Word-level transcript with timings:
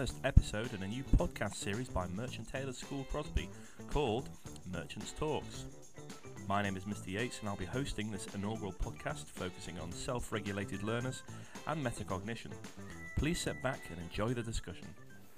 first 0.00 0.16
episode 0.24 0.74
in 0.74 0.82
a 0.82 0.86
new 0.86 1.02
podcast 1.16 1.54
series 1.54 1.88
by 1.88 2.06
Merchant 2.08 2.46
Taylor 2.52 2.74
School 2.74 3.06
Crosby 3.10 3.48
called 3.90 4.28
Merchants 4.70 5.12
Talks. 5.12 5.64
My 6.46 6.62
name 6.62 6.76
is 6.76 6.84
Mr. 6.84 7.06
Yates, 7.06 7.40
and 7.40 7.48
I'll 7.48 7.56
be 7.56 7.64
hosting 7.64 8.10
this 8.10 8.26
inaugural 8.34 8.74
podcast 8.74 9.24
focusing 9.24 9.78
on 9.78 9.90
self 9.90 10.30
regulated 10.32 10.82
learners 10.82 11.22
and 11.66 11.82
metacognition. 11.82 12.52
Please 13.16 13.40
sit 13.40 13.62
back 13.62 13.80
and 13.88 13.98
enjoy 13.98 14.34
the 14.34 14.42
discussion. 14.42 14.86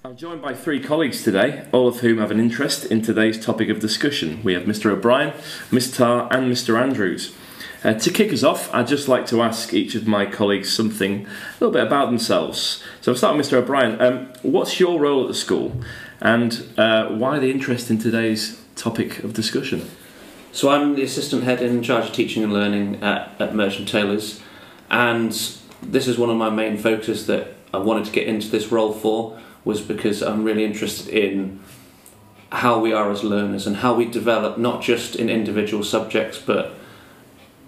I'm 0.05 0.17
joined 0.17 0.41
by 0.41 0.55
three 0.55 0.79
colleagues 0.79 1.25
today, 1.25 1.67
all 1.73 1.89
of 1.89 1.99
whom 2.01 2.19
have 2.19 2.31
an 2.31 2.39
interest 2.39 2.85
in 2.85 3.03
today's 3.03 3.45
topic 3.45 3.69
of 3.69 3.81
discussion. 3.81 4.41
We 4.45 4.55
have 4.55 4.63
Mr. 4.63 4.93
O'Brien, 4.93 5.33
Mr. 5.73 5.97
Tarr, 5.97 6.29
and 6.31 6.51
Mr. 6.51 6.81
Andrews. 6.81 7.35
Uh, 7.83 7.95
to 7.95 8.13
kick 8.13 8.33
us 8.33 8.45
off, 8.45 8.73
I'd 8.73 8.87
just 8.87 9.09
like 9.09 9.27
to 9.27 9.43
ask 9.43 9.75
each 9.75 9.97
of 9.97 10.07
my 10.07 10.25
colleagues 10.25 10.73
something 10.73 11.27
a 11.27 11.29
little 11.59 11.73
bit 11.73 11.85
about 11.85 12.07
themselves. 12.07 12.81
So 13.01 13.11
I'll 13.11 13.19
start 13.19 13.37
with 13.37 13.45
Mr. 13.45 13.55
O'Brien. 13.55 14.01
Um, 14.01 14.33
what's 14.43 14.79
your 14.79 15.01
role 15.01 15.23
at 15.23 15.27
the 15.27 15.35
school, 15.35 15.73
and 16.21 16.65
uh, 16.79 17.09
why 17.09 17.41
the 17.41 17.51
interest 17.51 17.91
in 17.91 17.99
today's 17.99 18.63
topic 18.77 19.25
of 19.25 19.35
discussion? 19.35 19.91
So 20.53 20.71
I'm 20.71 20.95
the 20.95 21.03
assistant 21.03 21.43
head 21.43 21.61
in 21.61 21.83
charge 21.83 22.07
of 22.07 22.13
teaching 22.13 22.45
and 22.45 22.53
learning 22.53 23.03
at, 23.03 23.33
at 23.41 23.53
Merchant 23.53 23.89
Taylors, 23.89 24.41
and 24.93 25.33
this 25.83 26.07
is 26.07 26.17
one 26.17 26.31
of 26.31 26.37
my 26.37 26.51
main 26.51 26.79
focuses 26.79 27.27
that 27.27 27.55
I 27.75 27.79
wanted 27.79 28.05
to 28.05 28.13
get 28.13 28.29
into 28.29 28.49
this 28.49 28.71
role 28.71 28.93
for 28.93 29.41
was 29.69 29.83
because 29.83 30.23
I'm 30.23 30.45
really 30.45 30.65
interested 30.65 31.09
in 31.09 31.61
how 32.51 32.79
we 32.81 32.91
are 32.91 33.11
as 33.11 33.23
learners 33.23 33.67
and 33.67 33.77
how 33.77 33.93
we 33.93 34.07
develop 34.07 34.57
not 34.57 34.81
just 34.81 35.15
in 35.15 35.29
individual 35.29 35.85
subjects 35.85 36.39
but 36.39 36.73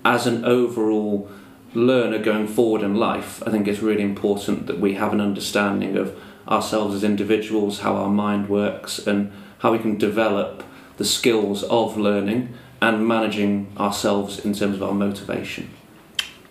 as 0.03 0.27
an 0.27 0.47
overall 0.47 1.31
learner 1.75 2.19
going 2.19 2.49
forward 2.49 2.81
in 2.81 2.95
life. 2.95 3.43
I 3.47 3.51
think 3.51 3.69
it's 3.69 3.83
really 3.83 4.03
important 4.03 4.67
that 4.67 4.81
we 4.81 4.95
have 4.95 5.13
an 5.13 5.21
understanding 5.21 5.99
of 5.99 6.19
ourselves 6.49 6.95
as 6.95 7.05
individuals, 7.05 7.81
how 7.81 7.97
our 7.97 8.09
mind 8.09 8.49
works, 8.49 8.99
and 9.07 9.31
how 9.59 9.73
we 9.73 9.79
can 9.79 9.99
develop 9.99 10.65
the 10.97 11.05
skills 11.05 11.65
of 11.65 11.99
learning 11.99 12.55
and 12.81 13.07
managing 13.07 13.71
ourselves 13.77 14.39
in 14.39 14.55
terms 14.55 14.77
of 14.77 14.83
our 14.83 14.95
motivation. 14.95 15.69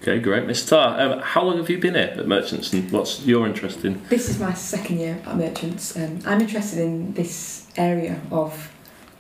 Okay, 0.02 0.20
great. 0.20 0.46
Ms. 0.46 0.66
Tarr, 0.66 0.98
um, 0.98 1.20
how 1.20 1.44
long 1.44 1.58
have 1.58 1.70
you 1.70 1.78
been 1.78 1.96
here 1.96 2.16
at 2.18 2.26
Merchants 2.26 2.72
and 2.72 2.90
what's 2.90 3.26
your 3.26 3.46
interest 3.46 3.84
in? 3.84 4.02
This 4.08 4.30
is 4.30 4.40
my 4.40 4.54
second 4.54 4.98
year 4.98 5.22
at 5.26 5.36
Merchants. 5.36 5.98
Um, 5.98 6.22
I'm 6.26 6.40
interested 6.40 6.80
in 6.80 7.14
this 7.16 7.68
area 7.76 8.22
of 8.32 8.74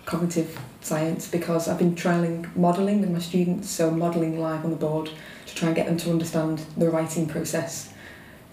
cognitive 0.05 0.57
science 0.80 1.27
because 1.30 1.67
I've 1.67 1.80
been 1.80 1.95
trialling 1.95 2.55
modelling 2.55 3.02
with 3.02 3.11
my 3.11 3.19
students, 3.19 3.69
so 3.69 3.91
modelling 3.91 4.39
live 4.39 4.63
on 4.63 4.72
the 4.72 4.77
board 4.77 5.11
to 5.47 5.53
try 5.55 5.67
and 5.67 5.75
get 5.75 5.85
them 5.85 5.97
to 5.97 6.11
understand 6.11 6.59
the 6.77 6.89
writing 6.89 7.27
process 7.27 7.94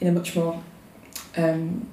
in 0.01 0.09
a 0.09 0.13
much 0.13 0.35
more 0.35 0.61
um, 1.37 1.89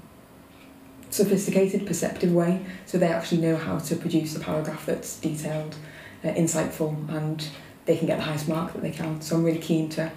sophisticated, 1.12 1.86
perceptive 1.86 2.34
way, 2.34 2.66
so 2.88 2.98
they 2.98 3.08
actually 3.08 3.40
know 3.40 3.56
how 3.56 3.78
to 3.78 3.96
produce 3.96 4.36
a 4.36 4.40
paragraph 4.40 4.88
that's 4.88 5.20
detailed, 5.20 5.76
uh, 6.24 6.30
insightful, 6.30 7.08
and 7.16 7.50
they 7.86 7.96
can 7.96 8.08
get 8.08 8.18
the 8.18 8.24
highest 8.24 8.48
mark 8.48 8.74
that 8.74 8.82
they 8.82 8.90
can. 8.90 9.22
So 9.22 9.36
I'm 9.36 9.44
really 9.44 9.60
keen 9.60 9.90
to 9.90 10.12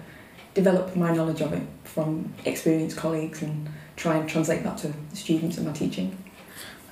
develop 0.57 0.95
my 0.95 1.13
knowledge 1.13 1.41
of 1.41 1.53
it 1.53 1.61
from 1.83 2.33
experienced 2.43 2.97
colleagues 2.97 3.43
and 3.43 3.69
try 3.95 4.17
and 4.17 4.27
translate 4.27 4.63
that 4.63 4.77
to 4.79 4.87
the 4.87 5.15
students 5.15 5.57
in 5.57 5.65
my 5.65 5.71
teaching. 5.71 6.17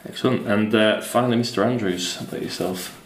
Excellent. 0.07 0.45
And 0.47 0.73
uh, 0.73 1.01
finally, 1.01 1.37
Mr. 1.37 1.65
Andrews, 1.65 2.21
about 2.21 2.43
yourself? 2.43 3.01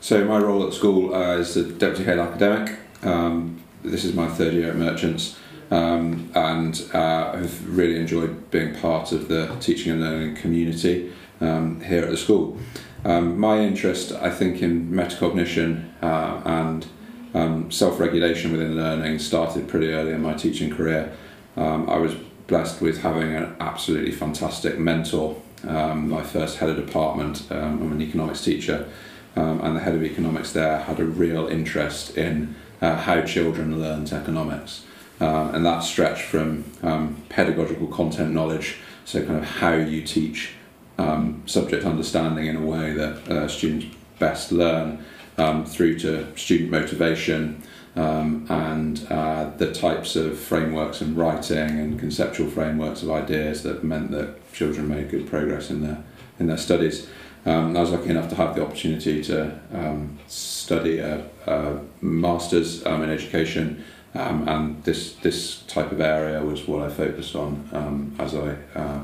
So 0.00 0.24
my 0.24 0.38
role 0.38 0.66
at 0.66 0.72
school 0.74 1.14
uh, 1.14 1.36
is 1.36 1.54
the 1.54 1.62
deputy 1.62 2.02
head 2.04 2.18
academic. 2.18 2.78
Um, 3.02 3.62
this 3.84 4.04
is 4.04 4.12
my 4.12 4.28
third 4.28 4.54
year 4.54 4.70
at 4.70 4.76
Merchants, 4.76 5.38
um, 5.70 6.32
and 6.34 6.74
uh, 6.92 7.32
I've 7.34 7.78
really 7.78 8.00
enjoyed 8.00 8.50
being 8.50 8.74
part 8.74 9.12
of 9.12 9.28
the 9.28 9.54
teaching 9.60 9.92
and 9.92 10.00
learning 10.00 10.34
community 10.34 11.12
um, 11.40 11.80
here 11.82 12.02
at 12.02 12.10
the 12.10 12.16
school. 12.16 12.58
Um, 13.04 13.38
my 13.38 13.60
interest, 13.60 14.10
I 14.12 14.30
think, 14.30 14.62
in 14.62 14.90
metacognition 14.90 15.90
uh, 16.02 16.42
and 16.44 16.86
um, 17.34 17.70
self-regulation 17.70 18.52
within 18.52 18.76
learning 18.76 19.18
started 19.18 19.68
pretty 19.68 19.88
early 19.88 20.12
in 20.12 20.22
my 20.22 20.34
teaching 20.34 20.74
career. 20.74 21.12
Um, 21.56 21.88
I 21.88 21.98
was 21.98 22.14
blessed 22.46 22.80
with 22.80 23.02
having 23.02 23.34
an 23.34 23.56
absolutely 23.60 24.12
fantastic 24.12 24.78
mentor. 24.78 25.36
my 25.62 26.22
first 26.22 26.58
head 26.58 26.70
of 26.70 26.76
department, 26.76 27.42
I'm 27.50 27.92
an 27.92 28.00
economics 28.00 28.42
teacher, 28.44 28.88
um, 29.36 29.60
and 29.60 29.76
the 29.76 29.80
head 29.80 29.94
of 29.94 30.02
economics 30.02 30.52
there 30.52 30.78
had 30.78 31.00
a 31.00 31.04
real 31.04 31.46
interest 31.48 32.16
in 32.16 32.54
uh, 32.80 32.96
how 32.96 33.22
children 33.22 33.80
learned 33.80 34.12
economics. 34.12 34.84
Um, 35.20 35.54
and 35.54 35.66
that 35.66 35.80
stretched 35.80 36.22
from 36.22 36.64
um, 36.82 37.22
pedagogical 37.28 37.88
content 37.88 38.32
knowledge, 38.32 38.76
so 39.04 39.24
kind 39.24 39.38
of 39.38 39.44
how 39.44 39.74
you 39.74 40.02
teach 40.02 40.52
um, 40.96 41.42
subject 41.46 41.84
understanding 41.84 42.46
in 42.46 42.56
a 42.56 42.64
way 42.64 42.92
that 42.92 43.28
uh, 43.28 43.48
students 43.48 43.86
best 44.18 44.52
learn, 44.52 45.04
um, 45.38 45.64
through 45.64 45.98
to 46.00 46.36
student 46.36 46.70
motivation 46.70 47.62
um, 47.96 48.46
and 48.48 49.06
uh, 49.10 49.50
the 49.56 49.72
types 49.72 50.14
of 50.14 50.38
frameworks 50.38 51.00
and 51.00 51.16
writing 51.16 51.80
and 51.80 51.98
conceptual 51.98 52.48
frameworks 52.48 53.02
of 53.02 53.10
ideas 53.10 53.62
that 53.62 53.82
meant 53.82 54.10
that 54.10 54.52
children 54.52 54.88
made 54.88 55.10
good 55.10 55.28
progress 55.28 55.70
in 55.70 55.82
their 55.82 56.02
in 56.38 56.46
their 56.46 56.56
studies. 56.56 57.08
Um, 57.44 57.76
I 57.76 57.80
was 57.80 57.90
lucky 57.90 58.10
enough 58.10 58.28
to 58.28 58.34
have 58.36 58.54
the 58.54 58.62
opportunity 58.62 59.22
to 59.24 59.58
um, 59.72 60.18
study 60.26 60.98
a, 60.98 61.24
a 61.46 61.80
master's 62.00 62.84
um, 62.86 63.02
in 63.02 63.10
education, 63.10 63.84
um, 64.14 64.48
and 64.48 64.84
this 64.84 65.14
this 65.14 65.62
type 65.62 65.90
of 65.90 66.00
area 66.00 66.42
was 66.42 66.68
what 66.68 66.82
I 66.82 66.88
focused 66.88 67.34
on 67.34 67.68
um, 67.72 68.14
as 68.18 68.34
I 68.34 68.56
uh, 68.74 69.00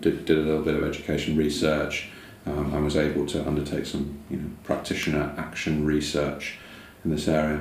did, 0.00 0.24
did 0.24 0.38
a 0.38 0.42
little 0.42 0.62
bit 0.62 0.74
of 0.74 0.84
education 0.84 1.36
research. 1.36 2.10
Um, 2.46 2.72
and 2.72 2.84
was 2.84 2.96
able 2.96 3.26
to 3.26 3.44
undertake 3.46 3.86
some 3.86 4.20
you 4.30 4.36
know, 4.36 4.48
practitioner 4.62 5.34
action 5.36 5.84
research 5.84 6.58
in 7.04 7.10
this 7.10 7.26
area 7.26 7.60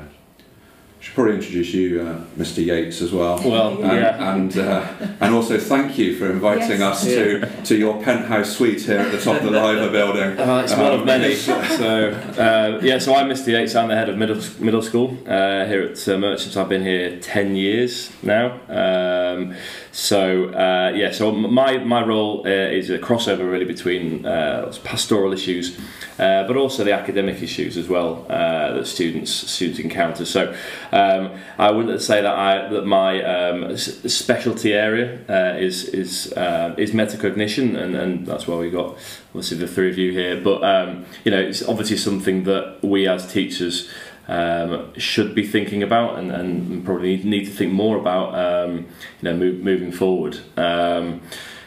should 1.00 1.14
probably 1.14 1.36
introduce 1.36 1.72
you, 1.72 2.02
uh, 2.02 2.20
Mr. 2.36 2.66
Yates, 2.66 3.00
as 3.00 3.12
well. 3.12 3.40
Well, 3.46 3.80
yeah. 3.80 4.34
And 4.34 4.58
uh, 4.58 4.88
and 5.22 5.36
also 5.36 5.60
thank 5.60 6.00
you 6.00 6.18
for 6.18 6.32
inviting 6.32 6.80
Yes. 6.80 6.82
us 6.82 7.04
to, 7.04 7.64
to 7.66 7.76
your 7.78 8.02
penthouse 8.02 8.58
suite 8.58 8.82
here 8.82 8.98
at 9.00 9.12
the 9.12 9.20
top 9.22 9.38
of 9.44 9.52
the 9.52 9.62
Liver 9.62 9.92
building. 9.92 10.40
Uh, 10.46 10.62
it's 10.64 10.74
one 10.76 10.94
of 10.94 11.00
Um, 11.02 11.06
many. 11.06 11.36
so, 11.80 12.10
uh, 12.40 12.80
yeah, 12.82 12.98
so 12.98 13.14
I'm 13.14 13.30
Mr. 13.30 13.48
Yates. 13.50 13.76
I'm 13.76 13.88
the 13.90 13.96
head 13.96 14.10
of 14.10 14.18
middle 14.18 14.42
middle 14.60 14.82
school 14.82 15.16
uh, 15.28 15.66
here 15.66 15.84
at 15.84 16.08
uh, 16.10 16.18
Merchants. 16.18 16.58
I've 16.58 16.70
been 16.70 16.84
here 16.84 17.20
ten 17.20 17.56
years 17.56 18.12
now. 18.24 18.60
Um, 18.68 19.54
so 19.96 20.50
uh, 20.50 20.92
yeah, 20.94 21.12
so 21.12 21.32
my 21.32 21.78
my 21.78 22.04
role 22.04 22.42
uh, 22.46 22.50
is 22.50 22.90
a 22.90 23.00
crossover 23.00 23.50
really 23.50 23.64
between 23.64 24.26
uh, 24.26 24.70
pastoral 24.84 25.32
issues, 25.32 25.80
uh, 26.20 26.46
but 26.46 26.58
also 26.58 26.84
the 26.84 26.92
academic 26.92 27.42
issues 27.42 27.78
as 27.78 27.88
well 27.88 28.26
uh, 28.30 28.74
that 28.74 28.88
students 28.88 29.32
students 29.32 29.80
encounter. 29.80 30.26
So 30.26 30.54
um, 30.92 31.32
I 31.58 31.72
wouldn't 31.72 32.02
say 32.02 32.22
that 32.22 32.36
I 32.36 32.68
that 32.68 32.86
my 32.86 33.24
um, 33.24 33.78
specialty 33.78 34.74
area 34.74 35.22
uh, 35.30 35.58
is 35.58 35.86
is 35.86 36.28
is 36.78 36.92
metacognition, 36.92 37.82
and, 37.82 37.96
and 37.96 38.28
that's 38.28 38.48
why 38.48 38.58
we 38.58 38.70
got 38.70 38.98
obviously 39.30 39.60
the 39.60 39.68
three 39.68 39.90
of 39.90 39.98
you 39.98 40.12
here. 40.12 40.42
But 40.42 40.62
um, 40.62 41.06
you 41.24 41.32
know, 41.32 41.40
it's 41.40 41.66
obviously 41.66 41.96
something 41.96 42.44
that 42.44 42.80
we 42.84 43.08
as 43.08 43.32
teachers 43.32 43.90
um, 44.28 44.94
should 44.98 45.36
be 45.36 45.46
thinking 45.46 45.84
about, 45.84 46.18
and, 46.18 46.32
and 46.32 46.86
probably 46.86 47.18
need 47.18 47.46
to 47.46 47.52
think 47.52 47.74
more 47.74 47.98
about. 47.98 48.34
Um, 48.36 48.88
you 49.22 49.32
know, 49.32 49.36
moving 49.36 49.92
forward. 49.92 50.40
Um, 50.58 51.22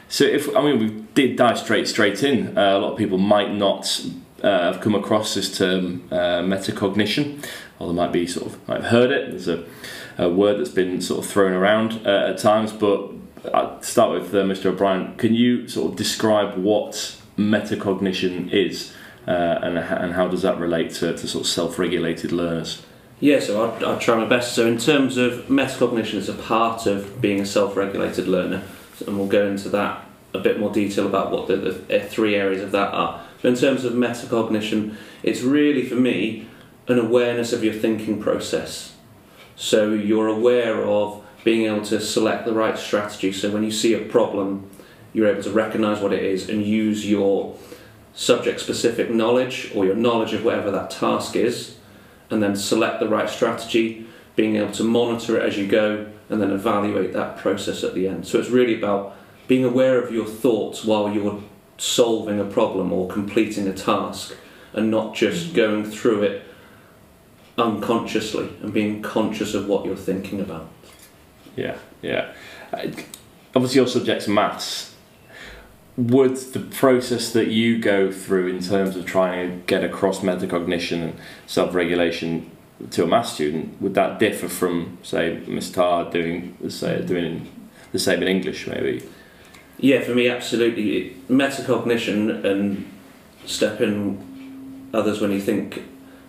so 0.09 0.25
if 0.25 0.55
I 0.57 0.63
mean 0.63 0.79
we 0.79 0.91
did 1.15 1.37
dive 1.37 1.59
straight 1.59 1.87
straight 1.87 2.23
in, 2.23 2.57
uh, 2.57 2.77
a 2.77 2.79
lot 2.79 2.93
of 2.93 2.99
people 2.99 3.19
might 3.19 3.53
not 3.53 4.05
uh, 4.43 4.73
have 4.73 4.81
come 4.81 4.95
across 4.95 5.35
this 5.35 5.57
term 5.57 6.09
uh, 6.11 6.41
metacognition, 6.41 7.45
or 7.79 7.89
they 7.89 7.95
might 7.95 8.13
be 8.13 8.27
sort 8.27 8.47
of 8.47 8.69
might 8.69 8.83
have 8.83 8.91
heard 8.91 9.11
it. 9.11 9.31
There's 9.31 9.49
a, 9.49 9.65
a 10.17 10.29
word 10.29 10.59
that's 10.59 10.71
been 10.71 11.01
sort 11.01 11.25
of 11.25 11.31
thrown 11.31 11.53
around 11.53 12.07
uh, 12.07 12.31
at 12.31 12.39
times, 12.39 12.73
but 12.73 13.11
I'll 13.53 13.81
start 13.83 14.13
with 14.13 14.35
uh, 14.35 14.39
Mr. 14.39 14.67
O'Brien. 14.67 15.17
Can 15.17 15.35
you 15.35 15.69
sort 15.69 15.93
of 15.93 15.97
describe 15.97 16.57
what 16.57 17.17
metacognition 17.37 18.51
is, 18.51 18.93
uh, 19.29 19.61
and 19.63 19.79
and 19.79 20.15
how 20.15 20.27
does 20.27 20.43
that 20.43 20.59
relate 20.59 20.91
to, 20.95 21.13
to 21.13 21.29
sort 21.29 21.45
of 21.45 21.49
self-regulated 21.49 22.33
learners? 22.33 22.83
Yeah, 23.21 23.41
so 23.41 23.63
I'll, 23.63 23.87
I'll 23.87 23.99
try 23.99 24.17
my 24.17 24.27
best. 24.27 24.55
So, 24.55 24.67
in 24.67 24.79
terms 24.79 25.17
of 25.19 25.49
metacognition, 25.49 26.15
it's 26.15 26.29
a 26.29 26.35
part 26.35 26.87
of 26.87 27.21
being 27.21 27.41
a 27.41 27.47
self 27.47 27.77
regulated 27.77 28.27
learner, 28.27 28.63
and 29.07 29.19
we'll 29.19 29.27
go 29.27 29.47
into 29.47 29.69
that 29.71 30.05
a 30.33 30.39
bit 30.39 30.59
more 30.59 30.73
detail 30.73 31.07
about 31.07 31.31
what 31.31 31.47
the, 31.47 31.57
the 31.57 32.05
uh, 32.05 32.07
three 32.07 32.37
areas 32.37 32.63
of 32.63 32.71
that 32.73 32.95
are. 32.95 33.23
So, 33.43 33.49
in 33.49 33.55
terms 33.55 33.85
of 33.85 33.93
metacognition, 33.93 34.97
it's 35.23 35.43
really 35.43 35.85
for 35.85 35.97
me 35.97 36.49
an 36.87 36.99
awareness 36.99 37.53
of 37.53 37.63
your 37.63 37.75
thinking 37.75 38.23
process. 38.23 38.95
So, 39.57 39.91
you're 39.91 40.29
aware 40.29 40.85
of 40.85 41.23
being 41.45 41.67
able 41.67 41.85
to 41.87 42.01
select 42.01 42.47
the 42.47 42.55
right 42.55 42.79
strategy. 42.79 43.33
So, 43.33 43.51
when 43.51 43.65
you 43.65 43.73
see 43.73 43.93
a 43.93 44.05
problem, 44.07 44.71
you're 45.13 45.29
able 45.29 45.43
to 45.43 45.51
recognize 45.51 46.01
what 46.01 46.15
it 46.15 46.23
is 46.23 46.49
and 46.49 46.65
use 46.65 47.11
your 47.11 47.59
subject 48.19 48.59
specific 48.59 49.09
knowledge 49.09 49.71
or 49.77 49.85
your 49.85 49.95
knowledge 49.95 50.33
of 50.33 50.45
whatever 50.45 50.73
that 50.73 50.91
task 50.91 51.37
is 51.37 51.77
and 52.31 52.43
then 52.43 52.57
select 52.57 52.99
the 52.99 53.09
right 53.09 53.31
strategy, 53.31 54.05
being 54.35 54.57
able 54.57 54.73
to 54.73 54.83
monitor 54.83 55.39
it 55.39 55.43
as 55.45 55.57
you 55.57 55.69
go, 55.69 56.05
and 56.29 56.43
then 56.43 56.51
evaluate 56.51 57.13
that 57.13 57.39
process 57.39 57.85
at 57.85 57.95
the 57.95 58.09
end. 58.09 58.27
So 58.27 58.41
it's 58.41 58.51
really 58.51 58.77
about 58.77 59.17
being 59.47 59.65
aware 59.65 60.03
of 60.03 60.13
your 60.13 60.27
thoughts 60.27 60.85
while 60.85 61.09
you're 61.09 61.41
solving 61.79 62.41
a 62.41 62.45
problem 62.45 62.93
or 62.93 63.09
completing 63.09 63.69
a 63.69 63.73
task 63.73 64.35
and 64.73 64.91
not 64.91 65.15
just 65.15 65.47
mm-hmm. 65.47 65.57
going 65.57 65.85
through 65.85 66.25
it 66.25 66.45
unconsciously 67.57 68.51
and 68.63 68.73
being 68.73 69.01
conscious 69.01 69.55
of 69.55 69.69
what 69.69 69.85
you're 69.87 69.97
thinking 69.97 70.41
about. 70.41 70.69
Yeah, 71.55 71.79
yeah. 72.03 72.33
Obviously, 73.55 73.77
your 73.77 73.87
subject's 73.87 74.27
maths. 74.27 74.88
Would 75.99 76.37
the 76.37 76.61
process 76.61 77.33
that 77.33 77.49
you 77.49 77.81
go 77.81 78.13
through 78.13 78.47
in 78.47 78.63
terms 78.63 78.95
of 78.95 79.05
trying 79.05 79.51
to 79.51 79.67
get 79.67 79.83
across 79.83 80.21
metacognition 80.21 81.03
and 81.03 81.21
self-regulation 81.49 82.53
to 82.93 83.03
a 83.03 83.07
maths 83.09 83.33
student 83.33 83.83
would 83.83 83.95
that 83.95 84.21
differ 84.21 84.49
from, 84.49 84.99
say, 85.03 85.43
Miss 85.49 85.73
Tarr 85.73 86.09
doing 86.09 86.57
say 86.69 87.03
doing 87.05 87.49
the 87.91 87.99
same 87.99 88.23
in 88.23 88.29
English, 88.29 88.69
maybe? 88.69 89.03
Yeah, 89.79 90.01
for 90.03 90.15
me, 90.15 90.29
absolutely. 90.29 91.17
Metacognition 91.29 92.45
and 92.45 92.89
step 93.45 93.81
in 93.81 94.89
others 94.95 95.21
when 95.21 95.33
you 95.33 95.41
think 95.41 95.83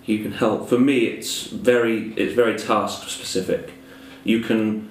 you 0.05 0.23
can 0.23 0.31
help. 0.31 0.67
For 0.67 0.79
me, 0.79 1.05
it's 1.05 1.43
very 1.43 2.13
it's 2.13 2.33
very 2.33 2.57
task 2.57 3.07
specific. 3.07 3.73
You 4.23 4.39
can 4.39 4.89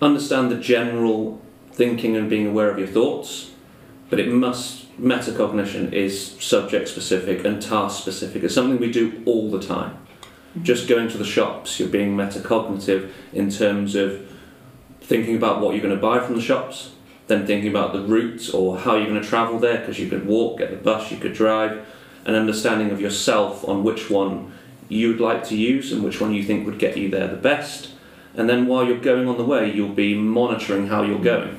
understand 0.00 0.50
the 0.50 0.56
general 0.56 1.42
thinking 1.72 2.16
and 2.16 2.30
being 2.30 2.46
aware 2.46 2.70
of 2.70 2.78
your 2.78 2.88
thoughts, 2.88 3.50
but 4.10 4.20
it 4.20 4.28
must 4.28 4.88
metacognition 5.00 5.92
is 5.92 6.32
subject 6.40 6.88
specific 6.88 7.44
and 7.44 7.62
task 7.62 8.00
specific. 8.00 8.42
It's 8.42 8.54
something 8.54 8.78
we 8.78 8.90
do 8.90 9.22
all 9.26 9.50
the 9.50 9.60
time. 9.60 9.98
Just 10.62 10.88
going 10.88 11.08
to 11.08 11.18
the 11.18 11.24
shops, 11.24 11.78
you're 11.78 11.88
being 11.88 12.16
metacognitive 12.16 13.10
in 13.32 13.50
terms 13.50 13.94
of 13.94 14.26
thinking 15.00 15.36
about 15.36 15.60
what 15.60 15.74
you're 15.74 15.82
going 15.82 15.94
to 15.94 16.00
buy 16.00 16.20
from 16.20 16.34
the 16.34 16.42
shops, 16.42 16.92
then 17.28 17.46
thinking 17.46 17.70
about 17.70 17.92
the 17.92 18.00
route 18.00 18.52
or 18.52 18.78
how 18.78 18.96
you're 18.96 19.08
going 19.08 19.20
to 19.22 19.28
travel 19.28 19.58
there 19.58 19.78
because 19.78 19.98
you 19.98 20.08
could 20.08 20.26
walk, 20.26 20.58
get 20.58 20.70
the 20.70 20.76
bus, 20.76 21.10
you 21.12 21.18
could 21.18 21.34
drive, 21.34 21.86
an 22.24 22.34
understanding 22.34 22.90
of 22.90 23.00
yourself 23.00 23.66
on 23.68 23.84
which 23.84 24.10
one 24.10 24.52
you'd 24.88 25.20
like 25.20 25.44
to 25.44 25.56
use 25.56 25.92
and 25.92 26.02
which 26.02 26.20
one 26.20 26.34
you 26.34 26.42
think 26.42 26.66
would 26.66 26.78
get 26.78 26.96
you 26.96 27.08
there 27.08 27.28
the 27.28 27.36
best. 27.36 27.90
And 28.34 28.48
then 28.48 28.66
while 28.66 28.84
you're 28.84 28.98
going 28.98 29.28
on 29.28 29.36
the 29.36 29.44
way, 29.44 29.70
you'll 29.70 29.88
be 29.88 30.14
monitoring 30.14 30.88
how 30.88 31.02
you're 31.02 31.18
going. 31.18 31.58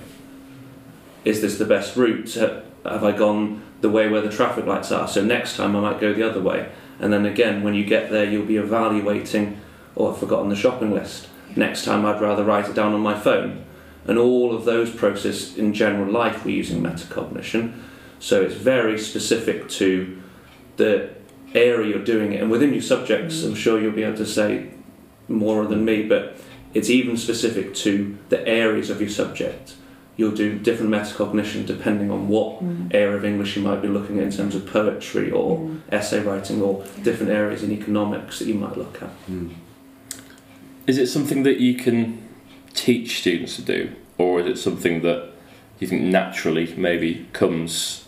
Is 1.25 1.42
this 1.42 1.57
the 1.57 1.66
best 1.66 1.95
route? 1.95 2.33
Have 2.33 3.04
I 3.04 3.12
gone 3.12 3.62
the 3.81 3.89
way 3.89 4.10
where 4.10 4.21
the 4.21 4.31
traffic 4.31 4.66
lights 4.66 4.92
are? 4.92 5.07
So 5.07 5.24
next 5.24 5.57
time 5.57 5.75
I 5.75 5.81
might 5.81 6.00
go 6.00 6.13
the 6.13 6.27
other 6.27 6.42
way. 6.42 6.69
And 7.00 7.13
then 7.13 7.25
again, 7.25 7.63
when 7.63 7.74
you 7.74 7.86
get 7.86 8.10
there, 8.10 8.25
you'll 8.25 8.45
be 8.45 8.57
evaluating, 8.57 9.60
oh, 9.95 10.12
I've 10.12 10.19
forgotten 10.19 10.50
the 10.50 10.56
shopping 10.56 10.94
list. 10.94 11.27
Next 11.56 11.86
time 11.86 12.06
I'd 12.06 12.21
rather 12.21 12.44
write 12.44 12.69
it 12.69 12.75
down 12.75 12.94
on 12.94 13.01
my 13.01 13.19
phone. 13.19 13.66
And 14.06 14.18
all 14.18 14.56
of 14.56 14.66
those 14.66 14.89
processes 14.89 15.57
in 15.57 15.74
general 15.74 16.12
life, 16.12 16.45
we're 16.45 16.56
using 16.56 16.81
metacognition. 16.81 17.80
So 18.19 18.42
it's 18.42 18.56
very 18.56 18.98
specific 18.98 19.69
to 19.69 20.21
the 20.77 21.10
area 21.54 21.89
you're 21.89 22.04
doing 22.04 22.33
it. 22.33 22.42
And 22.42 22.51
within 22.51 22.74
your 22.74 22.81
subjects, 22.81 23.44
I'm 23.44 23.56
sure 23.56 23.80
you'll 23.80 23.92
be 23.92 24.04
able 24.04 24.18
to 24.18 24.25
say 24.25 24.71
more 25.27 25.66
than 25.66 25.86
me, 25.86 26.04
but 26.04 26.38
it's 26.74 26.89
even 26.89 27.18
specific 27.18 27.74
to 27.75 28.18
the 28.30 28.45
areas 28.48 28.89
of 28.89 29.00
your 29.00 29.10
subject. 29.10 29.75
You'll 30.19 30.31
do 30.31 30.60
different 30.60 30.92
metacognition 30.92 31.66
depending 31.66 32.12
on 32.12 32.27
what 32.27 32.62
Mm. 32.62 32.94
area 32.94 33.16
of 33.16 33.24
English 33.24 33.56
you 33.56 33.62
might 33.63 33.81
be 33.81 33.88
looking 33.88 34.18
at 34.19 34.25
in 34.25 34.31
terms 34.33 34.54
of 34.54 34.66
poetry 34.66 35.31
or 35.31 35.57
Mm. 35.60 35.77
essay 35.94 36.19
writing 36.21 36.62
or 36.62 36.83
different 37.06 37.31
areas 37.31 37.63
in 37.63 37.71
economics 37.71 38.39
that 38.39 38.48
you 38.50 38.56
might 38.56 38.77
look 38.77 39.01
at. 39.01 39.12
Mm. 39.31 39.51
Is 40.88 40.98
it 40.98 41.07
something 41.07 41.44
that 41.44 41.62
you 41.62 41.74
can 41.75 42.18
teach 42.74 43.19
students 43.21 43.56
to 43.56 43.62
do, 43.62 43.89
or 44.18 44.42
is 44.42 44.48
it 44.48 44.57
something 44.57 45.04
that 45.04 45.30
you 45.80 45.88
think 45.88 46.01
naturally 46.01 46.74
maybe 46.75 47.25
comes 47.31 48.04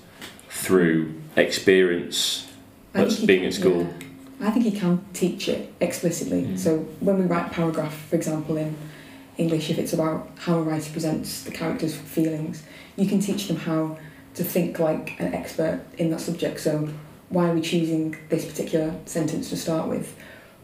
through 0.50 1.14
experience 1.38 2.46
I 2.94 3.04
That's 3.04 3.20
being 3.22 3.40
can- 3.40 3.46
in 3.46 3.52
school. 3.54 3.82
yeah. 4.42 4.48
I 4.48 4.52
think 4.52 4.66
you 4.66 4.78
can 4.78 5.00
teach 5.14 5.48
it 5.48 5.72
explicitly. 5.80 6.42
Mm. 6.42 6.58
So 6.60 6.80
when 7.00 7.20
we 7.20 7.26
write 7.26 7.54
paragraph, 7.54 7.96
for 8.10 8.18
example, 8.18 8.58
in 8.58 8.76
English, 9.42 9.70
if 9.70 9.78
it's 9.78 9.94
about 9.94 10.30
how 10.38 10.60
a 10.60 10.62
writer 10.62 10.92
presents 10.92 11.44
the 11.44 11.52
character's 11.52 11.96
feelings, 11.96 12.64
you 12.96 13.08
can 13.08 13.20
teach 13.20 13.48
them 13.48 13.58
how 13.58 13.98
to 14.36 14.44
think 14.44 14.80
like 14.80 15.20
an 15.20 15.34
expert 15.34 15.82
in 15.98 16.12
that 16.12 16.22
subject. 16.22 16.60
So 16.60 16.90
why 17.30 17.50
are 17.50 17.54
we 17.54 17.62
choosing 17.62 18.16
this 18.30 18.46
particular 18.46 18.94
sentence 19.06 19.50
to 19.50 19.58
start 19.58 19.88
with? 19.88 20.16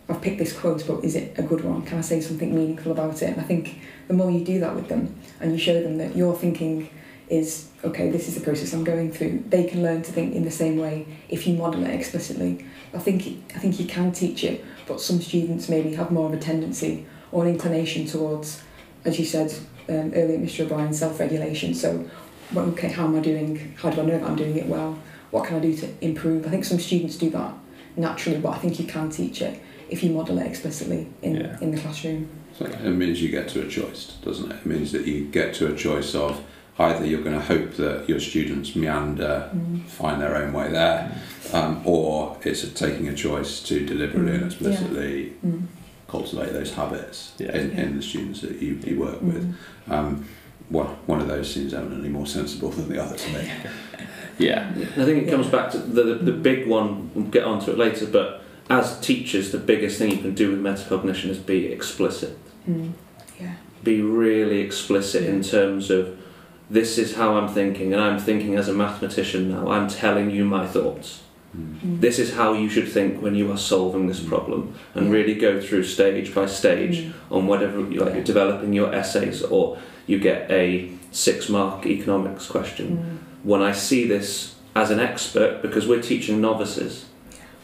I've 0.10 0.22
picked 0.22 0.38
this 0.38 0.58
quote, 0.58 0.86
but 0.88 1.04
is 1.04 1.16
it 1.16 1.38
a 1.38 1.44
good 1.44 1.64
one? 1.64 1.82
Can 1.82 1.98
I 1.98 2.02
say 2.02 2.22
something 2.22 2.56
meaningful 2.56 2.92
about 2.92 3.22
it? 3.22 3.30
And 3.32 3.42
I 3.42 3.44
think 3.44 3.80
the 4.08 4.14
more 4.14 4.32
you 4.32 4.44
do 4.46 4.60
that 4.62 4.74
with 4.74 4.88
them 4.88 5.20
and 5.42 5.52
you 5.52 5.58
show 5.58 5.82
them 5.82 5.98
that 5.98 6.16
your 6.16 6.36
thinking 6.36 6.90
is 7.30 7.68
okay, 7.84 8.10
this 8.10 8.28
is 8.28 8.36
the 8.36 8.42
process 8.42 8.74
I'm 8.74 8.84
going 8.84 9.12
through, 9.12 9.44
they 9.50 9.66
can 9.66 9.84
learn 9.84 10.02
to 10.02 10.12
think 10.12 10.34
in 10.34 10.46
the 10.46 10.52
same 10.52 10.78
way 10.78 11.06
if 11.30 11.46
you 11.46 11.56
model 11.56 11.84
it 11.84 11.94
explicitly. 11.94 12.66
I 12.94 13.00
think 13.00 13.24
I 13.56 13.60
think 13.60 13.80
you 13.80 13.86
can 13.86 14.12
teach 14.12 14.44
it, 14.44 14.64
but 14.88 15.02
some 15.02 15.22
students 15.22 15.68
maybe 15.68 15.94
have 15.96 16.10
more 16.10 16.28
of 16.28 16.34
a 16.34 16.40
tendency 16.40 17.06
or 17.32 17.44
an 17.44 17.50
inclination 17.50 18.06
towards, 18.06 18.62
as 19.08 19.18
you 19.18 19.26
said 19.26 19.52
um, 19.90 20.12
earlier, 20.14 20.38
Mr. 20.38 20.66
O'Brien, 20.66 20.94
self-regulation. 20.94 21.74
So, 21.74 22.08
well, 22.54 22.66
okay, 22.72 22.90
how 22.90 23.06
am 23.06 23.16
I 23.16 23.22
doing? 23.22 23.74
How 23.78 23.90
do 23.90 24.02
I 24.02 24.06
know 24.06 24.20
that 24.20 24.24
I'm 24.30 24.36
doing 24.36 24.58
it 24.58 24.68
well? 24.68 25.00
What 25.32 25.46
can 25.48 25.56
I 25.56 25.60
do 25.60 25.76
to 25.78 25.88
improve? 26.02 26.46
I 26.46 26.50
think 26.50 26.66
some 26.66 26.80
students 26.80 27.16
do 27.18 27.30
that 27.32 27.54
naturally, 27.96 28.40
but 28.40 28.50
I 28.50 28.58
think 28.58 28.80
you 28.80 28.86
can 28.86 29.10
teach 29.10 29.42
it 29.42 29.60
if 29.90 30.04
you 30.04 30.12
model 30.12 30.38
it 30.40 30.46
explicitly 30.46 31.08
in, 31.22 31.36
Yeah. 31.38 31.58
in 31.62 31.72
the 31.72 31.78
classroom. 31.80 32.28
So 32.58 32.66
it 32.66 32.92
means 32.92 33.22
you 33.22 33.30
get 33.30 33.48
to 33.50 33.66
a 33.66 33.68
choice, 33.68 34.14
doesn't 34.24 34.52
it? 34.52 34.56
It 34.58 34.66
means 34.66 34.92
that 34.92 35.06
you 35.08 35.26
get 35.26 35.54
to 35.56 35.72
a 35.72 35.76
choice 35.76 36.14
of 36.14 36.42
either 36.80 37.06
you're 37.06 37.22
going 37.24 37.36
to 37.40 37.46
hope 37.46 37.76
that 37.76 38.08
your 38.10 38.20
students 38.20 38.76
meander, 38.76 39.50
Mm. 39.56 39.86
find 39.86 40.22
their 40.22 40.36
own 40.36 40.54
way 40.54 40.70
there, 40.70 41.12
um, 41.54 41.82
or 41.86 42.38
it's 42.44 42.64
a, 42.64 42.68
taking 42.70 43.08
a 43.08 43.16
choice 43.16 43.62
to 43.64 43.86
deliberately 43.86 44.34
and 44.34 44.44
Mm, 44.44 44.46
explicitly 44.48 45.34
Mm. 45.46 45.64
Cultivate 46.08 46.54
those 46.54 46.74
habits 46.74 47.34
Yeah. 47.38 47.56
in, 47.58 47.72
Yeah. 47.72 47.82
in 47.84 47.96
the 47.98 48.02
students 48.02 48.42
that 48.42 48.62
you, 48.62 48.80
you 48.86 49.00
work 49.00 49.22
with. 49.22 49.44
Mm. 49.88 49.92
Um, 49.92 50.26
one, 50.70 50.88
one 51.06 51.22
of 51.22 51.28
those 51.28 51.54
seems 51.54 51.74
eminently 51.74 52.10
more 52.10 52.28
sensible 52.28 52.70
than 52.70 52.90
the 52.90 53.02
other 53.02 53.16
to 53.18 53.30
me. 53.34 53.52
Yeah, 54.40 54.68
And 54.72 55.02
I 55.02 55.06
think 55.06 55.26
it 55.26 55.32
comes 55.32 55.48
Yeah. 55.48 55.52
back 55.52 55.72
to 55.72 55.80
the, 55.80 56.04
the, 56.04 56.14
the 56.16 56.32
big 56.32 56.68
one, 56.68 57.10
we'll 57.16 57.26
get 57.26 57.44
onto 57.44 57.72
it 57.72 57.78
later, 57.80 58.06
but 58.06 58.44
as 58.70 59.00
teachers, 59.00 59.52
the 59.52 59.58
biggest 59.58 59.98
thing 59.98 60.12
you 60.12 60.18
can 60.18 60.36
do 60.36 60.52
with 60.52 60.62
metacognition 60.62 61.30
is 61.30 61.40
be 61.40 61.66
explicit. 61.68 62.38
Mm. 62.70 62.92
Yeah. 63.42 63.54
Be 63.84 64.02
really 64.02 64.60
explicit 64.60 65.24
in 65.24 65.42
terms 65.42 65.90
of 65.90 66.20
this 66.70 67.00
is 67.00 67.16
how 67.16 67.36
I'm 67.38 67.48
thinking, 67.48 67.94
and 67.94 68.02
I'm 68.02 68.20
thinking 68.20 68.56
as 68.56 68.68
a 68.68 68.74
mathematician 68.74 69.50
now. 69.50 69.70
I'm 69.72 69.88
telling 69.88 70.30
you 70.30 70.46
my 70.46 70.68
thoughts. 70.68 71.22
Mm. 71.58 71.80
Mm. 71.82 72.02
This 72.02 72.20
is 72.20 72.34
how 72.34 72.54
you 72.54 72.70
should 72.70 72.88
think 72.88 73.22
when 73.22 73.36
you 73.36 73.52
are 73.52 73.58
solving 73.58 74.08
this 74.08 74.20
problem, 74.20 74.74
and 74.96 75.12
really 75.12 75.34
go 75.34 75.60
through 75.60 75.84
stage 75.84 76.34
by 76.34 76.46
stage 76.46 76.98
Mm. 77.04 77.12
on 77.32 77.48
whatever 77.48 77.80
you 77.80 78.00
like. 78.02 78.14
You're 78.14 78.24
developing 78.24 78.74
your 78.74 78.94
essays, 78.94 79.42
or 79.44 79.78
you 80.06 80.20
get 80.20 80.50
a 80.52 80.90
six-mark 81.12 81.86
economics 81.86 82.48
question. 82.48 82.88
Mm. 82.98 83.18
when 83.44 83.62
I 83.62 83.72
see 83.72 84.06
this 84.08 84.56
as 84.76 84.92
an 84.92 85.00
expert, 85.00 85.62
because 85.62 85.88
we're 85.88 86.02
teaching 86.02 86.42
novices, 86.42 87.06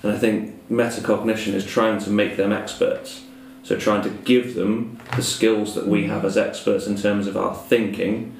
and 0.01 0.11
I 0.13 0.17
think 0.17 0.53
metacognition 0.69 1.53
is 1.53 1.65
trying 1.65 1.99
to 1.99 2.09
make 2.09 2.37
them 2.37 2.53
experts. 2.53 3.21
So 3.63 3.75
trying 3.77 4.03
to 4.03 4.09
give 4.09 4.55
them 4.55 4.97
the 5.15 5.21
skills 5.21 5.73
that 5.75 5.87
we 5.87 6.07
have 6.07 6.25
as 6.25 6.37
experts 6.37 6.85
in 6.87 6.95
terms 6.95 7.27
of 7.27 7.35
our 7.37 7.55
thinking 7.55 8.33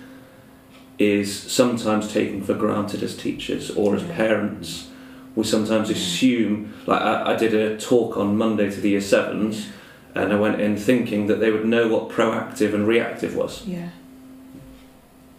is 1.00 1.27
sometimes 1.51 2.12
taken 2.12 2.41
for 2.43 2.53
granted 2.53 3.03
as 3.03 3.15
teachers 3.15 3.72
or 3.72 3.95
as 3.95 4.03
parents. 4.03 4.88
We 5.35 5.43
sometimes 5.43 5.89
assume, 5.89 6.73
like 6.85 7.01
I, 7.01 7.33
I 7.33 7.35
did 7.35 7.55
a 7.55 7.77
talk 7.77 8.17
on 8.17 8.37
Monday 8.37 8.69
to 8.69 8.79
the 8.79 8.91
year 8.91 9.01
sevens, 9.01 9.69
and 10.13 10.31
I 10.31 10.35
went 10.35 10.61
in 10.61 10.77
thinking 10.77 11.27
that 11.27 11.39
they 11.39 11.51
would 11.51 11.65
know 11.65 11.87
what 11.87 12.09
proactive 12.09 12.73
and 12.73 12.87
reactive 12.87 13.35
was. 13.35 13.65
Yeah. 13.65 13.89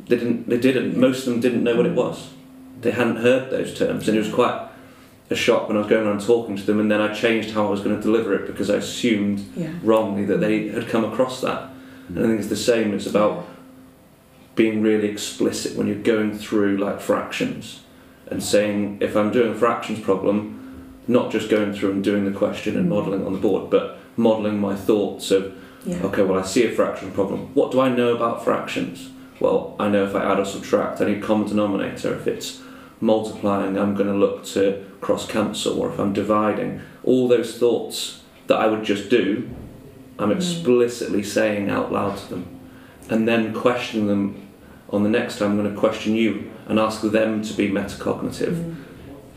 They 0.06 0.16
didn't. 0.16 0.48
They 0.48 0.58
didn't. 0.58 0.96
Most 0.96 1.26
of 1.26 1.32
them 1.32 1.40
didn't 1.40 1.62
know 1.62 1.76
what 1.76 1.86
it 1.86 1.92
mm. 1.92 1.96
was. 1.96 2.30
They 2.80 2.90
hadn't 2.90 3.16
heard 3.16 3.50
those 3.50 3.76
terms, 3.76 4.08
and 4.08 4.16
it 4.16 4.20
was 4.20 4.32
quite 4.32 4.68
a 5.30 5.34
shock 5.36 5.68
when 5.68 5.76
I 5.76 5.80
was 5.80 5.88
going 5.88 6.06
around 6.06 6.20
talking 6.20 6.56
to 6.56 6.62
them. 6.64 6.80
And 6.80 6.90
then 6.90 7.00
I 7.00 7.14
changed 7.14 7.52
how 7.52 7.66
I 7.66 7.70
was 7.70 7.80
going 7.80 7.96
to 7.96 8.02
deliver 8.02 8.34
it 8.34 8.46
because 8.46 8.68
I 8.68 8.76
assumed 8.76 9.44
Yeah. 9.56 9.70
wrongly 9.82 10.24
that 10.26 10.40
they 10.40 10.68
had 10.68 10.88
come 10.88 11.04
across 11.04 11.40
that. 11.40 11.70
And 12.08 12.18
I 12.18 12.22
think 12.22 12.40
it's 12.40 12.48
the 12.48 12.56
same. 12.56 12.92
It's 12.92 13.06
about 13.06 13.46
being 14.54 14.82
really 14.82 15.08
explicit 15.08 15.76
when 15.76 15.86
you're 15.86 15.96
going 15.96 16.36
through 16.36 16.76
like 16.76 17.00
fractions 17.00 17.80
and 18.28 18.42
saying 18.42 18.98
if 19.00 19.16
I'm 19.16 19.30
doing 19.30 19.52
a 19.52 19.54
fractions 19.54 20.00
problem, 20.00 20.60
not 21.06 21.30
just 21.30 21.50
going 21.50 21.72
through 21.74 21.92
and 21.92 22.04
doing 22.04 22.24
the 22.24 22.36
question 22.38 22.76
and 22.76 22.88
modelling 22.88 23.26
on 23.26 23.32
the 23.32 23.38
board, 23.38 23.70
but 23.70 23.98
modelling 24.16 24.58
my 24.60 24.74
thoughts 24.74 25.30
of 25.30 25.52
Yeah. 25.86 26.02
Okay, 26.04 26.22
well, 26.22 26.38
I 26.38 26.42
see 26.42 26.64
a 26.64 26.70
fraction 26.70 27.10
problem. 27.10 27.50
What 27.52 27.70
do 27.70 27.78
I 27.78 27.90
know 27.90 28.16
about 28.16 28.42
fractions? 28.42 29.10
Well, 29.38 29.76
I 29.78 29.88
know 29.90 30.04
if 30.04 30.14
I 30.14 30.24
add 30.24 30.38
or 30.40 30.46
subtract, 30.46 31.02
I 31.02 31.04
need 31.04 31.22
common 31.22 31.46
denominator. 31.46 32.14
If 32.14 32.26
it's 32.26 32.62
multiplying, 33.02 33.76
I'm 33.76 33.94
going 33.94 34.08
to 34.08 34.14
look 34.16 34.44
to 34.54 34.82
cross 35.02 35.26
cancel, 35.26 35.78
or 35.78 35.92
if 35.92 35.98
I'm 36.00 36.14
dividing, 36.14 36.80
all 37.02 37.28
those 37.28 37.58
thoughts 37.58 38.22
that 38.46 38.56
I 38.56 38.66
would 38.66 38.82
just 38.82 39.10
do, 39.10 39.46
I'm 40.18 40.30
Mm. 40.30 40.36
explicitly 40.36 41.22
saying 41.22 41.68
out 41.68 41.92
loud 41.92 42.16
to 42.16 42.30
them, 42.30 42.46
and 43.10 43.28
then 43.28 43.52
questioning 43.52 44.06
them 44.06 44.36
on 44.90 45.02
the 45.02 45.08
next 45.08 45.38
time 45.38 45.52
I'm 45.52 45.56
going 45.62 45.72
to 45.74 45.78
question 45.78 46.14
you 46.14 46.50
and 46.68 46.78
ask 46.78 47.02
them 47.02 47.42
to 47.42 47.52
be 47.54 47.68
metacognitive 47.70 48.54
Mm. 48.54 48.76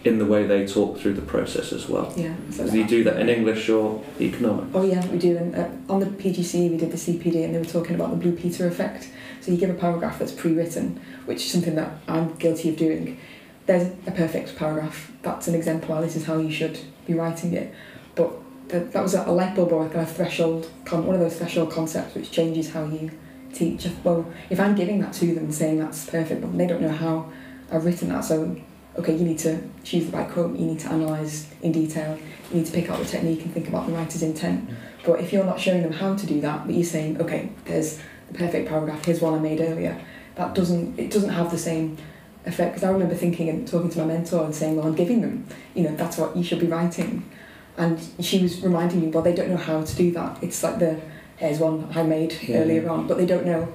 in 0.05 0.19
the 0.19 0.25
way 0.25 0.45
they 0.45 0.65
talk 0.65 0.97
through 0.99 1.13
the 1.13 1.21
process 1.21 1.73
as 1.73 1.89
well. 1.89 2.13
Yeah. 2.15 2.33
So 2.51 2.69
Do 2.69 2.77
you 2.77 2.87
do 2.87 3.03
that 3.05 3.19
in 3.19 3.27
English 3.29 3.67
or 3.67 4.01
economics? 4.21 4.69
Oh 4.73 4.83
yeah, 4.83 5.05
we 5.07 5.17
do. 5.17 5.35
And 5.37 5.55
uh, 5.55 5.67
on 5.93 5.99
the 5.99 6.05
PGC, 6.05 6.69
we 6.71 6.77
did 6.77 6.91
the 6.91 6.97
CPD, 6.97 7.43
and 7.43 7.53
they 7.53 7.59
were 7.59 7.65
talking 7.65 7.95
about 7.95 8.11
the 8.11 8.15
Blue 8.17 8.31
Peter 8.33 8.67
effect. 8.67 9.09
So 9.41 9.51
you 9.51 9.57
give 9.57 9.69
a 9.69 9.73
paragraph 9.73 10.19
that's 10.19 10.31
pre-written, 10.31 11.01
which 11.25 11.37
is 11.45 11.51
something 11.51 11.75
that 11.75 11.91
I'm 12.07 12.33
guilty 12.35 12.69
of 12.69 12.77
doing. 12.77 13.17
There's 13.65 13.87
a 14.05 14.11
perfect 14.11 14.55
paragraph. 14.55 15.11
That's 15.23 15.47
an 15.49 15.55
exemplar. 15.55 16.01
This 16.01 16.15
is 16.15 16.25
how 16.25 16.37
you 16.37 16.51
should 16.51 16.79
be 17.05 17.13
writing 17.13 17.53
it. 17.53 17.73
But 18.15 18.31
that, 18.69 18.93
that 18.93 19.03
was 19.03 19.13
a, 19.13 19.23
light 19.31 19.55
bulb 19.55 19.73
or 19.73 19.85
a 19.85 19.89
kind 19.89 20.01
of 20.07 20.11
threshold, 20.15 20.65
one 20.89 21.15
of 21.15 21.19
those 21.19 21.37
threshold 21.37 21.71
concepts 21.71 22.15
which 22.15 22.31
changes 22.31 22.71
how 22.71 22.85
you 22.85 23.11
teach. 23.53 23.87
Well, 24.03 24.25
if 24.49 24.59
I'm 24.59 24.75
giving 24.75 24.99
that 25.01 25.13
to 25.13 25.33
them, 25.33 25.51
saying 25.51 25.79
that's 25.79 26.05
perfect, 26.09 26.41
but 26.41 26.57
they 26.57 26.67
don't 26.67 26.81
know 26.81 26.89
how 26.89 27.31
I've 27.71 27.85
written 27.85 28.09
that, 28.09 28.23
so 28.23 28.55
okay, 28.97 29.15
you 29.15 29.23
need 29.23 29.37
to 29.39 29.61
choose 29.83 30.07
the 30.07 30.17
right 30.17 30.29
quote, 30.29 30.57
you 30.57 30.65
need 30.65 30.79
to 30.79 30.91
analyse 30.91 31.47
in 31.61 31.71
detail, 31.71 32.17
you 32.49 32.57
need 32.57 32.65
to 32.65 32.71
pick 32.71 32.89
out 32.89 32.99
the 32.99 33.05
technique 33.05 33.43
and 33.43 33.53
think 33.53 33.67
about 33.67 33.85
the 33.85 33.93
writer's 33.93 34.23
intent. 34.23 34.69
But 35.05 35.19
if 35.19 35.31
you're 35.31 35.45
not 35.45 35.59
showing 35.59 35.83
them 35.83 35.91
how 35.91 36.15
to 36.15 36.25
do 36.25 36.41
that, 36.41 36.65
but 36.65 36.73
you're 36.73 36.83
saying, 36.83 37.21
okay, 37.21 37.51
there's 37.65 37.99
the 38.31 38.37
perfect 38.37 38.67
paragraph, 38.67 39.05
here's 39.05 39.21
one 39.21 39.33
I 39.35 39.39
made 39.39 39.61
earlier, 39.61 39.99
that 40.35 40.55
doesn't 40.55 40.99
it 40.99 41.11
doesn't 41.11 41.29
have 41.29 41.51
the 41.51 41.57
same 41.57 41.97
effect. 42.45 42.73
Because 42.73 42.83
I 42.83 42.91
remember 42.91 43.15
thinking 43.15 43.49
and 43.49 43.67
talking 43.67 43.89
to 43.89 43.99
my 43.99 44.05
mentor 44.05 44.43
and 44.43 44.55
saying, 44.55 44.75
well, 44.75 44.87
I'm 44.87 44.95
giving 44.95 45.21
them, 45.21 45.45
you 45.75 45.83
know, 45.83 45.95
that's 45.95 46.17
what 46.17 46.35
you 46.35 46.43
should 46.43 46.59
be 46.59 46.67
writing. 46.67 47.29
And 47.77 47.99
she 48.19 48.41
was 48.41 48.61
reminding 48.61 49.01
me, 49.01 49.07
well, 49.07 49.23
they 49.23 49.35
don't 49.35 49.49
know 49.49 49.57
how 49.57 49.83
to 49.83 49.95
do 49.95 50.11
that. 50.13 50.41
It's 50.41 50.63
like 50.63 50.79
the 50.79 50.99
here's 51.37 51.59
one 51.59 51.87
I 51.95 52.03
made 52.03 52.35
Yeah. 52.41 52.57
earlier 52.59 52.89
on, 52.89 53.07
but 53.07 53.17
they 53.17 53.25
don't 53.25 53.45
know, 53.45 53.67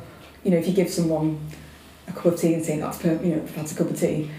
you 0.45 0.50
know, 0.50 0.59
if 0.59 0.66
you 0.69 0.75
give 0.75 0.90
someone 0.90 1.38
a 2.09 2.12
cup 2.12 2.26
of 2.26 2.40
tea 2.40 2.54
and 2.54 2.64
say 2.64 2.78
that's 2.78 2.99
per, 2.99 3.19
you 3.23 3.37
know 3.37 3.42
that's 3.57 3.73
a 3.73 3.75
cup 3.76 3.90
of 3.90 3.99
tea, 3.99 4.31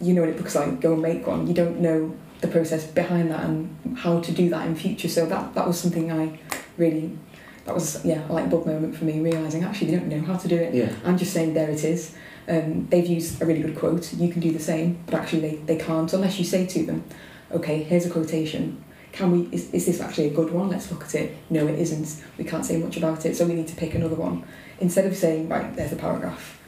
you 0.00 0.14
know 0.14 0.20
what 0.22 0.30
it 0.30 0.36
looks 0.36 0.54
like. 0.54 0.80
Go 0.80 0.92
and 0.92 1.02
make 1.02 1.26
one. 1.26 1.46
You 1.46 1.54
don't 1.54 1.80
know 1.80 2.14
the 2.40 2.48
process 2.48 2.86
behind 2.86 3.30
that 3.32 3.44
and 3.44 3.74
how 3.98 4.20
to 4.20 4.30
do 4.32 4.48
that 4.50 4.66
in 4.66 4.76
future. 4.76 5.08
So 5.08 5.26
that 5.26 5.54
that 5.54 5.66
was 5.66 5.78
something 5.80 6.12
I 6.12 6.38
really 6.76 7.16
that 7.64 7.74
was 7.74 8.02
yeah 8.04 8.26
a 8.28 8.32
light 8.32 8.48
bulb 8.48 8.66
moment 8.66 8.96
for 8.96 9.04
me 9.04 9.20
realizing 9.20 9.64
actually 9.64 9.90
they 9.90 9.96
don't 9.98 10.08
know 10.08 10.20
how 10.22 10.36
to 10.36 10.48
do 10.48 10.56
it. 10.56 10.74
Yeah. 10.74 10.92
I'm 11.04 11.18
just 11.18 11.32
saying 11.32 11.54
there 11.54 11.70
it 11.70 11.82
is. 11.84 12.14
Um, 12.48 12.86
they've 12.90 13.06
used 13.06 13.42
a 13.42 13.46
really 13.46 13.60
good 13.60 13.76
quote. 13.76 14.12
You 14.14 14.30
can 14.32 14.40
do 14.40 14.52
the 14.52 14.58
same, 14.58 14.98
but 15.06 15.14
actually 15.14 15.40
they, 15.40 15.56
they 15.56 15.76
can't 15.76 16.10
unless 16.12 16.38
you 16.38 16.44
say 16.44 16.64
to 16.66 16.86
them, 16.86 17.04
okay, 17.52 17.82
here's 17.82 18.06
a 18.06 18.10
quotation. 18.10 18.82
Can 19.18 19.32
we? 19.32 19.48
Is, 19.50 19.72
is 19.72 19.86
this 19.86 20.00
actually 20.00 20.28
a 20.28 20.30
good 20.30 20.52
one? 20.52 20.68
Let's 20.68 20.92
look 20.92 21.02
at 21.02 21.12
it. 21.16 21.36
No, 21.50 21.66
it 21.66 21.76
isn't. 21.76 22.24
We 22.38 22.44
can't 22.44 22.64
say 22.64 22.76
much 22.76 22.96
about 22.96 23.26
it, 23.26 23.36
so 23.36 23.46
we 23.46 23.54
need 23.54 23.66
to 23.66 23.74
pick 23.74 23.96
another 23.96 24.14
one 24.14 24.44
instead 24.78 25.06
of 25.06 25.16
saying 25.16 25.48
right 25.48 25.74
there's 25.74 25.92
a 25.92 25.96
paragraph. 25.96 26.60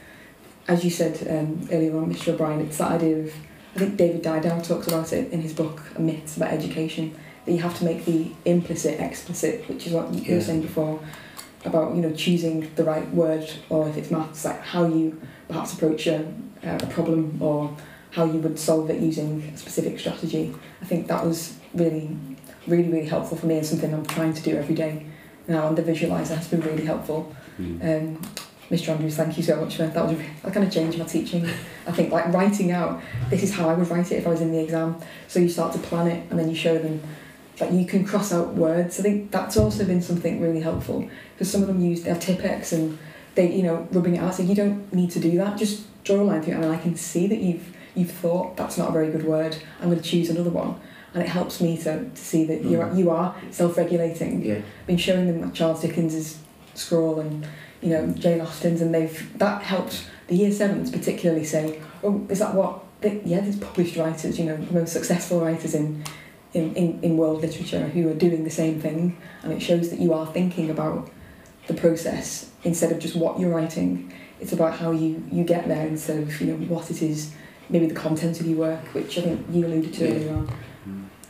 As 0.67 0.83
you 0.83 0.91
said 0.91 1.15
um, 1.29 1.69
earlier 1.71 1.95
on, 1.97 2.13
Mr. 2.13 2.33
O'Brien, 2.33 2.59
it's 2.59 2.77
that 2.79 2.91
idea 2.91 3.19
of 3.19 3.33
I 3.73 3.79
think 3.79 3.95
David 3.95 4.21
Didau 4.21 4.61
talks 4.67 4.87
about 4.87 5.13
it 5.13 5.31
in 5.31 5.41
his 5.41 5.53
book 5.53 5.97
Myths 5.97 6.35
about 6.35 6.51
Education 6.51 7.15
that 7.45 7.53
you 7.53 7.59
have 7.59 7.77
to 7.77 7.85
make 7.85 8.03
the 8.03 8.29
implicit 8.43 8.99
explicit, 8.99 9.69
which 9.69 9.87
is 9.87 9.93
what 9.93 10.13
you 10.13 10.35
were 10.35 10.41
saying 10.41 10.61
before 10.61 10.99
about 11.63 11.95
you 11.95 12.01
know 12.01 12.11
choosing 12.11 12.69
the 12.75 12.83
right 12.83 13.09
word 13.11 13.49
or 13.69 13.87
if 13.87 13.95
it's 13.95 14.11
maths 14.11 14.43
like 14.43 14.59
how 14.61 14.83
you 14.83 15.21
perhaps 15.47 15.71
approach 15.71 16.05
a, 16.05 16.29
a 16.63 16.85
problem 16.87 17.41
or 17.41 17.73
how 18.11 18.25
you 18.25 18.39
would 18.39 18.59
solve 18.59 18.89
it 18.89 19.01
using 19.01 19.41
a 19.53 19.57
specific 19.57 19.97
strategy. 19.97 20.53
I 20.81 20.85
think 20.85 21.07
that 21.07 21.25
was 21.25 21.55
really, 21.73 22.17
really, 22.67 22.89
really 22.89 23.07
helpful 23.07 23.37
for 23.37 23.45
me 23.45 23.57
and 23.57 23.65
something 23.65 23.93
I'm 23.93 24.05
trying 24.05 24.33
to 24.33 24.41
do 24.41 24.55
every 24.55 24.75
day 24.75 25.05
now. 25.47 25.67
And 25.67 25.77
the 25.77 25.83
visualizer 25.83 26.35
has 26.35 26.47
been 26.47 26.61
really 26.61 26.85
helpful. 26.85 27.35
Um, 27.81 28.21
Mr. 28.69 28.89
Andrews, 28.89 29.17
thank 29.17 29.35
you 29.35 29.43
so 29.43 29.59
much 29.59 29.75
for 29.75 29.85
that. 29.85 30.07
Was 30.07 30.17
that 30.17 30.53
kind 30.53 30.65
of 30.65 30.71
changed 30.71 30.97
my 30.97 31.05
teaching. 31.05 31.45
I 31.87 31.91
think 31.91 32.11
like 32.11 32.27
writing 32.33 32.71
out 32.71 33.01
this 33.29 33.43
is 33.43 33.53
how 33.53 33.69
I 33.69 33.73
would 33.73 33.89
write 33.89 34.11
it 34.11 34.15
if 34.15 34.25
I 34.25 34.29
was 34.29 34.41
in 34.41 34.51
the 34.51 34.59
exam. 34.59 34.95
So 35.27 35.39
you 35.39 35.49
start 35.49 35.73
to 35.73 35.79
plan 35.79 36.07
it 36.07 36.25
and 36.29 36.39
then 36.39 36.49
you 36.49 36.55
show 36.55 36.77
them 36.77 37.01
that 37.57 37.73
you 37.73 37.85
can 37.85 38.05
cross 38.05 38.31
out 38.31 38.53
words. 38.53 38.99
I 38.99 39.03
think 39.03 39.31
that's 39.31 39.57
also 39.57 39.85
been 39.85 40.01
something 40.01 40.39
really 40.39 40.61
helpful 40.61 41.07
because 41.33 41.51
some 41.51 41.61
of 41.61 41.67
them 41.67 41.81
use 41.81 42.03
their 42.03 42.15
Tipp-Ex 42.15 42.71
and 42.71 42.97
they 43.35 43.53
you 43.53 43.63
know 43.63 43.87
rubbing 43.91 44.15
it 44.15 44.19
out. 44.19 44.35
So 44.35 44.43
you 44.43 44.55
don't 44.55 44.91
need 44.93 45.11
to 45.11 45.19
do 45.19 45.37
that. 45.37 45.57
Just 45.57 46.03
draw 46.05 46.21
a 46.21 46.23
line 46.23 46.41
through 46.41 46.53
it 46.53 46.57
and 46.57 46.65
I 46.65 46.77
can 46.77 46.95
see 46.95 47.27
that 47.27 47.39
you've 47.39 47.75
you've 47.93 48.11
thought 48.11 48.55
that's 48.55 48.77
not 48.77 48.89
a 48.89 48.91
very 48.93 49.11
good 49.11 49.25
word. 49.25 49.57
I'm 49.81 49.89
going 49.89 50.01
to 50.01 50.09
choose 50.09 50.29
another 50.29 50.49
one. 50.49 50.79
And 51.13 51.21
it 51.23 51.29
helps 51.29 51.59
me 51.59 51.77
to, 51.77 52.09
to 52.09 52.15
see 52.15 52.45
that 52.45 52.63
you're, 52.63 52.85
mm. 52.85 52.97
you 52.97 53.09
are 53.09 53.35
self-regulating 53.51 54.43
Yeah. 54.45 54.61
been 54.87 54.97
showing 54.97 55.27
them 55.27 55.41
like 55.41 55.53
Charles 55.53 55.81
Dickens's 55.81 56.37
scroll 56.73 57.19
and 57.19 57.45
you 57.81 57.89
know 57.89 58.07
Jane 58.13 58.39
Austen's 58.41 58.81
and 58.81 58.93
they've 58.93 59.37
that 59.39 59.61
helped 59.63 60.07
the 60.27 60.35
year 60.35 60.51
sevens 60.51 60.89
particularly 60.89 61.43
say 61.43 61.81
oh 62.03 62.25
is 62.29 62.39
that 62.39 62.53
what 62.55 62.83
they, 63.01 63.21
yeah 63.25 63.41
there's 63.41 63.57
published 63.57 63.97
writers 63.97 64.39
you 64.39 64.45
know 64.45 64.57
most 64.71 64.93
successful 64.93 65.41
writers 65.41 65.73
in, 65.75 66.03
in 66.53 66.73
in 66.75 66.99
in 67.03 67.17
world 67.17 67.41
literature 67.41 67.87
who 67.89 68.07
are 68.09 68.13
doing 68.13 68.43
the 68.45 68.49
same 68.49 68.79
thing 68.79 69.17
and 69.43 69.51
it 69.51 69.61
shows 69.61 69.89
that 69.89 69.99
you 69.99 70.13
are 70.13 70.25
thinking 70.27 70.69
about 70.69 71.09
the 71.67 71.73
process 71.73 72.49
instead 72.63 72.91
of 72.91 72.99
just 72.99 73.15
what 73.15 73.37
you're 73.39 73.49
writing 73.53 74.13
it's 74.39 74.53
about 74.53 74.73
how 74.77 74.91
you 74.91 75.21
you 75.31 75.43
get 75.43 75.67
there 75.67 75.85
instead 75.87 76.19
of 76.23 76.39
you 76.39 76.47
know 76.53 76.65
what 76.73 76.89
it 76.89 77.01
is 77.01 77.33
maybe 77.69 77.85
the 77.87 77.95
content 77.95 78.39
of 78.39 78.45
your 78.47 78.59
work 78.59 78.93
which 78.93 79.17
I 79.17 79.21
think 79.23 79.45
you 79.51 79.65
alluded 79.65 79.93
to 79.95 80.05
Yeah. 80.05 80.11
earlier 80.15 80.33
on 80.35 80.49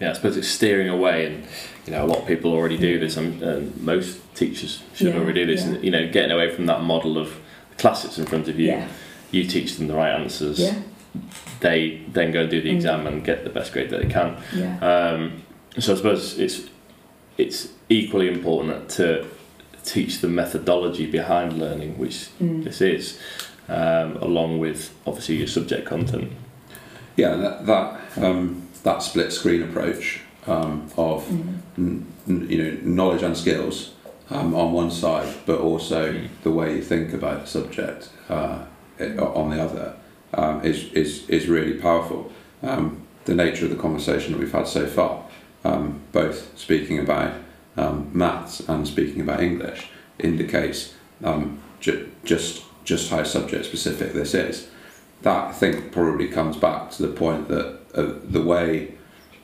Yeah, 0.02 0.10
I 0.10 0.14
suppose 0.14 0.36
it's 0.36 0.48
steering 0.48 0.90
away, 0.90 1.28
and 1.28 1.46
you 1.86 1.92
know 1.94 2.04
a 2.04 2.08
lot 2.08 2.18
of 2.20 2.28
people 2.28 2.52
already 2.54 2.78
do 2.78 3.00
this. 3.00 3.18
And 3.18 3.42
um, 3.44 3.74
most 3.86 4.20
teachers 4.36 4.82
should 4.96 5.14
Yeah, 5.14 5.20
already 5.20 5.46
do 5.46 5.56
this. 5.56 5.64
yeah. 5.66 5.74
And 5.76 5.84
you 5.84 5.92
know, 5.92 6.10
getting 6.12 6.32
away 6.32 6.50
from 6.54 6.66
that 6.66 6.82
model 6.82 7.18
of 7.18 7.40
the 7.70 7.76
class 7.76 8.04
that's 8.04 8.18
in 8.18 8.26
front 8.26 8.48
of 8.48 8.60
you. 8.60 8.68
yeah 8.68 8.88
You 9.32 9.46
teach 9.46 9.78
them 9.78 9.88
the 9.88 9.94
right 9.96 10.12
answers. 10.20 10.60
yeah 10.60 10.76
They 11.60 12.02
then 12.12 12.32
go 12.32 12.42
and 12.42 12.50
do 12.50 12.62
the 12.62 12.70
Mm. 12.72 12.76
exam 12.76 13.08
and 13.08 13.24
get 13.24 13.44
the 13.44 13.50
best 13.52 13.72
grade 13.74 13.90
that 13.92 14.02
they 14.02 14.10
can. 14.10 14.38
yeah 14.56 14.78
Um, 14.82 15.44
so 15.80 15.94
I 15.94 15.96
suppose 15.98 16.40
it's 16.40 16.62
it's 17.38 17.70
equally 17.90 18.28
important 18.28 18.90
to 18.98 19.26
teach 19.84 20.20
the 20.22 20.28
methodology 20.28 21.06
behind 21.06 21.54
learning, 21.60 21.98
which 21.98 22.28
Mm. 22.42 22.64
this 22.64 22.82
is, 22.82 23.20
um, 23.70 24.18
along 24.18 24.60
with 24.60 24.90
obviously 25.06 25.36
your 25.38 25.48
subject 25.48 25.86
content. 25.86 26.32
Yeah, 27.18 27.36
that 27.36 27.66
that 27.66 27.86
um, 28.24 28.68
that 28.84 29.02
split 29.04 29.32
screen 29.32 29.64
approach 29.64 30.22
um, 30.48 30.88
of 30.98 31.24
Mm. 31.78 32.02
you 32.50 32.58
know 32.64 32.78
knowledge 32.84 33.24
and 33.24 33.36
skills 33.38 33.92
um, 34.30 34.54
on 34.56 34.72
one 34.74 34.92
side, 34.92 35.28
but 35.46 35.60
also 35.60 36.12
Mm. 36.12 36.28
the 36.44 36.52
way 36.52 36.76
you 36.76 36.82
think 36.82 37.14
about 37.14 37.42
the 37.42 37.48
subject 37.48 38.10
uh, 38.30 38.60
it- 39.00 39.18
on 39.20 39.50
the 39.52 39.62
other 39.64 39.94
um, 40.34 40.62
is 40.64 40.92
is 40.94 41.28
is 41.30 41.48
really 41.48 41.74
powerful. 41.74 42.32
Um, 42.64 42.98
the 43.26 43.36
nature 43.36 43.66
of 43.66 43.72
the 43.72 43.78
conversation 43.82 44.32
that 44.34 44.40
we've 44.40 44.52
had 44.52 44.68
so 44.68 44.86
far, 44.88 45.24
um, 45.64 46.00
both 46.12 46.58
speaking 46.58 47.00
about 47.00 47.34
um, 47.78 48.10
maths 48.14 48.62
and 48.68 48.88
speaking 48.88 49.22
about 49.22 49.42
English, 49.42 49.90
indicates 50.20 50.94
um, 51.24 51.60
ju- 51.80 52.10
just 52.26 52.64
just 52.84 53.10
how 53.12 53.24
subject 53.24 53.66
specific 53.66 54.14
this 54.14 54.34
is. 54.34 54.68
That 55.22 55.50
I 55.50 55.52
think 55.52 55.92
probably 55.92 56.28
comes 56.28 56.58
back 56.58 56.92
to 56.92 57.04
the 57.04 57.14
point 57.14 57.48
that 57.50 57.80
uh, 57.94 58.14
the 58.24 58.42
way 58.42 58.94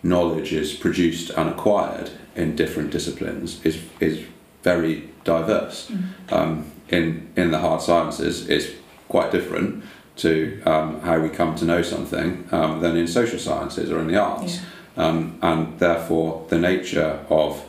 knowledge 0.04 0.54
is 0.54 0.74
produced 0.74 1.30
and 1.32 1.50
acquired 1.50 2.12
in 2.36 2.56
different 2.56 2.92
disciplines 2.92 3.64
is 3.66 3.84
is 4.00 4.26
very 4.64 5.10
diverse. 5.24 5.92
Um, 6.30 6.72
in 6.90 7.30
in 7.36 7.52
the 7.52 7.60
hard 7.60 7.82
sciences, 7.82 8.48
it's 8.50 8.68
quite 9.08 9.32
different 9.32 9.84
to 10.18 10.62
um, 10.66 11.00
how 11.02 11.20
we 11.20 11.30
come 11.30 11.56
to 11.56 11.66
know 11.66 11.82
something 11.82 12.48
um, 12.52 12.82
than 12.82 12.98
in 12.98 13.08
social 13.08 13.40
sciences 13.40 13.92
or 13.92 14.00
in 14.00 14.08
the 14.08 14.18
arts, 14.18 14.56
yeah. 14.56 15.06
Um, 15.06 15.38
and 15.44 15.78
therefore 15.78 16.48
the 16.50 16.58
nature 16.58 17.24
of 17.30 17.64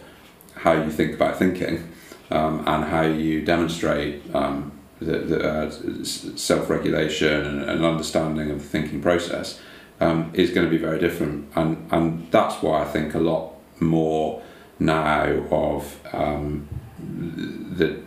how 0.55 0.73
you 0.73 0.91
think 0.91 1.15
about 1.15 1.39
thinking 1.39 1.93
um, 2.31 2.65
and 2.67 2.85
how 2.85 3.03
you 3.03 3.45
demonstrate 3.45 4.23
um, 4.35 4.73
the, 5.01 5.19
the 5.19 5.49
uh, 5.49 5.71
self-regulation 5.71 7.47
and 7.47 7.63
an 7.63 7.85
understanding 7.85 8.51
of 8.51 8.59
the 8.59 8.69
thinking 8.69 9.01
process 9.01 9.61
um, 10.01 10.31
is 10.35 10.51
going 10.51 10.67
to 10.67 10.71
be 10.71 10.79
very 10.79 10.99
different, 10.99 11.49
and 11.57 11.89
and 11.91 12.31
that's 12.31 12.63
why 12.63 12.83
I 12.83 12.85
think 12.85 13.15
a 13.15 13.19
lot 13.19 13.53
more 13.81 14.43
now 14.79 15.25
of 15.51 16.01
um, 16.13 16.69
the 16.99 18.01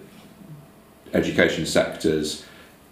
education 1.14 1.66
sector's 1.66 2.46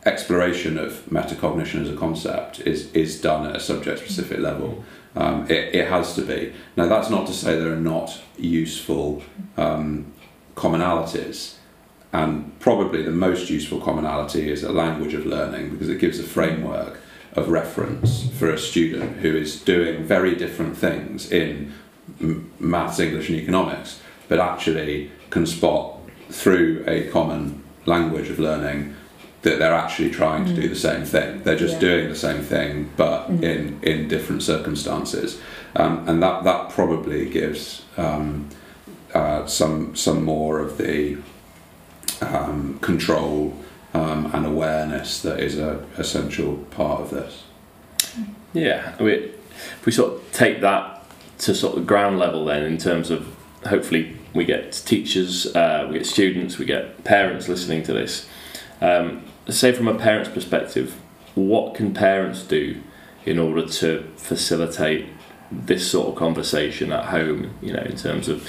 exploration 0.06 0.78
of 0.78 1.06
metacognition 1.10 1.82
as 1.82 1.90
a 1.90 1.96
concept 1.96 2.60
is 2.62 2.92
is 2.94 3.20
done 3.22 3.48
at 3.48 3.56
a 3.56 3.60
subject 3.60 4.00
specific 4.00 4.40
level. 4.40 4.84
Um, 5.16 5.50
it, 5.50 5.76
it 5.76 5.88
has 5.88 6.16
to 6.16 6.22
be. 6.22 6.54
Now 6.76 6.88
that's 6.88 7.10
not 7.10 7.28
to 7.28 7.34
say 7.34 7.58
there 7.58 7.74
are 7.74 7.76
not 7.76 8.22
useful 8.38 9.24
um, 9.58 10.12
commonalities, 10.56 11.56
and 12.14 12.58
probably 12.60 13.04
the 13.04 13.12
most 13.12 13.50
useful 13.50 13.80
commonality 13.80 14.50
is 14.52 14.64
a 14.64 14.72
language 14.72 15.14
of 15.14 15.26
learning 15.26 15.70
because 15.70 15.90
it 15.90 16.00
gives 16.00 16.20
a 16.20 16.24
framework 16.24 17.00
of 17.34 17.50
reference 17.50 18.28
for 18.40 18.50
a 18.50 18.58
student 18.58 19.18
who 19.18 19.36
is 19.36 19.62
doing 19.62 20.04
very 20.04 20.36
different 20.36 20.76
things 20.78 21.32
in 21.32 21.72
m- 22.20 22.52
maths, 22.60 23.00
English, 23.00 23.30
and 23.30 23.38
economics, 23.38 24.00
but 24.28 24.40
actually 24.40 25.12
can 25.30 25.46
spot 25.46 25.98
through 26.32 26.84
a 26.88 27.08
common 27.10 27.62
language 27.86 28.30
of 28.30 28.40
learning 28.40 28.96
that 29.44 29.58
they're 29.60 29.74
actually 29.74 30.10
trying 30.10 30.44
to 30.46 30.54
do 30.54 30.68
the 30.68 30.76
same 30.76 31.06
thing. 31.06 31.42
They're 31.44 31.56
just 31.56 31.76
Yeah. 31.76 31.80
doing 31.90 32.10
the 32.10 32.16
same 32.16 32.42
thing, 32.42 32.90
but 32.98 33.30
Mhm. 33.32 33.44
in 33.44 33.80
in 33.84 34.08
different 34.08 34.42
circumstances, 34.44 35.38
um, 35.76 36.04
and 36.08 36.22
that 36.22 36.44
that 36.44 36.70
probably 36.72 37.30
gives 37.30 37.84
um, 37.98 38.46
uh, 39.14 39.46
some 39.46 39.96
some 39.96 40.26
more 40.26 40.60
of 40.60 40.78
the 40.78 41.18
um, 42.22 42.80
control 42.80 43.56
um, 43.94 44.30
and 44.34 44.46
awareness 44.46 45.22
that 45.22 45.40
is 45.40 45.58
a 45.58 45.86
essential 45.98 46.58
part 46.72 47.02
of 47.02 47.10
this. 47.10 47.44
Yeah, 48.54 48.96
I 49.00 49.04
mean, 49.04 49.20
if 49.20 49.86
we 49.86 49.92
sort 49.92 50.14
of 50.14 50.32
take 50.32 50.62
that 50.62 51.04
to 51.40 51.56
sort 51.56 51.78
of 51.78 51.88
ground 51.88 52.20
level, 52.20 52.46
then 52.46 52.64
in 52.64 52.78
terms 52.78 53.10
of 53.10 53.36
hopefully 53.66 54.18
we 54.34 54.46
get 54.46 54.72
teachers, 54.86 55.56
uh, 55.56 55.86
we 55.88 55.98
get 55.98 56.06
students, 56.06 56.58
we 56.58 56.66
get 56.66 57.04
parents 57.04 57.48
listening 57.48 57.84
to 57.84 57.94
this. 57.94 58.28
Um, 58.82 59.24
say 59.48 59.72
from 59.72 59.88
a 59.88 59.96
parent's 59.96 60.30
perspective, 60.30 60.96
what 61.36 61.76
can 61.76 61.94
parents 61.94 62.44
do 62.44 62.82
in 63.26 63.40
order 63.40 63.66
to 63.66 64.10
facilitate 64.18 65.08
this 65.52 65.90
sort 65.90 66.10
of 66.10 66.16
conversation 66.16 66.92
at 66.92 67.06
home? 67.06 67.54
You 67.62 67.74
know, 67.74 67.84
in 67.84 67.96
terms 67.96 68.28
of 68.28 68.48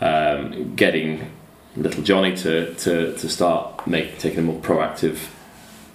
um, 0.00 0.74
getting 0.74 1.30
little 1.76 2.02
Johnny 2.02 2.36
to, 2.36 2.74
to, 2.74 3.16
to 3.16 3.28
start 3.28 3.86
make, 3.86 4.18
taking 4.18 4.40
a 4.40 4.42
more 4.42 4.60
proactive 4.60 5.28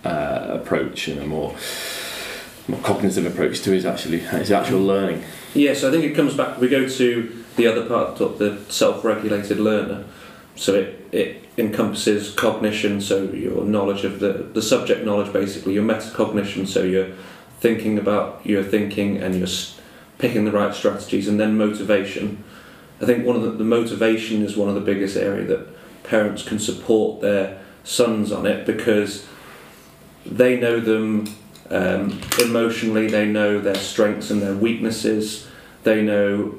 uh, 0.03 0.47
approach 0.49 1.07
and 1.07 1.21
a 1.21 1.25
more 1.25 1.55
more 2.67 2.79
cognitive 2.81 3.25
approach 3.25 3.61
to 3.61 3.71
his 3.71 3.85
actually 3.85 4.19
his 4.19 4.51
actual 4.51 4.79
learning. 4.79 5.23
Yeah, 5.53 5.73
so 5.73 5.89
I 5.89 5.91
think 5.91 6.03
it 6.03 6.15
comes 6.15 6.35
back. 6.35 6.59
We 6.59 6.69
go 6.69 6.87
to 6.87 7.45
the 7.55 7.67
other 7.67 7.85
part 7.87 8.21
of 8.21 8.37
the 8.37 8.59
self-regulated 8.69 9.59
learner. 9.59 10.05
So 10.55 10.75
it, 10.75 11.07
it 11.11 11.43
encompasses 11.57 12.31
cognition, 12.33 13.01
so 13.01 13.23
your 13.23 13.65
knowledge 13.65 14.03
of 14.05 14.19
the 14.19 14.33
the 14.53 14.61
subject 14.61 15.03
knowledge, 15.03 15.33
basically 15.33 15.73
your 15.73 15.83
metacognition. 15.83 16.67
So 16.67 16.83
you're 16.83 17.11
thinking 17.59 17.97
about 17.97 18.45
your 18.45 18.63
thinking 18.63 19.17
and 19.17 19.35
you're 19.35 19.47
picking 20.17 20.45
the 20.45 20.51
right 20.51 20.75
strategies, 20.75 21.27
and 21.27 21.39
then 21.39 21.57
motivation. 21.57 22.43
I 23.01 23.05
think 23.05 23.25
one 23.25 23.35
of 23.35 23.43
the, 23.43 23.51
the 23.51 23.63
motivation 23.63 24.43
is 24.43 24.57
one 24.57 24.69
of 24.69 24.75
the 24.75 24.81
biggest 24.81 25.15
area 25.15 25.45
that 25.45 25.67
parents 26.03 26.43
can 26.43 26.59
support 26.59 27.21
their 27.21 27.61
sons 27.83 28.31
on 28.31 28.45
it 28.45 28.65
because 28.65 29.25
they 30.25 30.59
know 30.59 30.79
them 30.79 31.27
um, 31.69 32.19
emotionally, 32.41 33.07
they 33.07 33.25
know 33.25 33.59
their 33.59 33.75
strengths 33.75 34.29
and 34.29 34.41
their 34.41 34.55
weaknesses, 34.55 35.47
they 35.83 36.01
know 36.01 36.55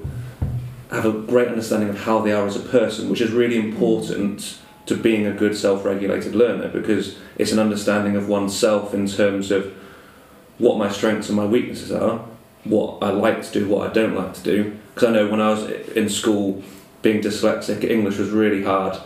have 0.90 1.06
a 1.06 1.12
great 1.12 1.48
understanding 1.48 1.88
of 1.88 2.00
how 2.00 2.20
they 2.20 2.32
are 2.32 2.46
as 2.46 2.56
a 2.56 2.60
person, 2.60 3.08
which 3.08 3.20
is 3.20 3.30
really 3.30 3.58
important 3.58 4.58
to 4.86 4.96
being 4.96 5.24
a 5.24 5.32
good 5.32 5.56
self-regulated 5.56 6.34
learner 6.34 6.68
because 6.68 7.16
it's 7.38 7.52
an 7.52 7.60
understanding 7.60 8.16
of 8.16 8.28
oneself 8.28 8.92
in 8.92 9.06
terms 9.06 9.52
of 9.52 9.72
what 10.58 10.76
my 10.76 10.90
strengths 10.90 11.28
and 11.28 11.36
my 11.36 11.44
weaknesses 11.44 11.92
are, 11.92 12.24
what 12.64 12.98
I 13.02 13.10
like 13.10 13.42
to 13.44 13.52
do, 13.52 13.68
what 13.68 13.88
I 13.88 13.92
don't 13.92 14.14
like 14.14 14.34
to 14.34 14.42
do. 14.42 14.78
Because 15.00 15.16
I 15.16 15.18
know 15.18 15.30
when 15.30 15.40
I 15.40 15.48
was 15.48 15.64
in 15.96 16.10
school, 16.10 16.62
being 17.00 17.22
dyslexic, 17.22 17.82
English 17.88 18.18
was 18.18 18.28
really 18.28 18.64
hard, 18.64 18.98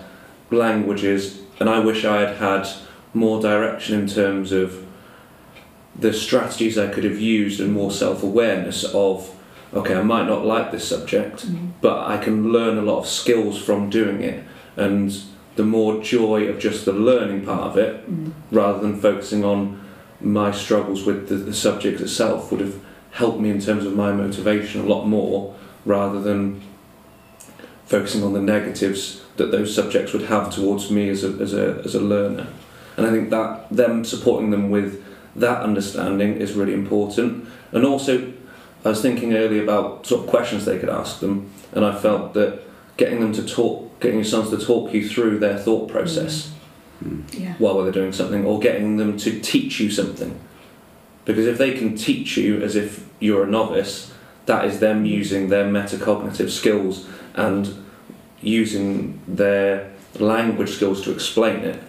languages, 0.51 1.41
and 1.61 1.71
I 1.71 1.79
wish 1.79 2.05
I 2.05 2.23
had 2.23 2.37
had 2.39 2.69
more 3.13 3.41
direction 3.41 4.01
in 4.01 4.09
terms 4.09 4.51
of 4.51 4.85
the 5.97 6.13
strategies 6.13 6.77
I 6.77 6.89
could 6.89 7.05
have 7.05 7.21
used 7.21 7.61
and 7.61 7.73
more 7.73 7.93
self-awareness 7.93 8.83
of 8.93 9.31
okay 9.73 9.95
I 9.95 10.03
might 10.03 10.27
not 10.27 10.45
like 10.45 10.73
this 10.73 10.89
subject 10.89 11.47
Mm. 11.47 11.69
but 11.81 11.99
I 12.09 12.17
can 12.19 12.51
learn 12.51 12.77
a 12.77 12.83
lot 12.83 12.99
of 12.99 13.07
skills 13.07 13.57
from 13.63 13.89
doing 13.91 14.21
it 14.21 14.43
and 14.77 15.16
the 15.55 15.62
more 15.62 16.03
joy 16.03 16.49
of 16.49 16.59
just 16.59 16.85
the 16.85 16.92
learning 16.92 17.45
part 17.45 17.62
of 17.71 17.79
it 17.79 17.95
Mm. 18.11 18.33
rather 18.51 18.81
than 18.81 19.01
focusing 19.01 19.45
on 19.45 19.79
my 20.21 20.51
struggles 20.51 21.05
with 21.07 21.29
the, 21.29 21.37
the 21.37 21.55
subject 21.55 22.01
itself 22.01 22.51
would 22.51 22.61
have 22.61 22.75
helped 23.12 23.38
me 23.38 23.51
in 23.51 23.61
terms 23.61 23.87
of 23.87 23.95
my 23.95 24.11
motivation 24.11 24.81
a 24.81 24.88
lot 24.95 25.07
more 25.07 25.55
rather 25.85 26.20
than 26.20 26.62
focusing 27.87 28.23
on 28.23 28.33
the 28.33 28.40
negatives 28.40 29.23
that 29.37 29.51
those 29.51 29.75
subjects 29.75 30.12
would 30.12 30.23
have 30.23 30.53
towards 30.53 30.90
me 30.90 31.09
as 31.09 31.25
a, 31.25 31.29
as 31.40 31.53
a, 31.53 31.83
as 31.85 31.94
a 31.94 32.01
learner. 32.01 32.47
And 32.97 33.07
I 33.07 33.11
think 33.11 33.31
that 33.31 33.68
them 33.70 34.05
supporting 34.05 34.51
them 34.51 34.70
with 34.70 35.05
that 35.37 35.62
understanding 35.62 36.37
is 36.37 36.53
really 36.53 36.75
important. 36.75 37.49
And 37.73 37.85
also, 37.85 38.33
I 38.85 38.90
was 38.90 39.03
thinking 39.03 39.35
earlier 39.35 39.62
about 39.62 40.07
sort 40.07 40.25
of 40.25 40.31
questions 40.31 40.64
they 40.64 40.79
could 40.79 40.88
ask 40.88 41.20
them, 41.20 41.51
and 41.73 41.85
I 41.85 41.99
felt 41.99 42.35
that 42.35 42.62
getting 42.97 43.20
them 43.20 43.33
to 43.33 43.44
talk, 43.44 44.01
getting 44.01 44.18
your 44.18 44.25
sons 44.25 44.51
to 44.51 44.59
talk 44.59 44.94
you 44.94 45.09
through 45.09 45.40
their 45.40 45.59
thought 45.59 45.88
mm. 45.88 45.92
process 45.92 46.53
mm. 47.03 47.25
Yeah. 47.33 47.55
while 47.59 47.83
they're 47.83 47.92
doing 47.92 48.12
something, 48.12 48.44
or 48.47 48.61
getting 48.61 48.97
them 48.97 49.16
to 49.18 49.40
teach 49.40 49.81
you 49.81 49.90
something. 49.90 50.38
Because 51.25 51.47
if 51.47 51.59
they 51.59 51.73
can 51.77 51.97
teach 51.97 52.37
you 52.37 52.62
as 52.62 52.77
if 52.77 53.09
you're 53.18 53.44
a 53.44 53.51
novice, 53.51 54.12
that 54.46 54.64
is 54.64 54.80
them 54.80 55.04
using 55.04 55.48
their 55.48 55.64
metacognitive 55.64 56.50
skills 56.50 57.09
and 57.35 57.85
using 58.40 59.20
their 59.26 59.90
language 60.18 60.70
skills 60.70 61.02
to 61.02 61.12
explain 61.12 61.57
it 61.61 61.83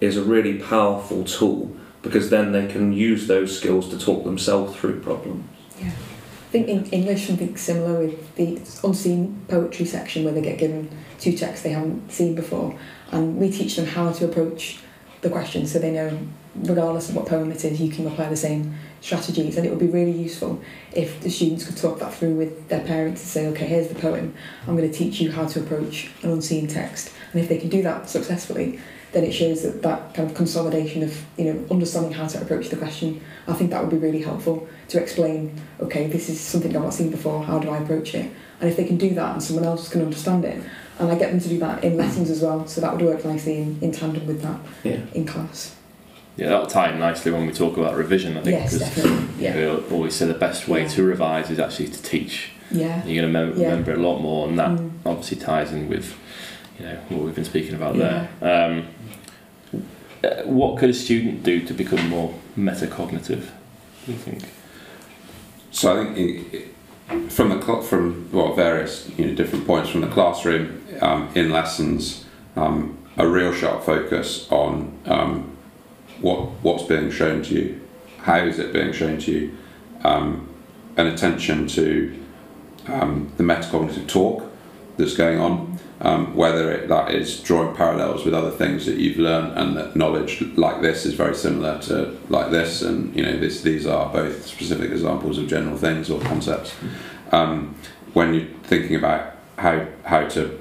is 0.00 0.16
a 0.16 0.22
really 0.22 0.58
powerful 0.58 1.24
tool 1.24 1.74
because 2.02 2.30
then 2.30 2.52
they 2.52 2.66
can 2.66 2.92
use 2.92 3.26
those 3.26 3.56
skills 3.56 3.88
to 3.90 3.98
talk 3.98 4.24
themselves 4.24 4.76
through 4.76 5.00
problems. 5.00 5.44
Yeah. 5.80 5.88
I 5.88 6.50
think 6.50 6.68
in 6.68 6.86
English 6.86 7.26
something 7.26 7.56
similar 7.56 8.06
with 8.06 8.34
the 8.36 8.56
unseen 8.86 9.44
poetry 9.48 9.84
section 9.84 10.24
where 10.24 10.32
they 10.32 10.40
get 10.40 10.58
given 10.58 10.88
two 11.18 11.32
texts 11.36 11.62
they 11.62 11.70
haven't 11.70 12.10
seen 12.10 12.34
before 12.34 12.78
and 13.12 13.36
we 13.36 13.50
teach 13.50 13.76
them 13.76 13.86
how 13.86 14.12
to 14.12 14.24
approach 14.24 14.78
the 15.20 15.28
question 15.28 15.66
so 15.66 15.78
they 15.78 15.90
know 15.90 16.18
regardless 16.62 17.10
of 17.10 17.16
what 17.16 17.26
poem 17.26 17.50
it 17.50 17.64
is 17.64 17.80
you 17.80 17.90
can 17.90 18.06
apply 18.06 18.28
the 18.28 18.36
same 18.36 18.74
strategies 19.00 19.56
and 19.56 19.66
it 19.66 19.70
would 19.70 19.78
be 19.78 19.86
really 19.86 20.12
useful 20.12 20.60
if 20.92 21.20
the 21.20 21.30
students 21.30 21.64
could 21.66 21.76
talk 21.76 21.98
that 22.00 22.12
through 22.12 22.34
with 22.34 22.68
their 22.68 22.80
parents 22.84 23.20
and 23.22 23.28
say 23.30 23.46
okay 23.48 23.66
here's 23.66 23.88
the 23.88 23.94
poem. 23.94 24.34
I'm 24.66 24.76
going 24.76 24.90
to 24.90 24.96
teach 24.96 25.20
you 25.20 25.30
how 25.32 25.46
to 25.46 25.60
approach 25.60 26.10
an 26.22 26.30
unseen 26.30 26.66
text. 26.66 27.12
And 27.32 27.40
if 27.40 27.48
they 27.48 27.58
can 27.58 27.68
do 27.68 27.82
that 27.82 28.08
successfully 28.08 28.80
then 29.12 29.24
it 29.24 29.32
shows 29.32 29.62
that 29.62 29.80
that 29.82 30.12
kind 30.12 30.28
of 30.30 30.36
consolidation 30.36 31.02
of 31.02 31.24
you 31.38 31.44
know 31.46 31.64
understanding 31.70 32.12
how 32.12 32.26
to 32.26 32.40
approach 32.42 32.68
the 32.68 32.76
question 32.76 33.22
I 33.46 33.54
think 33.54 33.70
that 33.70 33.80
would 33.80 33.90
be 33.90 33.96
really 33.96 34.22
helpful 34.22 34.68
to 34.88 35.00
explain 35.02 35.58
okay 35.80 36.06
this 36.08 36.28
is 36.28 36.40
something 36.40 36.74
I've 36.76 36.82
not 36.82 36.94
seen 36.94 37.10
before. 37.10 37.42
How 37.44 37.58
do 37.58 37.70
I 37.70 37.78
approach 37.78 38.14
it? 38.14 38.30
And 38.60 38.68
if 38.68 38.76
they 38.76 38.84
can 38.84 38.96
do 38.98 39.10
that 39.14 39.32
and 39.34 39.42
someone 39.42 39.64
else 39.64 39.88
can 39.88 40.02
understand 40.02 40.44
it 40.44 40.62
and 40.98 41.10
I 41.12 41.14
get 41.16 41.30
them 41.30 41.40
to 41.40 41.48
do 41.48 41.58
that 41.60 41.84
in 41.84 41.96
lessons 41.96 42.28
as 42.28 42.42
well 42.42 42.66
so 42.66 42.80
that 42.80 42.92
would 42.92 43.02
work 43.02 43.24
nicely 43.24 43.58
in, 43.58 43.78
in 43.80 43.92
tandem 43.92 44.26
with 44.26 44.42
that 44.42 44.60
Yeah. 44.82 45.00
in 45.14 45.24
class 45.24 45.74
Yeah, 46.38 46.50
that'll 46.50 46.66
tie 46.66 46.92
in 46.92 47.00
nicely 47.00 47.32
when 47.32 47.46
we 47.46 47.52
talk 47.52 47.76
about 47.76 47.96
revision. 47.96 48.36
I 48.38 48.42
think 48.42 48.56
yes 48.60 48.70
'cause 48.70 48.80
definitely 48.80 49.44
yeah 49.44 49.56
we 49.56 49.66
always 49.94 50.14
say 50.14 50.26
the 50.26 50.34
best 50.34 50.68
way 50.68 50.82
Yeah. 50.82 50.88
to 50.88 51.02
revise 51.02 51.50
is 51.50 51.58
actually 51.58 51.88
to 51.88 52.02
teach. 52.02 52.50
yeah 52.70 53.04
You're 53.06 53.22
going 53.22 53.32
to 53.32 53.38
mem- 53.40 53.58
Yeah. 53.60 53.70
remember 53.70 53.92
a 53.94 53.96
lot 53.96 54.18
more, 54.20 54.46
and 54.48 54.58
that 54.58 54.70
Mm. 54.70 54.90
obviously 55.04 55.38
ties 55.38 55.72
in 55.72 55.88
with 55.88 56.14
you 56.78 56.86
know 56.86 56.96
what 57.08 57.22
we've 57.24 57.34
been 57.34 57.44
speaking 57.44 57.74
about 57.74 57.96
Yeah. 57.96 58.26
there. 58.40 58.68
Um, 58.68 58.84
what 60.44 60.76
could 60.78 60.90
a 60.90 60.94
student 60.94 61.42
do 61.42 61.60
to 61.60 61.72
become 61.74 62.08
more 62.08 62.34
metacognitive? 62.58 63.42
Do 64.06 64.12
you 64.12 64.18
think? 64.18 64.42
So 65.72 65.92
I 66.00 66.04
think 66.14 66.54
i- 66.54 66.56
i- 67.16 67.28
from 67.28 67.48
the 67.50 67.60
cl- 67.60 67.82
from 67.82 68.28
well 68.32 68.52
various 68.54 69.08
you 69.16 69.26
know 69.26 69.34
different 69.34 69.66
points 69.66 69.88
from 69.90 70.02
the 70.02 70.06
classroom 70.08 70.82
um, 71.00 71.28
in 71.34 71.50
lessons, 71.50 72.24
um, 72.56 72.96
a 73.16 73.26
real 73.26 73.52
sharp 73.52 73.82
focus 73.84 74.46
on 74.50 74.92
um, 75.06 75.44
what 76.20 76.50
what's 76.62 76.84
being 76.84 77.10
shown 77.10 77.42
to 77.44 77.54
you, 77.54 77.80
how 78.18 78.38
is 78.38 78.58
it 78.58 78.72
being 78.72 78.92
shown 78.92 79.18
to 79.18 79.32
you, 79.32 79.56
um, 80.04 80.48
an 80.96 81.06
attention 81.06 81.66
to 81.68 82.18
um, 82.86 83.32
the 83.36 83.44
metacognitive 83.44 84.06
talk 84.08 84.44
that's 84.96 85.14
going 85.14 85.38
on, 85.38 85.78
um, 86.00 86.34
whether 86.34 86.70
it, 86.70 86.88
that 86.88 87.12
is 87.12 87.40
drawing 87.40 87.74
parallels 87.74 88.24
with 88.24 88.34
other 88.34 88.50
things 88.50 88.86
that 88.86 88.96
you've 88.96 89.18
learned 89.18 89.56
and 89.58 89.76
that 89.76 89.96
knowledge 89.96 90.40
like 90.56 90.80
this 90.80 91.04
is 91.04 91.14
very 91.14 91.34
similar 91.34 91.78
to 91.82 92.18
like 92.28 92.50
this 92.50 92.82
and 92.82 93.14
you 93.14 93.22
know 93.22 93.38
this, 93.38 93.62
these 93.62 93.86
are 93.86 94.12
both 94.12 94.46
specific 94.46 94.90
examples 94.90 95.38
of 95.38 95.48
general 95.48 95.76
things 95.76 96.10
or 96.10 96.20
concepts. 96.20 96.74
Um, 97.32 97.74
when 98.12 98.34
you're 98.34 98.46
thinking 98.64 98.96
about 98.96 99.34
how 99.58 99.86
how 100.04 100.26
to 100.28 100.60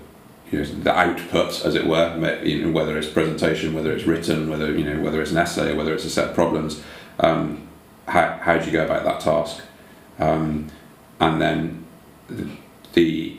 you 0.52 0.60
know 0.60 0.66
the 0.66 0.94
output 0.94 1.66
as 1.66 1.76
it 1.76 1.86
were 1.86 2.42
you 2.44 2.66
know, 2.66 2.72
whether 2.72 2.98
it's 2.98 3.08
presentation 3.08 3.74
whether 3.74 3.92
it's 3.92 4.06
written 4.06 4.50
whether 4.50 4.72
you 4.72 4.84
know 4.84 5.02
whether 5.02 5.22
it's 5.22 5.32
an 5.32 5.38
essay 5.38 5.76
whether 5.76 5.94
it's 5.94 6.06
a 6.06 6.10
set 6.10 6.30
of 6.30 6.36
problems 6.36 6.84
um, 7.20 7.68
how, 8.08 8.40
how 8.42 8.58
do 8.58 8.66
you 8.66 8.72
go 8.72 8.86
about 8.86 9.04
that 9.04 9.20
task? 9.20 9.64
Um, 10.20 10.68
and 11.20 11.42
then 11.42 11.86
the 12.94 13.38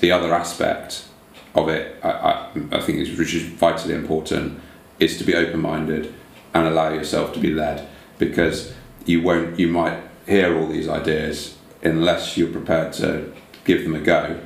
the 0.00 0.10
other 0.10 0.32
aspect 0.32 1.06
of 1.54 1.68
it, 1.68 1.96
I, 2.02 2.08
I, 2.08 2.50
I 2.72 2.80
think, 2.80 2.98
is, 2.98 3.18
which 3.18 3.34
is 3.34 3.42
vitally 3.42 3.94
important, 3.94 4.60
is 4.98 5.18
to 5.18 5.24
be 5.24 5.34
open 5.34 5.60
minded 5.60 6.14
and 6.54 6.66
allow 6.66 6.90
yourself 6.90 7.32
to 7.34 7.40
be 7.40 7.52
led 7.52 7.86
because 8.18 8.72
you 9.04 9.22
won't, 9.22 9.58
you 9.58 9.68
might 9.68 10.00
hear 10.26 10.58
all 10.58 10.66
these 10.66 10.88
ideas 10.88 11.58
unless 11.82 12.36
you're 12.36 12.50
prepared 12.50 12.92
to 12.94 13.32
give 13.64 13.82
them 13.82 13.94
a 13.94 14.00
go 14.00 14.40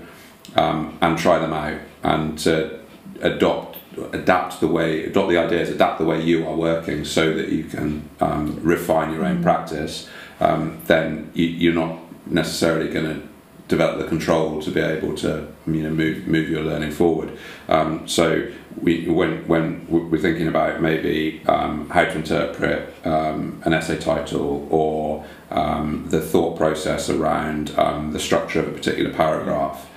um, 0.57 0.99
and 1.01 1.19
try 1.19 1.39
them 1.39 1.53
out 1.53 1.81
and 2.03 2.39
to 2.41 2.81
adopt 3.21 3.77
adapt 4.13 4.61
the 4.61 4.67
way, 4.69 5.05
adopt 5.05 5.29
the 5.29 5.37
ideas, 5.37 5.69
adapt 5.71 5.99
the 5.99 6.05
way 6.05 6.23
you 6.23 6.47
are 6.47 6.55
working, 6.55 7.05
so 7.05 7.33
that 7.35 7.49
you 7.49 7.65
can 7.65 8.09
um, 8.21 8.59
refine 8.63 9.13
your 9.13 9.25
own 9.25 9.43
practice. 9.43 10.09
Um, 10.41 10.81
then 10.87 11.31
you, 11.35 11.47
you're 11.47 11.75
not 11.75 11.99
necessarily 12.27 12.93
going 12.93 13.07
to 13.07 13.29
develop 13.69 13.99
the 13.99 14.07
control 14.07 14.63
to 14.63 14.71
be 14.71 14.81
able 14.81 15.15
to 15.15 15.47
you 15.67 15.83
know 15.83 15.91
move 15.91 16.27
move 16.27 16.49
your 16.49 16.63
learning 16.63 16.91
forward. 16.91 17.37
Um, 17.69 18.09
so 18.09 18.51
we 18.81 19.09
when 19.09 19.47
when 19.47 19.87
we're 19.89 20.19
thinking 20.19 20.49
about 20.49 20.81
maybe 20.81 21.43
um, 21.47 21.89
how 21.91 22.05
to 22.05 22.17
interpret 22.17 22.95
um, 23.07 23.63
an 23.65 23.75
essay 23.75 23.99
title 23.99 24.67
or 24.71 25.25
um, 25.51 26.07
the 26.09 26.21
thought 26.21 26.57
process 26.57 27.11
around 27.11 27.77
um, 27.79 28.13
the 28.13 28.21
structure 28.21 28.61
of 28.61 28.69
a 28.69 28.73
particular 28.73 29.13
paragraph. 29.13 29.89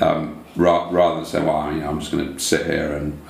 Um, 0.00 0.44
ra- 0.56 0.88
rather 0.90 1.16
than 1.16 1.26
saying, 1.26 1.46
well, 1.46 1.72
you 1.72 1.80
know, 1.80 1.88
I'm 1.88 2.00
just 2.00 2.12
going 2.12 2.32
to 2.32 2.40
sit 2.40 2.66
here 2.66 2.96
and 2.96 3.26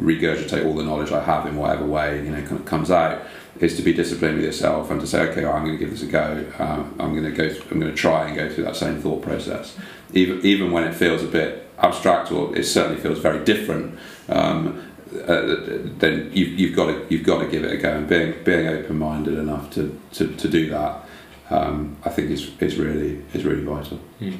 regurgitate 0.00 0.64
all 0.66 0.74
the 0.74 0.82
knowledge 0.82 1.12
I 1.12 1.22
have 1.22 1.46
in 1.46 1.56
whatever 1.56 1.86
way 1.86 2.24
you 2.24 2.30
know 2.30 2.42
kind 2.42 2.60
of 2.60 2.64
comes 2.64 2.90
out, 2.90 3.22
is 3.60 3.76
to 3.76 3.82
be 3.82 3.92
disciplined 3.92 4.36
with 4.36 4.44
yourself 4.44 4.90
and 4.90 5.00
to 5.00 5.06
say, 5.06 5.20
okay, 5.28 5.44
I'm 5.44 5.64
going 5.64 5.78
to 5.78 5.84
give 5.84 5.90
this 5.90 6.02
a 6.02 6.06
go. 6.06 6.44
Um, 6.58 6.94
I'm 6.98 7.12
going 7.12 7.24
to 7.24 7.32
go. 7.32 7.44
I'm 7.70 7.80
going 7.80 7.92
to 7.92 7.96
try 7.96 8.26
and 8.26 8.36
go 8.36 8.52
through 8.52 8.64
that 8.64 8.76
same 8.76 9.00
thought 9.00 9.22
process, 9.22 9.76
even 10.12 10.44
even 10.44 10.72
when 10.72 10.84
it 10.84 10.94
feels 10.94 11.22
a 11.22 11.28
bit 11.28 11.68
abstract 11.78 12.30
or 12.30 12.56
it 12.56 12.64
certainly 12.64 13.00
feels 13.00 13.18
very 13.18 13.44
different. 13.44 13.98
Um, 14.28 14.86
uh, 15.26 15.56
then 15.98 16.30
you've, 16.32 16.58
you've 16.58 16.76
got 16.76 16.86
to 16.86 17.06
you've 17.10 17.26
got 17.26 17.40
to 17.40 17.48
give 17.48 17.64
it 17.64 17.72
a 17.72 17.76
go 17.76 17.90
and 17.90 18.08
being 18.08 18.34
being 18.44 18.68
open 18.68 18.98
minded 18.98 19.38
enough 19.38 19.70
to, 19.70 19.98
to, 20.12 20.28
to 20.36 20.48
do 20.48 20.70
that. 20.70 21.04
Um, 21.50 21.96
I 22.04 22.10
think 22.10 22.30
is 22.30 22.50
is 22.60 22.76
really 22.76 23.22
is 23.34 23.44
really 23.44 23.64
vital. 23.64 23.96
Hmm. 24.18 24.36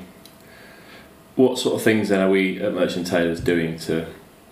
What 1.41 1.59
sort 1.59 1.77
of 1.77 1.83
things 1.83 2.11
then 2.11 2.21
are 2.21 2.29
we 2.29 2.61
at 2.61 2.75
Merchant 2.75 3.07
Taylors 3.07 3.41
doing 3.41 3.79
to 3.79 4.05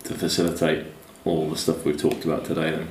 to 0.05 0.13
facilitate 0.15 0.87
all 1.23 1.47
the 1.47 1.55
stuff 1.55 1.85
we've 1.85 2.01
talked 2.01 2.25
about 2.25 2.45
today 2.45 2.71
then? 2.71 2.87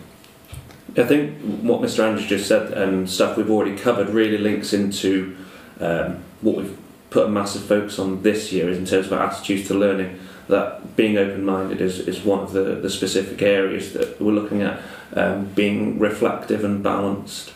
I 0.96 1.08
think 1.08 1.36
what 1.62 1.80
Mr. 1.80 2.04
Andrews 2.04 2.28
just 2.28 2.46
said 2.46 2.72
and 2.74 3.10
stuff 3.10 3.36
we've 3.36 3.50
already 3.50 3.76
covered 3.76 4.10
really 4.10 4.38
links 4.38 4.72
into 4.72 5.36
um, 5.80 6.22
what 6.42 6.54
we've 6.54 6.78
put 7.10 7.26
a 7.26 7.28
massive 7.28 7.62
focus 7.62 7.98
on 7.98 8.22
this 8.22 8.52
year 8.52 8.68
is 8.68 8.78
in 8.78 8.84
terms 8.84 9.06
of 9.06 9.14
our 9.14 9.26
attitudes 9.26 9.66
to 9.66 9.74
learning. 9.74 10.20
That 10.46 10.94
being 10.94 11.18
open-minded 11.18 11.80
is, 11.80 11.98
is 11.98 12.20
one 12.20 12.38
of 12.38 12.52
the, 12.52 12.76
the 12.76 12.90
specific 12.90 13.42
areas 13.42 13.94
that 13.94 14.20
we're 14.20 14.30
looking 14.30 14.62
at. 14.62 14.80
Um, 15.12 15.46
being 15.46 15.98
reflective 15.98 16.62
and 16.62 16.84
balanced. 16.84 17.52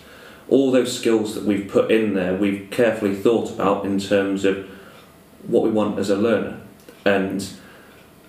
All 0.48 0.72
those 0.72 0.98
skills 0.98 1.37
that 1.37 1.44
we've 1.44 1.68
put 1.68 1.92
in 1.92 2.14
there, 2.14 2.35
we've 2.35 2.68
carefully 2.72 3.14
thought 3.14 3.52
about 3.52 3.87
in 3.87 4.00
terms 4.00 4.44
of 4.44 4.68
what 5.46 5.62
we 5.62 5.70
want 5.70 5.98
as 5.98 6.11
a 6.11 6.16
learner. 6.16 6.61
And 7.05 7.48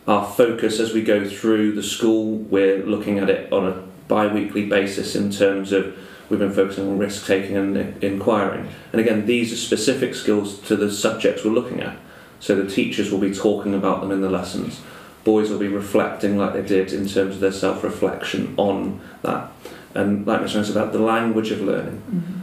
our 0.07 0.25
focus 0.25 0.79
as 0.79 0.93
we 0.93 1.01
go 1.01 1.27
through 1.27 1.73
the 1.73 1.83
school, 1.83 2.37
we're 2.37 2.85
looking 2.85 3.19
at 3.19 3.29
it 3.29 3.51
on 3.53 3.67
a 3.67 3.83
bi-weekly 4.07 4.65
basis 4.67 5.15
in 5.15 5.31
terms 5.31 5.71
of 5.71 5.97
we've 6.29 6.39
been 6.39 6.53
focusing 6.53 6.87
on 6.87 6.97
risk 6.97 7.25
taking 7.25 7.55
and 7.55 8.03
inquiring. 8.03 8.67
And 8.91 8.99
again, 8.99 9.25
these 9.25 9.53
are 9.53 9.57
specific 9.57 10.15
skills 10.15 10.59
to 10.61 10.75
the 10.75 10.91
subjects 10.91 11.45
we're 11.45 11.51
looking 11.51 11.81
at. 11.81 11.97
So 12.39 12.55
the 12.55 12.69
teachers 12.69 13.11
will 13.11 13.19
be 13.19 13.33
talking 13.33 13.73
about 13.73 14.01
them 14.01 14.11
in 14.11 14.21
the 14.21 14.29
lessons. 14.29 14.81
Boys 15.23 15.49
will 15.49 15.59
be 15.59 15.69
reflecting 15.69 16.37
like 16.37 16.53
they 16.53 16.61
did 16.61 16.91
in 16.91 17.07
terms 17.07 17.35
of 17.35 17.39
their 17.39 17.53
self-reflection 17.53 18.55
on 18.57 18.99
that. 19.21 19.51
And 19.95 20.27
like 20.27 20.41
Mr. 20.41 20.65
said 20.65 20.75
about 20.75 20.91
the 20.91 20.99
language 20.99 21.51
of 21.51 21.61
learning, 21.61 22.01
mm-hmm. 22.01 22.39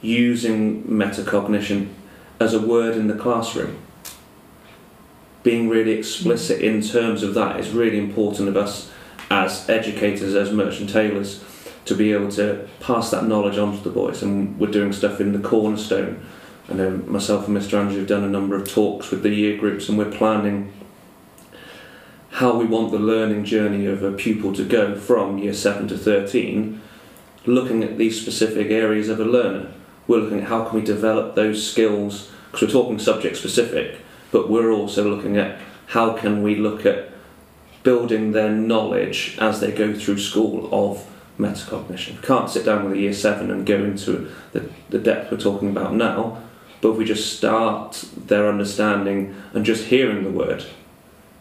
using 0.00 0.82
metacognition 0.84 1.92
as 2.40 2.52
a 2.52 2.60
word 2.60 2.96
in 2.96 3.06
the 3.06 3.14
classroom 3.14 3.85
being 5.46 5.68
really 5.68 5.92
explicit 5.92 6.60
in 6.60 6.82
terms 6.82 7.22
of 7.22 7.32
that 7.34 7.60
is 7.60 7.70
really 7.70 7.98
important 7.98 8.48
of 8.48 8.56
us 8.56 8.90
as 9.30 9.70
educators, 9.70 10.34
as 10.34 10.50
Merchant 10.50 10.90
Taylors, 10.90 11.44
to 11.84 11.94
be 11.94 12.12
able 12.12 12.32
to 12.32 12.68
pass 12.80 13.12
that 13.12 13.28
knowledge 13.28 13.56
on 13.56 13.78
to 13.78 13.84
the 13.84 13.90
boys. 13.90 14.24
And 14.24 14.58
we're 14.58 14.72
doing 14.72 14.92
stuff 14.92 15.20
in 15.20 15.32
the 15.32 15.48
cornerstone. 15.48 16.20
I 16.68 16.72
know 16.74 16.96
myself 17.06 17.46
and 17.46 17.56
Mr. 17.56 17.74
Andrew 17.74 17.98
have 17.98 18.08
done 18.08 18.24
a 18.24 18.28
number 18.28 18.56
of 18.56 18.68
talks 18.68 19.12
with 19.12 19.22
the 19.22 19.30
year 19.30 19.56
groups, 19.56 19.88
and 19.88 19.96
we're 19.96 20.10
planning 20.10 20.72
how 22.30 22.58
we 22.58 22.64
want 22.64 22.90
the 22.90 22.98
learning 22.98 23.44
journey 23.44 23.86
of 23.86 24.02
a 24.02 24.10
pupil 24.10 24.52
to 24.52 24.64
go 24.64 24.96
from 24.96 25.38
year 25.38 25.54
7 25.54 25.86
to 25.86 25.96
13, 25.96 26.82
looking 27.44 27.84
at 27.84 27.98
these 27.98 28.20
specific 28.20 28.72
areas 28.72 29.08
of 29.08 29.20
a 29.20 29.24
learner. 29.24 29.72
We're 30.08 30.18
looking 30.18 30.40
at 30.40 30.48
how 30.48 30.64
can 30.64 30.80
we 30.80 30.84
develop 30.84 31.36
those 31.36 31.64
skills, 31.64 32.32
because 32.50 32.62
we're 32.62 32.80
talking 32.80 32.98
subject 32.98 33.36
specific, 33.36 34.00
but 34.32 34.50
we're 34.50 34.70
also 34.70 35.08
looking 35.08 35.36
at 35.36 35.58
how 35.88 36.12
can 36.12 36.42
we 36.42 36.56
look 36.56 36.84
at 36.84 37.10
building 37.82 38.32
their 38.32 38.50
knowledge 38.50 39.36
as 39.40 39.60
they 39.60 39.70
go 39.70 39.94
through 39.94 40.18
school 40.18 40.68
of 40.72 41.06
metacognition. 41.38 42.20
We 42.20 42.26
can't 42.26 42.50
sit 42.50 42.64
down 42.64 42.84
with 42.84 42.94
a 42.94 42.98
year 42.98 43.12
seven 43.12 43.50
and 43.50 43.64
go 43.64 43.76
into 43.76 44.32
the, 44.52 44.68
the 44.88 44.98
depth 44.98 45.30
we're 45.30 45.38
talking 45.38 45.70
about 45.70 45.94
now, 45.94 46.42
but 46.80 46.90
if 46.90 46.96
we 46.98 47.04
just 47.04 47.36
start 47.36 48.04
their 48.16 48.48
understanding 48.48 49.34
and 49.52 49.64
just 49.64 49.84
hearing 49.86 50.24
the 50.24 50.30
word, 50.30 50.64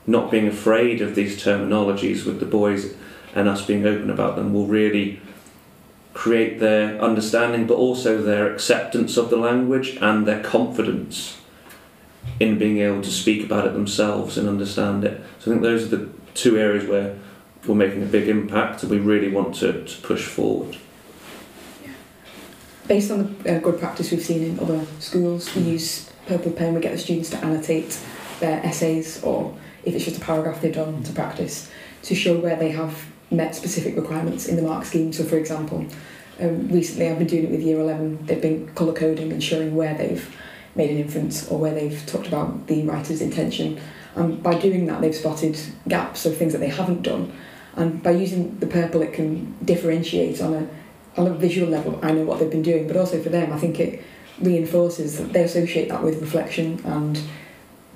not 0.05 0.29
being 0.29 0.47
afraid 0.47 1.01
of 1.01 1.15
these 1.15 1.41
terminologies 1.41 2.25
with 2.25 2.39
the 2.39 2.45
boys 2.45 2.95
and 3.33 3.49
us 3.49 3.65
being 3.65 3.85
open 3.85 4.09
about 4.09 4.35
them 4.35 4.53
will 4.53 4.67
really 4.67 5.19
create 6.13 6.59
their 6.59 7.01
understanding 7.01 7.67
but 7.67 7.75
also 7.75 8.21
their 8.21 8.53
acceptance 8.53 9.17
of 9.17 9.29
the 9.29 9.35
language 9.35 9.97
and 9.99 10.25
their 10.25 10.41
confidence 10.41 11.37
in 12.39 12.57
being 12.57 12.79
able 12.79 13.01
to 13.01 13.11
speak 13.11 13.45
about 13.45 13.65
it 13.65 13.73
themselves 13.73 14.37
and 14.37 14.47
understand 14.47 15.03
it. 15.03 15.21
So 15.39 15.51
I 15.51 15.53
think 15.53 15.61
those 15.61 15.83
are 15.83 15.97
the 15.97 16.09
two 16.33 16.57
areas 16.57 16.85
where 16.85 17.17
we're 17.65 17.75
making 17.75 18.03
a 18.03 18.07
big 18.07 18.27
impact 18.27 18.83
and 18.83 18.91
we 18.91 18.99
really 18.99 19.29
want 19.29 19.55
to, 19.55 19.85
to 19.85 20.01
push 20.01 20.25
forward. 20.25 20.77
Based 22.87 23.09
on 23.09 23.35
the 23.43 23.57
uh, 23.57 23.59
good 23.59 23.79
practice 23.79 24.11
we've 24.11 24.21
seen 24.21 24.43
in 24.43 24.59
other 24.59 24.85
schools, 24.99 25.53
we 25.55 25.63
use 25.63 26.11
Purple 26.27 26.51
Pen, 26.51 26.73
we 26.75 26.81
get 26.81 26.91
the 26.91 26.97
students 26.97 27.29
to 27.31 27.37
annotate 27.37 27.99
their 28.39 28.63
essays 28.65 29.23
or 29.23 29.55
if 29.83 29.95
it's 29.95 30.05
just 30.05 30.17
a 30.17 30.21
paragraph 30.21 30.61
they've 30.61 30.73
done 30.73 31.01
to 31.03 31.13
practice 31.13 31.71
to 32.03 32.13
show 32.13 32.37
where 32.37 32.55
they 32.55 32.69
have 32.71 33.05
met 33.31 33.55
specific 33.55 33.95
requirements 33.95 34.47
in 34.47 34.55
the 34.55 34.61
mark 34.61 34.85
scheme. 34.85 35.11
So, 35.11 35.23
for 35.23 35.37
example, 35.37 35.85
um, 36.39 36.67
recently 36.69 37.09
I've 37.09 37.17
been 37.17 37.27
doing 37.27 37.45
it 37.45 37.51
with 37.51 37.61
year 37.61 37.79
11, 37.79 38.25
they've 38.25 38.41
been 38.41 38.67
colour 38.75 38.93
coding 38.93 39.31
and 39.31 39.43
showing 39.43 39.75
where 39.75 39.95
they've 39.97 40.35
made 40.75 40.91
an 40.91 40.97
inference 40.97 41.49
or 41.49 41.57
where 41.57 41.73
they've 41.73 42.05
talked 42.05 42.27
about 42.27 42.67
the 42.67 42.83
writer's 42.83 43.21
intention. 43.21 43.79
And 44.15 44.41
by 44.41 44.57
doing 44.57 44.85
that, 44.87 45.01
they've 45.01 45.15
spotted 45.15 45.57
gaps 45.87 46.25
of 46.25 46.37
things 46.37 46.53
that 46.53 46.59
they 46.59 46.69
haven't 46.69 47.01
done. 47.01 47.33
And 47.75 48.01
by 48.01 48.11
using 48.11 48.57
the 48.59 48.67
purple, 48.67 49.01
it 49.01 49.13
can 49.13 49.55
differentiate 49.63 50.41
on 50.41 50.53
a 50.53 50.67
on 51.17 51.27
a 51.27 51.33
visual 51.33 51.69
level. 51.69 51.99
I 52.03 52.11
know 52.11 52.23
what 52.23 52.39
they've 52.39 52.49
been 52.49 52.61
doing, 52.61 52.87
but 52.87 52.97
also 52.97 53.21
for 53.21 53.29
them, 53.29 53.53
I 53.53 53.57
think 53.57 53.79
it 53.79 54.03
reinforces 54.41 55.17
that 55.17 55.31
they 55.31 55.43
associate 55.43 55.87
that 55.89 56.03
with 56.03 56.21
reflection 56.21 56.81
and 56.85 57.21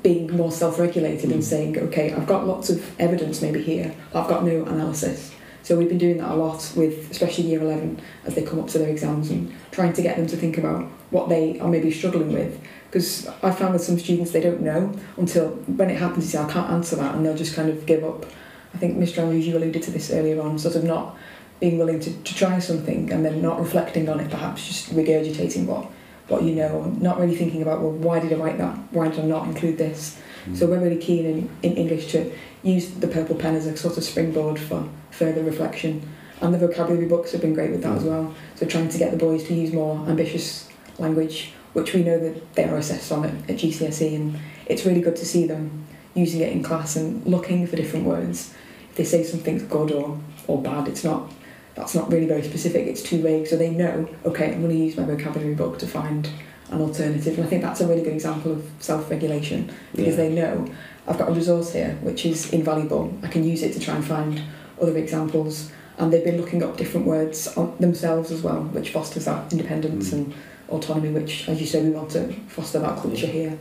being 0.04 0.32
more 0.32 0.52
self-regulated 0.52 1.30
mm. 1.30 1.34
and 1.34 1.44
saying, 1.44 1.78
okay, 1.78 2.14
I've 2.14 2.28
got 2.28 2.48
lots 2.48 2.70
of 2.70 3.00
evidence 3.00 3.42
maybe 3.42 3.62
here, 3.62 3.94
I've 4.14 4.30
got 4.30 4.44
no 4.44 4.64
analysis. 4.64 5.34
So 5.64 5.78
we've 5.78 5.90
been 5.90 5.98
doing 5.98 6.18
that 6.20 6.32
a 6.32 6.36
lot 6.36 6.72
with, 6.76 7.12
especially 7.12 7.46
year 7.46 7.62
11, 7.62 8.00
as 8.26 8.36
they 8.36 8.44
come 8.44 8.60
up 8.60 8.70
to 8.70 8.80
their 8.80 8.90
exams 8.90 9.30
and 9.30 9.54
trying 9.72 9.94
to 9.94 10.02
get 10.02 10.16
them 10.16 10.26
to 10.28 10.38
think 10.38 10.58
about 10.58 10.90
what 11.12 11.30
they 11.30 11.60
are 11.60 11.68
maybe 11.68 11.92
struggling 11.92 12.34
with. 12.34 12.62
Because 12.90 13.28
I 13.44 13.52
found 13.52 13.74
with 13.74 13.84
some 13.84 14.00
students, 14.00 14.32
they 14.32 14.42
don't 14.42 14.62
know 14.62 14.94
until 15.18 15.50
when 15.50 15.90
it 15.90 15.98
happens, 15.98 16.26
you 16.26 16.32
say, 16.32 16.40
I 16.40 16.52
can't 16.52 16.70
answer 16.72 16.96
that, 16.96 17.16
and 17.16 17.26
they'll 17.26 17.38
just 17.38 17.56
kind 17.56 17.70
of 17.70 17.86
give 17.86 18.04
up. 18.04 18.26
I 18.74 18.78
think 18.78 18.98
Mr. 18.98 19.20
Andrews, 19.20 19.48
you 19.48 19.58
alluded 19.58 19.84
to 19.84 19.92
this 19.92 20.12
earlier 20.12 20.42
on, 20.42 20.58
sort 20.58 20.76
of 20.76 20.84
not 20.84 21.16
being 21.60 21.78
willing 21.78 22.00
to, 22.00 22.12
to 22.12 22.36
try 22.36 22.60
something 22.60 23.12
and 23.12 23.26
then 23.26 23.42
not 23.42 23.60
reflecting 23.60 24.08
on 24.10 24.20
it, 24.20 24.32
perhaps 24.32 24.68
just 24.68 24.90
regurgitating 24.92 25.66
what, 25.66 25.86
what 26.28 26.44
you 26.44 26.56
know, 26.56 26.84
and 26.84 27.02
not 27.02 27.20
really 27.20 27.36
thinking 27.36 27.62
about, 27.62 27.82
well, 27.82 27.92
why 27.92 28.20
did 28.20 28.32
I 28.32 28.38
write 28.38 28.58
that? 28.58 28.76
Why 28.92 29.10
did 29.10 29.20
I 29.20 29.24
not 29.24 29.48
include 29.48 29.78
this? 29.78 30.20
Mm. 30.46 30.58
So 30.58 30.68
we're 30.68 30.80
really 30.80 30.98
keen 30.98 31.26
in, 31.26 31.50
in 31.64 31.78
English 31.78 32.12
to 32.12 32.32
use 32.64 32.92
the 32.92 33.08
purple 33.08 33.36
pen 33.36 33.56
as 33.56 33.66
a 33.66 33.76
sort 33.76 33.98
of 33.98 34.04
springboard 34.04 34.60
for 34.60 34.88
further 35.12 35.44
reflection. 35.44 36.08
And 36.42 36.54
the 36.54 36.58
vocabulary 36.58 37.08
books 37.08 37.34
have 37.34 37.42
been 37.42 37.54
great 37.54 37.72
with 37.72 37.84
that 37.84 37.98
as 37.98 38.04
well. 38.04 38.34
So 38.56 38.66
trying 38.66 38.90
to 38.90 38.98
get 38.98 39.12
the 39.12 39.18
boys 39.18 39.44
to 39.46 39.54
use 39.54 39.74
more 39.74 39.98
ambitious 40.08 40.69
language, 41.00 41.52
which 41.74 41.94
we 41.94 42.04
know 42.04 42.20
that 42.20 42.56
they 42.56 42.66
are 42.66 42.78
assessed 42.78 43.12
on 43.12 43.26
at, 43.26 43.34
at 43.50 43.58
GCSE, 43.58 44.16
and 44.16 44.40
it's 44.66 44.86
really 44.86 45.02
good 45.02 45.16
to 45.18 45.26
see 45.26 45.48
them 45.48 45.86
using 46.16 46.42
it 46.42 46.52
in 46.52 46.64
class 46.64 46.96
and 46.96 47.26
looking 47.26 47.66
for 47.68 47.76
different 47.76 48.06
words. 48.06 48.54
If 48.92 48.96
they 48.96 49.04
say 49.04 49.24
something's 49.24 49.64
good 49.64 49.92
or, 49.92 50.20
or 50.48 50.62
bad, 50.62 50.88
it's 50.88 51.04
not 51.04 51.32
that's 51.76 51.96
not 51.96 52.12
really 52.12 52.28
very 52.28 52.44
specific, 52.44 52.88
it's 52.88 53.02
too 53.02 53.22
vague, 53.22 53.48
so 53.48 53.56
they 53.56 53.70
know, 53.70 54.10
okay, 54.26 54.52
I'm 54.52 54.62
going 54.62 54.76
to 54.78 54.84
use 54.84 54.98
my 54.98 55.06
vocabulary 55.06 55.56
book 55.56 55.80
to 55.80 55.88
find 55.88 56.30
an 56.72 56.82
alternative. 56.82 57.38
And 57.38 57.48
I 57.48 57.50
think 57.50 57.62
that's 57.62 57.80
a 57.80 57.88
really 57.88 58.02
good 58.02 58.14
example 58.14 58.52
of 58.52 58.70
self 58.80 59.10
regulation 59.10 59.72
because 59.96 60.18
yeah. 60.18 60.24
they 60.24 60.36
know 60.36 60.68
I've 61.08 61.18
got 61.18 61.30
a 61.30 61.32
resource 61.32 61.74
here 61.74 61.98
which 62.02 62.26
is 62.26 62.52
invaluable. 62.52 63.18
I 63.24 63.28
can 63.28 63.44
use 63.44 63.64
it 63.64 63.74
to 63.74 63.80
try 63.80 63.96
and 63.96 64.06
find 64.06 64.42
other 64.82 64.96
examples. 64.98 65.72
And 65.98 66.14
they've 66.14 66.24
been 66.24 66.38
looking 66.38 66.64
up 66.64 66.78
different 66.78 67.08
words 67.08 67.54
themselves 67.80 68.32
as 68.32 68.42
well, 68.42 68.64
which 68.64 68.92
fosters 68.92 69.26
that 69.26 69.52
independence 69.52 70.12
mm. 70.12 70.14
and 70.14 70.34
autonomy, 70.70 71.10
which, 71.10 71.48
as 71.50 71.60
you 71.60 71.68
say, 71.68 71.84
we 71.84 71.90
want 71.90 72.12
to 72.12 72.32
foster 72.48 72.80
that 72.80 72.98
culture 73.00 73.28
here 73.28 73.58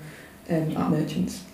um, 0.51 0.77
at 0.77 0.91
Merchants. 0.91 1.45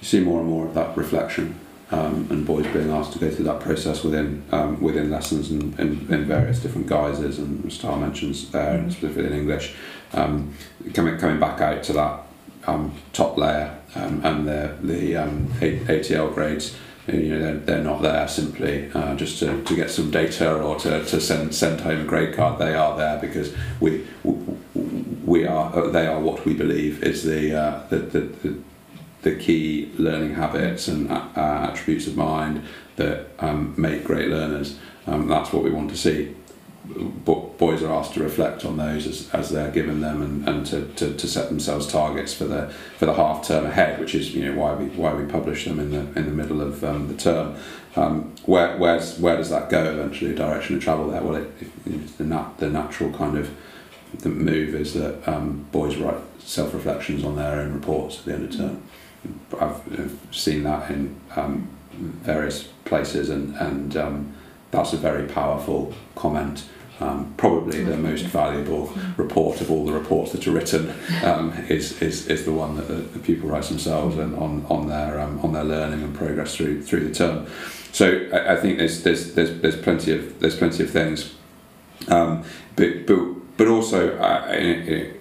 You 0.00 0.06
see 0.06 0.20
more 0.20 0.40
and 0.40 0.48
more 0.48 0.66
of 0.66 0.74
that 0.74 0.96
reflection 0.96 1.58
um, 1.90 2.26
and 2.30 2.46
boys 2.46 2.66
being 2.68 2.90
asked 2.90 3.12
to 3.14 3.18
go 3.18 3.30
through 3.30 3.44
that 3.46 3.60
process 3.60 4.04
within 4.04 4.44
um, 4.52 4.80
within 4.80 5.10
lessons 5.10 5.50
and 5.50 5.78
in, 5.78 6.24
various 6.24 6.60
different 6.60 6.86
guises 6.86 7.38
and 7.38 7.72
style 7.72 7.96
mentions 7.96 8.50
there, 8.50 8.78
and 8.78 8.92
specifically 8.92 9.26
in 9.26 9.32
English. 9.32 9.74
Um, 10.12 10.54
coming 10.94 11.18
coming 11.18 11.40
back 11.40 11.60
out 11.60 11.82
to 11.84 11.92
that 11.94 12.22
um, 12.66 12.94
top 13.12 13.36
layer 13.36 13.78
um, 13.94 14.24
and 14.24 14.46
the 14.46 14.76
the 14.82 15.14
ATL 15.14 16.32
grades. 16.32 16.76
You 17.06 17.30
know, 17.30 17.38
they're, 17.40 17.56
they're 17.56 17.84
not 17.84 18.02
there 18.02 18.28
simply 18.28 18.90
uh, 18.92 19.14
just 19.16 19.38
to, 19.40 19.62
to 19.64 19.76
get 19.76 19.90
some 19.90 20.10
data 20.10 20.54
or 20.54 20.78
to, 20.80 21.04
to 21.04 21.20
send 21.20 21.54
send 21.54 21.80
home 21.80 22.00
a 22.00 22.04
grade 22.04 22.34
card. 22.34 22.58
They 22.58 22.74
are 22.74 22.96
there 22.96 23.18
because 23.18 23.54
we 23.80 24.06
we 25.24 25.46
are 25.46 25.88
they 25.88 26.06
are 26.06 26.20
what 26.20 26.44
we 26.44 26.54
believe 26.54 27.02
is 27.02 27.24
the 27.24 27.54
uh, 27.58 27.82
the, 27.88 27.98
the, 27.98 28.20
the 28.20 28.58
the 29.22 29.36
key 29.36 29.92
learning 29.98 30.34
habits 30.34 30.88
and 30.88 31.10
uh, 31.10 31.28
attributes 31.36 32.06
of 32.06 32.16
mind 32.16 32.62
that 32.96 33.28
um, 33.38 33.74
make 33.76 34.04
great 34.04 34.28
learners. 34.28 34.78
Um, 35.06 35.28
that's 35.28 35.52
what 35.52 35.62
we 35.62 35.70
want 35.70 35.90
to 35.90 35.96
see. 35.96 36.34
Boys 37.24 37.82
are 37.82 37.92
asked 37.92 38.14
to 38.14 38.22
reflect 38.22 38.64
on 38.64 38.76
those 38.76 39.06
as, 39.06 39.30
as 39.30 39.50
they're 39.50 39.70
given 39.70 40.00
them 40.00 40.22
and, 40.22 40.48
and 40.48 40.66
to, 40.66 40.86
to, 40.94 41.14
to 41.14 41.28
set 41.28 41.48
themselves 41.48 41.86
targets 41.86 42.34
for 42.34 42.44
the 42.44 42.72
for 42.98 43.06
the 43.06 43.14
half 43.14 43.46
term 43.46 43.66
ahead, 43.66 44.00
which 44.00 44.14
is 44.14 44.34
you 44.34 44.44
know 44.44 44.60
why 44.60 44.74
we 44.74 44.86
why 44.86 45.14
we 45.14 45.24
publish 45.24 45.64
them 45.64 45.78
in 45.78 45.90
the 45.90 46.00
in 46.18 46.26
the 46.26 46.32
middle 46.32 46.60
of 46.60 46.82
um, 46.82 47.08
the 47.08 47.14
term. 47.14 47.56
Um, 47.96 48.34
where 48.44 48.76
where's 48.76 49.18
where 49.18 49.36
does 49.36 49.50
that 49.50 49.70
go 49.70 49.84
eventually? 49.84 50.34
Direction 50.34 50.76
of 50.76 50.82
travel 50.82 51.10
there? 51.10 51.22
Well, 51.22 51.36
it, 51.36 51.50
it, 51.86 52.18
the 52.18 52.24
nat, 52.24 52.58
the 52.58 52.70
natural 52.70 53.12
kind 53.12 53.38
of 53.38 53.50
the 54.18 54.28
move 54.28 54.74
is 54.74 54.94
that 54.94 55.26
um, 55.28 55.66
boys 55.72 55.96
write 55.96 56.18
self 56.38 56.74
reflections 56.74 57.24
on 57.24 57.36
their 57.36 57.60
own 57.60 57.72
reports 57.72 58.18
at 58.20 58.24
the 58.24 58.34
end 58.34 58.44
of 58.44 58.56
term. 58.56 58.82
I've 59.60 60.16
seen 60.32 60.62
that 60.64 60.90
in 60.90 61.20
um, 61.36 61.68
various 61.92 62.64
places, 62.84 63.30
and 63.30 63.54
and 63.56 63.96
um, 63.96 64.34
that's 64.70 64.92
a 64.92 64.96
very 64.96 65.26
powerful 65.28 65.94
comment. 66.14 66.64
Um, 67.00 67.32
probably 67.38 67.82
the 67.82 67.96
most 67.96 68.26
valuable 68.26 68.92
report 69.16 69.62
of 69.62 69.70
all 69.70 69.86
the 69.86 69.92
reports 69.92 70.32
that 70.32 70.46
are 70.46 70.50
written 70.50 70.92
um, 71.24 71.52
is, 71.70 72.00
is 72.02 72.26
is 72.26 72.44
the 72.44 72.52
one 72.52 72.76
that 72.76 72.88
the, 72.88 72.96
the 72.96 73.18
pupil 73.18 73.48
writes 73.48 73.70
themselves 73.70 74.18
and 74.18 74.36
on 74.36 74.66
on 74.68 74.86
their 74.86 75.18
um, 75.18 75.40
on 75.40 75.54
their 75.54 75.64
learning 75.64 76.02
and 76.02 76.14
progress 76.14 76.54
through 76.54 76.82
through 76.82 77.08
the 77.08 77.14
term. 77.14 77.46
So 77.92 78.28
I, 78.32 78.52
I 78.52 78.56
think 78.56 78.78
there's, 78.78 79.02
there's 79.02 79.34
there's 79.34 79.60
there's 79.62 79.76
plenty 79.76 80.12
of 80.12 80.40
there's 80.40 80.56
plenty 80.56 80.82
of 80.84 80.90
things, 80.90 81.34
um, 82.08 82.44
but 82.76 83.06
but 83.06 83.18
but 83.56 83.66
also 83.66 84.18
uh, 84.18 84.46
it, 84.50 85.16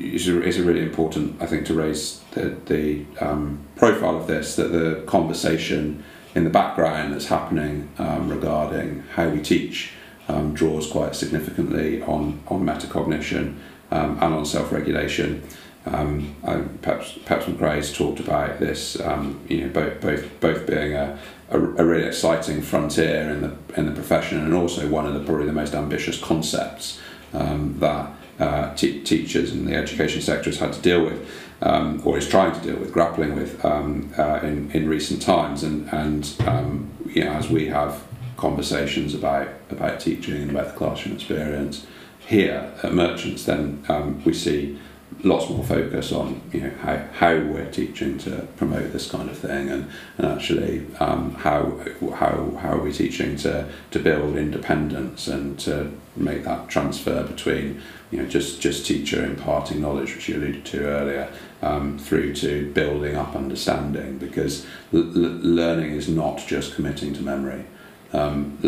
it's, 0.00 0.26
a, 0.26 0.40
it's 0.42 0.58
a 0.58 0.64
really 0.64 0.82
important 0.82 1.40
I 1.40 1.46
think 1.46 1.64
to 1.66 1.74
raise 1.74 2.20
the, 2.32 2.56
the 2.66 3.04
um, 3.20 3.60
profile 3.76 4.16
of 4.16 4.26
this 4.26 4.56
that 4.56 4.72
the 4.72 5.02
conversation 5.06 6.02
in 6.34 6.44
the 6.44 6.50
background 6.50 7.12
that's 7.12 7.26
happening 7.26 7.88
um, 7.98 8.28
regarding 8.28 9.04
how 9.14 9.28
we 9.28 9.40
teach 9.40 9.92
um, 10.30 10.54
draws 10.54 10.90
quite 10.90 11.14
significantly 11.14 12.02
on, 12.02 12.40
on 12.48 12.64
metacognition 12.64 13.56
um, 13.90 14.16
and 14.20 14.34
on 14.34 14.46
self-regulation. 14.46 15.42
Um, 15.86 16.36
perhaps, 16.82 17.18
Peps 17.24 17.46
McCrea's 17.46 17.92
talked 17.92 18.20
about 18.20 18.60
this, 18.60 19.00
um, 19.00 19.40
you 19.48 19.62
know, 19.62 19.68
both, 19.68 20.00
both, 20.00 20.40
both 20.40 20.66
being 20.66 20.94
a, 20.94 21.18
a, 21.50 21.58
a, 21.58 21.84
really 21.84 22.04
exciting 22.04 22.60
frontier 22.60 23.30
in 23.30 23.40
the, 23.40 23.56
in 23.76 23.86
the 23.86 23.92
profession 23.92 24.38
and 24.38 24.52
also 24.52 24.86
one 24.88 25.06
of 25.06 25.14
the 25.14 25.20
probably 25.20 25.46
the 25.46 25.52
most 25.52 25.74
ambitious 25.74 26.20
concepts 26.20 27.00
um, 27.32 27.78
that 27.80 28.12
uh, 28.38 28.74
teachers 28.74 29.52
and 29.52 29.66
the 29.66 29.74
education 29.74 30.20
sector 30.20 30.50
has 30.50 30.58
had 30.58 30.72
to 30.72 30.80
deal 30.80 31.04
with 31.04 31.28
um, 31.62 32.02
or 32.04 32.18
is 32.18 32.28
trying 32.28 32.52
to 32.52 32.60
deal 32.60 32.76
with, 32.76 32.92
grappling 32.92 33.34
with 33.34 33.62
um, 33.64 34.12
uh, 34.18 34.40
in, 34.42 34.70
in 34.72 34.88
recent 34.88 35.20
times. 35.22 35.62
And, 35.62 35.88
and 35.92 36.34
um, 36.46 36.90
you 37.06 37.24
know, 37.24 37.32
as 37.32 37.48
we 37.48 37.66
have 37.68 38.02
conversations 38.40 39.14
about, 39.14 39.48
about 39.68 40.00
teaching 40.00 40.36
and 40.36 40.50
about 40.50 40.68
the 40.68 40.72
classroom 40.72 41.14
experience. 41.14 41.86
Here 42.26 42.72
at 42.82 42.94
Merchants, 42.94 43.44
then 43.44 43.84
um, 43.88 44.22
we 44.24 44.32
see 44.32 44.78
lots 45.22 45.50
more 45.50 45.64
focus 45.64 46.12
on 46.12 46.40
you 46.52 46.60
know 46.60 46.70
how, 46.80 46.96
how 47.12 47.34
we're 47.34 47.70
teaching 47.70 48.16
to 48.16 48.46
promote 48.56 48.92
this 48.92 49.10
kind 49.10 49.28
of 49.28 49.36
thing 49.36 49.68
and, 49.68 49.90
and 50.16 50.26
actually 50.26 50.86
um, 51.00 51.34
how, 51.34 51.78
how, 52.14 52.50
how 52.60 52.70
are 52.70 52.80
we 52.80 52.92
teaching 52.92 53.36
to, 53.36 53.68
to 53.90 53.98
build 53.98 54.36
independence 54.36 55.26
and 55.26 55.58
to 55.58 55.92
make 56.16 56.44
that 56.44 56.68
transfer 56.68 57.24
between 57.24 57.82
you 58.10 58.22
know 58.22 58.28
just, 58.28 58.60
just 58.60 58.86
teacher 58.86 59.24
imparting 59.24 59.80
knowledge 59.80 60.14
which 60.14 60.28
you 60.28 60.36
alluded 60.36 60.64
to 60.64 60.86
earlier 60.86 61.30
um, 61.60 61.98
through 61.98 62.32
to 62.32 62.72
building 62.72 63.16
up 63.16 63.34
understanding 63.34 64.16
because 64.16 64.64
learning 64.92 65.90
is 65.90 66.08
not 66.08 66.38
just 66.46 66.76
committing 66.76 67.12
to 67.12 67.20
memory 67.20 67.64
um, 68.12 68.58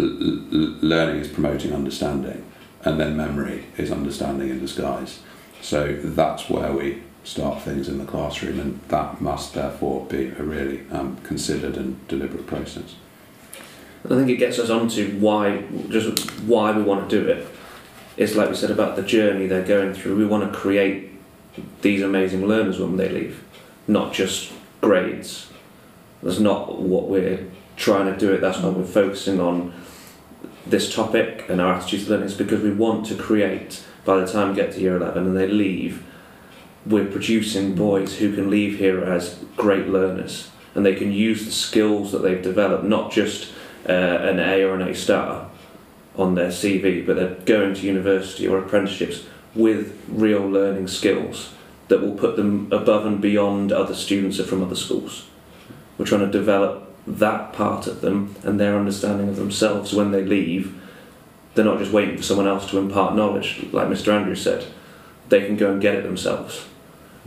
learning 0.83 1.21
is 1.21 1.29
promoting 1.29 1.73
understanding 1.73 2.45
and 2.85 2.99
then 3.01 3.17
memory 3.17 3.65
is 3.77 3.91
understanding 3.91 4.51
in 4.51 4.61
disguise 4.61 5.21
so 5.63 5.97
that's 6.03 6.51
where 6.51 6.73
we 6.73 7.03
start 7.25 7.63
things 7.63 7.89
in 7.89 7.99
the 7.99 8.05
classroom, 8.05 8.59
and 8.59 8.81
that 8.89 9.21
must 9.21 9.55
therefore 9.55 10.05
be 10.07 10.29
a 10.39 10.43
really 10.43 10.83
um, 10.91 11.17
considered 11.23 11.77
and 11.77 12.07
deliberate 12.09 12.47
process. 12.47 12.97
I 14.05 14.09
think 14.09 14.29
it 14.29 14.37
gets 14.37 14.59
us 14.59 14.71
onto 14.71 15.17
why, 15.19 15.63
just 15.89 16.19
why 16.43 16.77
we 16.77 16.83
want 16.83 17.09
to 17.09 17.21
do 17.21 17.29
it. 17.29 17.47
It's 18.17 18.35
like 18.35 18.49
we 18.49 18.57
said 18.57 18.73
about 18.73 18.97
the 18.97 19.03
journey 19.03 19.47
they're 19.47 19.65
going 19.65 19.95
through. 19.95 20.17
We 20.17 20.27
want 20.27 20.53
to 20.53 20.59
create 20.59 21.11
these 21.81 22.03
amazing 22.03 22.47
learners 22.47 22.81
when 22.81 22.97
they 22.97 23.09
leave, 23.09 23.45
not 23.87 24.13
just 24.13 24.53
grades. 24.81 25.49
That's 26.23 26.41
not 26.41 26.81
what 26.81 27.09
we're 27.09 27.49
trying 27.77 28.13
to 28.13 28.19
do 28.19 28.33
it. 28.33 28.41
That's 28.41 28.59
why 28.59 28.71
we're 28.71 28.85
focusing 28.85 29.41
on 29.41 29.73
this 30.67 30.95
topic 30.95 31.47
and 31.49 31.61
our 31.61 31.75
attitudes 31.75 32.05
to 32.05 32.11
learning. 32.11 32.27
Is 32.27 32.35
because 32.35 32.63
we 32.63 32.73
want 32.73 33.07
to 33.07 33.17
create 33.17 33.85
by 34.05 34.19
the 34.19 34.31
time 34.31 34.51
we 34.51 34.55
get 34.57 34.73
to 34.73 34.81
year 34.81 34.97
11 34.97 35.27
and 35.27 35.37
they 35.37 35.47
leave, 35.47 36.05
we're 36.85 37.07
producing 37.07 37.75
boys 37.75 38.19
who 38.19 38.35
can 38.35 38.51
leave 38.51 38.79
here 38.79 39.05
as 39.05 39.45
great 39.57 39.89
learners 39.89 40.51
and 40.75 40.85
they 40.85 40.95
can 40.95 41.13
use 41.13 41.45
the 41.45 41.53
skills 41.53 42.13
that 42.13 42.19
they've 42.19 42.43
developed, 42.43 42.85
not 42.85 43.13
just 43.13 43.53
uh, 43.89 43.93
an 43.93 44.41
A 44.41 44.63
or 44.63 44.75
an 44.75 44.83
A 44.83 44.95
star 44.95 45.51
on 46.17 46.35
their 46.35 46.49
CV, 46.49 47.07
but 47.07 47.17
they're 47.17 47.35
going 47.45 47.75
to 47.75 47.87
university 47.87 48.47
or 48.47 48.59
apprenticeships 48.59 49.25
with 49.55 50.03
real 50.09 50.43
learning 50.43 50.89
skills 50.89 51.53
that 51.89 52.01
will 52.01 52.15
put 52.15 52.37
them 52.37 52.69
above 52.73 53.05
and 53.07 53.21
beyond 53.21 53.71
other 53.71 53.95
students 53.95 54.41
from 54.41 54.63
other 54.63 54.75
schools. 54.75 55.27
We're 55.99 56.07
trying 56.07 56.21
to 56.21 56.31
develop 56.31 56.92
that 57.07 57.53
part 57.53 57.87
of 57.87 58.01
them 58.01 58.35
and 58.45 58.61
their 58.61 58.79
understanding 58.79 59.29
of 59.29 59.37
themselves 59.37 59.93
when 59.93 60.13
they 60.13 60.23
leave 60.23 60.81
they're 61.55 61.65
not 61.65 61.79
just 61.79 61.93
waiting 61.93 62.17
for 62.17 62.23
someone 62.23 62.49
else 62.49 62.69
to 62.71 62.79
impart 62.79 63.15
knowledge, 63.15 63.67
like 63.73 63.89
Mr. 63.89 64.13
Andrews 64.13 64.43
said. 64.43 64.67
They 65.29 65.45
can 65.47 65.57
go 65.57 65.73
and 65.73 65.83
get 65.83 65.95
it 65.95 66.05
themselves. 66.05 66.67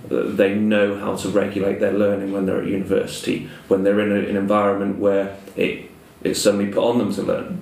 Uh, 0.09 0.23
they 0.25 0.55
know 0.55 0.97
how 0.97 1.15
to 1.15 1.29
regulate 1.29 1.79
their 1.79 1.93
learning 1.93 2.31
when 2.31 2.45
they're 2.45 2.61
at 2.61 2.67
university, 2.67 3.49
when 3.67 3.83
they're 3.83 3.99
in 3.99 4.11
a, 4.11 4.29
an 4.29 4.35
environment 4.35 4.99
where 4.99 5.37
it, 5.55 5.89
it's 6.23 6.41
suddenly 6.41 6.67
put 6.67 6.83
on 6.83 6.97
them 6.97 7.13
to 7.13 7.21
learn. 7.21 7.61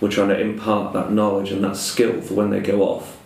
We're 0.00 0.10
trying 0.10 0.28
to 0.28 0.40
impart 0.40 0.92
that 0.94 1.12
knowledge 1.12 1.50
and 1.50 1.62
that 1.64 1.76
skill 1.76 2.20
for 2.20 2.34
when 2.34 2.50
they 2.50 2.60
go 2.60 2.82
off. 2.82 3.20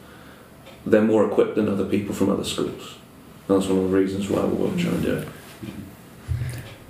They're 0.84 1.02
more 1.02 1.26
equipped 1.30 1.54
than 1.54 1.68
other 1.68 1.84
people 1.84 2.14
from 2.14 2.30
other 2.30 2.44
schools. 2.44 2.96
That's 3.46 3.66
one 3.66 3.78
of 3.78 3.90
the 3.90 3.96
reasons 3.96 4.28
why 4.28 4.44
we're 4.44 4.68
trying 4.70 5.02
to 5.02 5.02
do 5.02 5.16
it. 5.18 5.28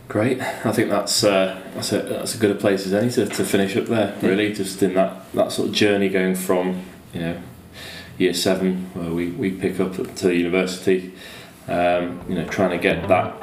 Great. 0.08 0.40
I 0.40 0.72
think 0.72 0.90
that's 0.90 1.24
uh, 1.24 1.62
that's 1.74 1.92
a 1.92 2.02
that's 2.02 2.34
a 2.34 2.38
good 2.38 2.50
a 2.50 2.54
place 2.54 2.86
as 2.86 2.92
any 2.92 3.10
to, 3.12 3.26
to 3.26 3.44
finish 3.44 3.74
up 3.76 3.86
there. 3.86 4.14
Really, 4.20 4.52
just 4.52 4.82
in 4.82 4.94
that, 4.94 5.32
that 5.32 5.50
sort 5.50 5.68
of 5.68 5.74
journey 5.74 6.08
going 6.08 6.34
from 6.34 6.82
you 7.14 7.20
know 7.20 7.42
year 8.18 8.34
seven 8.34 8.90
where 8.94 9.10
we, 9.10 9.30
we 9.30 9.50
pick 9.50 9.80
up 9.80 10.14
to 10.16 10.34
university. 10.34 11.14
Um, 11.66 12.20
you 12.28 12.34
know, 12.34 12.44
trying 12.44 12.70
to 12.70 12.78
get 12.78 13.08
that 13.08 13.42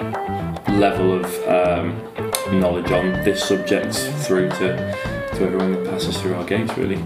level 0.69 1.13
of 1.13 1.25
um, 1.47 2.59
knowledge 2.59 2.91
on 2.91 3.11
this 3.23 3.43
subject 3.43 3.95
through 3.95 4.49
to 4.49 4.77
to 5.33 5.43
everyone 5.43 5.71
that 5.71 5.89
passes 5.89 6.21
through 6.21 6.35
our 6.35 6.45
gates. 6.45 6.77
Really. 6.77 7.03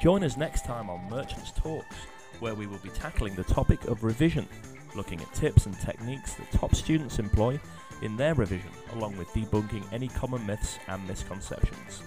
Join 0.00 0.24
us 0.24 0.38
next 0.38 0.64
time 0.64 0.88
on 0.88 1.06
Merchants 1.10 1.52
Talks, 1.52 1.96
where 2.40 2.54
we 2.54 2.66
will 2.66 2.78
be 2.78 2.88
tackling 2.90 3.34
the 3.34 3.44
topic 3.44 3.84
of 3.84 4.02
revision, 4.02 4.48
looking 4.94 5.20
at 5.20 5.34
tips 5.34 5.66
and 5.66 5.78
techniques 5.78 6.34
that 6.34 6.50
top 6.52 6.74
students 6.74 7.18
employ 7.18 7.60
in 8.02 8.16
their 8.16 8.34
revision, 8.34 8.70
along 8.94 9.16
with 9.16 9.28
debunking 9.28 9.84
any 9.92 10.08
common 10.08 10.44
myths 10.46 10.78
and 10.88 11.06
misconceptions. 11.06 12.02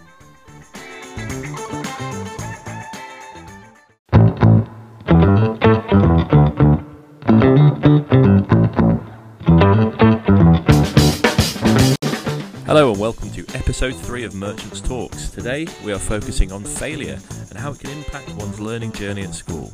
Hello 12.65 12.91
and 12.91 12.99
welcome 12.99 13.31
to 13.31 13.43
episode 13.55 13.95
3 13.95 14.25
of 14.25 14.35
Merchants 14.35 14.79
Talks. 14.81 15.31
Today 15.31 15.67
we 15.83 15.91
are 15.91 15.97
focusing 15.97 16.51
on 16.51 16.63
failure 16.63 17.17
and 17.49 17.57
how 17.57 17.71
it 17.71 17.79
can 17.79 17.89
impact 17.89 18.29
one's 18.35 18.59
learning 18.59 18.91
journey 18.91 19.23
at 19.23 19.33
school. 19.33 19.73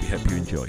We 0.00 0.06
hope 0.06 0.30
you 0.30 0.36
enjoy. 0.38 0.68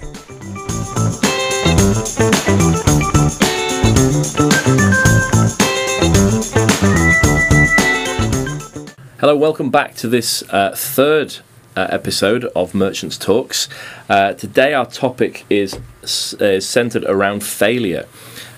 Hello, 9.19 9.35
welcome 9.35 9.69
back 9.69 9.93
to 9.97 10.07
this 10.07 10.41
uh, 10.49 10.73
third 10.75 11.37
uh, 11.75 11.85
episode 11.91 12.45
of 12.55 12.73
Merchants 12.73 13.19
Talks. 13.19 13.69
Uh, 14.09 14.33
today, 14.33 14.73
our 14.73 14.87
topic 14.87 15.45
is, 15.51 15.77
is 16.01 16.67
centered 16.67 17.03
around 17.05 17.43
failure. 17.43 18.07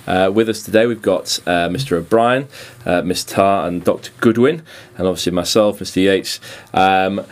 Uh, 0.08 0.32
with 0.34 0.47
us 0.47 0.63
today, 0.63 0.86
we've 0.86 1.01
got 1.01 1.38
uh, 1.45 1.67
Mr. 1.67 1.97
O'Brien, 1.97 2.47
uh, 2.86 3.01
Miss 3.01 3.25
Tarr, 3.25 3.67
and 3.67 3.84
Dr. 3.84 4.12
Goodwin, 4.21 4.63
and 4.97 5.08
obviously 5.08 5.34
myself, 5.34 5.79
Mr. 5.79 6.03
Yates. 6.03 6.39
Um, 6.73 7.25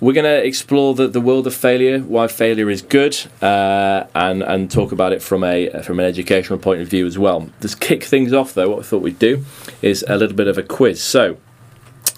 we're 0.00 0.12
going 0.12 0.24
to 0.24 0.44
explore 0.44 0.94
the, 0.94 1.08
the 1.08 1.20
world 1.20 1.46
of 1.46 1.54
failure, 1.54 2.00
why 2.00 2.26
failure 2.28 2.68
is 2.68 2.82
good, 2.82 3.16
uh, 3.40 4.04
and 4.14 4.42
and 4.42 4.70
talk 4.70 4.92
about 4.92 5.12
it 5.12 5.22
from 5.22 5.42
a 5.42 5.82
from 5.82 5.98
an 5.98 6.06
educational 6.06 6.58
point 6.58 6.82
of 6.82 6.88
view 6.88 7.06
as 7.06 7.18
well. 7.18 7.48
To 7.60 7.76
kick 7.76 8.04
things 8.04 8.32
off, 8.32 8.54
though, 8.54 8.70
what 8.70 8.80
I 8.80 8.82
thought 8.82 9.02
we'd 9.02 9.18
do 9.18 9.44
is 9.80 10.04
a 10.08 10.16
little 10.16 10.36
bit 10.36 10.48
of 10.48 10.58
a 10.58 10.62
quiz. 10.62 11.02
So, 11.02 11.38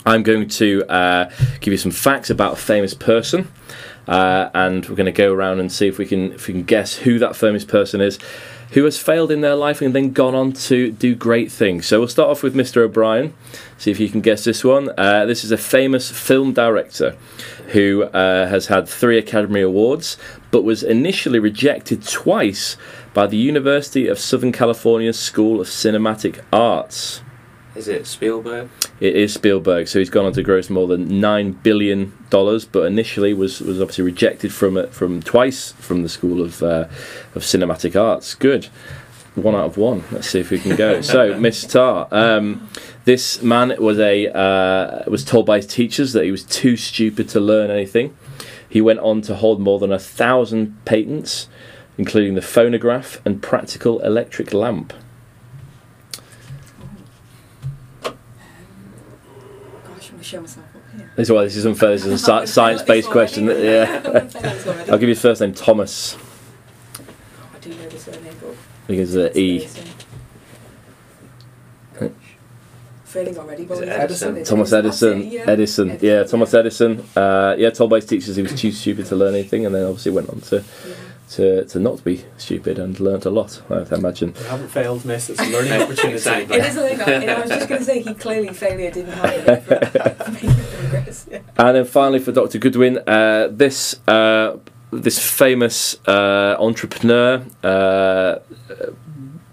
I'm 0.05 0.23
going 0.23 0.49
to 0.49 0.85
uh, 0.91 1.31
give 1.61 1.73
you 1.73 1.79
some 1.79 1.93
facts 1.93 2.31
about 2.31 2.55
a 2.55 2.57
famous 2.57 2.95
person, 2.95 3.49
uh, 4.09 4.51
and 4.55 4.87
we're 4.89 4.97
going 4.97 5.07
to 5.07 5.13
go 5.13 5.33
around 5.33 5.61
and 5.61 5.71
see 5.71 5.87
if 5.87 5.99
we 5.99 6.07
can 6.07 6.33
if 6.33 6.49
we 6.49 6.55
can 6.55 6.65
guess 6.65 6.97
who 6.97 7.19
that 7.21 7.37
famous 7.37 7.65
person 7.65 8.01
is, 8.01 8.19
who 8.73 8.85
has 8.85 8.99
failed 8.99 9.31
in 9.31 9.41
their 9.41 9.55
life 9.55 9.81
and 9.81 9.95
then 9.95 10.13
gone 10.13 10.35
on 10.35 10.53
to 10.53 10.93
do 10.93 11.15
great 11.15 11.51
things. 11.51 11.87
So 11.87 12.01
we'll 12.01 12.09
start 12.09 12.31
off 12.31 12.43
with 12.43 12.55
Mr. 12.55 12.79
O'Brien. 12.79 13.35
See 13.79 13.91
if 13.91 13.99
you 13.99 14.09
can 14.09 14.21
guess 14.21 14.45
this 14.45 14.63
one. 14.63 14.91
Uh, 14.99 15.25
this 15.25 15.45
is 15.45 15.51
a 15.51 15.57
famous 15.57 16.11
film 16.11 16.53
director 16.53 17.17
who 17.69 18.05
uh, 18.05 18.47
has 18.49 18.67
had 18.67 18.89
three 18.89 19.19
Academy 19.19 19.63
Awards, 19.63 20.17
but 20.51 20.65
was 20.65 20.83
initially 20.83 21.39
rejected 21.39 22.07
twice 22.07 22.77
by 23.15 23.27
the 23.27 23.37
University 23.37 24.07
of 24.07 24.19
Southern 24.19 24.53
California 24.53 25.13
School 25.13 25.61
of 25.61 25.67
Cinematic 25.67 26.43
Arts. 26.53 27.23
Is 27.75 27.87
it 27.87 28.07
Spielberg? 28.07 28.71
It 28.99 29.15
is 29.15 29.35
Spielberg, 29.35 29.89
so 29.89 29.99
he's 29.99 30.11
gone 30.11 30.25
on 30.25 30.33
to 30.33 30.43
gross 30.43 30.69
more 30.69 30.89
than 30.89 31.21
nine 31.21 31.53
billion 31.53 32.13
dollars, 32.31 32.65
but 32.65 32.87
initially 32.87 33.35
was, 33.35 33.61
was 33.61 33.81
obviously 33.81 34.05
rejected 34.05 34.53
from 34.53 34.77
it 34.77 34.93
from 34.93 35.23
twice 35.23 35.73
from 35.73 36.03
the 36.03 36.09
School 36.09 36.43
of 36.43 36.63
uh, 36.63 36.89
of 37.35 37.43
Cinematic 37.43 38.01
Arts. 38.01 38.35
Good, 38.35 38.69
one 39.35 39.55
out 39.55 39.67
of 39.67 39.77
one. 39.77 40.05
Let's 40.11 40.29
see 40.29 40.41
if 40.41 40.51
we 40.51 40.59
can 40.59 40.77
go. 40.77 41.01
so, 41.03 41.39
Miss 41.39 41.65
Tarr, 41.65 42.09
um, 42.11 42.69
this 43.05 43.43
man 43.43 43.75
was 43.79 43.99
a 43.99 44.27
uh, 44.29 45.05
was 45.09 45.25
told 45.25 45.47
by 45.47 45.57
his 45.57 45.67
teachers 45.67 46.13
that 46.13 46.25
he 46.25 46.31
was 46.31 46.45
too 46.45 46.77
stupid 46.77 47.29
to 47.31 47.41
learn 47.41 47.71
anything. 47.71 48.17
He 48.69 48.81
went 48.81 49.01
on 49.01 49.23
to 49.23 49.35
hold 49.35 49.61
more 49.61 49.79
than 49.79 49.93
a 49.93 49.99
thousand 49.99 50.85
patents, 50.85 51.49
including 51.97 52.35
the 52.35 52.43
phonograph 52.43 53.21
and 53.25 53.43
practical 53.43 54.01
electric 54.01 54.53
lamp. 54.53 54.93
Gosh, 58.03 58.15
I'm 59.85 60.11
going 60.11 60.18
to 60.18 60.18
show 60.29 60.41
myself 60.41 60.67
up 60.77 60.83
here. 60.97 61.11
This 61.17 61.29
is 61.29 61.33
why 61.33 61.45
this 61.45 61.57
is 61.57 61.67
unfair. 61.67 61.91
This 61.91 62.05
is 62.05 62.29
a 62.29 62.47
science-based 62.59 63.09
question. 63.11 63.47
Yeah. 63.69 64.29
I'll 64.91 64.99
give 64.99 65.09
you 65.09 65.15
the 65.15 65.21
first 65.21 65.41
name, 65.41 65.55
Thomas. 65.55 66.17
I 67.55 67.59
do 67.61 67.71
know 67.71 67.89
the 67.89 67.99
surname, 67.99 68.35
but 68.41 68.55
Because 68.87 69.17
uh, 69.17 69.31
E. 69.35 69.67
Failing 73.05 73.39
already. 73.39 73.63
Is 73.63 73.69
but 73.71 73.83
it 73.85 73.89
Edison? 73.89 74.37
Edison. 74.37 74.45
Thomas 74.45 74.71
That's 74.71 75.03
it, 75.03 75.07
Edison. 75.09 75.31
yeah. 75.33 75.45
Edison. 75.51 75.99
Yeah, 76.03 76.23
Thomas 76.25 76.53
Edison. 76.53 77.09
Uh, 77.17 77.55
yeah, 77.57 77.71
told 77.71 77.89
by 77.89 77.97
his 77.97 78.05
teachers 78.05 78.37
he 78.37 78.43
was 78.43 78.55
too 78.55 78.71
stupid 78.71 79.07
to 79.07 79.17
learn 79.17 79.33
anything, 79.35 79.65
and 79.65 79.75
then 79.75 79.85
obviously 79.85 80.13
went 80.13 80.29
on 80.29 80.41
to, 80.43 80.57
Yeah. 80.57 80.95
To, 81.31 81.65
to 81.67 81.79
not 81.79 82.03
be 82.05 82.25
stupid 82.37 82.79
and 82.79 82.99
learned 83.01 83.27
a 83.27 83.31
lot. 83.31 83.63
I 83.71 83.85
imagine. 83.95 84.35
You 84.39 84.45
haven't 84.45 84.69
failed, 84.69 85.05
miss. 85.05 85.31
It's 85.31 85.41
a 85.41 85.47
learning 85.47 85.73
opportunity. 85.83 86.15
Exactly. 86.15 86.57
It 86.57 86.65
is 86.65 86.77
a 86.77 86.89
thing. 86.89 87.29
I, 87.29 87.35
I 87.35 87.41
was 87.41 87.51
just 87.51 87.69
going 87.69 87.81
to 87.81 87.85
say 87.85 88.01
he 88.03 88.15
clearly 88.15 88.53
failure 88.53 88.91
didn't 88.91 89.13
happen 89.13 90.59
progress. 90.89 91.27
Yeah. 91.31 91.41
And 91.59 91.77
then 91.77 91.85
finally 91.85 92.19
for 92.21 92.33
Dr. 92.33 92.59
Goodwin, 92.59 92.99
uh, 93.07 93.49
this 93.51 94.01
uh, 94.09 94.57
this 94.93 95.19
famous 95.19 95.97
uh, 96.07 96.57
entrepreneur 96.59 97.45
uh, 97.63 98.39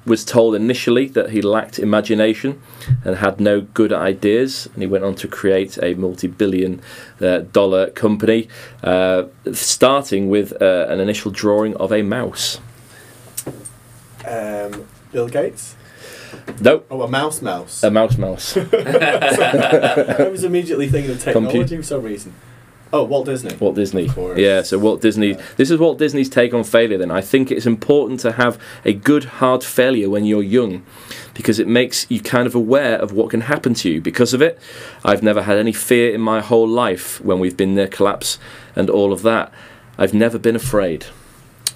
was 0.05 0.23
told 0.23 0.55
initially 0.55 1.07
that 1.09 1.31
he 1.31 1.41
lacked 1.41 1.79
imagination 1.79 2.61
and 3.03 3.17
had 3.17 3.39
no 3.39 3.61
good 3.61 3.91
ideas, 3.91 4.67
and 4.73 4.83
he 4.83 4.87
went 4.87 5.03
on 5.03 5.15
to 5.15 5.27
create 5.27 5.77
a 5.81 5.95
multi-billion 5.95 6.81
uh, 7.21 7.39
dollar 7.39 7.89
company, 7.89 8.47
uh, 8.83 9.23
starting 9.53 10.29
with 10.29 10.53
uh, 10.61 10.85
an 10.89 10.99
initial 10.99 11.31
drawing 11.31 11.75
of 11.77 11.91
a 11.91 12.01
mouse. 12.03 12.59
Um, 14.25 14.85
Bill 15.11 15.27
Gates. 15.27 15.75
Nope, 16.59 16.85
Oh, 16.91 17.01
a 17.01 17.07
mouse 17.07 17.41
mouse. 17.41 17.83
a 17.83 17.89
mouse 17.89 18.17
mouse. 18.17 18.57
I 18.73 20.27
was 20.29 20.43
immediately 20.43 20.87
thinking 20.89 21.11
of 21.11 21.19
technology 21.21 21.77
for 21.77 21.83
some 21.83 22.03
reason. 22.03 22.33
Oh, 22.93 23.03
Walt 23.03 23.25
Disney. 23.25 23.53
Walt 23.57 23.75
Disney. 23.75 24.09
Yeah, 24.37 24.61
so 24.61 24.77
Walt 24.79 25.01
Disney. 25.01 25.33
This 25.57 25.69
is 25.69 25.79
Walt 25.79 25.97
Disney's 25.97 26.29
take 26.29 26.53
on 26.53 26.63
failure. 26.63 26.97
Then 26.97 27.11
I 27.11 27.19
think 27.19 27.51
it's 27.51 27.65
important 27.65 28.19
to 28.21 28.33
have 28.33 28.61
a 28.85 28.93
good 28.93 29.25
hard 29.25 29.63
failure 29.63 30.09
when 30.09 30.23
you're 30.23 30.43
young, 30.43 30.85
because 31.33 31.59
it 31.59 31.67
makes 31.67 32.09
you 32.09 32.21
kind 32.21 32.47
of 32.47 32.55
aware 32.55 32.97
of 32.97 33.11
what 33.11 33.31
can 33.31 33.41
happen 33.41 33.73
to 33.75 33.89
you. 33.89 33.99
Because 34.01 34.33
of 34.33 34.41
it, 34.41 34.59
I've 35.03 35.23
never 35.23 35.41
had 35.41 35.57
any 35.57 35.73
fear 35.73 36.13
in 36.13 36.21
my 36.21 36.39
whole 36.39 36.67
life 36.67 37.19
when 37.19 37.39
we've 37.39 37.57
been 37.57 37.75
near 37.75 37.87
collapse 37.87 38.39
and 38.75 38.89
all 38.89 39.11
of 39.11 39.23
that. 39.23 39.51
I've 39.97 40.13
never 40.13 40.39
been 40.39 40.55
afraid. 40.55 41.07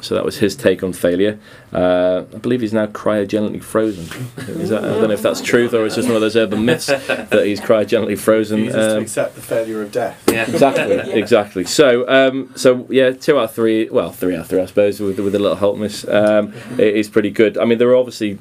So 0.02 0.16
that 0.16 0.24
was 0.24 0.38
his 0.38 0.56
take 0.56 0.82
on 0.82 0.94
failure. 0.94 1.38
Uh, 1.74 2.24
I 2.34 2.38
believe 2.38 2.62
he's 2.62 2.74
now 2.74 2.86
cryogenically 2.88 3.62
frozen. 3.62 4.04
Is 4.48 4.70
that, 4.70 4.84
I 4.84 4.88
don't 4.88 5.10
know 5.10 5.12
if 5.12 5.22
that's 5.22 5.42
truth 5.42 5.74
or 5.74 5.86
it's 5.86 5.96
just 5.96 6.08
one 6.08 6.16
of 6.16 6.22
those 6.22 6.38
urban 6.38 6.64
myths 6.64 6.86
that 6.88 7.44
he's 7.46 7.60
cryogenically 7.60 8.18
frozen. 8.18 8.62
Refuses 8.68 8.86
to 8.86 8.96
Um, 8.98 9.02
accept 9.04 9.36
the 9.36 9.42
failure 9.42 9.82
of 9.82 9.92
death. 9.92 10.24
Yeah. 10.32 10.50
exactly, 10.50 11.12
exactly. 11.20 11.64
So, 11.66 12.08
um, 12.08 12.52
so 12.56 12.88
yeah, 12.90 13.12
two 13.12 13.38
out 13.38 13.46
of 13.46 13.54
three. 13.54 13.90
Well, 13.90 14.12
three 14.12 14.36
out 14.36 14.42
of 14.42 14.48
three, 14.48 14.62
I 14.62 14.66
suppose, 14.68 15.00
with 15.02 15.20
with 15.20 15.36
a 15.36 15.40
little 15.40 15.58
help 15.58 15.78
miss. 15.78 16.08
Um, 16.08 16.54
it 16.78 16.96
is 16.96 17.10
pretty 17.10 17.30
good. 17.32 17.58
I 17.58 17.66
mean, 17.66 17.78
there 17.78 17.90
are 17.90 17.96
obviously 17.98 18.40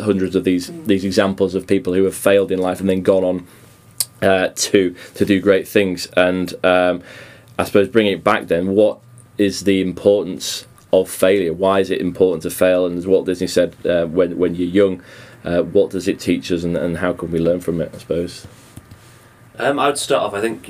hundreds 0.00 0.36
of 0.36 0.44
these 0.44 0.70
these 0.86 1.04
examples 1.04 1.54
of 1.54 1.66
people 1.66 1.94
who 1.94 2.04
have 2.04 2.14
failed 2.14 2.50
in 2.52 2.58
life 2.60 2.80
and 2.80 2.88
then 2.88 3.02
gone 3.02 3.24
on 3.24 3.46
uh, 4.22 4.50
to 4.54 4.94
to 5.16 5.24
do 5.24 5.40
great 5.40 5.66
things. 5.66 6.06
And 6.16 6.54
um, 6.64 7.02
I 7.58 7.64
suppose 7.64 7.88
bringing 7.88 8.12
it 8.12 8.22
back, 8.22 8.46
then, 8.46 8.68
what 8.68 9.00
is 9.36 9.64
the 9.64 9.80
importance 9.80 10.66
of 10.92 11.08
failure? 11.10 11.52
Why 11.52 11.80
is 11.80 11.90
it 11.90 12.00
important 12.00 12.42
to 12.42 12.50
fail? 12.50 12.86
And 12.86 12.98
as 12.98 13.06
Walt 13.06 13.26
Disney 13.26 13.46
said, 13.46 13.74
uh, 13.86 14.06
when 14.06 14.36
when 14.38 14.54
you're 14.54 14.68
young, 14.68 15.02
uh, 15.44 15.62
what 15.62 15.90
does 15.90 16.08
it 16.08 16.20
teach 16.20 16.52
us, 16.52 16.64
and, 16.64 16.76
and 16.76 16.98
how 16.98 17.12
can 17.12 17.30
we 17.30 17.38
learn 17.38 17.60
from 17.60 17.80
it? 17.80 17.90
I 17.94 17.98
suppose. 17.98 18.46
Um, 19.58 19.78
I 19.78 19.86
would 19.88 19.98
start 19.98 20.22
off. 20.22 20.34
I 20.34 20.40
think 20.40 20.68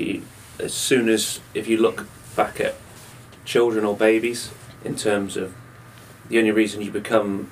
as 0.59 0.73
soon 0.73 1.09
as 1.09 1.39
if 1.53 1.67
you 1.67 1.77
look 1.77 2.07
back 2.35 2.59
at 2.59 2.75
children 3.45 3.85
or 3.85 3.95
babies, 3.95 4.51
in 4.83 4.95
terms 4.95 5.37
of 5.37 5.53
the 6.29 6.37
only 6.39 6.51
reason 6.51 6.81
you 6.81 6.91
become 6.91 7.49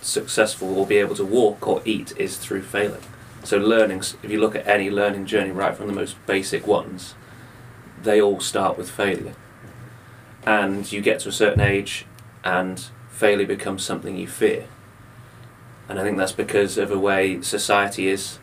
successful 0.00 0.78
or 0.78 0.86
be 0.86 0.96
able 0.96 1.14
to 1.16 1.24
walk 1.24 1.66
or 1.66 1.82
eat 1.84 2.12
is 2.16 2.36
through 2.36 2.62
failing. 2.62 3.02
So 3.44 3.58
learnings. 3.58 4.16
If 4.22 4.30
you 4.30 4.40
look 4.40 4.54
at 4.54 4.66
any 4.66 4.90
learning 4.90 5.26
journey, 5.26 5.50
right 5.50 5.76
from 5.76 5.86
the 5.86 5.92
most 5.92 6.16
basic 6.26 6.66
ones, 6.66 7.14
they 8.02 8.20
all 8.20 8.40
start 8.40 8.76
with 8.76 8.90
failure. 8.90 9.34
And 10.46 10.90
you 10.90 11.00
get 11.00 11.20
to 11.20 11.28
a 11.28 11.32
certain 11.32 11.60
age, 11.60 12.06
and 12.44 12.84
failure 13.10 13.46
becomes 13.46 13.84
something 13.84 14.16
you 14.16 14.28
fear. 14.28 14.66
And 15.88 15.98
I 15.98 16.02
think 16.02 16.16
that's 16.16 16.32
because 16.32 16.78
of 16.78 16.90
a 16.90 16.98
way 16.98 17.40
society 17.42 18.08
is 18.08 18.38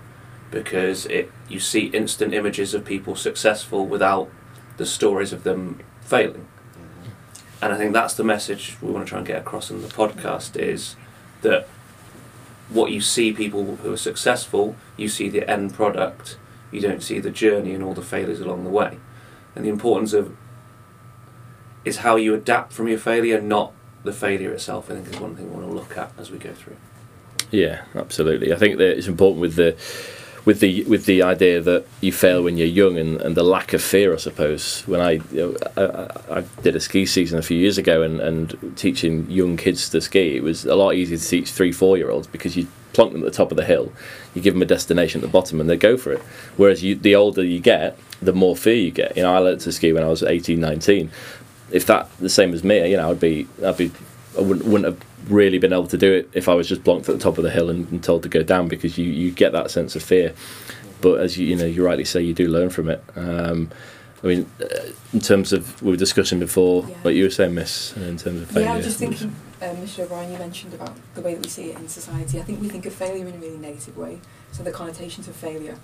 because 0.51 1.07
it 1.07 1.31
you 1.49 1.59
see 1.59 1.87
instant 1.87 2.33
images 2.33 2.73
of 2.73 2.85
people 2.85 3.15
successful 3.15 3.85
without 3.85 4.29
the 4.77 4.85
stories 4.85 5.33
of 5.33 5.43
them 5.43 5.79
failing. 6.01 6.47
And 7.61 7.73
I 7.73 7.77
think 7.77 7.93
that's 7.93 8.13
the 8.13 8.23
message 8.23 8.77
we 8.81 8.91
want 8.91 9.05
to 9.05 9.09
try 9.09 9.19
and 9.19 9.27
get 9.27 9.39
across 9.39 9.71
in 9.71 9.81
the 9.81 9.87
podcast 9.87 10.57
is 10.57 10.95
that 11.41 11.67
what 12.69 12.91
you 12.91 13.01
see 13.01 13.31
people 13.31 13.77
who 13.77 13.93
are 13.93 13.97
successful, 13.97 14.75
you 14.97 15.07
see 15.07 15.29
the 15.29 15.49
end 15.49 15.73
product, 15.73 16.37
you 16.71 16.81
don't 16.81 17.01
see 17.03 17.19
the 17.19 17.29
journey 17.29 17.73
and 17.73 17.83
all 17.83 17.93
the 17.93 18.01
failures 18.01 18.41
along 18.41 18.63
the 18.63 18.69
way. 18.69 18.97
And 19.55 19.63
the 19.63 19.69
importance 19.69 20.13
of 20.13 20.35
is 21.85 21.97
how 21.97 22.15
you 22.15 22.33
adapt 22.33 22.73
from 22.73 22.87
your 22.87 22.97
failure, 22.97 23.41
not 23.41 23.73
the 24.03 24.13
failure 24.13 24.51
itself, 24.51 24.89
I 24.91 24.95
think 24.95 25.13
is 25.13 25.19
one 25.19 25.35
thing 25.35 25.49
we 25.49 25.55
want 25.55 25.67
to 25.67 25.73
look 25.73 25.97
at 25.97 26.11
as 26.17 26.31
we 26.31 26.37
go 26.37 26.53
through. 26.53 26.75
Yeah, 27.51 27.83
absolutely. 27.95 28.51
I 28.51 28.55
think 28.55 28.77
that 28.77 28.97
it's 28.97 29.07
important 29.07 29.41
with 29.41 29.55
the 29.55 29.75
with 30.45 30.59
the 30.59 30.83
with 30.85 31.05
the 31.05 31.21
idea 31.21 31.61
that 31.61 31.85
you 32.01 32.11
fail 32.11 32.43
when 32.43 32.57
you're 32.57 32.67
young 32.67 32.97
and, 32.97 33.21
and 33.21 33.35
the 33.35 33.43
lack 33.43 33.73
of 33.73 33.81
fear. 33.81 34.13
I 34.13 34.17
suppose 34.17 34.81
when 34.87 34.99
I, 34.99 35.11
you 35.31 35.57
know, 35.77 36.09
I 36.29 36.39
I- 36.39 36.61
did 36.63 36.75
a 36.75 36.79
ski 36.79 37.05
season 37.05 37.39
a 37.39 37.41
few 37.41 37.57
years 37.57 37.77
ago 37.77 38.01
and, 38.01 38.19
and 38.19 38.73
teaching 38.75 39.29
young 39.29 39.55
kids 39.55 39.87
to 39.89 40.01
ski, 40.01 40.35
it 40.35 40.43
was 40.43 40.65
a 40.65 40.75
lot 40.75 40.95
easier 40.95 41.17
to 41.17 41.25
teach 41.27 41.51
three 41.51 41.71
four 41.71 41.97
year 41.97 42.09
olds 42.09 42.27
because 42.27 42.57
you 42.57 42.67
plonk 42.93 43.11
them 43.11 43.21
at 43.21 43.25
the 43.31 43.37
top 43.37 43.51
of 43.51 43.57
the 43.57 43.65
hill, 43.65 43.91
you 44.33 44.41
give 44.41 44.53
them 44.53 44.61
a 44.61 44.65
destination 44.65 45.19
at 45.21 45.25
the 45.27 45.31
bottom 45.31 45.59
and 45.61 45.69
they 45.69 45.77
go 45.77 45.97
for 45.97 46.11
it. 46.13 46.21
Whereas 46.57 46.83
you, 46.83 46.93
the 46.95 47.15
older 47.15 47.43
you 47.43 47.59
get, 47.59 47.97
the 48.21 48.33
more 48.33 48.55
fear 48.55 48.75
you 48.75 48.91
get. 48.91 49.17
You 49.17 49.23
know, 49.23 49.33
I 49.33 49.39
learned 49.39 49.61
to 49.61 49.71
ski 49.71 49.93
when 49.93 50.03
I 50.03 50.07
was 50.07 50.21
18, 50.23 50.59
19. 50.59 51.09
If 51.71 51.85
that 51.87 52.09
the 52.19 52.29
same 52.29 52.53
as 52.53 52.63
me, 52.63 52.89
you 52.89 52.97
know, 52.97 53.09
I'd 53.11 53.19
be 53.19 53.47
I'd 53.65 53.77
be 53.77 53.91
I 54.37 54.41
wouldn't, 54.41 54.65
wouldn't 54.65 54.85
have 54.85 55.31
really 55.31 55.57
been 55.57 55.73
able 55.73 55.87
to 55.87 55.97
do 55.97 56.11
it 56.11 56.29
if 56.33 56.49
I 56.49 56.53
was 56.53 56.67
just 56.67 56.83
blocked 56.83 57.07
at 57.07 57.15
the 57.15 57.21
top 57.21 57.37
of 57.37 57.43
the 57.43 57.49
hill 57.51 57.69
and, 57.69 57.89
and 57.91 58.03
told 58.03 58.23
to 58.23 58.29
go 58.29 58.43
down 58.43 58.67
because 58.67 58.97
you, 58.97 59.05
you 59.05 59.31
get 59.31 59.51
that 59.53 59.71
sense 59.71 59.95
of 59.95 60.03
fear. 60.03 60.33
but 61.01 61.19
as 61.19 61.37
you 61.37 61.47
you 61.47 61.55
know 61.55 61.65
you 61.65 61.85
rightly 61.85 62.05
say, 62.05 62.21
you 62.21 62.33
do 62.33 62.47
learn 62.47 62.69
from 62.69 62.89
it. 62.89 63.03
Um, 63.15 63.69
I 64.23 64.27
mean, 64.27 64.49
uh, 64.61 64.65
in 65.11 65.19
terms 65.19 65.51
of 65.51 65.81
we 65.81 65.91
were 65.91 65.97
discussing 65.97 66.39
before, 66.39 66.85
Yeah. 66.87 66.95
what 67.01 67.13
you 67.13 67.25
were 67.25 67.29
saying, 67.29 67.53
Miss, 67.55 67.95
in 67.97 68.17
terms 68.17 68.41
of 68.41 68.49
failure. 68.49 68.67
Yeah, 68.67 68.73
I 68.73 68.77
was 68.77 68.85
just 68.85 68.97
thinking, 68.97 69.35
um, 69.61 69.75
Mr. 69.77 70.03
O'Brien, 70.05 70.31
you 70.31 70.37
mentioned 70.37 70.73
about 70.73 70.95
the 71.13 71.21
way 71.21 71.33
that 71.33 71.43
we 71.43 71.49
see 71.49 71.71
it 71.71 71.77
in 71.77 71.89
society. 71.89 72.39
I 72.39 72.43
think 72.43 72.61
we 72.61 72.69
think 72.69 72.85
of 72.85 72.93
failure 72.93 73.27
in 73.27 73.33
a 73.33 73.37
really 73.37 73.57
negative 73.57 73.97
way. 73.97 74.19
So 74.53 74.63
the 74.63 74.71
connotations 74.71 75.27
of 75.27 75.35
failure, 75.35 75.75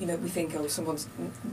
you 0.00 0.06
know, 0.06 0.16
we 0.16 0.28
think, 0.28 0.56
oh, 0.56 0.66
someone's 0.66 1.06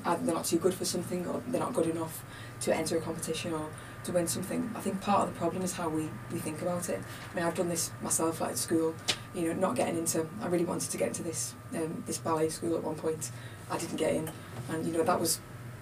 either 0.04 0.26
they're 0.26 0.34
not 0.34 0.46
too 0.46 0.58
good 0.58 0.74
for 0.74 0.84
something 0.84 1.28
or 1.28 1.44
they're 1.48 1.60
not 1.62 1.74
good 1.74 1.88
enough 1.88 2.24
to 2.62 2.76
enter 2.76 2.98
a 2.98 3.02
competition 3.02 3.54
or 3.54 3.68
to 4.04 4.12
win 4.12 4.28
something. 4.28 4.72
I 4.76 4.82
think 4.82 5.02
part 5.02 5.28
of 5.28 5.34
the 5.34 5.40
problem 5.40 5.64
is 5.64 5.74
how 5.74 5.90
we, 5.90 6.10
we 6.32 6.40
think 6.40 6.62
about 6.62 6.90
it. 6.90 7.00
I 7.32 7.36
mean, 7.36 7.46
I've 7.46 7.56
done 7.56 7.70
this 7.70 7.92
myself 8.02 8.42
like 8.42 8.52
at 8.52 8.58
school, 8.58 8.96
you 9.36 9.48
know, 9.48 9.54
not 9.54 9.76
getting 9.76 9.98
into, 9.98 10.28
I 10.42 10.48
really 10.48 10.66
wanted 10.66 10.90
to 10.92 10.98
get 10.98 11.10
into 11.10 11.24
this, 11.24 11.54
um, 11.76 12.04
this 12.08 12.18
ballet 12.18 12.50
school 12.50 12.76
at 12.76 12.84
one 12.84 12.96
point. 12.96 13.32
I 13.70 13.78
didn't 13.78 13.98
get 13.98 14.14
in. 14.14 14.32
And, 14.70 14.86
you 14.86 14.94
know, 14.94 15.04
that 15.04 15.20
was 15.20 15.40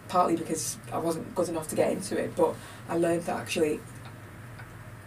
partly 0.09 0.35
because 0.35 0.77
I 0.91 0.97
wasn't 0.97 1.33
good 1.35 1.49
enough 1.49 1.67
to 1.69 1.75
get 1.75 1.91
into 1.91 2.17
it, 2.17 2.35
but 2.35 2.55
I 2.89 2.97
learned 2.97 3.23
that 3.23 3.37
actually 3.37 3.79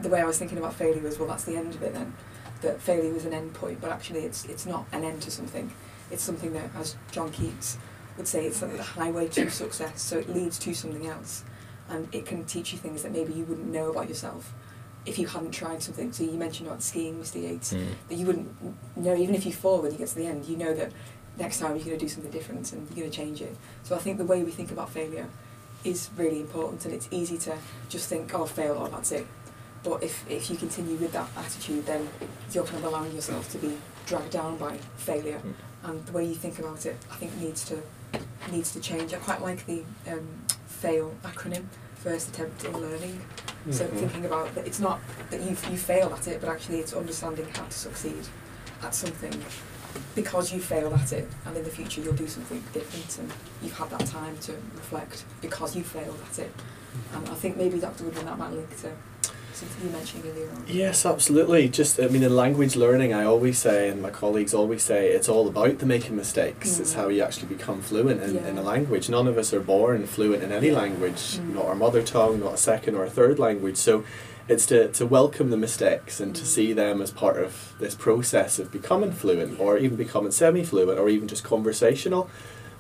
the 0.01 0.09
way 0.09 0.21
I 0.21 0.25
was 0.25 0.39
thinking 0.39 0.59
about 0.59 0.75
failure 0.75 1.03
was, 1.03 1.19
well, 1.19 1.29
that's 1.29 1.45
the 1.45 1.57
end 1.57 1.75
of 1.75 1.83
it 1.83 1.93
then. 1.93 2.15
That 2.63 2.81
failure 2.81 3.13
was 3.13 3.25
an 3.25 3.33
end 3.33 3.55
point, 3.55 3.81
but 3.81 3.91
actually 3.91 4.21
it's 4.21 4.45
it's 4.45 4.67
not 4.67 4.87
an 4.93 5.05
end 5.05 5.23
to 5.23 5.31
something. 5.31 5.73
It's 6.11 6.23
something 6.23 6.53
that, 6.53 6.71
as 6.77 6.97
John 7.11 7.31
Keats 7.31 7.79
would 8.17 8.29
say, 8.29 8.47
it's 8.47 8.63
like 8.63 8.77
the 8.77 8.83
highway 8.83 9.29
to 9.29 9.51
success. 9.51 10.01
So 10.01 10.19
it 10.19 10.29
leads 10.29 10.59
to 10.61 10.75
something 10.75 11.07
else, 11.07 11.45
and 11.93 12.09
it 12.13 12.25
can 12.27 12.45
teach 12.45 12.73
you 12.73 12.79
things 12.79 13.03
that 13.03 13.13
maybe 13.13 13.33
you 13.33 13.45
wouldn't 13.45 13.69
know 13.69 13.91
about 13.91 14.09
yourself 14.09 14.53
if 15.05 15.19
you 15.19 15.27
hadn't 15.27 15.51
tried 15.53 15.83
something. 15.83 16.13
So 16.13 16.25
you 16.25 16.33
mentioned 16.33 16.69
about 16.69 16.83
skiing, 16.83 17.17
Mr. 17.21 17.43
Yates, 17.43 17.73
Mm. 17.73 17.87
that 18.09 18.15
you 18.17 18.27
wouldn't 18.27 18.49
know 18.97 19.15
even 19.15 19.35
if 19.35 19.45
you 19.47 19.53
fall 19.53 19.83
when 19.83 19.93
you 19.93 19.99
get 19.99 20.09
to 20.09 20.15
the 20.15 20.27
end. 20.27 20.47
You 20.47 20.57
know 20.57 20.73
that 20.75 20.91
next 21.39 21.59
time 21.61 21.71
you're 21.77 21.85
going 21.85 21.99
to 21.99 22.05
do 22.05 22.09
something 22.09 22.31
different 22.31 22.73
and 22.73 22.89
you're 22.91 23.05
going 23.05 23.11
to 23.11 23.17
change 23.17 23.41
it. 23.43 23.55
So 23.83 23.95
I 23.95 23.99
think 23.99 24.19
the 24.19 24.25
way 24.25 24.43
we 24.43 24.51
think 24.53 24.71
about 24.71 24.91
failure 24.91 25.27
is 25.85 26.09
really 26.17 26.41
important, 26.41 26.85
and 26.85 26.95
it's 26.95 27.09
easy 27.11 27.37
to 27.39 27.59
just 27.89 28.09
think, 28.09 28.33
oh, 28.35 28.47
fail, 28.47 28.77
oh, 28.81 28.87
that's 28.89 29.11
it. 29.13 29.27
But 29.83 30.05
if, 30.05 30.25
if 30.31 30.49
you 30.49 30.57
continue 30.57 30.95
with 30.97 31.13
that 31.13 31.29
attitude, 31.37 31.85
then 31.87 32.09
you're 32.53 32.65
kind 32.65 32.79
of 32.79 32.85
allowing 32.85 33.13
yourself 33.13 33.51
to 33.53 33.59
be 33.59 33.77
dragged 34.07 34.31
down 34.31 34.57
by 34.57 34.77
failure. 34.97 35.41
Mm. 35.45 35.55
And 35.89 36.07
the 36.07 36.13
way 36.13 36.25
you 36.25 36.37
think 36.37 36.61
about 36.61 36.87
it, 36.87 36.97
I 37.11 37.17
think 37.17 37.37
needs 37.39 37.65
to 37.71 37.83
needs 38.53 38.73
to 38.73 38.81
change. 38.81 39.13
I 39.15 39.17
quite 39.19 39.41
like 39.43 39.67
the 39.67 39.83
um, 40.07 40.29
FAIL 40.67 41.15
acronym, 41.25 41.65
first 42.03 42.29
attempt 42.31 42.65
in 42.65 42.73
learning. 42.79 43.21
So 43.71 43.85
Mhm. 43.87 43.99
thinking 44.01 44.25
about 44.27 44.55
that, 44.55 44.67
it's 44.67 44.81
not 44.81 45.01
that 45.31 45.41
you 45.41 45.57
you 45.71 45.79
fail 45.79 46.13
at 46.13 46.27
it, 46.29 46.41
but 46.41 46.49
actually 46.51 46.81
it's 46.81 46.93
understanding 46.93 47.47
how 47.57 47.65
to 47.65 47.79
succeed 47.87 48.25
at 48.83 48.95
something 48.95 49.35
because 50.15 50.53
you 50.53 50.61
failed 50.61 50.95
at 50.95 51.13
it, 51.13 51.29
and 51.47 51.57
in 51.57 51.65
the 51.65 51.71
future 51.71 52.01
you'll 52.01 52.15
do 52.15 52.27
something 52.27 52.63
different, 52.73 53.19
and 53.19 53.31
you've 53.63 53.77
had 53.79 53.89
that 53.91 54.07
time 54.07 54.37
to 54.39 54.53
reflect 54.75 55.25
because 55.41 55.77
you 55.77 55.83
failed 55.85 56.19
at 56.31 56.39
it. 56.41 56.53
And 57.15 57.29
I 57.29 57.35
think 57.35 57.57
maybe 57.57 57.79
Dr. 57.79 58.05
Woodman 58.05 58.25
that 58.27 58.39
might 58.39 58.53
link 58.53 58.71
to 58.83 58.91
something 59.55 59.87
you 59.87 59.91
mentioned 59.93 60.25
earlier 60.27 60.51
on. 60.51 60.65
Yes, 60.67 61.05
absolutely. 61.07 61.69
Just, 61.69 62.01
I 62.01 62.09
mean, 62.09 62.23
in 62.23 62.35
language 62.35 62.77
learning, 62.77 63.13
I 63.13 63.25
always 63.25 63.59
say, 63.59 63.89
and 63.89 64.01
my 64.03 64.11
colleagues 64.11 64.55
always 64.55 64.83
say, 64.83 65.09
it's 65.11 65.29
all 65.29 65.47
about 65.49 65.79
the 65.79 65.87
making 65.87 66.17
mistakes. 66.17 66.79
It's 66.79 66.93
Mm. 66.93 66.97
how 66.97 67.09
you 67.09 67.23
actually 67.23 67.49
become 67.49 67.83
fluent 67.83 68.23
in, 68.23 68.37
in 68.39 68.59
a 68.59 68.63
language. 68.63 69.09
None 69.09 69.29
of 69.29 69.37
us 69.39 69.53
are 69.53 69.61
born 69.61 70.07
fluent 70.07 70.43
in 70.43 70.53
any 70.53 70.69
Yeah. 70.69 70.77
language, 70.79 71.39
Mm. 71.39 71.55
not 71.55 71.67
our 71.67 71.75
mother 71.75 72.03
tongue, 72.03 72.41
not 72.41 72.55
a 72.55 72.59
second 72.59 72.95
or 72.95 73.05
a 73.05 73.11
third 73.11 73.39
language. 73.39 73.77
So 73.77 74.05
it's 74.49 74.67
to, 74.67 74.89
to 74.89 75.07
welcome 75.07 75.51
the 75.51 75.57
mistakes 75.57 76.19
and 76.21 76.35
to 76.35 76.43
Mm. 76.43 76.47
see 76.47 76.73
them 76.73 77.01
as 77.03 77.11
part 77.11 77.37
of 77.43 77.75
this 77.79 77.95
process 77.95 78.59
of 78.59 78.73
becoming 78.73 79.13
fluent 79.13 79.61
or 79.61 79.79
even 79.79 79.97
becoming 79.97 80.33
semi 80.33 80.65
fluent 80.65 80.99
or 80.99 81.09
even 81.09 81.29
just 81.29 81.45
conversational, 81.45 82.29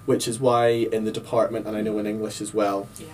which 0.07 0.27
is 0.27 0.41
why 0.41 0.69
in 0.69 1.05
the 1.05 1.13
department, 1.13 1.67
and 1.67 1.77
I 1.77 1.81
know 1.83 1.99
in 1.99 2.07
English 2.07 2.41
as 2.41 2.53
well, 2.53 2.89
Yeah. 2.99 3.07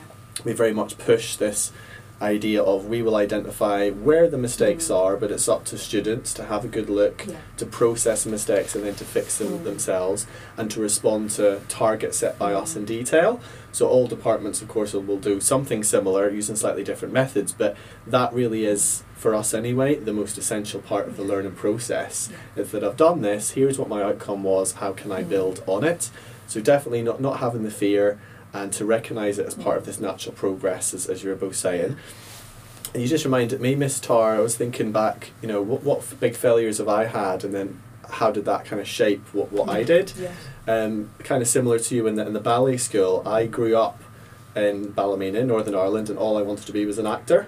we 0.44 0.52
very 0.52 0.72
much 0.72 0.96
push 0.96 1.36
this 1.36 1.72
idea 2.20 2.60
of 2.62 2.86
we 2.86 3.00
will 3.00 3.14
identify 3.14 3.90
where 3.90 4.26
the 4.28 4.38
mistakes 4.38 4.88
Mm. 4.88 4.96
are, 4.96 5.16
but 5.16 5.30
it's 5.30 5.48
up 5.48 5.64
to 5.66 5.78
students 5.78 6.34
to 6.34 6.44
have 6.44 6.64
a 6.64 6.68
good 6.68 6.90
look, 6.90 7.24
Yeah. 7.28 7.36
to 7.58 7.66
process 7.66 8.26
mistakes 8.26 8.74
and 8.74 8.84
then 8.84 8.94
to 8.96 9.04
fix 9.04 9.38
them 9.38 9.58
Mm. 9.60 9.64
themselves 9.64 10.26
and 10.56 10.70
to 10.72 10.80
respond 10.80 11.30
to 11.30 11.60
targets 11.68 12.18
set 12.18 12.38
by 12.38 12.54
us 12.54 12.74
in 12.74 12.84
detail. 12.84 13.40
So 13.70 13.86
all 13.86 14.06
departments, 14.08 14.60
of 14.62 14.68
course, 14.68 14.92
will, 14.94 15.02
will 15.02 15.18
do 15.18 15.40
something 15.40 15.84
similar 15.84 16.28
using 16.28 16.56
slightly 16.56 16.82
different 16.82 17.14
methods, 17.14 17.54
but 17.56 17.76
that 18.06 18.32
really 18.32 18.64
is, 18.64 19.04
for 19.16 19.34
us 19.34 19.54
anyway, 19.54 19.94
the 19.94 20.12
most 20.12 20.36
essential 20.38 20.80
part 20.80 21.06
of 21.06 21.16
the 21.16 21.22
learning 21.22 21.52
process. 21.52 22.30
Yeah. 22.56 22.62
Is 22.62 22.70
that 22.72 22.82
I've 22.82 22.96
done 22.96 23.22
this, 23.22 23.50
here's 23.50 23.78
what 23.78 23.88
my 23.88 24.02
outcome 24.02 24.42
was, 24.42 24.72
how 24.72 24.92
can 24.92 25.12
I 25.12 25.22
Mm. 25.22 25.28
build 25.28 25.62
on 25.66 25.84
it? 25.84 26.10
So 26.48 26.60
definitely 26.60 27.02
not, 27.02 27.20
not 27.20 27.38
having 27.38 27.62
the 27.62 27.70
fear 27.70 28.18
and 28.52 28.72
to 28.72 28.84
recognise 28.84 29.38
it 29.38 29.46
as 29.46 29.54
part 29.54 29.76
of 29.76 29.84
this 29.86 30.00
natural 30.00 30.34
progress, 30.34 30.94
as, 30.94 31.06
as 31.06 31.22
you 31.22 31.30
were 31.30 31.36
both 31.36 31.56
saying. 31.56 31.96
And 32.94 33.02
you 33.02 33.08
just 33.08 33.24
reminded 33.24 33.60
me, 33.60 33.74
Miss 33.74 34.00
Tarr, 34.00 34.36
I 34.36 34.40
was 34.40 34.56
thinking 34.56 34.92
back, 34.92 35.32
you 35.42 35.48
know, 35.48 35.60
what, 35.60 35.82
what 35.82 36.20
big 36.20 36.34
failures 36.34 36.78
have 36.78 36.88
I 36.88 37.04
had, 37.04 37.44
and 37.44 37.54
then 37.54 37.82
how 38.10 38.30
did 38.30 38.46
that 38.46 38.64
kind 38.64 38.80
of 38.80 38.88
shape 38.88 39.22
what, 39.34 39.52
what 39.52 39.68
I 39.68 39.82
did? 39.82 40.12
Yeah. 40.18 40.32
Um, 40.66 41.10
kind 41.18 41.42
of 41.42 41.48
similar 41.48 41.78
to 41.78 41.94
you 41.94 42.06
in 42.06 42.14
the, 42.14 42.26
in 42.26 42.32
the 42.32 42.40
ballet 42.40 42.78
school, 42.78 43.22
I 43.26 43.46
grew 43.46 43.76
up 43.76 44.00
in 44.56 44.92
Ballymena, 44.92 45.44
Northern 45.44 45.74
Ireland, 45.74 46.08
and 46.08 46.18
all 46.18 46.38
I 46.38 46.42
wanted 46.42 46.66
to 46.66 46.72
be 46.72 46.86
was 46.86 46.98
an 46.98 47.06
actor. 47.06 47.46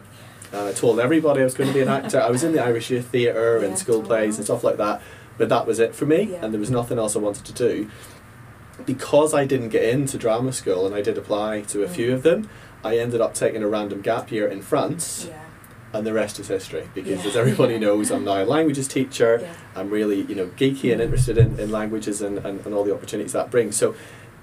And 0.53 0.61
I 0.63 0.73
told 0.73 1.01
everybody 1.01 1.41
I 1.41 1.45
was 1.45 1.55
going 1.55 1.69
to 1.69 1.75
be 1.75 1.81
an 1.81 1.89
actor. 1.89 2.21
I 2.21 2.29
was 2.31 2.45
in 2.45 2.53
the 2.53 2.63
Irish 2.63 2.91
Youth 2.91 3.07
Theatre 3.07 3.59
Yeah, 3.61 3.67
and 3.69 3.79
school 3.79 4.03
plays 4.03 4.37
and 4.37 4.45
stuff 4.45 4.63
like 4.63 4.77
that, 4.77 5.01
but 5.39 5.49
that 5.49 5.67
was 5.67 5.79
it 5.79 5.95
for 5.95 6.05
me, 6.07 6.25
Yeah. 6.33 6.45
and 6.45 6.53
there 6.53 6.61
was 6.61 6.71
nothing 6.71 6.99
else 6.99 7.17
I 7.17 7.21
wanted 7.21 7.47
to 7.47 7.53
do. 7.55 7.91
Because 8.87 9.35
I 9.35 9.45
didn't 9.45 9.69
get 9.71 9.85
into 9.85 10.19
drama 10.19 10.53
school 10.53 10.87
and 10.87 10.95
I 10.95 11.03
did 11.03 11.17
apply 11.19 11.63
to 11.69 11.83
a 11.83 11.87
Mm. 11.87 11.91
few 11.91 12.13
of 12.15 12.23
them, 12.23 12.49
I 12.85 12.97
ended 12.99 13.21
up 13.21 13.35
taking 13.35 13.63
a 13.63 13.69
random 13.69 14.01
gap 14.01 14.31
year 14.33 14.47
in 14.49 14.63
France, 14.63 15.27
Yeah. 15.29 15.35
and 15.93 16.07
the 16.07 16.13
rest 16.13 16.39
is 16.41 16.49
history. 16.49 16.89
Because 16.95 17.23
Yeah. 17.23 17.29
as 17.31 17.37
everybody 17.37 17.79
knows, 17.87 18.11
I'm 18.11 18.25
now 18.25 18.43
a 18.43 18.45
languages 18.45 18.89
teacher. 18.89 19.41
Yeah. 19.43 19.49
I'm 19.77 19.91
really, 19.91 20.23
you 20.23 20.35
know, 20.35 20.47
geeky 20.57 20.93
and 20.93 21.01
interested 21.01 21.37
in, 21.39 21.59
in 21.59 21.71
languages 21.71 22.23
and, 22.23 22.39
and, 22.39 22.65
and 22.65 22.75
all 22.75 22.85
the 22.85 22.95
opportunities 22.95 23.33
that 23.33 23.51
brings. 23.51 23.77
So, 23.77 23.95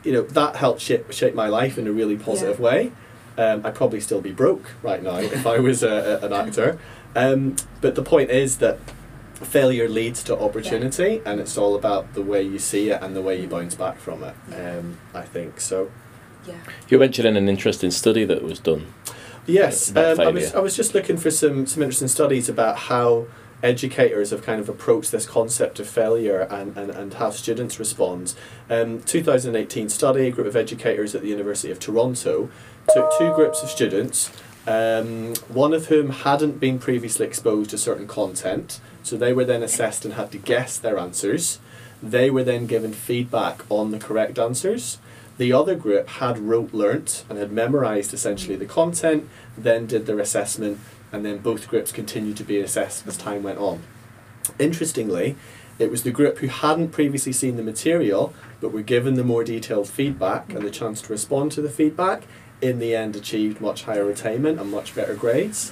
you 0.03 0.11
know, 0.13 0.21
that 0.21 0.57
helped 0.57 0.81
shape, 0.81 1.11
shape 1.11 1.33
my 1.35 1.47
life 1.47 1.77
in 1.77 1.87
a 1.87 1.91
really 1.91 2.15
positive 2.15 2.59
way. 2.59 2.91
Um, 3.37 3.61
I'd 3.63 3.75
probably 3.75 3.99
still 3.99 4.21
be 4.21 4.31
broke 4.31 4.71
right 4.81 5.01
now 5.03 5.17
if 5.37 5.45
I 5.47 5.59
was 5.59 5.83
a, 5.83 6.19
a, 6.21 6.25
an 6.25 6.33
actor. 6.33 6.77
Um, 7.15 7.55
but 7.81 7.95
the 7.95 8.03
point 8.03 8.29
is 8.29 8.57
that 8.57 8.77
failure 9.45 9.87
leads 9.87 10.23
to 10.23 10.37
opportunity, 10.37 11.21
and 11.25 11.39
it's 11.39 11.57
all 11.57 11.75
about 11.75 12.13
the 12.13 12.21
way 12.21 12.41
you 12.41 12.59
see 12.59 12.89
it 12.89 13.01
and 13.01 13.15
the 13.15 13.21
way 13.21 13.39
you 13.39 13.47
bounce 13.47 13.75
back 13.75 13.97
from 13.97 14.23
it. 14.23 14.35
Yeah. 14.49 14.77
Um, 14.77 14.97
I 15.13 15.21
think 15.21 15.59
so. 15.59 15.91
Yeah. 16.47 16.55
You 16.89 16.99
mentioned 16.99 17.27
an 17.37 17.49
interesting 17.49 17.91
study 17.91 18.25
that 18.25 18.43
was 18.43 18.59
done. 18.59 18.87
Yes, 19.45 19.95
um, 19.95 20.19
I 20.19 20.27
was. 20.27 20.53
I 20.53 20.59
was 20.59 20.75
just 20.75 20.93
looking 20.93 21.17
for 21.17 21.31
some 21.31 21.65
some 21.65 21.81
interesting 21.81 22.09
studies 22.09 22.49
about 22.49 22.77
how 22.77 23.27
educators 23.63 24.29
have 24.31 24.43
kind 24.43 24.59
of 24.59 24.69
approached 24.69 25.11
this 25.11 25.25
concept 25.25 25.79
of 25.79 25.87
failure 25.87 26.41
and, 26.41 26.77
and, 26.77 26.91
and 26.91 27.15
how 27.15 27.31
students 27.31 27.79
respond. 27.79 28.35
Um, 28.69 29.01
2018 29.01 29.89
study, 29.89 30.27
a 30.27 30.31
group 30.31 30.47
of 30.47 30.55
educators 30.55 31.15
at 31.15 31.21
the 31.21 31.29
University 31.29 31.71
of 31.71 31.79
Toronto 31.79 32.49
took 32.93 33.17
two 33.17 33.33
groups 33.33 33.63
of 33.63 33.69
students, 33.69 34.31
um, 34.67 35.33
one 35.47 35.73
of 35.73 35.87
whom 35.87 36.09
hadn't 36.09 36.59
been 36.59 36.77
previously 36.77 37.25
exposed 37.25 37.71
to 37.71 37.77
certain 37.77 38.07
content, 38.07 38.79
so 39.07 39.15
they 39.15 39.33
were 39.33 39.45
then 39.45 39.63
assessed 39.63 40.03
and 40.03 40.15
had 40.15 40.31
to 40.31 40.37
guess 40.37 40.77
their 40.77 40.99
answers. 40.99 41.59
They 42.03 42.29
were 42.29 42.43
then 42.43 42.67
given 42.67 42.93
feedback 42.93 43.63
on 43.69 43.91
the 43.91 43.99
correct 43.99 44.37
answers. 44.37 44.99
The 45.37 45.53
other 45.53 45.75
group 45.75 46.07
had 46.07 46.39
rote 46.39 46.73
learnt 46.73 47.23
and 47.29 47.39
had 47.39 47.51
memorized 47.51 48.13
essentially 48.13 48.55
the 48.55 48.65
content, 48.65 49.27
then 49.57 49.85
did 49.85 50.05
their 50.05 50.19
assessment, 50.19 50.79
and 51.11 51.23
then 51.23 51.37
both 51.37 51.69
groups 51.69 51.91
continued 51.91 52.37
to 52.37 52.43
be 52.43 52.59
assessed 52.59 53.07
as 53.07 53.17
time 53.17 53.43
went 53.43 53.59
on. 53.59 53.81
Interestingly, 54.59 55.35
it 55.79 55.91
was 55.91 56.03
the 56.03 56.11
group 56.11 56.39
who 56.39 56.47
hadn't 56.47 56.89
previously 56.89 57.31
seen 57.31 57.55
the 57.55 57.63
material 57.63 58.33
but 58.59 58.71
were 58.71 58.81
given 58.81 59.13
the 59.13 59.23
more 59.23 59.43
detailed 59.43 59.87
feedback 59.87 60.51
and 60.51 60.65
the 60.65 60.71
chance 60.71 61.01
to 61.03 61.13
respond 61.13 61.51
to 61.53 61.61
the 61.61 61.69
feedback, 61.69 62.23
in 62.59 62.79
the 62.79 62.95
end 62.95 63.15
achieved 63.15 63.61
much 63.61 63.83
higher 63.83 64.09
attainment 64.09 64.59
and 64.59 64.71
much 64.71 64.95
better 64.95 65.13
grades. 65.13 65.71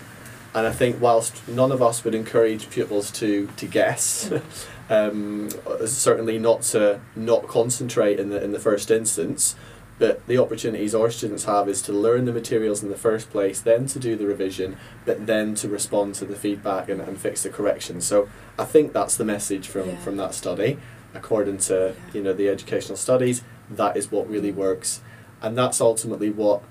And 0.55 0.65
I 0.65 0.71
think 0.71 1.01
whilst 1.01 1.47
none 1.49 1.71
of 1.73 1.81
us 1.83 2.03
would 2.05 2.15
encourage 2.15 2.69
pupils 2.69 3.11
to, 3.11 3.49
to 3.57 3.65
guess, 3.67 4.31
um, 4.89 5.49
certainly 5.85 6.39
not 6.39 6.61
to 6.73 7.01
not 7.15 7.47
concentrate 7.47 8.19
in 8.21 8.29
the 8.29 8.41
in 8.41 8.53
the 8.53 8.59
first 8.59 8.89
instance. 8.89 9.55
But 9.97 10.25
the 10.27 10.37
opportunities 10.37 10.93
our 10.93 11.09
students 11.09 11.45
have 11.45 11.69
is 11.69 11.81
to 11.83 11.93
learn 11.93 12.25
the 12.25 12.33
materials 12.33 12.83
in 12.83 12.89
the 12.89 12.97
first 12.97 13.29
place, 13.29 13.61
then 13.61 13.85
to 13.87 13.99
do 13.99 14.17
the 14.17 14.25
revision, 14.25 14.75
but 15.05 15.25
then 15.25 15.55
to 15.55 15.69
respond 15.69 16.15
to 16.15 16.25
the 16.25 16.35
feedback 16.35 16.89
and, 16.89 16.99
and 16.99 17.17
fix 17.17 17.43
the 17.43 17.49
corrections. 17.49 18.05
So 18.05 18.27
I 18.59 18.65
think 18.65 18.91
that's 18.91 19.15
the 19.15 19.23
message 19.23 19.69
from, 19.69 19.89
Yeah. 19.89 19.95
from 19.97 20.17
that 20.17 20.33
study. 20.33 20.79
According 21.13 21.59
to 21.69 21.93
Yeah. 21.95 22.13
you 22.13 22.23
know 22.23 22.33
the 22.33 22.49
educational 22.49 22.97
studies, 22.97 23.41
that 23.69 23.95
is 23.95 24.11
what 24.11 24.29
really 24.29 24.51
works, 24.51 24.99
and 25.41 25.57
that's 25.57 25.79
ultimately 25.79 26.29
what 26.29 26.61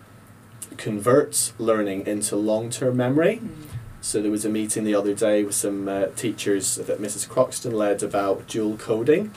converts 0.76 1.52
learning 1.58 2.06
into 2.06 2.36
long 2.36 2.68
term 2.70 2.96
memory. 2.96 3.40
Mm. 3.42 3.50
So 4.04 4.20
there 4.20 4.30
was 4.30 4.44
a 4.44 4.50
meeting 4.50 4.84
the 4.84 4.94
other 4.94 5.14
day 5.14 5.44
with 5.44 5.54
some 5.54 5.88
uh, 5.88 6.08
teachers 6.14 6.74
that 6.76 7.00
Mrs. 7.00 7.26
Croxton 7.26 7.72
led 7.72 8.02
about 8.02 8.46
dual 8.46 8.76
coding 8.76 9.30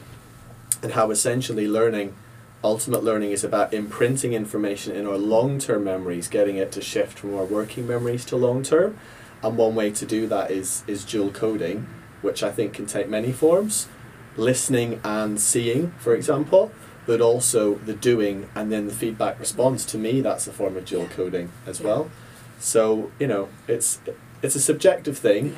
and 0.83 0.91
how 0.91 1.09
essentially 1.09 1.69
learning 1.69 2.13
ultimate 2.61 3.01
learning 3.01 3.31
is 3.31 3.45
about 3.45 3.73
imprinting 3.73 4.33
information 4.33 4.93
in 4.93 5.07
our 5.07 5.17
long 5.17 5.57
term 5.57 5.85
memories, 5.85 6.27
getting 6.27 6.57
it 6.57 6.73
to 6.73 6.81
shift 6.81 7.19
from 7.19 7.33
our 7.33 7.45
working 7.45 7.87
memories 7.87 8.25
to 8.25 8.35
long 8.35 8.61
term. 8.61 8.99
And 9.41 9.55
one 9.57 9.73
way 9.73 9.89
to 9.89 10.05
do 10.05 10.27
that 10.27 10.51
is, 10.51 10.83
is 10.85 11.05
dual 11.05 11.31
coding, 11.31 11.87
which 12.21 12.43
I 12.43 12.51
think 12.51 12.73
can 12.73 12.87
take 12.87 13.07
many 13.07 13.31
forms 13.31 13.87
listening 14.35 14.99
and 15.01 15.39
seeing, 15.39 15.91
for 15.91 16.13
example, 16.13 16.73
but 17.05 17.21
also 17.21 17.75
the 17.75 17.93
doing 17.93 18.49
and 18.53 18.69
then 18.69 18.85
the 18.85 18.93
feedback 18.93 19.39
response. 19.39 19.85
To 19.85 19.97
me, 19.97 20.19
that's 20.19 20.45
a 20.45 20.51
form 20.51 20.75
of 20.75 20.83
dual 20.83 21.07
coding 21.07 21.51
as 21.65 21.79
well. 21.79 22.11
So, 22.59 23.11
you 23.17 23.27
know, 23.27 23.47
it's, 23.67 23.99
it's 24.41 24.55
a 24.55 24.61
subjective 24.61 25.17
thing. 25.17 25.55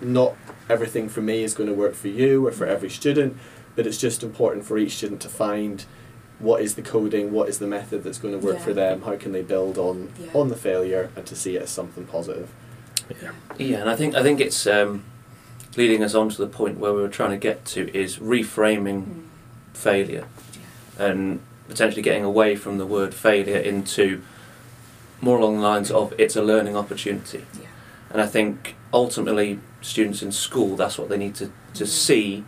Not 0.00 0.34
everything 0.68 1.08
for 1.08 1.20
me 1.20 1.42
is 1.42 1.54
going 1.54 1.68
to 1.68 1.74
work 1.74 1.94
for 1.94 2.08
you 2.08 2.46
or 2.46 2.52
for 2.52 2.66
every 2.66 2.90
student, 2.90 3.36
but 3.76 3.86
it's 3.86 3.98
just 3.98 4.22
important 4.22 4.64
for 4.64 4.78
each 4.78 4.92
student 4.96 5.20
to 5.22 5.28
find 5.28 5.84
what 6.38 6.62
is 6.62 6.74
the 6.74 6.82
coding, 6.82 7.32
what 7.32 7.48
is 7.50 7.58
the 7.58 7.66
method 7.66 8.02
that's 8.02 8.16
going 8.18 8.38
to 8.38 8.44
work 8.46 8.58
for 8.60 8.72
them, 8.72 9.02
how 9.02 9.16
can 9.16 9.32
they 9.32 9.42
build 9.42 9.76
on 9.76 10.08
Yeah. 10.18 10.30
on 10.34 10.48
the 10.48 10.56
failure 10.56 11.10
and 11.16 11.26
to 11.26 11.36
see 11.36 11.56
it 11.56 11.62
as 11.62 11.70
something 11.70 12.04
positive. 12.06 12.48
Yeah, 13.58 13.78
and 13.80 13.90
I 13.90 13.96
think 13.96 14.14
I 14.14 14.22
think 14.22 14.40
it's 14.40 14.66
um, 14.66 15.02
leading 15.76 16.02
us 16.02 16.14
on 16.14 16.28
to 16.30 16.38
the 16.38 16.46
point 16.46 16.78
where 16.78 16.94
we 16.94 17.02
were 17.02 17.08
trying 17.08 17.30
to 17.32 17.36
get 17.36 17.64
to 17.66 17.94
is 17.96 18.16
reframing 18.18 19.02
Mm. 19.04 19.22
failure 19.74 20.26
and 20.98 21.40
potentially 21.68 22.02
getting 22.02 22.24
away 22.24 22.56
from 22.56 22.78
the 22.78 22.86
word 22.86 23.12
failure 23.14 23.56
into 23.58 24.20
more 25.20 25.38
along 25.38 25.56
the 25.56 25.62
lines 25.62 25.90
of 25.90 26.12
it's 26.18 26.36
a 26.36 26.42
learning 26.42 26.76
opportunity. 26.76 27.44
Yeah. 27.60 27.66
And 28.10 28.20
I 28.20 28.26
think 28.26 28.76
ultimately 28.92 29.60
students 29.80 30.22
in 30.22 30.32
school 30.32 30.76
that's 30.76 30.98
what 30.98 31.08
they 31.08 31.16
need 31.16 31.34
to, 31.36 31.46
to 31.74 31.84
Mm. 31.84 31.88
see 31.88 32.44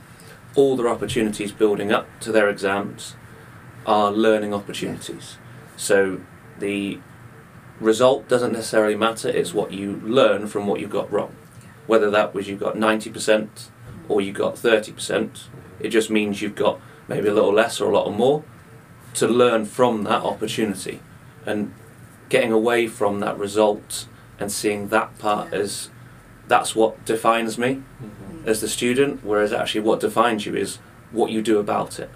all 0.55 0.77
their 0.77 0.89
opportunities 0.89 1.53
building 1.53 1.93
up 1.93 2.07
to 2.21 2.33
their 2.33 2.49
exams 2.49 3.15
are 3.87 4.13
learning 4.13 4.53
opportunities. 4.53 5.37
So 5.77 6.21
the 6.59 6.99
result 7.81 8.29
doesn't 8.29 8.53
necessarily 8.53 8.97
matter, 8.97 9.29
it's 9.29 9.55
what 9.55 9.73
you 9.73 10.01
learn 10.05 10.47
from 10.47 10.67
what 10.67 10.81
you 10.81 10.87
got 10.87 11.11
wrong. 11.11 11.35
Whether 11.87 12.11
that 12.11 12.35
was 12.35 12.49
you 12.49 12.57
got 12.57 12.77
90% 12.77 13.71
or 14.09 14.21
you 14.21 14.33
got 14.33 14.55
30%, 14.57 15.49
it 15.81 15.89
just 15.89 16.11
means 16.11 16.43
you've 16.43 16.55
got 16.55 16.81
maybe 17.09 17.29
a 17.29 17.35
little 17.35 17.53
less 17.53 17.81
or 17.81 17.91
a 17.91 17.95
lot 17.95 18.11
more 18.11 18.45
to 19.15 19.27
learn 19.27 19.65
from 19.65 20.05
that 20.05 20.23
opportunity 20.23 21.01
and 21.45 21.73
getting 22.29 22.53
away 22.53 22.87
from 22.87 23.21
that 23.21 23.37
result 23.39 24.07
and 24.43 24.53
seeing 24.53 24.89
that 24.89 25.19
part 25.19 25.49
Yeah. 25.53 25.61
as 25.61 25.89
that's 26.49 26.75
what 26.77 27.05
defines 27.05 27.57
me 27.57 27.83
as 28.45 28.61
the 28.61 28.69
student, 28.69 29.21
whereas 29.25 29.53
actually 29.53 29.81
what 29.83 30.01
defines 30.01 30.45
you 30.45 30.55
is 30.55 30.79
what 31.13 31.31
you 31.31 31.41
do 31.41 31.59
about 31.59 31.99
it. 32.01 32.11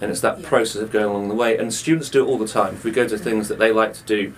And 0.00 0.10
it's 0.10 0.20
that 0.20 0.40
Yeah. 0.40 0.48
process 0.48 0.82
of 0.82 0.90
going 0.92 1.06
along 1.06 1.28
the 1.28 1.34
way. 1.34 1.56
And 1.56 1.72
students 1.72 2.10
do 2.10 2.22
it 2.24 2.28
all 2.28 2.38
the 2.38 2.46
time. 2.48 2.74
If 2.74 2.84
we 2.84 2.90
go 2.90 3.08
to 3.08 3.16
things 3.16 3.48
that 3.48 3.58
they 3.58 3.72
like 3.72 3.94
to 3.94 4.02
do, 4.04 4.32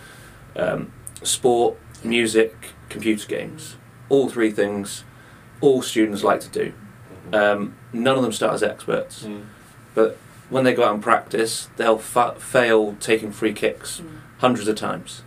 um, 0.55 0.93
sport, 1.23 1.77
music, 2.05 2.55
computer 2.89 3.27
games, 3.27 3.77
all 4.09 4.29
three 4.29 4.51
things, 4.53 5.03
all 5.61 5.83
students 5.83 6.23
like 6.23 6.41
to 6.41 6.49
do. 6.49 6.73
Um, 7.33 7.75
none 7.93 8.17
of 8.17 8.23
them 8.23 8.33
start 8.33 8.55
as 8.55 8.63
experts. 8.63 9.27
But 9.95 10.17
when 10.51 10.63
they 10.65 10.75
go 10.75 10.85
out 10.85 10.95
and 10.95 11.03
practice, 11.03 11.69
they'll 11.77 11.99
fa- 11.99 12.37
fail 12.39 12.95
taking 13.01 13.33
free 13.33 13.53
kicks 13.53 14.01
Mm. 14.01 14.07
hundreds 14.39 14.69
of 14.69 14.77
times. 14.77 15.23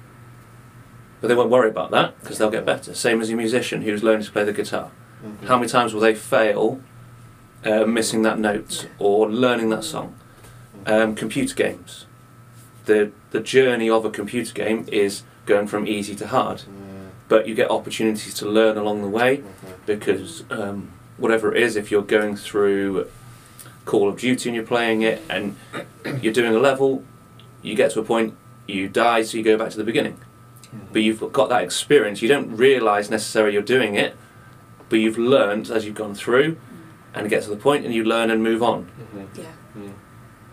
But 1.22 1.28
they 1.28 1.36
won't 1.36 1.50
worry 1.50 1.70
about 1.70 1.92
that 1.92 2.20
because 2.22 2.38
they'll 2.38 2.50
get 2.50 2.66
better. 2.66 2.94
Same 2.94 3.22
as 3.22 3.30
a 3.30 3.36
musician 3.36 3.82
who's 3.82 4.04
learning 4.04 4.26
to 4.26 4.32
play 4.32 4.44
the 4.44 4.54
guitar. 4.54 4.92
How 5.48 5.58
many 5.58 5.68
times 5.68 5.94
will 5.94 6.00
they 6.00 6.16
fail 6.16 6.80
uh, 7.66 7.86
missing 7.86 8.22
that 8.22 8.40
note 8.40 8.88
or 9.00 9.30
learning 9.30 9.70
that 9.70 9.84
song? 9.84 10.16
Um, 10.86 11.14
computer 11.14 11.54
games. 11.54 12.06
The 12.86 13.12
the 13.32 13.42
journey 13.42 13.90
of 13.90 14.06
a 14.06 14.10
computer 14.10 14.54
game 14.54 14.86
is 14.92 15.24
going 15.46 15.68
from 15.68 15.86
easy 15.88 16.16
to 16.16 16.28
hard, 16.28 16.64
but 17.28 17.48
you 17.48 17.54
get 17.54 17.70
opportunities 17.70 18.34
to 18.36 18.46
learn 18.48 18.78
along 18.78 19.02
the 19.02 19.10
way 19.10 19.44
because 19.86 20.44
um, 20.50 20.92
whatever 21.18 21.54
it 21.54 21.62
is, 21.62 21.76
if 21.76 21.92
you're 21.92 22.02
going 22.02 22.36
through 22.38 23.08
Call 23.86 24.08
of 24.08 24.18
Duty 24.18 24.50
and 24.50 24.56
you're 24.56 24.66
playing 24.66 25.02
it 25.02 25.22
and 25.30 25.56
you're 26.22 26.34
doing 26.34 26.56
a 26.56 26.60
level, 26.60 27.04
you 27.62 27.76
get 27.76 27.92
to 27.92 28.00
a 28.00 28.04
point, 28.04 28.36
you 28.68 28.88
die, 28.88 29.22
so 29.24 29.38
you 29.38 29.44
go 29.44 29.58
back 29.58 29.70
to 29.72 29.78
the 29.78 29.84
beginning. 29.84 30.18
But 30.92 31.02
you've 31.02 31.32
got 31.32 31.50
that 31.50 31.64
experience. 31.64 32.22
You 32.22 32.28
don't 32.28 32.56
realise 32.56 33.10
necessarily 33.10 33.54
you're 33.54 33.62
doing 33.62 33.96
it, 33.96 34.16
but 34.90 34.98
you've 34.98 35.18
learned 35.18 35.70
as 35.70 35.86
you've 35.86 35.96
gone 35.96 36.16
through, 36.16 36.58
and 37.14 37.30
get 37.30 37.44
to 37.44 37.50
the 37.50 37.56
point, 37.56 37.86
and 37.86 37.94
you 37.94 38.04
learn 38.04 38.30
and 38.32 38.44
move 38.44 38.62
on. 38.62 38.86
Mm-hmm. 38.86 39.42
Yeah. 39.42 39.48
Mm-hmm. 39.78 39.92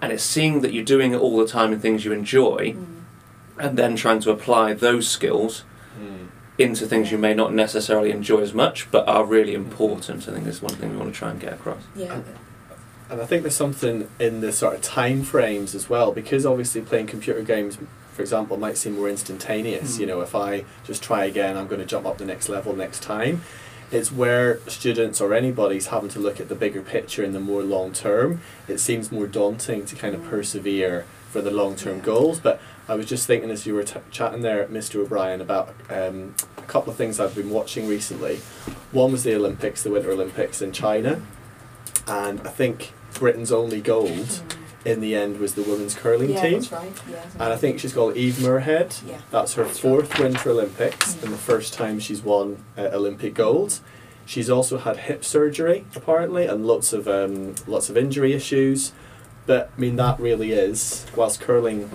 And 0.02 0.12
it's 0.12 0.22
seeing 0.22 0.60
that 0.60 0.72
you're 0.72 0.84
doing 0.84 1.12
it 1.12 1.18
all 1.18 1.38
the 1.38 1.46
time 1.46 1.72
in 1.72 1.80
things 1.80 2.04
you 2.04 2.12
enjoy, 2.12 2.74
Mm. 2.76 2.84
and 3.58 3.78
then 3.78 3.96
trying 3.96 4.20
to 4.20 4.30
apply 4.30 4.74
those 4.74 5.08
skills 5.08 5.64
mm. 5.98 6.28
into 6.58 6.86
things 6.86 7.10
you 7.10 7.18
may 7.18 7.32
not 7.32 7.54
necessarily 7.54 8.10
enjoy 8.10 8.40
as 8.40 8.52
much, 8.52 8.90
but 8.90 9.08
are 9.08 9.24
really 9.24 9.54
mm-hmm. 9.54 9.70
important. 9.70 10.28
I 10.28 10.32
think 10.32 10.46
is 10.46 10.60
one 10.60 10.74
thing 10.74 10.90
we 10.90 10.96
want 10.98 11.14
to 11.14 11.18
try 11.18 11.30
and 11.30 11.40
get 11.40 11.54
across. 11.54 11.82
Yeah. 11.94 12.20
And 13.08 13.20
I 13.22 13.24
think 13.24 13.42
there's 13.42 13.54
something 13.54 14.10
in 14.18 14.40
the 14.40 14.52
sort 14.52 14.74
of 14.74 14.82
time 14.82 15.22
frames 15.22 15.74
as 15.74 15.88
well, 15.88 16.12
because 16.12 16.44
obviously 16.44 16.80
playing 16.80 17.06
computer 17.06 17.40
games, 17.42 17.78
for 18.16 18.22
example, 18.22 18.56
might 18.56 18.78
seem 18.78 18.96
more 18.96 19.08
instantaneous. 19.10 19.96
Mm. 19.96 20.00
You 20.00 20.06
know, 20.06 20.20
if 20.22 20.34
I 20.34 20.64
just 20.84 21.02
try 21.02 21.24
again, 21.26 21.56
I'm 21.56 21.66
going 21.68 21.80
to 21.80 21.86
jump 21.86 22.06
up 22.06 22.16
the 22.18 22.24
next 22.24 22.48
level 22.48 22.74
next 22.74 23.02
time. 23.02 23.42
It's 23.92 24.10
where 24.10 24.58
students 24.66 25.20
or 25.20 25.32
anybody's 25.34 25.88
having 25.88 26.08
to 26.08 26.18
look 26.18 26.40
at 26.40 26.48
the 26.48 26.54
bigger 26.56 26.80
picture 26.82 27.22
in 27.22 27.32
the 27.34 27.38
more 27.40 27.62
long 27.62 27.92
term. 27.92 28.40
It 28.66 28.78
seems 28.78 29.12
more 29.12 29.26
daunting 29.28 29.84
to 29.86 29.94
kind 29.94 30.14
of 30.14 30.22
Mm. 30.22 30.30
persevere 30.30 31.04
for 31.30 31.40
the 31.42 31.50
long 31.50 31.76
term 31.76 31.98
Yeah. 31.98 32.04
goals. 32.04 32.40
But 32.40 32.58
I 32.88 32.94
was 32.94 33.06
just 33.06 33.26
thinking 33.26 33.50
as 33.50 33.66
you 33.66 33.74
were 33.74 33.84
t- 33.84 34.00
chatting 34.10 34.40
there, 34.42 34.64
Mr. 34.66 34.96
O'Brien, 35.00 35.40
about 35.40 35.74
um, 35.90 36.34
a 36.58 36.62
couple 36.62 36.90
of 36.90 36.96
things 36.96 37.20
I've 37.20 37.34
been 37.34 37.50
watching 37.50 37.86
recently. 37.86 38.40
One 38.92 39.12
was 39.12 39.22
the 39.24 39.34
Olympics, 39.36 39.82
the 39.82 39.90
Winter 39.90 40.10
Olympics 40.10 40.62
in 40.62 40.72
China, 40.72 41.20
and 42.08 42.40
I 42.44 42.48
think 42.50 42.92
Britain's 43.14 43.52
only 43.52 43.80
gold 43.80 44.10
Mm. 44.10 44.40
In 44.86 45.00
the 45.00 45.14
end 45.14 45.38
was 45.38 45.54
the 45.54 45.62
women's 45.62 45.94
curling 45.94 46.30
yeah, 46.30 46.40
team. 46.42 46.52
that's 46.60 46.72
right. 46.72 46.92
Yeah. 47.10 47.24
And 47.34 47.52
I 47.52 47.56
think 47.56 47.80
she's 47.80 47.92
called 47.92 48.16
Eve 48.16 48.34
Muirhead. 48.34 49.06
Yeah. 49.06 49.18
That's 49.30 49.54
her 49.54 49.64
That's 49.64 49.78
fourth 49.80 50.18
Winter 50.18 50.50
Olympics 50.50 51.14
Mm. 51.14 51.24
and 51.24 51.32
the 51.32 51.38
first 51.38 51.74
time 51.74 51.98
she's 51.98 52.22
won 52.22 52.64
uh, 52.78 52.82
Olympic 52.92 53.34
gold. 53.34 53.80
She's 54.24 54.48
also 54.48 54.78
had 54.78 54.96
hip 55.08 55.24
surgery 55.24 55.84
apparently 55.94 56.46
and 56.46 56.66
lots 56.66 56.92
of 56.92 57.06
um, 57.08 57.54
lots 57.66 57.90
of 57.90 57.96
injury 57.96 58.32
issues. 58.32 58.92
But 59.46 59.70
I 59.76 59.80
mean 59.80 59.96
that 59.96 60.18
really 60.20 60.52
is 60.52 61.06
whilst 61.16 61.40
curling 61.40 61.90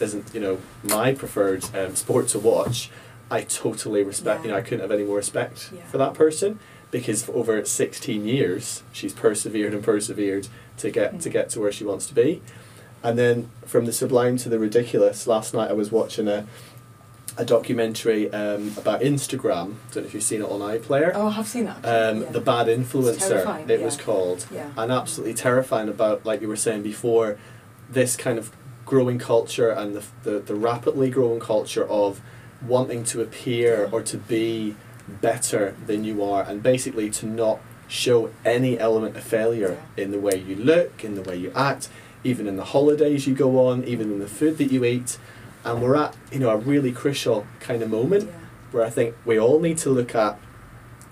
isn't 0.00 0.34
you 0.34 0.40
know 0.40 0.58
my 0.82 1.14
preferred 1.14 1.64
um, 1.76 1.94
sport 1.94 2.28
to 2.28 2.38
watch. 2.38 2.90
I 3.30 3.42
totally 3.42 4.02
respect. 4.02 4.44
You 4.44 4.50
know 4.50 4.56
I 4.56 4.62
couldn't 4.62 4.80
have 4.80 4.90
any 4.90 5.04
more 5.04 5.16
respect 5.16 5.70
Yeah. 5.74 5.82
for 5.90 5.98
that 5.98 6.14
person 6.14 6.58
because 6.90 7.22
for 7.22 7.32
over 7.32 7.64
16 7.64 8.26
years 8.26 8.82
she's 8.92 9.12
persevered 9.12 9.72
and 9.72 9.82
persevered 9.84 10.48
to 10.80 10.90
get 10.90 11.20
to 11.20 11.28
Mm. 11.28 11.32
get 11.32 11.50
to 11.50 11.60
where 11.60 11.72
she 11.72 11.84
wants 11.84 12.06
to 12.06 12.14
be. 12.14 12.42
And 13.02 13.18
then 13.18 13.48
from 13.64 13.86
the 13.86 13.92
sublime 13.92 14.36
to 14.38 14.48
the 14.48 14.58
ridiculous, 14.58 15.26
last 15.26 15.54
night 15.54 15.70
I 15.70 15.74
was 15.74 15.90
watching 15.90 16.28
a 16.28 16.46
a 17.38 17.44
documentary 17.44 18.30
um, 18.32 18.74
about 18.76 19.00
Instagram. 19.00 19.74
I 19.88 19.94
Don't 19.94 20.02
know 20.02 20.08
if 20.08 20.14
you've 20.14 20.22
seen 20.22 20.42
it 20.42 20.50
on 20.50 20.60
iPlayer. 20.60 21.12
Oh, 21.14 21.28
I 21.28 21.30
have 21.30 21.46
seen 21.46 21.64
that. 21.64 21.76
Um, 21.76 22.22
yeah. 22.22 22.30
The 22.30 22.40
Bad 22.40 22.66
Influencer, 22.66 23.68
it 23.70 23.78
yeah. 23.78 23.84
was 23.84 23.96
called. 23.96 24.46
Yeah. 24.52 24.68
And 24.76 24.90
absolutely 24.92 25.34
terrifying 25.34 25.88
about, 25.88 26.26
like 26.26 26.42
you 26.42 26.48
were 26.48 26.56
saying 26.56 26.82
before, 26.82 27.38
this 27.88 28.16
kind 28.16 28.36
of 28.36 28.50
growing 28.84 29.18
culture 29.18 29.70
and 29.70 29.94
the, 29.96 30.02
the, 30.24 30.38
the 30.40 30.54
rapidly 30.54 31.08
growing 31.08 31.40
culture 31.40 31.86
of 31.88 32.20
wanting 32.66 33.04
to 33.04 33.22
appear 33.22 33.88
or 33.92 34.02
to 34.02 34.18
be 34.18 34.74
better 35.08 35.74
than 35.86 36.04
you 36.04 36.22
are 36.22 36.42
and 36.42 36.62
basically 36.62 37.08
to 37.10 37.26
not 37.26 37.60
show 37.90 38.30
any 38.44 38.78
element 38.78 39.16
of 39.16 39.22
failure 39.24 39.82
in 39.96 40.12
the 40.12 40.18
way 40.20 40.36
you 40.38 40.54
look, 40.54 41.04
in 41.04 41.14
the 41.16 41.22
way 41.22 41.36
you 41.36 41.50
act, 41.56 41.88
even 42.22 42.46
in 42.46 42.56
the 42.56 42.64
holidays 42.66 43.26
you 43.26 43.34
go 43.34 43.66
on, 43.68 43.82
even 43.84 44.12
in 44.12 44.18
the 44.20 44.28
food 44.28 44.56
that 44.58 44.70
you 44.72 44.84
eat. 44.84 45.18
And 45.64 45.82
we're 45.82 45.96
at, 45.96 46.16
you 46.30 46.38
know, 46.38 46.50
a 46.50 46.56
really 46.56 46.92
crucial 46.92 47.46
kind 47.58 47.82
of 47.82 47.90
moment 47.90 48.24
Yeah. 48.28 48.32
where 48.70 48.84
I 48.84 48.90
think 48.90 49.16
we 49.26 49.38
all 49.38 49.58
need 49.58 49.76
to 49.78 49.90
look 49.90 50.14
at, 50.14 50.38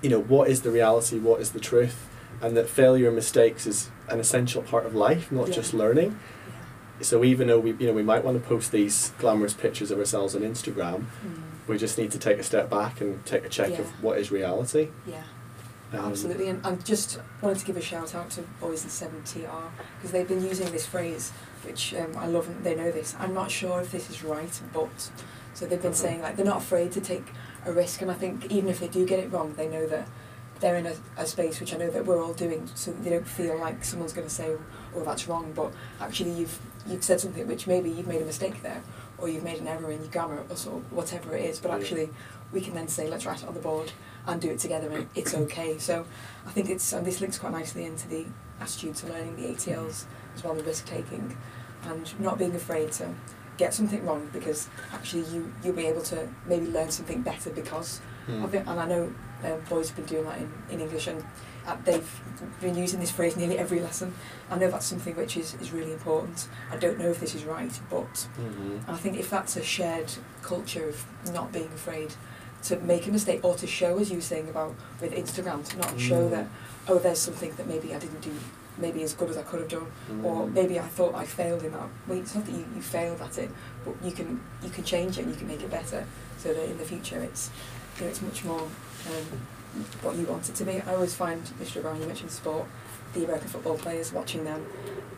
you 0.00 0.08
know, 0.08 0.20
what 0.20 0.48
is 0.48 0.62
the 0.62 0.70
reality, 0.70 1.18
what 1.18 1.40
is 1.40 1.50
the 1.50 1.60
truth, 1.60 2.06
and 2.40 2.56
that 2.56 2.68
failure 2.68 3.08
and 3.08 3.16
mistakes 3.16 3.66
is 3.66 3.90
an 4.08 4.20
essential 4.20 4.62
part 4.62 4.86
of 4.86 4.94
life, 4.94 5.32
not 5.32 5.48
Yeah. 5.48 5.54
just 5.54 5.74
learning. 5.74 6.16
So 7.00 7.24
even 7.24 7.48
though 7.48 7.58
we, 7.58 7.72
you 7.78 7.86
know, 7.88 7.92
we 7.92 8.02
might 8.02 8.24
want 8.24 8.40
to 8.40 8.48
post 8.48 8.70
these 8.72 9.12
glamorous 9.18 9.54
pictures 9.54 9.90
of 9.90 9.98
ourselves 9.98 10.34
on 10.36 10.42
Instagram, 10.42 10.94
Mm. 11.24 11.42
we 11.66 11.76
just 11.76 11.98
need 11.98 12.10
to 12.12 12.18
take 12.18 12.38
a 12.38 12.42
step 12.44 12.70
back 12.70 13.00
and 13.00 13.24
take 13.26 13.44
a 13.44 13.48
check 13.48 13.78
of 13.78 13.86
what 14.02 14.18
is 14.18 14.30
reality. 14.30 14.88
Yeah. 15.06 15.22
Um, 15.92 16.00
Absolutely, 16.04 16.48
and 16.48 16.64
I 16.66 16.74
just 16.76 17.18
wanted 17.40 17.58
to 17.60 17.64
give 17.64 17.76
a 17.78 17.80
shout 17.80 18.14
out 18.14 18.28
to 18.32 18.42
Boys 18.60 18.84
in 18.84 18.90
7TR 18.90 19.70
because 19.96 20.10
they've 20.10 20.28
been 20.28 20.44
using 20.44 20.70
this 20.70 20.84
phrase, 20.84 21.32
which 21.64 21.94
um, 21.94 22.14
I 22.18 22.26
love, 22.26 22.46
and 22.46 22.62
they 22.62 22.74
know 22.74 22.90
this. 22.92 23.16
I'm 23.18 23.32
not 23.32 23.50
sure 23.50 23.80
if 23.80 23.90
this 23.90 24.10
is 24.10 24.22
right, 24.22 24.60
but 24.74 25.10
so 25.54 25.64
they've 25.64 25.80
been 25.80 25.92
Mhm. 25.92 25.96
saying 25.96 26.20
like 26.22 26.36
they're 26.36 26.44
not 26.44 26.58
afraid 26.58 26.92
to 26.92 27.00
take 27.00 27.26
a 27.64 27.72
risk, 27.72 28.02
and 28.02 28.10
I 28.10 28.14
think 28.14 28.50
even 28.50 28.68
if 28.68 28.80
they 28.80 28.88
do 28.88 29.06
get 29.06 29.18
it 29.18 29.32
wrong, 29.32 29.54
they 29.56 29.66
know 29.66 29.86
that 29.86 30.06
they're 30.60 30.76
in 30.76 30.86
a, 30.86 30.94
a 31.16 31.24
space 31.24 31.58
which 31.58 31.72
I 31.72 31.78
know 31.78 31.88
that 31.90 32.04
we're 32.04 32.22
all 32.22 32.34
doing, 32.34 32.68
so 32.74 32.90
they 32.92 33.08
don't 33.10 33.26
feel 33.26 33.56
like 33.58 33.82
someone's 33.82 34.12
going 34.12 34.26
to 34.28 34.34
say, 34.34 34.56
"Oh, 34.94 35.04
that's 35.04 35.26
wrong," 35.26 35.52
but 35.54 35.72
actually 36.02 36.32
you've 36.32 36.58
you've 36.86 37.02
said 37.04 37.18
something 37.20 37.46
which 37.48 37.66
maybe 37.66 37.88
you've 37.88 38.06
made 38.08 38.20
a 38.20 38.26
mistake 38.26 38.60
there, 38.62 38.82
or 39.16 39.28
you've 39.30 39.42
made 39.44 39.58
an 39.58 39.68
error 39.68 39.90
in 39.90 40.00
your 40.02 40.10
grammar, 40.10 40.42
or 40.50 40.56
sort 40.56 40.76
of 40.82 40.92
whatever 40.92 41.34
it 41.34 41.46
is. 41.46 41.58
But 41.60 41.70
actually, 41.70 42.10
we 42.52 42.60
can 42.60 42.74
then 42.74 42.88
say, 42.88 43.08
"Let's 43.08 43.24
write 43.24 43.42
it 43.42 43.48
on 43.48 43.54
the 43.54 43.60
board 43.60 43.92
and 44.28 44.40
do 44.40 44.50
it 44.50 44.58
together, 44.60 44.88
and 44.90 45.08
it's 45.16 45.34
okay." 45.34 45.78
So 45.78 46.04
I 46.46 46.50
think 46.50 46.70
it's 46.70 46.92
and 46.92 47.04
this 47.06 47.20
links 47.20 47.38
quite 47.38 47.52
nicely 47.52 47.84
into 47.84 48.06
the 48.08 48.26
attitude 48.60 48.94
to 48.96 49.06
learning, 49.08 49.36
the 49.36 49.48
ATLs 49.48 50.04
as 50.36 50.44
well, 50.44 50.54
the 50.54 50.62
risk 50.62 50.86
taking, 50.86 51.36
and 51.84 52.20
not 52.20 52.38
being 52.38 52.54
afraid 52.54 52.92
to 52.92 53.08
get 53.56 53.74
something 53.74 54.04
wrong 54.06 54.30
because 54.32 54.68
actually 54.92 55.24
you 55.34 55.52
you'll 55.64 55.74
be 55.74 55.86
able 55.86 56.02
to 56.02 56.28
maybe 56.46 56.66
learn 56.66 56.90
something 56.90 57.22
better 57.22 57.50
because 57.50 58.00
Mm. 58.28 58.44
of 58.44 58.54
it. 58.54 58.62
And 58.66 58.78
I 58.78 58.86
know 58.86 59.10
uh, 59.42 59.56
boys 59.70 59.88
have 59.88 59.96
been 59.96 60.04
doing 60.04 60.24
that 60.26 60.36
in, 60.36 60.52
in 60.70 60.80
English 60.82 61.06
and 61.06 61.24
uh, 61.66 61.74
they've 61.86 62.20
been 62.60 62.74
using 62.76 63.00
this 63.00 63.10
phrase 63.10 63.38
nearly 63.38 63.56
every 63.58 63.80
lesson. 63.80 64.12
I 64.50 64.58
know 64.58 64.70
that's 64.70 64.84
something 64.84 65.16
which 65.16 65.38
is, 65.38 65.54
is 65.62 65.72
really 65.72 65.94
important. 65.94 66.46
I 66.70 66.76
don't 66.76 66.98
know 66.98 67.08
if 67.08 67.20
this 67.20 67.34
is 67.34 67.44
right, 67.44 67.72
but 67.88 68.28
Mhm. 68.38 68.86
I 68.86 68.96
think 68.98 69.16
if 69.18 69.30
that's 69.30 69.56
a 69.56 69.62
shared 69.62 70.12
culture 70.42 70.86
of 70.90 71.06
not 71.32 71.52
being 71.52 71.70
afraid 71.74 72.10
to 72.64 72.76
make 72.80 73.06
a 73.06 73.10
mistake 73.10 73.40
or 73.44 73.54
to 73.54 73.66
show, 73.66 73.98
as 73.98 74.10
you 74.10 74.16
were 74.16 74.22
saying 74.22 74.48
about 74.48 74.74
with 75.00 75.12
Instagram, 75.12 75.64
to 75.68 75.76
not 75.78 75.98
show 75.98 76.26
Mm. 76.26 76.30
that, 76.30 76.46
oh, 76.88 76.98
there's 76.98 77.18
something 77.18 77.52
that 77.56 77.66
maybe 77.68 77.94
I 77.94 77.98
didn't 77.98 78.20
do 78.20 78.32
maybe 78.80 79.02
as 79.02 79.12
good 79.12 79.28
as 79.28 79.36
I 79.36 79.42
could 79.42 79.58
have 79.60 79.68
done 79.68 79.86
or 80.22 80.46
Mm. 80.46 80.52
maybe 80.52 80.78
I 80.78 80.86
thought 80.86 81.14
I 81.14 81.24
failed 81.24 81.64
in 81.64 81.72
that. 81.72 81.88
Well, 82.06 82.18
it's 82.18 82.34
not 82.36 82.44
that 82.46 82.52
you, 82.52 82.64
you 82.76 82.80
failed 82.82 83.20
at 83.20 83.36
it, 83.38 83.50
but 83.84 83.94
you 84.04 84.12
can 84.12 84.40
you 84.62 84.70
can 84.70 84.84
change 84.84 85.18
it 85.18 85.22
and 85.22 85.30
you 85.32 85.36
can 85.36 85.48
make 85.48 85.62
it 85.62 85.70
better 85.70 86.04
so 86.38 86.54
that 86.54 86.64
in 86.64 86.78
the 86.78 86.84
future 86.84 87.18
it's 87.20 87.50
you 87.96 88.04
know, 88.04 88.10
it's 88.10 88.22
much 88.22 88.44
more 88.44 88.60
um, 88.60 89.40
what 90.02 90.14
you 90.16 90.24
want 90.26 90.48
it 90.48 90.54
to 90.56 90.64
be. 90.64 90.80
I 90.80 90.94
always 90.94 91.14
find, 91.14 91.42
Mr. 91.60 91.78
O'Brien, 91.78 92.00
you 92.00 92.06
mentioned 92.06 92.30
sport, 92.30 92.66
the 93.14 93.24
American 93.24 93.48
football 93.48 93.76
players 93.78 94.12
watching 94.12 94.44
them 94.44 94.64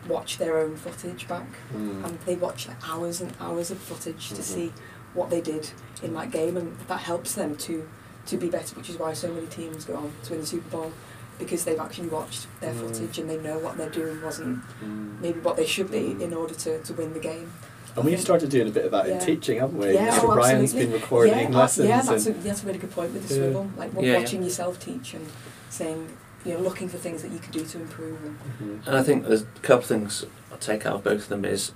watch 0.09 0.39
their 0.39 0.57
own 0.59 0.77
footage 0.77 1.29
back 1.29 1.47
Mm. 1.75 2.05
and 2.05 2.19
they 2.25 2.37
watch 2.37 2.67
like 2.67 2.79
hours 2.89 3.21
and 3.21 3.33
hours 3.41 3.71
of 3.71 3.79
footage 3.79 4.31
to 4.31 4.37
Mhm. 4.37 4.43
see 4.43 4.73
what 5.15 5.31
they 5.31 5.41
did 5.41 5.71
in 6.03 6.15
that 6.15 6.31
game 6.31 6.57
and 6.57 6.77
that 6.89 7.01
helps 7.01 7.35
them 7.35 7.57
to 7.57 7.89
to 8.27 8.37
be 8.37 8.49
better 8.49 8.75
which 8.77 8.89
is 8.91 8.97
why 8.97 9.13
so 9.13 9.33
many 9.33 9.47
teams 9.47 9.85
go 9.85 9.97
on 9.97 10.13
to 10.23 10.31
win 10.33 10.41
the 10.41 10.47
Super 10.47 10.69
Bowl 10.71 10.93
because 11.39 11.65
they've 11.65 11.81
actually 11.81 12.09
watched 12.09 12.47
their 12.61 12.73
Mm. 12.75 12.81
footage 12.81 13.19
and 13.19 13.29
they 13.31 13.39
know 13.39 13.59
what 13.59 13.77
they're 13.79 13.89
doing 13.91 14.23
wasn't 14.23 14.61
Mm. 14.85 15.21
maybe 15.21 15.41
what 15.41 15.57
they 15.57 15.67
should 15.67 15.91
be 15.91 16.15
Mm. 16.15 16.21
in 16.21 16.35
order 16.35 16.55
to, 16.55 16.83
to 16.83 16.93
win 16.93 17.13
the 17.15 17.19
game. 17.19 17.51
And 17.97 18.05
we've 18.05 18.21
started 18.21 18.51
doing 18.51 18.69
a 18.69 18.71
bit 18.71 18.85
of 18.85 18.93
that 18.93 19.09
in 19.09 19.19
teaching, 19.19 19.59
haven't 19.59 19.79
we? 19.79 19.95
Yeah, 19.95 20.11
Mr. 20.17 20.25
oh, 20.29 20.35
Brian's 20.35 20.63
absolutely. 20.71 20.93
been 20.93 21.01
recording 21.01 21.53
yeah, 21.53 21.59
lessons. 21.59 21.89
yeah, 21.89 22.03
that's 22.03 22.27
a, 22.27 22.31
and, 22.31 22.43
that's 22.45 22.63
a 22.63 22.67
really 22.67 22.79
good 22.79 22.93
point 22.93 23.13
with 23.13 23.27
the 23.29 23.35
Yeah. 23.35 23.41
Swivl. 23.47 23.77
Like 23.77 23.93
wa- 23.95 24.03
Yeah, 24.03 24.13
yeah. 24.13 24.19
watching 24.21 24.43
yourself 24.45 24.79
teach 24.79 25.15
and 25.15 25.27
saying, 25.71 26.09
you 26.45 26.55
know, 26.55 26.61
looking 26.61 26.89
for 26.89 26.99
things 26.99 27.23
that 27.23 27.33
you 27.33 27.39
can 27.41 27.51
do 27.53 27.65
to 27.65 27.79
improve. 27.81 28.19
And, 28.23 28.39
Mhm. 28.83 28.87
And 28.87 28.97
I 28.97 29.03
think 29.03 29.27
there's 29.27 29.43
a 29.43 29.47
couple 29.63 29.79
of 29.79 29.87
things 29.87 30.25
I 30.53 30.57
take 30.57 30.87
out 30.87 30.95
of 30.97 31.05
both 31.05 31.23
of 31.23 31.29
them 31.31 31.45
is 31.45 31.73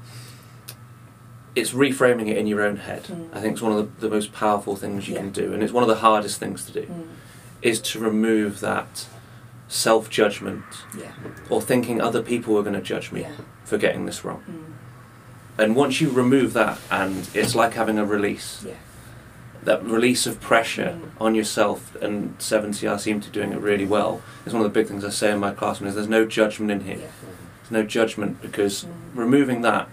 it's 1.56 1.70
reframing 1.72 2.28
it 2.28 2.36
in 2.36 2.46
your 2.46 2.62
own 2.62 2.76
head. 2.78 3.04
Mm. 3.04 3.28
I 3.32 3.40
think 3.40 3.52
it's 3.54 3.62
one 3.62 3.72
of 3.72 3.78
the, 4.00 4.08
the 4.08 4.14
most 4.14 4.32
powerful 4.32 4.76
things 4.76 5.08
you 5.08 5.14
Yeah. 5.14 5.20
can 5.20 5.30
do, 5.30 5.52
and 5.52 5.62
it's 5.62 5.72
one 5.72 5.82
of 5.82 5.88
the 5.88 5.96
hardest 5.96 6.38
things 6.40 6.64
to 6.66 6.72
do, 6.72 6.82
mm, 6.82 7.06
is 7.62 7.80
to 7.80 7.98
remove 7.98 8.60
that 8.60 9.06
self 9.68 10.10
judgment 10.10 10.62
yeah, 10.96 11.12
or 11.48 11.60
thinking 11.62 12.00
other 12.00 12.22
people 12.22 12.56
are 12.58 12.62
going 12.62 12.74
to 12.74 12.82
judge 12.82 13.10
me 13.12 13.22
yeah, 13.22 13.30
for 13.64 13.78
getting 13.78 14.04
this 14.06 14.24
wrong. 14.24 14.42
mm, 14.50 15.62
And 15.62 15.74
once 15.76 16.00
you 16.00 16.10
remove 16.10 16.52
that, 16.54 16.78
and 16.90 17.28
it's 17.34 17.54
like 17.54 17.74
having 17.74 17.98
a 17.98 18.04
release, 18.04 18.64
yeah, 18.66 18.74
that 19.62 19.82
release 19.84 20.26
of 20.26 20.40
pressure 20.40 20.98
Mm. 21.00 21.08
on 21.20 21.34
yourself, 21.34 21.96
and 22.02 22.36
7TR 22.38 22.98
seem 22.98 23.20
to 23.20 23.28
be 23.30 23.32
doing 23.32 23.52
it 23.52 23.58
really 23.60 23.86
well. 23.86 24.20
It's 24.44 24.52
one 24.52 24.64
of 24.64 24.70
the 24.72 24.78
big 24.78 24.88
things 24.88 25.04
I 25.04 25.10
say 25.10 25.30
in 25.32 25.38
my 25.38 25.52
classroom 25.52 25.88
is 25.88 25.94
there's 25.94 26.08
no 26.08 26.24
judgment 26.26 26.70
in 26.72 26.80
here. 26.80 26.96
There's 26.98 27.70
no 27.70 27.82
judgment 27.84 28.42
because 28.42 28.84
Mm. 28.84 28.88
removing 29.14 29.62
that 29.62 29.88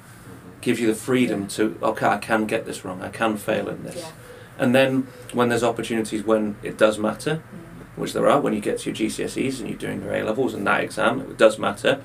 gives 0.61 0.79
you 0.79 0.87
the 0.87 0.95
freedom 0.95 1.47
to 1.47 1.77
okay 1.81 2.07
I 2.07 2.17
can 2.17 2.45
get 2.45 2.65
this 2.65 2.83
wrong 2.85 3.01
I 3.01 3.09
can 3.09 3.37
fail 3.37 3.67
in 3.69 3.83
this 3.83 3.95
Yeah. 3.97 4.11
and 4.59 4.73
then 4.75 5.07
when 5.33 5.49
there's 5.49 5.63
opportunities 5.63 6.23
when 6.23 6.55
it 6.63 6.77
does 6.77 6.97
matter 6.97 7.41
Mm. 7.53 7.97
which 7.99 8.13
there 8.13 8.27
are 8.29 8.39
when 8.39 8.53
you 8.53 8.61
get 8.61 8.79
to 8.79 8.89
your 8.89 8.95
GCSEs 8.95 9.59
and 9.59 9.69
you're 9.69 9.77
doing 9.77 10.01
your 10.03 10.13
A 10.13 10.23
levels 10.23 10.53
and 10.53 10.65
that 10.67 10.81
exam 10.83 11.19
it 11.21 11.37
does 11.37 11.57
matter 11.59 12.01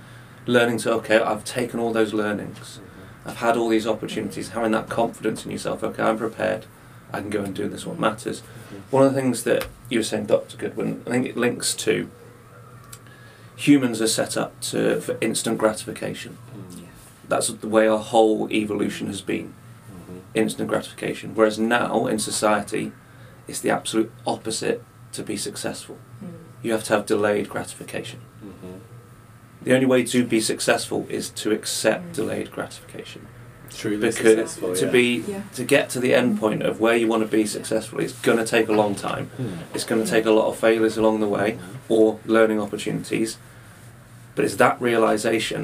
learning 0.47 0.79
to 0.79 0.93
okay 0.95 1.19
I've 1.21 1.45
taken 1.45 1.79
all 1.81 1.93
those 1.93 2.13
learnings 2.15 2.81
I've 3.27 3.37
had 3.37 3.57
all 3.57 3.69
these 3.69 3.87
opportunities 3.87 4.51
having 4.51 4.73
that 4.73 4.89
confidence 4.89 5.45
in 5.45 5.51
yourself 5.53 5.83
okay 5.85 6.03
I'm 6.03 6.19
prepared 6.19 6.67
I 7.13 7.21
can 7.21 7.31
go 7.31 7.43
and 7.43 7.55
do 7.55 7.69
this 7.69 7.85
what 7.87 7.99
matters 7.99 8.41
one 8.91 9.05
of 9.05 9.15
the 9.15 9.21
things 9.21 9.43
that 9.45 9.67
you 9.91 9.99
were 9.99 10.05
saying 10.05 10.27
Dr 10.27 10.57
Goodwin 10.57 11.03
I 11.07 11.11
think 11.11 11.27
it 11.27 11.37
links 11.37 11.75
to 11.87 12.09
humans 13.57 14.03
are 14.03 14.07
set 14.07 14.37
up 14.37 14.59
to 14.61 15.01
for 15.01 15.17
instant 15.21 15.59
gratification 15.59 16.37
Yeah. 16.46 16.46
That's 17.29 17.49
the 17.49 17.69
way 17.69 17.87
our 17.89 17.99
whole 17.99 18.49
evolution 18.53 19.07
has 19.07 19.21
been 19.21 19.53
instant 20.35 20.69
gratification 20.69 21.35
whereas 21.35 21.59
now 21.59 22.07
in 22.07 22.19
society 22.19 22.93
it's 23.49 23.61
the 23.61 23.71
absolute 23.71 24.13
opposite 24.27 24.83
to 25.13 25.23
be 25.23 25.37
successful 25.37 25.97
Mm. 26.23 26.29
you 26.63 26.73
have 26.73 26.85
to 26.85 26.93
have 26.95 27.07
delayed 27.07 27.49
gratification 27.49 28.21
the 29.63 29.75
only 29.75 29.87
way 29.87 30.05
to 30.05 30.25
be 30.25 30.41
successful 30.41 31.07
is 31.09 31.31
to 31.31 31.51
accept 31.53 32.05
Mm. 32.13 32.15
delayed 32.15 32.51
gratification 32.51 33.27
Truly 33.71 33.97
because 33.97 34.17
successful, 34.17 34.75
to 34.77 34.85
yeah. 34.87 34.91
be 34.93 35.25
Yeah. 35.27 35.41
to 35.55 35.65
get 35.65 35.91
to 35.91 36.01
the 36.01 36.15
end 36.15 36.39
point 36.39 36.63
of 36.63 36.81
where 36.81 36.97
you 36.97 37.07
want 37.09 37.23
to 37.23 37.29
be 37.37 37.45
successful 37.47 38.01
it's 38.01 38.13
going 38.29 38.39
to 38.39 38.45
take 38.45 38.69
a 38.69 38.73
long 38.73 38.95
time 38.95 39.31
Mm. 39.39 39.59
it's 39.75 39.85
going 39.85 40.03
to 40.05 40.09
take 40.11 40.25
a 40.27 40.31
lot 40.31 40.47
of 40.49 40.57
failures 40.57 40.97
along 40.97 41.21
the 41.21 41.29
way 41.29 41.59
or 41.89 42.19
learning 42.27 42.61
opportunities. 42.61 43.39
But 44.35 44.45
it's 44.45 44.57
that 44.57 44.77
realization 44.81 45.63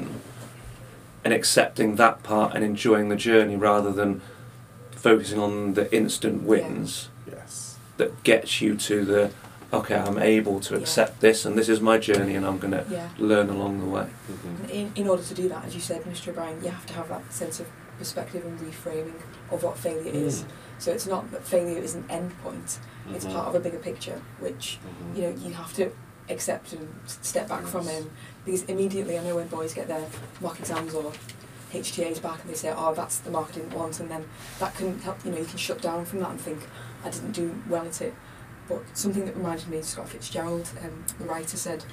and 1.24 1.32
accepting 1.32 1.96
that 1.96 2.22
part 2.22 2.54
and 2.54 2.64
enjoying 2.64 3.08
the 3.08 3.16
journey 3.16 3.56
rather 3.56 3.92
than 3.92 4.20
focusing 4.92 5.38
on 5.38 5.74
the 5.74 5.92
instant 5.94 6.42
wins 6.42 7.08
Yes. 7.30 7.76
that 7.96 8.22
gets 8.22 8.60
you 8.60 8.76
to 8.76 9.04
the 9.04 9.30
okay, 9.72 9.96
I'm 9.96 10.18
able 10.18 10.60
to 10.60 10.74
Yeah. 10.74 10.80
accept 10.80 11.20
this 11.22 11.46
and 11.46 11.56
this 11.56 11.66
is 11.70 11.80
my 11.80 11.96
journey 11.96 12.34
and 12.34 12.44
I'm 12.44 12.58
going 12.58 12.72
to 12.72 12.84
Yeah. 12.90 13.08
learn 13.18 13.48
along 13.48 13.80
the 13.80 13.86
way. 13.86 14.06
Mhm. 14.30 14.68
In, 14.70 14.92
in 14.94 15.08
order 15.08 15.22
to 15.22 15.32
do 15.34 15.48
that, 15.48 15.64
as 15.64 15.74
you 15.74 15.80
said, 15.80 16.04
Mr. 16.04 16.28
O'Brien, 16.28 16.62
you 16.62 16.68
have 16.68 16.84
to 16.86 16.92
have 16.92 17.08
that 17.08 17.32
sense 17.32 17.58
of 17.58 17.66
perspective 17.98 18.44
and 18.44 18.60
reframing 18.60 19.14
of 19.50 19.62
what 19.62 19.78
failure 19.78 20.12
is. 20.12 20.42
Mm. 20.42 20.46
So 20.78 20.90
it's 20.90 21.06
not 21.06 21.30
that 21.32 21.46
failure 21.46 21.78
is 21.78 21.94
an 21.94 22.04
end 22.10 22.32
point, 22.42 22.80
it's 23.14 23.24
Mhm. 23.24 23.32
part 23.32 23.48
of 23.48 23.54
a 23.54 23.60
bigger 23.60 23.78
picture, 23.78 24.20
which 24.40 24.78
Mhm. 24.84 25.16
you 25.16 25.22
know 25.22 25.34
you 25.42 25.54
have 25.54 25.72
to 25.74 25.90
accept 26.28 26.72
and 26.72 26.88
step 27.06 27.48
back 27.48 27.64
from 27.66 27.84
Yes. 27.86 27.98
him. 27.98 28.10
Because 28.44 28.62
immediately 28.64 29.18
I 29.18 29.22
know 29.22 29.36
when 29.36 29.48
boys 29.48 29.74
get 29.74 29.88
their 29.88 30.06
mock 30.40 30.58
exams 30.58 30.94
or 30.94 31.12
HTAs 31.72 32.20
back 32.20 32.40
and 32.42 32.50
they 32.50 32.54
say 32.56 32.72
oh 32.76 32.92
that's 32.94 33.18
the 33.18 33.30
mark 33.30 33.48
I 33.50 33.54
didn't 33.54 33.74
want 33.74 33.98
and 34.00 34.10
then 34.10 34.24
that 34.58 34.74
can 34.74 34.98
help 35.00 35.24
you 35.24 35.30
know 35.32 35.38
you 35.38 35.44
can 35.44 35.56
shut 35.58 35.80
down 35.80 36.04
from 36.04 36.20
that 36.20 36.30
and 36.30 36.40
think 36.40 36.60
I 37.04 37.10
didn't 37.10 37.32
do 37.32 37.54
well 37.68 37.86
at 37.86 38.00
it. 38.02 38.14
But 38.68 38.82
something 38.94 39.24
that 39.26 39.36
reminded 39.36 39.68
me 39.68 39.80
Scott 39.82 40.08
Fitzgerald 40.08 40.68
um, 40.84 41.04
the 41.18 41.24
writer 41.24 41.56
said 41.56 41.84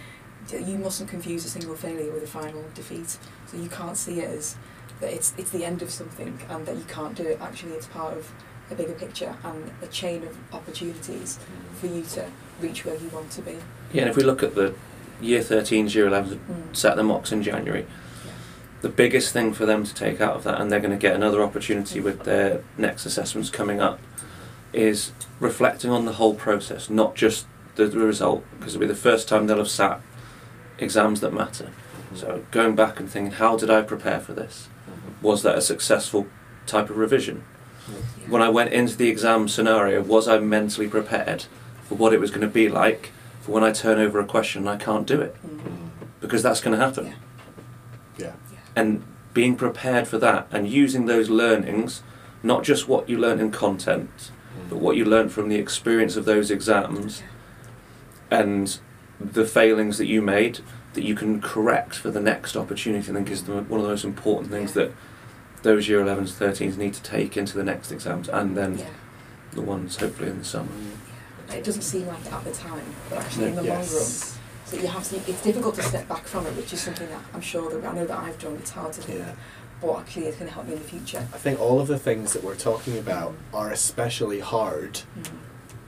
you 0.52 0.78
mustn't 0.80 1.10
confuse 1.10 1.46
a 1.46 1.50
single 1.50 1.76
failure 1.76 2.12
with 2.12 2.24
a 2.24 2.28
final 2.28 2.64
defeat. 2.74 3.18
So 3.48 3.58
you 3.58 3.70
can't 3.70 3.96
see 3.98 4.20
it 4.22 4.30
as 4.30 4.56
that 5.00 5.14
it's 5.14 5.34
it's 5.38 5.52
the 5.52 5.64
end 5.64 5.82
of 5.82 5.92
something 5.92 6.40
and 6.50 6.66
that 6.66 6.76
you 6.76 6.84
can't 6.88 7.16
do 7.16 7.24
it. 7.24 7.40
Actually 7.42 7.74
it's 7.74 7.88
part 7.88 8.18
of 8.18 8.32
a 8.72 8.76
bigger 8.76 8.94
picture 8.94 9.36
and 9.44 9.72
a 9.82 9.88
chain 9.88 10.24
of 10.24 10.38
opportunities 10.54 11.40
for 11.80 11.88
you 11.88 12.04
to 12.04 12.26
reach 12.62 12.86
where 12.86 12.96
you 12.96 13.10
want 13.10 13.32
to 13.32 13.42
be. 13.42 13.58
Yeah, 13.94 14.02
and 14.04 14.10
if 14.12 14.16
we 14.16 14.24
look 14.24 14.44
at 14.44 14.56
the 14.56 14.74
year 15.22 15.42
13s, 15.42 15.96
year 15.96 16.08
11s, 16.08 16.36
Mm. 16.50 16.76
set 16.76 16.96
the 16.96 17.04
mocks 17.04 17.32
in 17.32 17.42
January, 17.44 17.86
Yeah. 18.26 18.32
the 18.82 18.90
biggest 18.90 19.34
thing 19.34 19.54
for 19.54 19.66
them 19.66 19.84
to 19.84 19.94
take 19.94 20.22
out 20.22 20.36
of 20.36 20.44
that, 20.44 20.60
and 20.62 20.72
they're 20.72 20.80
going 20.80 20.92
to 20.92 20.98
get 20.98 21.16
another 21.16 21.42
opportunity 21.42 22.00
with 22.00 22.24
their 22.24 22.62
next 22.78 23.06
assessments 23.06 23.50
coming 23.50 23.82
up, 23.82 24.00
is 24.72 25.12
reflecting 25.40 25.90
on 25.90 26.06
the 26.06 26.14
whole 26.14 26.36
process, 26.36 26.90
not 26.90 27.16
just 27.16 27.46
the, 27.76 27.86
the 27.86 27.98
result, 28.00 28.44
because 28.60 28.76
it'll 28.76 28.82
be 28.82 28.88
the 28.88 28.96
first 28.96 29.28
time 29.28 29.48
they'll 29.48 29.58
have 29.58 29.70
sat 29.70 30.00
exams 30.78 31.22
that 31.22 31.34
matter. 31.34 31.70
So 32.16 32.44
going 32.52 32.76
back 32.76 33.00
and 33.00 33.10
thinking, 33.10 33.34
how 33.34 33.56
did 33.58 33.70
I 33.70 33.82
prepare 33.82 34.20
for 34.20 34.34
this? 34.34 34.68
Was 35.22 35.44
that 35.44 35.58
a 35.58 35.62
successful 35.62 36.28
type 36.66 36.90
of 36.90 36.98
revision? 36.98 37.44
Yeah. 37.90 38.30
When 38.30 38.42
I 38.42 38.50
went 38.50 38.72
into 38.74 38.96
the 38.96 39.10
exam 39.10 39.48
scenario, 39.48 40.02
was 40.02 40.28
I 40.28 40.40
mentally 40.40 40.88
prepared 40.88 41.46
for 41.84 41.96
what 41.96 42.14
it 42.14 42.20
was 42.20 42.30
going 42.30 42.42
to 42.42 42.48
be 42.48 42.70
like 42.70 43.12
for 43.42 43.52
when 43.54 43.64
I 43.64 43.72
turn 43.72 44.00
over 44.00 44.20
a 44.20 44.26
question 44.26 44.62
and 44.62 44.70
I 44.70 44.78
can't 44.78 45.08
do 45.08 45.20
it? 45.22 45.36
Mm. 45.46 45.90
Because 46.20 46.44
that's 46.44 46.62
going 46.62 46.78
to 46.78 46.84
happen. 46.86 47.16
Yeah. 48.18 48.34
Yeah. 48.52 48.60
And 48.76 49.04
being 49.34 49.56
prepared 49.56 50.08
for 50.08 50.18
that 50.20 50.48
and 50.52 50.68
using 50.68 51.06
those 51.06 51.30
learnings, 51.30 52.04
not 52.44 52.64
just 52.64 52.88
what 52.88 53.10
you 53.10 53.18
learn 53.18 53.40
in 53.40 53.52
content, 53.52 54.32
but 54.70 54.78
what 54.78 54.98
you 54.98 55.06
learn 55.06 55.30
from 55.30 55.50
the 55.50 55.56
experience 55.56 56.16
of 56.16 56.26
those 56.26 56.52
exams 56.52 57.24
and 58.30 58.80
the 59.20 59.46
failings 59.46 59.98
that 59.98 60.08
you 60.08 60.22
made 60.22 60.60
that 60.94 61.04
you 61.04 61.16
can 61.16 61.42
correct 61.42 61.96
for 61.96 62.10
the 62.12 62.20
next 62.20 62.56
opportunity. 62.56 63.12
I 63.12 63.16
think 63.16 63.30
is 63.30 63.44
the, 63.44 63.54
one 63.54 63.80
of 63.80 63.84
the 63.84 63.90
most 63.90 64.04
important 64.04 64.52
things 64.52 64.76
Yeah. 64.76 64.84
that 64.86 64.94
those 65.64 65.88
year 65.88 66.02
11s, 66.04 66.32
13s 66.32 66.78
need 66.78 66.94
to 66.94 67.04
take 67.04 67.36
into 67.38 67.58
the 67.58 67.64
next 67.64 67.92
exams 67.92 68.30
and 68.30 68.56
then 68.56 68.78
Yeah. 68.80 68.86
the 69.54 69.62
ones 69.62 69.98
hopefully 69.98 70.30
in 70.30 70.40
the 70.40 70.46
summer. 70.46 70.70
It 71.52 71.64
doesn't 71.64 71.82
seem 71.82 72.08
like 72.08 72.26
it 72.26 72.32
at 72.34 72.44
the 72.44 72.52
time, 72.52 72.84
but 73.10 73.20
actually 73.20 73.48
in 73.50 73.56
the 73.56 73.64
long 73.64 73.78
run, 73.78 73.86
so 73.86 74.36
you 74.74 74.88
have 74.88 75.08
to. 75.10 75.16
It's 75.28 75.42
difficult 75.42 75.76
to 75.76 75.84
step 75.84 76.08
back 76.08 76.26
from 76.28 76.46
it, 76.46 76.56
which 76.56 76.72
is 76.74 76.80
something 76.80 77.10
that 77.10 77.20
I'm 77.34 77.42
sure 77.42 77.70
that 77.72 77.84
I 77.86 77.94
know 77.94 78.06
that 78.06 78.18
I've 78.20 78.38
done. 78.40 78.56
It's 78.58 78.70
hard 78.72 78.94
to 78.94 79.02
do, 79.02 79.14
Yeah. 79.18 79.32
but 79.82 79.98
actually 80.00 80.28
it's 80.28 80.38
going 80.38 80.48
to 80.48 80.54
help 80.54 80.68
me 80.68 80.74
in 80.74 80.80
the 80.80 80.86
future. 80.86 81.28
I 81.34 81.38
think 81.40 81.60
all 81.60 81.80
of 81.80 81.88
the 81.88 81.98
things 81.98 82.34
that 82.34 82.44
we're 82.44 82.56
talking 82.56 82.98
about 83.00 83.34
are 83.54 83.72
especially 83.72 84.40
hard 84.42 85.02
Mm. 85.20 85.26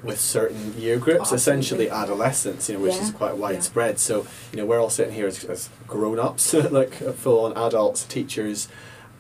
with 0.04 0.20
certain 0.20 0.74
year 0.80 0.98
groups, 0.98 1.32
Oh, 1.32 1.36
essentially 1.36 1.88
absolutely. 1.88 2.14
adolescence, 2.16 2.68
you 2.70 2.76
know, 2.78 2.82
which 2.82 2.96
Yeah, 2.96 3.04
is 3.04 3.12
quite 3.12 3.34
yeah. 3.36 3.40
widespread. 3.42 4.00
So, 4.00 4.26
you 4.52 4.58
know, 4.58 4.66
we're 4.66 4.80
all 4.80 4.90
sitting 4.90 5.14
here 5.14 5.28
as, 5.28 5.44
as 5.44 5.70
grown 5.88 6.18
ups, 6.18 6.52
like 6.72 6.96
full 7.18 7.46
on 7.46 7.54
adults, 7.56 8.04
teachers, 8.06 8.68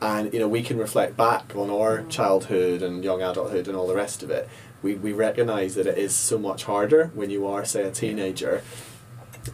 and, 0.02 0.34
you 0.34 0.40
know, 0.40 0.48
we 0.48 0.64
can 0.64 0.78
reflect 0.78 1.16
back 1.16 1.54
on 1.56 1.70
our 1.70 2.00
Mm. 2.00 2.10
childhood 2.10 2.82
and 2.82 3.04
young 3.04 3.22
adulthood 3.22 3.68
and 3.68 3.78
all 3.78 3.88
the 3.88 3.96
rest 3.96 4.24
of 4.24 4.32
it. 4.32 4.50
We, 4.82 4.96
we 4.96 5.14
recognise 5.14 5.76
that 5.76 5.86
it 5.86 5.98
is 5.98 6.16
so 6.16 6.40
much 6.40 6.64
harder 6.64 7.12
when 7.14 7.30
you 7.30 7.46
are, 7.46 7.64
say, 7.66 7.84
a 7.84 7.92
teenager, 7.92 8.64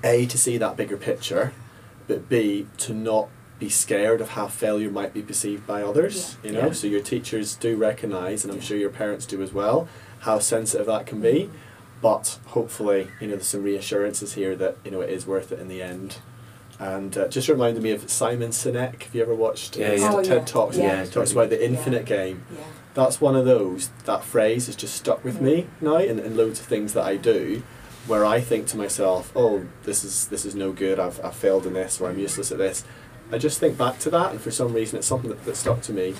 A, 0.03 0.25
to 0.25 0.37
see 0.37 0.57
that 0.57 0.77
bigger 0.77 0.95
picture, 0.97 1.51
but 2.07 2.29
B, 2.29 2.67
to 2.77 2.93
not 2.93 3.27
be 3.59 3.67
scared 3.69 4.21
of 4.21 4.29
how 4.29 4.47
failure 4.47 4.89
might 4.91 5.13
be 5.13 5.21
perceived 5.21 5.65
by 5.67 5.81
others, 5.81 6.37
you 6.43 6.51
know? 6.51 6.67
Yeah. 6.67 6.71
So 6.71 6.87
your 6.87 7.01
teachers 7.01 7.55
do 7.55 7.75
recognise, 7.75 8.43
and 8.43 8.51
I'm 8.53 8.59
Yeah. 8.59 8.63
sure 8.63 8.77
your 8.77 8.89
parents 8.91 9.25
do 9.25 9.41
as 9.41 9.51
well, 9.51 9.87
how 10.19 10.39
sensitive 10.39 10.85
that 10.87 11.05
can 11.07 11.19
be. 11.19 11.49
But 12.01 12.37
hopefully, 12.47 13.07
you 13.19 13.25
know, 13.27 13.33
there's 13.33 13.47
some 13.47 13.63
reassurances 13.63 14.33
here 14.33 14.55
that 14.55 14.77
you 14.85 14.91
know 14.91 15.01
it 15.01 15.09
is 15.09 15.25
worth 15.25 15.51
it 15.51 15.59
in 15.59 15.67
the 15.67 15.81
end. 15.81 16.17
And 16.79 17.17
uh, 17.17 17.27
just 17.27 17.49
reminded 17.49 17.81
me 17.81 17.91
of 17.91 18.07
Simon 18.09 18.51
Sinek. 18.51 19.03
Have 19.03 19.15
you 19.15 19.21
ever 19.21 19.33
watched 19.33 19.77
uh, 19.77 19.81
Yeah, 19.81 19.87
his 19.89 20.01
yeah. 20.01 20.13
Oh, 20.13 20.21
TED 20.23 20.37
yeah. 20.37 20.45
talks? 20.45 20.77
Yeah. 20.77 21.03
He 21.03 21.09
talks 21.09 21.31
about 21.31 21.49
the 21.49 21.63
infinite 21.63 22.05
game. 22.05 22.45
Yeah. 22.51 22.63
That's 22.93 23.19
one 23.19 23.35
of 23.35 23.45
those. 23.45 23.89
That 24.05 24.23
phrase 24.23 24.67
has 24.67 24.75
just 24.75 24.95
stuck 24.95 25.23
with 25.23 25.41
me 25.41 25.67
now, 25.81 25.97
in, 25.97 26.19
in 26.19 26.37
loads 26.37 26.59
of 26.59 26.65
things 26.67 26.93
that 26.93 27.03
I 27.05 27.15
do, 27.15 27.63
where 28.07 28.25
I 28.25 28.41
think 28.41 28.67
to 28.67 28.77
myself, 28.77 29.31
"Oh, 29.35 29.65
this 29.83 30.03
is 30.03 30.27
this 30.27 30.45
is 30.45 30.55
no 30.55 30.71
good. 30.71 30.99
I've, 30.99 31.23
I've 31.23 31.35
failed 31.35 31.65
in 31.67 31.73
this, 31.73 31.99
or 32.01 32.09
I'm 32.09 32.17
useless 32.17 32.51
at 32.51 32.57
this." 32.57 32.83
I 33.31 33.37
just 33.37 33.59
think 33.59 33.77
back 33.77 33.99
to 33.99 34.09
that, 34.11 34.31
and 34.31 34.41
for 34.41 34.51
some 34.51 34.73
reason, 34.73 34.97
it's 34.97 35.07
something 35.07 35.29
that, 35.29 35.45
that 35.45 35.55
stuck 35.55 35.81
to 35.83 35.93
me. 35.93 36.15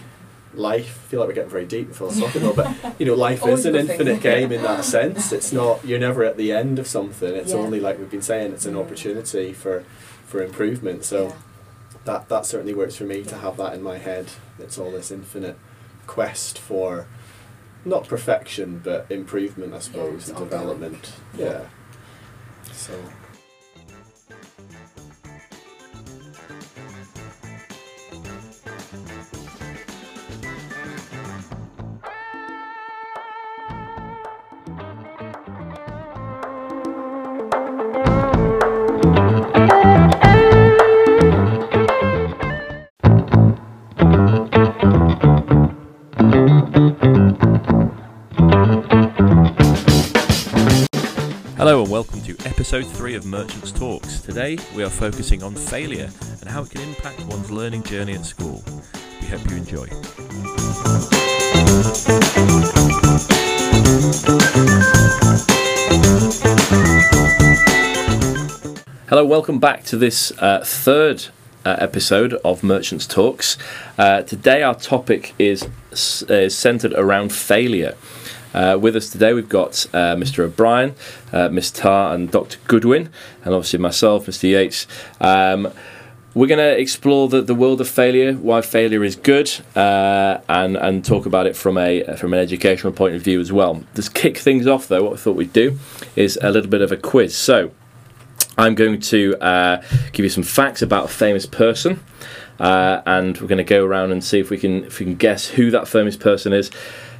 Life. 0.53 1.03
I 1.05 1.09
feel 1.09 1.19
like 1.19 1.29
we're 1.29 1.35
getting 1.35 1.49
very 1.49 1.65
deep 1.65 1.87
and 1.87 1.95
philosophical, 1.95 2.53
but 2.53 2.69
you 2.99 3.05
know, 3.05 3.15
life 3.15 3.45
is 3.47 3.65
an 3.65 3.75
a 3.75 3.79
good 3.79 3.87
thing. 3.87 3.99
infinite 3.99 4.21
game 4.31 4.51
in 4.51 4.61
that 4.63 4.85
sense. 4.85 5.31
It's 5.31 5.51
not 5.51 5.85
you're 5.85 5.99
never 5.99 6.23
at 6.23 6.37
the 6.37 6.51
end 6.51 6.79
of 6.79 6.87
something. 6.87 7.33
It's 7.35 7.51
Yeah. 7.51 7.57
only 7.57 7.79
like 7.79 7.99
we've 7.99 8.09
been 8.09 8.21
saying, 8.21 8.53
it's 8.53 8.65
an 8.65 8.73
mm. 8.75 8.83
opportunity 8.83 9.51
for 9.53 9.83
for 10.27 10.43
improvement. 10.43 11.03
So 11.03 11.27
Yeah. 11.27 11.33
that 12.05 12.29
that 12.29 12.45
certainly 12.45 12.75
works 12.75 12.95
for 12.95 13.05
me 13.05 13.23
to 13.23 13.37
have 13.37 13.57
that 13.57 13.73
in 13.73 13.81
my 13.81 13.97
head. 13.97 14.27
It's 14.59 14.77
all 14.77 14.91
this 14.91 15.09
infinite 15.11 15.57
quest 16.05 16.59
for 16.59 17.07
not 17.85 18.07
perfection 18.07 18.81
but 18.83 19.05
improvement, 19.09 19.73
I 19.73 19.79
suppose, 19.79 20.29
it's 20.29 20.39
and 20.39 20.49
development. 20.49 21.13
Yeah. 21.35 21.45
Yeah. 21.45 21.61
So 22.73 22.93
episode 52.67 52.97
3 52.97 53.15
of 53.15 53.25
Merchants 53.25 53.71
Talks. 53.71 54.19
Today 54.19 54.57
we 54.75 54.83
are 54.83 54.89
focusing 54.89 55.41
on 55.41 55.55
failure 55.55 56.09
and 56.41 56.49
how 56.49 56.63
it 56.63 56.69
can 56.69 56.81
impact 56.81 57.23
one's 57.27 57.49
learning 57.49 57.83
journey 57.83 58.13
at 58.13 58.25
school. 58.25 58.61
We 59.21 59.27
hope 59.27 59.49
you 59.49 59.55
enjoy. 59.55 59.87
Hello, 69.07 69.23
welcome 69.23 69.59
back 69.59 69.85
to 69.85 69.95
this 69.95 70.33
uh, 70.39 70.61
third 70.65 71.27
uh, 71.63 71.77
episode 71.79 72.33
of 72.43 72.63
Merchants 72.63 73.07
Talks. 73.07 73.57
Uh, 73.97 74.23
today, 74.23 74.61
our 74.61 74.75
topic 74.75 75.33
is, 75.39 75.65
is 76.27 76.57
centered 76.57 76.91
around 76.95 77.31
failure. 77.31 77.95
Uh, 78.53 78.77
with 78.79 78.95
us 78.95 79.09
today, 79.09 79.33
we've 79.33 79.49
got 79.49 79.85
uh, 79.93 80.15
Mr. 80.15 80.39
O'Brien, 80.39 80.95
uh, 81.31 81.49
Miss 81.49 81.71
Tarr, 81.71 82.13
and 82.13 82.31
Dr. 82.31 82.57
Goodwin, 82.67 83.09
and 83.43 83.53
obviously 83.53 83.79
myself, 83.79 84.25
Mr. 84.25 84.49
Yates. 84.49 84.87
Um, 85.19 85.71
we're 86.33 86.47
going 86.47 86.59
to 86.59 86.79
explore 86.79 87.27
the, 87.27 87.41
the 87.41 87.55
world 87.55 87.81
of 87.81 87.89
failure, 87.89 88.33
why 88.33 88.61
failure 88.61 89.03
is 89.03 89.15
good, 89.15 89.51
uh, 89.75 90.39
and 90.47 90.77
and 90.77 91.03
talk 91.03 91.25
about 91.25 91.47
it 91.47 91.55
from 91.55 91.79
a 91.79 92.03
from 92.15 92.33
an 92.33 92.39
educational 92.39 92.93
point 92.93 93.15
of 93.15 93.23
view 93.23 93.39
as 93.39 93.51
well. 93.51 93.83
To 93.95 94.11
kick 94.11 94.37
things 94.37 94.67
off, 94.67 94.87
though, 94.87 95.03
what 95.03 95.13
I 95.13 95.15
thought 95.17 95.35
we'd 95.35 95.53
do 95.53 95.79
is 96.15 96.37
a 96.41 96.51
little 96.51 96.69
bit 96.69 96.81
of 96.81 96.91
a 96.91 96.97
quiz. 96.97 97.35
So, 97.35 97.71
I'm 98.57 98.75
going 98.75 98.99
to 99.01 99.35
uh, 99.37 99.81
give 100.13 100.23
you 100.23 100.29
some 100.29 100.43
facts 100.43 100.83
about 100.83 101.05
a 101.05 101.07
famous 101.07 101.47
person, 101.47 102.03
uh, 102.59 103.01
and 103.07 103.35
we're 103.39 103.47
going 103.47 103.57
to 103.57 103.63
go 103.63 103.83
around 103.83 104.11
and 104.11 104.23
see 104.23 104.39
if 104.39 104.51
we 104.51 104.59
can 104.59 104.83
if 104.83 104.99
we 104.99 105.05
can 105.05 105.15
guess 105.15 105.47
who 105.47 105.71
that 105.71 105.87
famous 105.87 106.15
person 106.15 106.53
is, 106.53 106.69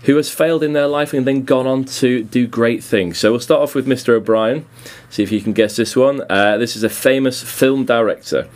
who 0.03 0.15
has 0.15 0.29
failed 0.29 0.63
in 0.63 0.73
their 0.73 0.87
life 0.87 1.13
and 1.13 1.25
then 1.25 1.43
gone 1.43 1.67
on 1.67 1.83
to 1.83 2.23
do 2.23 2.47
great 2.47 2.83
things. 2.83 3.17
So 3.17 3.31
we'll 3.31 3.39
start 3.39 3.61
off 3.61 3.75
with 3.75 3.87
Mr. 3.87 4.09
O'Brien. 4.09 4.65
See 5.09 5.23
if 5.23 5.31
you 5.31 5.41
can 5.41 5.53
guess 5.53 5.75
this 5.75 5.95
one. 5.95 6.21
Uh, 6.29 6.57
this 6.57 6.75
is 6.75 6.83
a 6.83 6.89
famous 6.89 7.41
film 7.41 7.85
director 7.85 8.47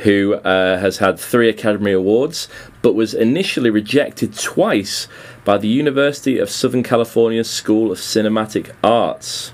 who 0.00 0.34
uh, 0.34 0.78
has 0.78 0.98
had 0.98 1.18
three 1.18 1.48
Academy 1.48 1.92
Awards, 1.92 2.48
but 2.82 2.94
was 2.94 3.14
initially 3.14 3.70
rejected 3.70 4.36
twice 4.38 5.08
by 5.44 5.58
the 5.58 5.68
University 5.68 6.38
of 6.38 6.50
Southern 6.50 6.82
California 6.82 7.44
School 7.44 7.92
of 7.92 7.98
Cinematic 7.98 8.74
Arts. 8.82 9.52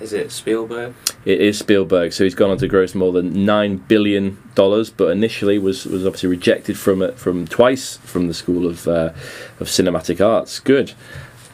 Is 0.00 0.12
it 0.12 0.32
Spielberg? 0.32 0.94
It 1.24 1.40
is 1.40 1.58
Spielberg, 1.58 2.12
so 2.12 2.24
he's 2.24 2.34
gone 2.34 2.50
on 2.50 2.58
to 2.58 2.68
gross 2.68 2.94
more 2.94 3.12
than 3.12 3.44
nine 3.44 3.76
billion 3.76 4.38
dollars, 4.54 4.88
but 4.88 5.10
initially 5.10 5.58
was, 5.58 5.84
was 5.84 6.06
obviously 6.06 6.30
rejected 6.30 6.78
from 6.78 7.02
it 7.02 7.18
from 7.18 7.46
twice 7.46 7.98
from 7.98 8.26
the 8.26 8.34
School 8.34 8.66
of 8.66 8.88
uh, 8.88 9.12
of 9.60 9.66
Cinematic 9.66 10.24
Arts. 10.24 10.58
Good, 10.58 10.90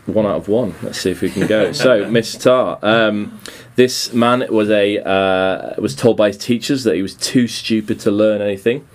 one 0.06 0.26
out 0.26 0.36
of 0.36 0.48
one. 0.48 0.74
Let's 0.82 1.00
see 1.00 1.10
if 1.10 1.22
we 1.22 1.30
can 1.30 1.46
go. 1.46 1.72
so, 1.84 2.08
Miss 2.08 2.36
Tarr, 2.36 2.78
um, 2.82 3.40
this 3.74 4.12
man 4.12 4.46
was 4.50 4.70
a 4.70 4.98
uh, 4.98 5.74
was 5.80 5.96
told 5.96 6.16
by 6.16 6.28
his 6.28 6.38
teachers 6.38 6.84
that 6.84 6.94
he 6.94 7.02
was 7.02 7.14
too 7.14 7.48
stupid 7.48 8.00
to 8.00 8.10
learn 8.10 8.40
anything. 8.40 8.86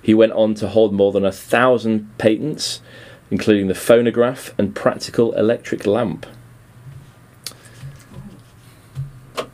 He 0.00 0.14
went 0.14 0.32
on 0.32 0.54
to 0.54 0.68
hold 0.68 0.92
more 0.94 1.12
than 1.12 1.24
a 1.24 1.32
thousand 1.32 2.16
patents, 2.18 2.80
including 3.30 3.68
the 3.68 3.74
phonograph 3.74 4.54
and 4.58 4.74
practical 4.74 5.32
electric 5.32 5.86
lamp. 5.86 6.26
Gosh, 9.34 9.46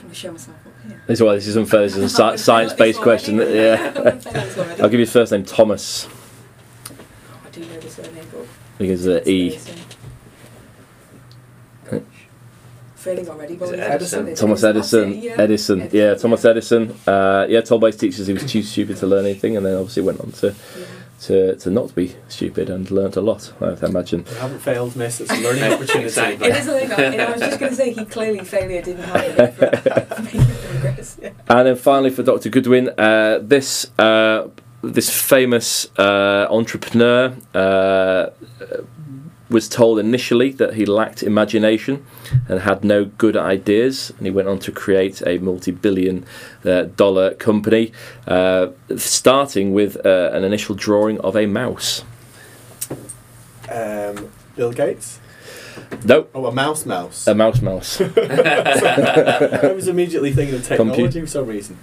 I'm 0.00 0.05
going 0.05 0.05
to 0.05 0.05
show 0.16 0.32
myself 0.32 0.56
up 0.66 0.72
here. 0.88 1.02
This 1.06 1.18
is 1.18 1.22
why 1.22 1.34
this 1.34 1.46
is 1.46 1.56
unfair. 1.56 1.82
This 1.82 1.96
is 1.96 2.18
a 2.18 2.38
science-based 2.38 3.00
question. 3.00 3.36
Yeah. 3.40 3.92
I 3.96 4.82
I'll 4.82 4.88
give 4.88 5.00
you 5.00 5.06
the 5.06 5.12
first 5.12 5.32
name, 5.32 5.44
Thomas, 5.44 6.08
I 7.44 7.50
do 7.50 7.60
know 7.60 7.78
the 7.80 7.90
surname, 7.90 8.24
but 8.32 8.46
because 8.78 9.06
uh, 9.08 9.22
E. 9.26 9.58
Failing 12.94 13.28
already, 13.28 13.54
but 13.54 13.66
Is 13.66 13.70
it 13.72 13.78
Edison? 13.78 14.26
Edison. 14.26 14.34
Thomas 14.48 14.64
Edison. 14.64 15.22
yeah. 15.22 15.34
Edison. 15.38 15.88
Yeah, 15.92 16.14
Thomas 16.14 16.44
Edison. 16.44 16.90
Uh, 17.06 17.46
yeah, 17.48 17.60
told 17.60 17.80
by 17.80 17.88
his 17.88 17.96
teachers 17.96 18.26
he 18.26 18.32
was 18.32 18.44
too 18.50 18.62
stupid 18.64 18.96
to 18.96 19.06
learn 19.06 19.24
anything, 19.24 19.56
and 19.56 19.64
then 19.64 19.76
obviously 19.76 20.02
went 20.02 20.20
on 20.20 20.32
to, 20.32 20.48
Yeah. 20.48 20.84
To, 21.26 21.56
to 21.56 21.70
not 21.70 21.94
be 21.94 22.14
stupid 22.28 22.70
and 22.70 22.90
learnt 22.90 23.16
a 23.16 23.20
lot. 23.20 23.52
I 23.60 23.76
imagine. 23.84 24.24
we 24.24 24.36
haven't 24.36 24.60
failed, 24.60 24.94
miss. 24.96 25.20
It's 25.20 25.30
a 25.30 25.40
learning 25.40 25.64
opportunity. 25.72 26.04
Exactly. 26.04 26.48
It 26.48 26.56
is 26.56 26.68
a 26.68 26.78
thing. 26.78 26.92
I, 27.20 27.24
I 27.24 27.32
was 27.32 27.40
just 27.40 27.58
going 27.58 27.70
to 27.70 27.76
say, 27.76 27.92
he 27.92 28.04
clearly 28.04 28.44
failure 28.44 28.82
didn't 28.82 29.02
happen 29.02 29.52
for, 29.52 29.76
for 29.76 30.68
progress. 30.70 31.18
Yeah. 31.20 31.30
And 31.48 31.66
then 31.66 31.76
finally 31.76 32.10
for 32.10 32.22
Dr. 32.22 32.48
Goodwin, 32.48 32.90
uh, 32.98 33.40
this 33.42 33.90
uh, 33.98 34.48
this 34.82 35.10
famous 35.10 35.88
uh, 35.98 36.46
entrepreneur 36.48 37.34
uh, 37.54 38.30
was 39.48 39.68
told 39.68 39.98
initially 39.98 40.50
that 40.52 40.74
he 40.74 40.84
lacked 40.84 41.22
imagination 41.22 42.04
and 42.48 42.60
had 42.60 42.84
no 42.84 43.04
good 43.04 43.36
ideas, 43.36 44.10
and 44.18 44.26
he 44.26 44.30
went 44.30 44.48
on 44.48 44.58
to 44.60 44.72
create 44.72 45.22
a 45.26 45.38
multi-billion 45.38 46.24
uh, 46.64 46.82
dollar 46.82 47.34
company, 47.34 47.92
uh, 48.26 48.68
starting 48.96 49.72
with 49.72 50.04
uh, 50.04 50.30
an 50.32 50.42
initial 50.44 50.74
drawing 50.74 51.20
of 51.20 51.36
a 51.36 51.46
mouse. 51.46 52.02
Um, 53.70 54.30
Bill 54.56 54.72
Gates. 54.72 55.20
No, 56.04 56.26
Oh, 56.34 56.46
a 56.46 56.52
mouse 56.52 56.86
mouse. 56.86 57.26
a 57.26 57.34
mouse 57.34 57.60
mouse. 57.60 58.00
I 58.16 59.72
was 59.74 59.88
immediately 59.88 60.32
thinking 60.32 60.56
of 60.56 60.64
technology 60.64 61.02
Compu- 61.02 61.20
for 61.20 61.26
some 61.26 61.46
reason. 61.46 61.78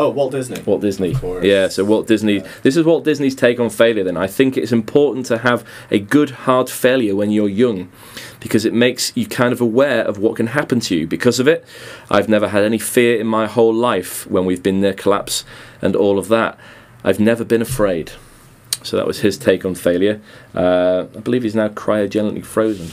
Oh, 0.00 0.10
Walt 0.10 0.30
Disney. 0.30 0.62
Walt 0.62 0.80
Disney. 0.80 1.16
Yeah, 1.42 1.66
so 1.66 1.84
Walt 1.84 2.06
Disney. 2.06 2.38
This 2.62 2.76
is 2.76 2.84
Walt 2.84 3.02
Disney's 3.02 3.34
take 3.34 3.58
on 3.58 3.68
failure. 3.68 4.04
Then 4.04 4.16
I 4.16 4.28
think 4.28 4.56
it's 4.56 4.70
important 4.70 5.26
to 5.26 5.38
have 5.38 5.66
a 5.90 5.98
good 5.98 6.30
hard 6.30 6.70
failure 6.70 7.16
when 7.16 7.32
you're 7.32 7.48
young, 7.48 7.90
because 8.38 8.64
it 8.64 8.72
makes 8.72 9.12
you 9.16 9.26
kind 9.26 9.52
of 9.52 9.60
aware 9.60 10.02
of 10.02 10.18
what 10.18 10.36
can 10.36 10.48
happen 10.48 10.78
to 10.80 10.96
you. 10.96 11.08
Because 11.08 11.40
of 11.40 11.48
it, 11.48 11.64
I've 12.08 12.28
never 12.28 12.48
had 12.48 12.62
any 12.62 12.78
fear 12.78 13.18
in 13.18 13.26
my 13.26 13.48
whole 13.48 13.74
life 13.74 14.24
when 14.30 14.44
we've 14.44 14.62
been 14.62 14.80
near 14.80 14.94
collapse 14.94 15.44
and 15.82 15.96
all 15.96 16.16
of 16.16 16.28
that. 16.28 16.56
I've 17.02 17.18
never 17.18 17.44
been 17.44 17.62
afraid. 17.62 18.12
So 18.88 18.96
that 18.96 19.06
was 19.06 19.20
his 19.20 19.36
take 19.36 19.64
on 19.64 19.74
failure. 19.74 20.20
Uh, 20.54 21.06
I 21.14 21.20
believe 21.20 21.42
he's 21.42 21.54
now 21.54 21.68
cryogenically 21.68 22.44
frozen. 22.44 22.86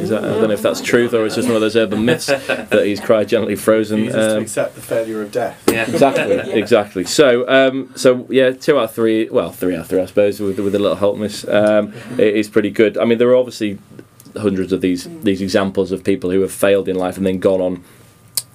Is 0.00 0.08
that, 0.10 0.24
I 0.24 0.28
don't 0.28 0.48
know 0.48 0.50
if 0.50 0.62
that's 0.62 0.80
truth 0.80 1.14
or 1.14 1.24
it's 1.24 1.36
just 1.36 1.46
one 1.46 1.54
of 1.54 1.60
those 1.60 1.76
urban 1.76 2.04
myths 2.04 2.26
that 2.26 2.82
he's 2.84 3.00
cryogenically 3.00 3.56
frozen. 3.58 4.04
Jesus 4.04 4.14
to 4.14 4.36
Um, 4.36 4.42
accept 4.42 4.74
the 4.74 4.80
failure 4.80 5.22
of 5.22 5.30
death. 5.30 5.62
Yeah. 5.70 5.88
exactly, 5.88 6.52
exactly. 6.60 7.04
So, 7.04 7.48
um, 7.48 7.92
so 7.94 8.26
yeah, 8.28 8.50
two 8.50 8.76
out 8.78 8.84
of 8.84 8.92
three. 8.94 9.28
Well, 9.28 9.50
three 9.52 9.74
out 9.74 9.82
of 9.82 9.86
three, 9.88 10.00
I 10.00 10.06
suppose, 10.06 10.40
with 10.40 10.58
with 10.58 10.74
a 10.74 10.78
little 10.78 10.96
help 10.96 11.16
miss. 11.16 11.46
Um, 11.48 11.92
it 12.18 12.34
is 12.34 12.48
pretty 12.48 12.70
good. 12.70 12.98
I 12.98 13.04
mean, 13.04 13.18
there 13.18 13.28
are 13.28 13.36
obviously 13.36 13.78
hundreds 14.36 14.72
of 14.72 14.80
these 14.80 15.08
these 15.22 15.40
examples 15.40 15.92
of 15.92 16.02
people 16.02 16.30
who 16.30 16.40
have 16.40 16.52
failed 16.52 16.88
in 16.88 16.96
life 16.96 17.16
and 17.16 17.24
then 17.26 17.38
gone 17.38 17.60
on 17.60 17.84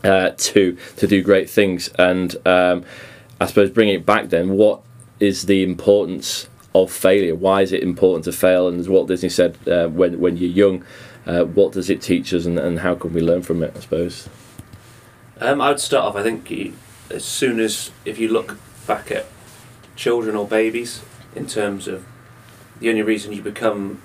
uh, 0.03 0.31
to 0.37 0.77
to 0.97 1.07
do 1.07 1.23
great 1.23 1.49
things. 1.49 1.89
And 1.97 2.35
um, 2.45 2.83
I 3.39 3.45
suppose 3.45 3.69
bringing 3.69 3.95
it 3.95 4.05
back, 4.05 4.27
then, 4.29 4.49
what 4.51 4.81
is 5.19 5.43
the 5.45 5.63
importance 5.63 6.47
of 6.74 6.91
failure? 6.91 7.36
Why 7.36 7.61
is 7.61 7.72
it 7.72 7.84
important 7.84 8.26
to 8.26 8.32
fail? 8.32 8.67
And 8.67 8.80
as 8.80 8.89
Walt 8.89 9.07
Disney 9.07 9.30
said, 9.30 9.57
uh, 9.67 9.88
when 9.88 10.19
when 10.19 10.38
you're 10.38 10.49
young, 10.49 10.84
uh, 11.26 11.43
what 11.43 11.74
does 11.74 11.89
it 11.89 12.01
teach 12.01 12.34
us, 12.34 12.45
and, 12.45 12.57
and 12.59 12.80
how 12.80 12.95
can 12.95 13.13
we 13.13 13.22
learn 13.22 13.41
from 13.41 13.63
it? 13.63 13.74
I 13.76 13.80
suppose. 13.80 14.30
Um, 15.39 15.59
I 15.61 15.69
would 15.69 15.80
start 15.80 16.05
off. 16.05 16.15
I 16.15 16.24
think 16.24 16.76
as 17.09 17.26
soon 17.26 17.59
as 17.59 17.91
if 18.05 18.19
you 18.19 18.28
look 18.28 18.57
back 18.88 19.11
at 19.11 19.26
children 19.95 20.36
or 20.36 20.47
babies, 20.47 21.01
in 21.36 21.47
terms 21.47 21.88
of 21.88 22.05
the 22.80 22.89
only 22.89 23.01
reason 23.01 23.32
you 23.32 23.41
become 23.41 24.01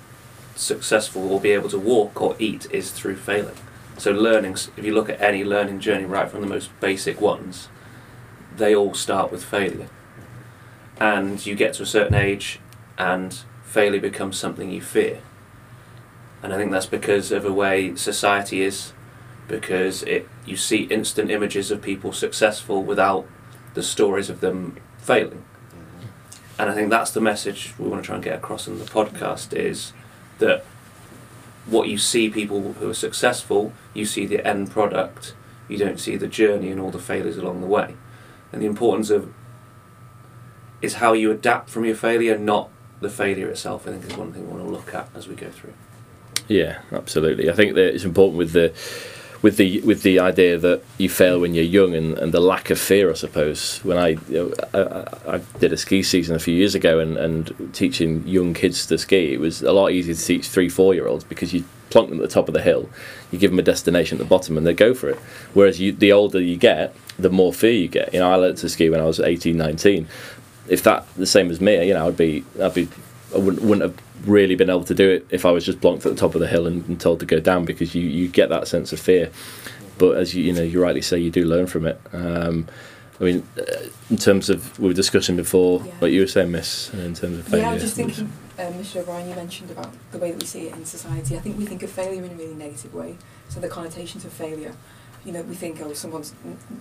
successful 0.55 1.31
or 1.31 1.39
be 1.39 1.51
able 1.51 1.69
to 1.69 1.79
walk 1.79 2.21
or 2.21 2.35
eat 2.39 2.67
is 2.71 2.91
through 2.91 3.15
failing. 3.15 3.55
So 3.97 4.11
learning. 4.11 4.57
If 4.75 4.85
you 4.85 4.93
look 4.93 5.09
at 5.09 5.21
any 5.21 5.43
learning 5.43 5.79
journey, 5.79 6.05
right 6.05 6.29
from 6.29 6.41
the 6.41 6.47
most 6.47 6.69
basic 6.79 7.19
ones, 7.19 7.69
they 8.55 8.75
all 8.75 8.93
start 8.93 9.31
with 9.31 9.43
failure. 9.43 9.89
And 10.99 11.45
you 11.45 11.55
get 11.55 11.73
to 11.75 11.83
a 11.83 11.85
certain 11.85 12.15
age, 12.15 12.59
and 12.97 13.37
failure 13.63 14.01
becomes 14.01 14.37
something 14.37 14.71
you 14.71 14.81
fear. 14.81 15.21
And 16.41 16.53
I 16.53 16.57
think 16.57 16.71
that's 16.71 16.85
because 16.85 17.31
of 17.31 17.45
a 17.45 17.53
way 17.53 17.95
society 17.95 18.61
is 18.61 18.93
because 19.47 20.03
it 20.03 20.27
you 20.45 20.57
see 20.57 20.83
instant 20.83 21.31
images 21.31 21.71
of 21.71 21.81
people 21.81 22.11
successful 22.11 22.83
without 22.83 23.25
the 23.73 23.83
stories 23.83 24.29
of 24.29 24.41
them 24.41 24.77
failing. 24.97 25.43
Mm-hmm. 25.69 26.61
And 26.61 26.69
I 26.69 26.73
think 26.73 26.89
that's 26.89 27.11
the 27.11 27.21
message 27.21 27.73
we 27.77 27.87
want 27.87 28.03
to 28.03 28.05
try 28.05 28.15
and 28.15 28.23
get 28.23 28.35
across 28.35 28.67
in 28.67 28.79
the 28.79 28.85
podcast 28.85 29.53
is 29.53 29.93
that 30.39 30.63
what 31.65 31.89
you 31.89 31.97
see 31.97 32.29
people 32.29 32.73
who 32.73 32.89
are 32.89 32.93
successful, 32.93 33.73
you 33.93 34.05
see 34.05 34.25
the 34.25 34.45
end 34.45 34.71
product, 34.71 35.33
you 35.67 35.77
don't 35.77 35.99
see 35.99 36.15
the 36.15 36.27
journey 36.27 36.71
and 36.71 36.79
all 36.79 36.91
the 36.91 36.99
failures 36.99 37.37
along 37.37 37.61
the 37.61 37.67
way. 37.67 37.95
And 38.51 38.61
the 38.61 38.67
importance 38.67 39.09
of 39.09 39.33
is 40.87 40.95
how 40.95 41.13
you 41.13 41.29
adapt 41.29 41.69
from 41.69 41.85
your 41.85 41.95
failure, 41.95 42.37
not 42.37 42.69
the 42.99 43.09
failure 43.09 43.49
itself, 43.49 43.87
I 43.87 43.91
think 43.91 44.05
is 44.05 44.17
one 44.17 44.33
thing 44.33 44.47
we 44.47 44.53
want 44.53 44.65
to 44.65 44.71
look 44.71 44.95
at 44.95 45.09
as 45.13 45.27
we 45.27 45.35
go 45.35 45.49
through. 45.51 45.73
Yeah, 46.47 46.79
absolutely. 46.91 47.49
I 47.49 47.53
think 47.53 47.75
that 47.75 47.93
it's 47.93 48.05
important 48.05 48.37
with 48.37 48.53
the 48.53 48.73
with 49.43 49.57
the 49.57 49.81
with 49.81 50.01
the 50.01 50.19
idea 50.19 50.57
that 50.57 50.81
you 50.97 51.09
fail 51.09 51.39
when 51.39 51.53
you're 51.53 51.63
young 51.63 51.93
and, 51.93 52.17
and 52.17 52.33
the 52.33 52.39
lack 52.39 52.69
of 52.71 52.79
fear. 52.79 53.11
I 53.11 53.13
suppose 53.13 53.79
when 53.83 53.97
I, 53.97 54.09
you 54.29 54.55
know, 54.73 55.09
I 55.27 55.35
I 55.35 55.37
did 55.59 55.73
a 55.73 55.77
ski 55.77 56.01
season 56.01 56.35
a 56.35 56.39
few 56.39 56.55
years 56.55 56.73
ago 56.73 56.99
and, 56.99 57.17
and 57.17 57.69
teaching 57.73 58.27
young 58.27 58.53
kids 58.53 58.87
to 58.87 58.97
ski, 58.97 59.33
it 59.33 59.39
was 59.39 59.61
a 59.61 59.73
lot 59.73 59.91
easier 59.91 60.15
to 60.15 60.25
teach 60.25 60.47
three 60.47 60.69
four 60.69 60.95
year 60.95 61.07
olds 61.07 61.23
because 61.23 61.53
you 61.53 61.65
plonk 61.89 62.09
them 62.09 62.19
at 62.19 62.27
the 62.27 62.33
top 62.33 62.47
of 62.47 62.53
the 62.53 62.61
hill, 62.61 62.89
you 63.31 63.39
give 63.39 63.51
them 63.51 63.59
a 63.59 63.63
destination 63.63 64.17
at 64.17 64.19
the 64.19 64.29
bottom 64.29 64.57
and 64.57 64.65
they 64.65 64.73
go 64.73 64.93
for 64.93 65.09
it. 65.09 65.17
Whereas 65.53 65.79
you 65.79 65.91
the 65.91 66.11
older 66.11 66.41
you 66.41 66.57
get, 66.57 66.95
the 67.17 67.29
more 67.29 67.53
fear 67.53 67.71
you 67.71 67.87
get. 67.87 68.13
You 68.13 68.19
know, 68.19 68.31
I 68.31 68.35
learned 68.35 68.57
to 68.59 68.69
ski 68.69 68.89
when 68.89 68.99
I 68.99 69.05
was 69.05 69.19
18, 69.19 69.57
19. 69.57 70.07
If 70.69 70.83
that 70.83 71.05
the 71.15 71.25
same 71.25 71.49
as 71.49 71.61
me, 71.61 71.87
you 71.87 71.93
know, 71.93 72.07
I'd 72.07 72.17
be 72.17 72.43
I'd 72.61 72.73
be 72.73 72.87
I 73.33 73.37
wouldn't, 73.37 73.61
wouldn't 73.63 73.81
have 73.81 74.27
really 74.27 74.55
been 74.55 74.69
able 74.69 74.83
to 74.85 74.93
do 74.95 75.09
it 75.09 75.27
if 75.29 75.45
I 75.45 75.51
was 75.51 75.65
just 75.65 75.79
blocked 75.81 76.05
at 76.05 76.11
the 76.13 76.17
top 76.17 76.33
of 76.33 76.41
the 76.41 76.47
hill 76.47 76.65
and, 76.65 76.85
and 76.87 76.99
told 76.99 77.19
to 77.19 77.25
go 77.25 77.39
down 77.39 77.65
because 77.65 77.93
you, 77.93 78.01
you 78.01 78.27
get 78.27 78.49
that 78.49 78.67
sense 78.67 78.93
of 78.93 78.99
fear. 78.99 79.31
But 79.97 80.17
as 80.17 80.33
you 80.35 80.43
you 80.43 80.53
know 80.53 80.63
you 80.63 80.81
rightly 80.81 81.01
say, 81.01 81.19
you 81.19 81.31
do 81.31 81.45
learn 81.45 81.67
from 81.67 81.85
it. 81.87 81.99
Um, 82.13 82.67
I 83.19 83.23
mean, 83.23 83.47
uh, 83.57 83.63
in 84.11 84.17
terms 84.17 84.49
of 84.49 84.77
we 84.79 84.87
were 84.87 84.93
discussing 84.93 85.35
before, 85.35 85.81
Yeah. 85.83 85.91
what 85.99 86.11
you 86.11 86.21
were 86.21 86.27
saying, 86.27 86.51
Miss, 86.51 86.93
in 86.93 87.15
terms 87.15 87.39
of 87.39 87.47
failure. 87.47 87.65
Yeah, 87.65 87.71
I 87.71 87.73
was 87.73 87.81
just 87.81 87.95
thinking, 87.95 88.31
um, 88.59 88.73
Mr. 88.73 88.97
O'Brien, 88.97 89.27
you 89.27 89.35
mentioned 89.35 89.71
about 89.71 89.91
the 90.11 90.19
way 90.19 90.31
that 90.31 90.39
we 90.39 90.45
see 90.45 90.67
it 90.67 90.73
in 90.75 90.85
society. 90.85 91.35
I 91.35 91.39
think 91.39 91.57
we 91.57 91.65
think 91.65 91.81
of 91.81 91.89
failure 91.89 92.23
in 92.23 92.31
a 92.31 92.35
really 92.35 92.53
negative 92.53 92.93
way. 92.93 93.15
So 93.49 93.59
the 93.59 93.69
connotations 93.69 94.23
of 94.23 94.31
failure, 94.33 94.73
you 95.25 95.31
know, 95.31 95.41
we 95.41 95.55
think, 95.55 95.81
oh, 95.81 95.93
someone's 95.93 96.33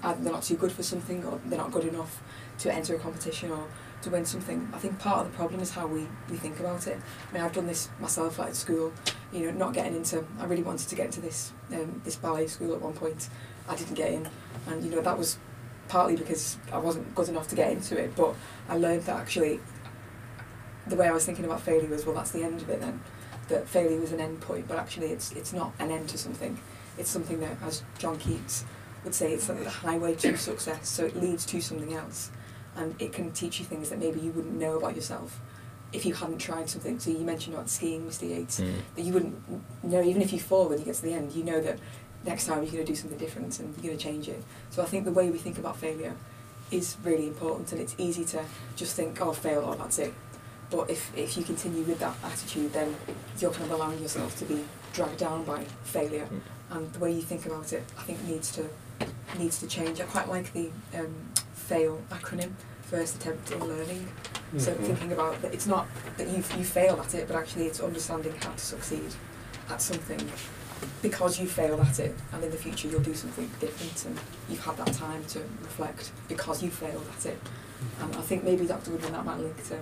either 0.03 0.21
they're 0.23 0.33
not 0.33 0.43
too 0.43 0.57
good 0.57 0.73
for 0.73 0.83
something 0.83 1.25
or 1.25 1.41
they're 1.47 1.59
not 1.59 1.73
good 1.73 1.85
enough 1.85 2.21
to 2.59 2.73
enter 2.73 2.95
a 2.95 2.99
competition 2.99 3.51
or 3.51 3.67
to 4.03 4.11
win 4.11 4.25
something. 4.25 4.69
I 4.73 4.79
think 4.79 4.99
part 4.99 5.27
of 5.27 5.33
the 5.33 5.37
problem 5.37 5.61
is 5.61 5.71
how 5.73 5.87
we, 5.87 6.07
we 6.31 6.37
think 6.37 6.61
about 6.61 6.87
it. 6.87 6.99
I 7.31 7.35
mean, 7.35 7.43
I've 7.43 7.53
done 7.53 7.67
this 7.67 7.89
myself 8.01 8.39
like 8.39 8.49
at 8.49 8.57
school, 8.57 8.93
you 9.33 9.47
know, 9.47 9.51
not 9.53 9.75
getting 9.75 9.95
into, 9.95 10.25
I 10.39 10.45
really 10.45 10.63
wanted 10.63 10.89
to 10.89 10.95
get 10.95 11.07
into 11.07 11.21
this, 11.21 11.53
um, 11.73 12.01
this 12.05 12.17
ballet 12.17 12.47
school 12.47 12.75
at 12.75 12.81
one 12.81 12.93
point. 12.93 13.29
I 13.69 13.75
didn't 13.75 13.95
get 13.95 14.13
in. 14.13 14.29
And, 14.69 14.85
you 14.85 14.91
know, 14.91 15.01
that 15.01 15.19
was 15.19 15.39
partly 15.89 16.17
because 16.17 16.59
I 16.73 16.79
wasn't 16.79 17.15
good 17.15 17.29
enough 17.29 17.49
to 17.49 17.57
get 17.57 17.71
into 17.73 17.99
it, 17.99 18.15
but 18.17 18.35
I 18.69 18.77
learned 18.77 19.03
that 19.03 19.17
actually 19.17 19.61
the 20.87 20.97
way 20.97 21.09
I 21.09 21.13
was 21.13 21.25
thinking 21.25 21.45
about 21.45 21.61
failure 21.61 21.89
was, 21.89 22.07
well, 22.07 22.15
that's 22.15 22.31
the 22.31 22.43
end 22.43 22.63
of 22.63 22.71
it 22.71 22.81
then. 22.81 23.01
That 23.49 23.69
failure 23.69 24.01
was 24.01 24.13
an 24.13 24.21
end 24.21 24.41
point, 24.41 24.67
but 24.67 24.79
actually 24.79 25.09
it's 25.09 25.33
it's 25.33 25.53
not 25.53 25.73
an 25.79 25.91
end 25.91 26.09
to 26.11 26.19
something. 26.19 26.59
It's 26.99 27.11
something 27.11 27.41
that, 27.41 27.57
as 27.63 27.83
John 27.99 28.19
Keats 28.19 28.65
would 29.05 29.15
say, 29.15 29.33
it's 29.33 29.49
like 29.49 29.63
the 29.63 29.71
highway 29.71 30.15
to 30.17 30.37
success. 30.37 30.89
So 30.89 31.05
it 31.05 31.17
leads 31.17 31.47
to 31.47 31.61
something 31.61 31.95
else, 31.95 32.31
and 32.77 32.95
it 33.01 33.13
can 33.13 33.33
teach 33.33 33.59
you 33.59 33.65
things 33.65 33.91
that 33.91 33.99
maybe 33.99 34.21
you 34.21 34.31
wouldn't 34.33 34.55
know 34.59 34.77
about 34.77 34.95
yourself 34.95 35.41
if 35.93 36.05
you 36.05 36.15
hadn't 36.15 36.39
tried 36.39 36.69
something. 36.69 36.99
So 36.99 37.11
you 37.11 37.19
mentioned 37.19 37.55
about 37.55 37.71
skiing, 37.71 38.07
Mr. 38.07 38.29
Yates, 38.29 38.61
Mm. 38.61 38.75
that 38.97 39.03
you 39.03 39.13
wouldn't 39.13 39.85
know 39.85 40.03
even 40.03 40.21
if 40.23 40.33
you 40.33 40.41
fall 40.41 40.69
when 40.69 40.79
you 40.79 40.85
get 40.85 40.95
to 40.97 41.03
the 41.03 41.13
end. 41.15 41.33
You 41.33 41.45
know 41.45 41.61
that 41.61 41.79
next 42.25 42.47
time 42.47 42.63
you're 42.63 42.73
going 42.73 42.85
to 42.85 42.93
do 42.93 42.97
something 42.97 43.19
different 43.19 43.59
and 43.61 43.75
you're 43.77 43.91
going 43.93 43.99
to 43.99 44.03
change 44.05 44.29
it. 44.29 44.43
So 44.71 44.83
I 44.83 44.87
think 44.87 45.05
the 45.05 45.13
way 45.13 45.31
we 45.31 45.39
think 45.39 45.59
about 45.59 45.77
failure 45.77 46.15
is 46.71 46.97
really 47.05 47.29
important, 47.29 47.71
and 47.73 47.81
it's 47.81 47.95
easy 47.99 48.25
to 48.25 48.45
just 48.75 48.97
think, 48.97 49.21
oh, 49.21 49.33
fail, 49.33 49.63
oh, 49.65 49.75
that's 49.75 49.99
it. 50.01 50.13
But 50.69 50.91
if, 50.91 51.17
if 51.17 51.37
you 51.37 51.45
continue 51.45 51.85
with 51.85 52.01
that 52.01 52.17
attitude, 52.25 52.73
then 52.73 52.97
you're 53.39 53.53
kind 53.53 53.67
of 53.71 53.71
allowing 53.79 54.03
yourself 54.03 54.37
to 54.41 54.45
be 54.45 54.65
dragged 54.93 55.19
down 55.19 55.45
by 55.45 55.65
failure. 55.85 56.27
And 56.71 56.93
the 56.93 56.99
way 56.99 57.13
you 57.13 57.23
think 57.23 57.47
about 57.47 57.73
it, 57.73 57.85
I 57.97 58.03
think, 58.03 58.23
needs 58.25 58.51
to 58.57 58.69
needs 59.39 59.61
to 59.61 59.67
change. 59.69 60.01
I 60.01 60.05
quite 60.05 60.29
like 60.29 60.53
the 60.53 60.71
um, 60.95 61.15
FAIL 61.69 62.01
acronym, 62.11 62.53
first 62.91 63.17
attempt 63.17 63.51
in 63.51 63.61
learning. 63.67 64.09
So 64.59 64.73
Mhm. 64.73 64.87
thinking 64.87 65.13
about 65.13 65.43
that 65.43 65.53
it's 65.53 65.67
not 65.67 65.87
that 66.17 66.29
you 66.29 66.37
you 66.57 66.65
fail 66.65 67.01
at 67.01 67.15
it, 67.15 67.27
but 67.29 67.37
actually 67.37 67.67
it's 67.67 67.81
understanding 67.81 68.35
how 68.43 68.53
to 68.53 68.65
succeed 68.65 69.13
at 69.69 69.83
something 69.83 70.31
because 71.03 71.41
you 71.41 71.47
failed 71.49 71.81
at 71.81 71.99
it, 71.99 72.15
and 72.33 72.45
in 72.45 72.51
the 72.51 72.57
future 72.57 72.87
you'll 72.89 73.01
do 73.13 73.15
something 73.15 73.51
different, 73.61 74.05
and 74.07 74.19
you've 74.49 74.65
had 74.65 74.77
that 74.77 74.93
time 74.93 75.25
to 75.25 75.41
reflect 75.63 76.11
because 76.29 76.63
you 76.63 76.71
failed 76.71 77.07
at 77.19 77.27
it. 77.27 77.39
And 78.01 78.15
I 78.15 78.21
think 78.23 78.45
maybe 78.45 78.67
Dr. 78.67 78.93
Woodman 78.93 79.13
that 79.13 79.25
might 79.25 79.39
link 79.39 79.57
to 79.69 79.79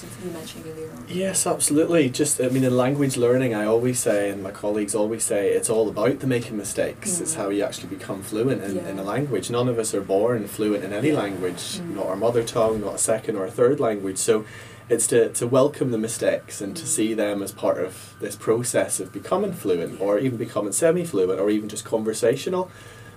something 0.00 0.26
you 0.28 0.32
mentioned 0.32 0.64
earlier 0.66 0.90
on. 0.90 1.04
Yes, 1.08 1.46
absolutely. 1.46 2.08
Just, 2.10 2.40
I 2.40 2.48
mean, 2.48 2.64
in 2.64 2.76
language 2.76 3.16
learning, 3.16 3.54
I 3.54 3.64
always 3.66 3.98
say, 3.98 4.30
and 4.30 4.42
my 4.42 4.50
colleagues 4.50 4.94
always 4.94 5.24
say, 5.24 5.50
it's 5.50 5.68
all 5.70 5.88
about 5.88 6.20
the 6.20 6.26
making 6.26 6.56
mistakes. 6.56 7.20
It's 7.20 7.34
Mm. 7.34 7.38
how 7.38 7.48
you 7.50 7.62
actually 7.64 7.88
become 7.88 8.22
fluent 8.22 8.62
in, 8.62 8.78
in 8.78 8.98
a 8.98 9.02
language. 9.04 9.50
None 9.50 9.68
of 9.68 9.78
us 9.78 9.94
are 9.94 10.00
born 10.00 10.46
fluent 10.48 10.84
in 10.84 10.92
any 10.92 11.08
Yeah. 11.10 11.18
language, 11.18 11.78
Mm. 11.78 11.96
not 11.96 12.06
our 12.06 12.16
mother 12.16 12.42
tongue, 12.42 12.80
not 12.80 12.94
a 12.94 12.98
second 12.98 13.36
or 13.36 13.44
a 13.46 13.50
third 13.50 13.78
language. 13.80 14.18
So 14.18 14.44
it's 14.88 15.06
to, 15.08 15.28
to 15.34 15.46
welcome 15.46 15.90
the 15.92 15.98
mistakes 15.98 16.60
and 16.60 16.76
to 16.76 16.82
Mm. 16.84 16.86
see 16.88 17.14
them 17.14 17.42
as 17.42 17.52
part 17.52 17.78
of 17.78 18.14
this 18.20 18.36
process 18.36 19.00
of 19.00 19.12
becoming 19.12 19.52
fluent 19.52 20.00
or 20.00 20.18
even 20.18 20.38
becoming 20.38 20.72
semi 20.72 21.04
fluent 21.04 21.38
or 21.40 21.50
even 21.50 21.68
just 21.68 21.84
conversational, 21.84 22.70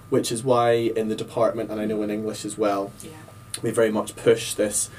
which 0.09 0.31
is 0.31 0.43
why 0.43 0.73
in 0.73 1.07
the 1.07 1.15
department, 1.15 1.71
and 1.71 1.79
I 1.81 1.85
know 1.85 2.01
in 2.03 2.11
English 2.11 2.45
as 2.45 2.57
well, 2.57 2.91
Yeah. 3.01 3.09
we 3.63 3.71
very 3.71 3.89
much 3.91 4.15
push 4.15 4.53
this 4.53 4.89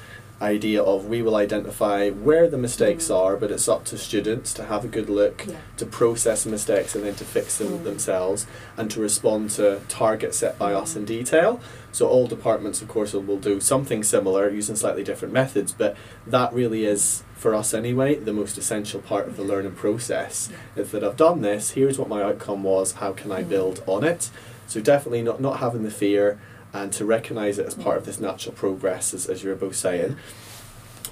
idea 0.41 0.83
of 0.83 1.05
we 1.05 1.21
will 1.21 1.35
identify 1.35 2.09
where 2.09 2.47
the 2.49 2.57
mistakes 2.57 3.07
Mm. 3.07 3.15
are, 3.15 3.35
but 3.37 3.51
it's 3.51 3.69
up 3.69 3.85
to 3.85 3.97
students 3.97 4.53
to 4.53 4.63
have 4.65 4.83
a 4.83 4.87
good 4.87 5.09
look, 5.09 5.45
Yeah. 5.47 5.55
to 5.77 5.85
process 5.85 6.45
mistakes 6.45 6.93
and 6.95 7.05
then 7.05 7.15
to 7.15 7.23
fix 7.23 7.57
them 7.57 7.79
Mm. 7.79 7.83
themselves, 7.85 8.45
and 8.77 8.91
to 8.91 8.99
respond 8.99 9.49
to 9.51 9.79
targets 9.87 10.37
set 10.39 10.59
by 10.59 10.73
us 10.73 10.95
in 10.95 11.05
detail. 11.05 11.59
So 11.91 12.07
all 12.07 12.27
departments, 12.27 12.81
of 12.81 12.89
course, 12.89 13.13
will, 13.13 13.21
will 13.21 13.37
do 13.37 13.59
something 13.61 14.03
similar 14.03 14.49
using 14.49 14.75
slightly 14.75 15.03
different 15.03 15.33
methods, 15.33 15.73
but 15.77 15.95
that 16.27 16.53
really 16.53 16.85
is, 16.85 17.23
for 17.37 17.55
us 17.55 17.73
anyway, 17.73 18.15
the 18.15 18.33
most 18.33 18.57
essential 18.57 18.99
part 18.99 19.27
of 19.27 19.37
the 19.37 19.43
learning 19.43 19.71
process. 19.73 20.49
Yeah. 20.75 20.83
Is 20.83 20.91
that 20.91 21.03
I've 21.03 21.15
done 21.17 21.41
this, 21.41 21.71
here's 21.71 21.97
what 21.97 22.09
my 22.09 22.21
outcome 22.21 22.63
was, 22.63 22.93
how 22.93 23.11
can 23.13 23.31
I 23.31 23.43
Mm. 23.43 23.49
build 23.49 23.83
on 23.87 24.03
it? 24.03 24.29
So 24.67 24.81
definitely 24.81 25.21
not, 25.21 25.39
not 25.39 25.59
having 25.59 25.83
the 25.83 25.91
fear 25.91 26.37
and 26.75 26.91
to 26.91 27.05
recognise 27.05 27.57
it 27.57 27.65
as 27.65 27.73
part 27.73 27.97
of 27.97 28.05
this 28.05 28.19
natural 28.19 28.53
progress, 28.53 29.13
as, 29.13 29.27
as 29.27 29.43
you 29.43 29.49
were 29.49 29.55
both 29.55 29.77
saying. 29.77 30.17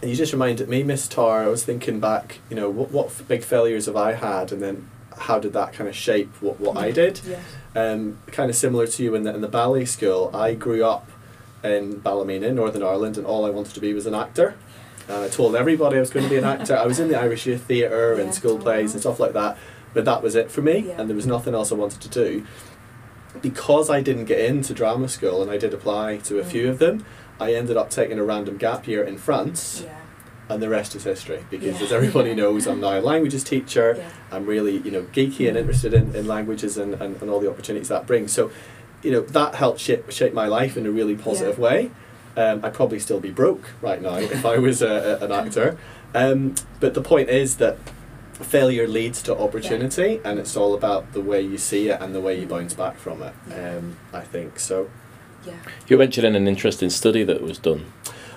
And 0.01 0.09
you 0.11 0.17
just 0.17 0.33
reminded 0.33 0.67
me, 0.67 0.83
Miss 0.83 1.07
Tarr, 1.07 1.43
I 1.43 1.47
was 1.47 1.63
thinking 1.63 2.01
back, 2.01 2.39
you 2.49 2.55
know, 2.57 2.69
what, 2.69 2.91
what 2.91 3.27
big 3.29 3.43
failures 3.43 3.85
have 3.85 3.95
I 3.95 4.13
had, 4.13 4.51
and 4.51 4.61
then 4.61 4.89
how 5.17 5.39
did 5.39 5.53
that 5.53 5.71
kind 5.71 5.87
of 5.87 5.95
shape 5.95 6.29
what, 6.41 6.59
what 6.59 6.75
I 6.75 6.91
did? 6.91 7.21
Yeah. 7.25 7.39
Um, 7.75 8.17
kind 8.27 8.49
of 8.49 8.57
similar 8.57 8.87
to 8.87 9.03
you 9.03 9.15
in 9.15 9.23
the, 9.23 9.33
in 9.33 9.39
the 9.39 9.47
ballet 9.47 9.85
school, 9.85 10.29
I 10.33 10.53
grew 10.53 10.83
up 10.83 11.09
in 11.63 11.99
Ballymena, 11.99 12.51
Northern 12.51 12.83
Ireland, 12.83 13.17
and 13.17 13.25
all 13.25 13.45
I 13.45 13.49
wanted 13.49 13.73
to 13.75 13.79
be 13.79 13.93
was 13.93 14.05
an 14.05 14.13
actor. 14.13 14.55
And 15.07 15.17
I 15.23 15.29
told 15.29 15.55
everybody 15.55 15.95
I 15.95 16.01
was 16.01 16.09
going 16.09 16.25
to 16.25 16.29
be 16.29 16.37
an 16.37 16.43
actor. 16.43 16.75
I 16.75 16.85
was 16.85 16.99
in 16.99 17.07
the 17.07 17.17
Irish 17.17 17.45
Youth 17.45 17.63
Theatre 17.63 18.15
Yeah, 18.17 18.23
and 18.23 18.33
school 18.33 18.57
plays 18.57 18.91
and 18.91 18.99
stuff 18.99 19.17
like 19.17 19.31
that, 19.33 19.57
but 19.93 20.03
that 20.03 20.21
was 20.21 20.35
it 20.35 20.51
for 20.51 20.61
me, 20.61 20.79
Yeah. 20.87 20.99
and 20.99 21.09
there 21.09 21.15
was 21.15 21.25
nothing 21.27 21.53
else 21.53 21.71
I 21.71 21.75
wanted 21.75 22.01
to 22.01 22.09
do. 22.09 22.45
Because 23.41 23.89
I 23.89 24.01
didn't 24.01 24.25
get 24.25 24.39
into 24.39 24.73
drama 24.73 25.09
school 25.09 25.41
and 25.41 25.49
I 25.51 25.57
did 25.57 25.73
apply 25.73 26.17
to 26.17 26.39
a 26.39 26.43
Mm. 26.43 26.47
few 26.47 26.69
of 26.69 26.79
them, 26.79 27.05
I 27.39 27.53
ended 27.53 27.75
up 27.77 27.89
taking 27.89 28.19
a 28.19 28.23
random 28.23 28.57
gap 28.57 28.87
year 28.87 29.03
in 29.03 29.17
France, 29.17 29.81
Yeah. 29.83 29.89
and 30.49 30.61
the 30.61 30.69
rest 30.69 30.95
is 30.95 31.03
history. 31.03 31.39
Because 31.49 31.79
Yeah. 31.79 31.85
as 31.87 31.91
everybody 31.91 32.33
knows, 32.41 32.67
I'm 32.67 32.79
now 32.79 32.99
a 32.99 33.01
languages 33.01 33.43
teacher. 33.43 33.95
Yeah. 33.97 34.03
I'm 34.31 34.45
really, 34.45 34.77
you 34.77 34.91
know, 34.91 35.03
geeky 35.13 35.47
and 35.49 35.57
interested 35.57 35.93
in, 35.93 36.15
in 36.15 36.27
languages 36.27 36.77
and, 36.77 36.93
and, 36.95 37.19
and 37.21 37.29
all 37.29 37.39
the 37.39 37.49
opportunities 37.49 37.89
that 37.89 38.05
brings. 38.05 38.31
So, 38.31 38.51
you 39.01 39.11
know, 39.11 39.21
that 39.21 39.55
helped 39.55 39.79
shape, 39.79 40.09
shape 40.11 40.33
my 40.33 40.47
life 40.47 40.77
in 40.77 40.85
a 40.85 40.91
really 40.91 41.15
positive 41.15 41.57
way. 41.59 41.91
Um, 42.37 42.61
I'd 42.63 42.73
probably 42.73 42.99
still 42.99 43.19
be 43.19 43.29
broke 43.31 43.65
right 43.81 44.01
now 44.01 44.15
if 44.37 44.45
I 44.45 44.57
was 44.57 44.81
a, 44.81 45.19
a, 45.21 45.25
an 45.25 45.31
actor. 45.31 45.77
Um, 46.15 46.55
but 46.79 46.93
the 46.93 47.01
point 47.01 47.29
is 47.29 47.57
that 47.57 47.77
failure 48.33 48.87
leads 48.87 49.21
to 49.23 49.37
opportunity, 49.37 50.19
and 50.23 50.39
it's 50.39 50.55
all 50.55 50.73
about 50.73 51.13
the 51.13 51.21
way 51.21 51.41
you 51.41 51.57
see 51.57 51.89
it 51.89 52.01
and 52.01 52.13
the 52.13 52.21
way 52.21 52.39
you 52.39 52.45
bounce 52.45 52.73
back 52.73 52.97
from 52.97 53.21
it. 53.21 53.33
Yeah. 53.49 53.77
Um, 53.77 53.97
I 54.11 54.21
think 54.21 54.59
so. 54.59 54.89
Yeah. 55.45 55.53
You 55.87 55.97
mentioned 55.97 56.35
an 56.35 56.47
interesting 56.47 56.89
study 56.89 57.23
that 57.23 57.41
was 57.41 57.57
done. 57.57 57.91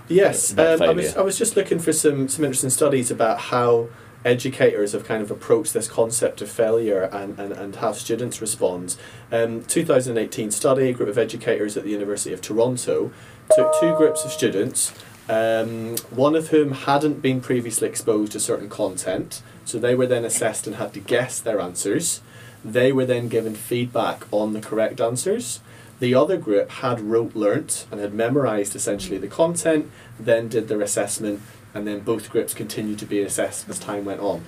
Yes, 0.09 0.57
um, 0.57 0.83
I 0.83 0.91
was. 0.91 1.17
I 1.17 1.23
was 1.23 1.37
just 1.37 1.57
looking 1.57 1.79
for 1.79 1.93
some 1.93 2.29
some 2.29 2.45
interesting 2.45 2.71
studies 2.71 3.11
about 3.11 3.41
how 3.41 3.89
educators 4.25 4.93
have 4.93 5.05
kind 5.05 5.23
of 5.23 5.31
approached 5.31 5.73
this 5.73 5.89
concept 5.89 6.43
of 6.43 6.51
failure 6.51 7.05
and, 7.13 7.39
and, 7.39 7.53
and 7.53 7.77
how 7.77 7.93
students 7.93 8.41
respond. 8.41 8.97
Um, 9.31 9.63
2018 9.65 10.51
study, 10.51 10.89
a 10.89 10.93
group 10.93 11.09
of 11.09 11.17
educators 11.17 11.77
at 11.77 11.85
the 11.85 11.91
University 11.91 12.33
of 12.33 12.41
Toronto 12.41 13.13
took 13.55 13.73
two 13.81 13.95
groups 13.97 14.25
of 14.25 14.33
students, 14.33 14.93
um, 15.29 15.97
one 16.11 16.35
of 16.35 16.49
whom 16.49 16.73
hadn't 16.73 17.23
been 17.23 17.41
previously 17.41 17.89
exposed 17.89 18.33
to 18.33 18.41
certain 18.41 18.69
content, 18.69 19.43
so 19.67 19.79
they 19.79 19.95
were 19.95 20.07
then 20.07 20.25
assessed 20.25 20.67
and 20.67 20.77
had 20.77 20.95
to 20.95 21.01
guess 21.01 21.39
their 21.39 21.61
answers. 21.61 22.23
They 22.65 22.93
were 22.93 23.05
then 23.05 23.29
given 23.29 23.55
feedback 23.55 24.25
on 24.31 24.55
the 24.55 24.61
correct 24.61 25.01
answers. 25.01 25.61
The 25.99 26.15
other 26.15 26.37
group 26.37 26.71
had 26.71 27.01
rote 27.01 27.35
learnt 27.35 27.87
and 27.91 28.01
had 28.01 28.15
memorised 28.15 28.75
essentially 28.75 29.19
the 29.19 29.29
content, 29.29 29.91
then 30.19 30.49
did 30.49 30.69
their 30.69 30.81
assessment, 30.81 31.43
and 31.75 31.87
then 31.87 32.01
both 32.01 32.31
groups 32.31 32.55
continued 32.55 32.99
to 33.01 33.07
be 33.07 33.21
assessed 33.21 33.69
as 33.69 33.79
time 33.79 34.05
went 34.05 34.21
on. 34.21 34.45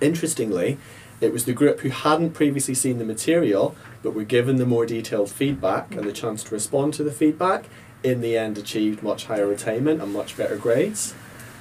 Interestingly, 0.00 0.78
it 1.20 1.32
was 1.32 1.44
the 1.44 1.52
group 1.52 1.80
who 1.80 1.88
hadn't 1.88 2.32
previously 2.32 2.74
seen 2.74 2.98
the 2.98 3.04
material 3.04 3.74
but 4.02 4.14
were 4.14 4.24
given 4.24 4.56
the 4.56 4.66
more 4.66 4.86
detailed 4.86 5.30
feedback 5.30 5.94
and 5.94 6.04
the 6.04 6.12
chance 6.12 6.44
to 6.44 6.54
respond 6.54 6.94
to 6.94 7.02
the 7.02 7.12
feedback, 7.12 7.64
in 8.02 8.20
the 8.20 8.36
end 8.36 8.58
achieved 8.58 9.02
much 9.02 9.24
higher 9.24 9.50
attainment 9.50 10.00
and 10.00 10.12
much 10.12 10.36
better 10.36 10.56
grades. 10.56 11.14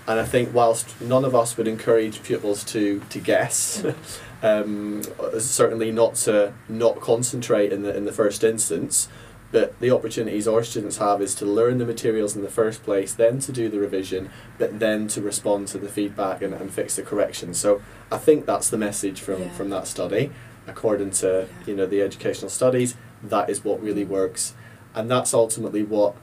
And 0.07 0.19
I 0.19 0.25
think 0.25 0.53
whilst 0.53 1.01
none 1.01 1.25
of 1.25 1.33
us 1.33 1.57
would 1.57 1.67
encourage 1.67 2.21
pupils 2.21 2.63
to, 2.65 3.01
to 3.09 3.19
guess, 3.19 3.83
um, 4.43 5.01
certainly 5.39 5.91
not 5.91 6.15
to 6.15 6.53
not 6.69 6.99
concentrate 7.01 7.73
in 7.73 7.81
the 7.81 7.95
in 7.95 8.05
the 8.05 8.11
first 8.11 8.43
instance, 8.43 9.07
but 9.51 9.79
the 9.79 9.89
opportunities 9.89 10.47
our 10.47 10.63
students 10.63 10.97
have 10.97 11.21
is 11.21 11.33
to 11.35 11.45
learn 11.45 11.77
the 11.79 11.85
materials 11.85 12.35
in 12.35 12.43
the 12.43 12.49
first 12.49 12.83
place, 12.83 13.13
then 13.13 13.39
to 13.39 13.51
do 13.51 13.67
the 13.69 13.79
revision, 13.79 14.29
but 14.59 14.79
then 14.79 15.07
to 15.07 15.21
respond 15.21 15.67
to 15.69 15.77
the 15.79 15.87
feedback 15.89 16.41
and, 16.41 16.53
and 16.53 16.71
fix 16.71 16.95
the 16.97 17.01
corrections. 17.01 17.57
So 17.57 17.81
I 18.11 18.17
think 18.17 18.45
that's 18.45 18.69
the 18.69 18.77
message 18.77 19.21
from, 19.21 19.41
Yeah. 19.41 19.49
from 19.51 19.69
that 19.69 19.87
study. 19.87 20.31
According 20.67 21.11
to 21.21 21.47
Yeah. 21.47 21.65
you 21.67 21.75
know 21.75 21.85
the 21.87 22.01
educational 22.01 22.49
studies, 22.49 22.95
that 23.23 23.49
is 23.49 23.63
what 23.63 23.81
really 23.81 24.05
works, 24.05 24.53
and 24.93 25.09
that's 25.09 25.33
ultimately 25.33 25.81
what 25.83 26.13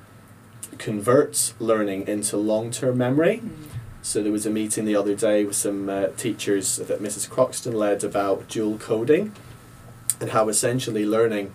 converts 0.78 1.54
learning 1.58 2.06
into 2.06 2.36
long 2.36 2.70
term 2.70 2.98
memory. 2.98 3.40
Mm. 3.44 3.50
So 4.02 4.20
there 4.20 4.32
was 4.32 4.44
a 4.44 4.50
meeting 4.50 4.84
the 4.84 4.96
other 4.96 5.14
day 5.14 5.44
with 5.44 5.54
some 5.54 5.88
uh, 5.88 6.08
teachers 6.16 6.76
that 6.76 7.00
Mrs. 7.00 7.30
Croxton 7.30 7.72
led 7.72 8.02
about 8.02 8.48
dual 8.48 8.76
coding 8.76 9.32
and 10.20 10.30
how 10.30 10.48
essentially 10.48 11.06
learning, 11.06 11.52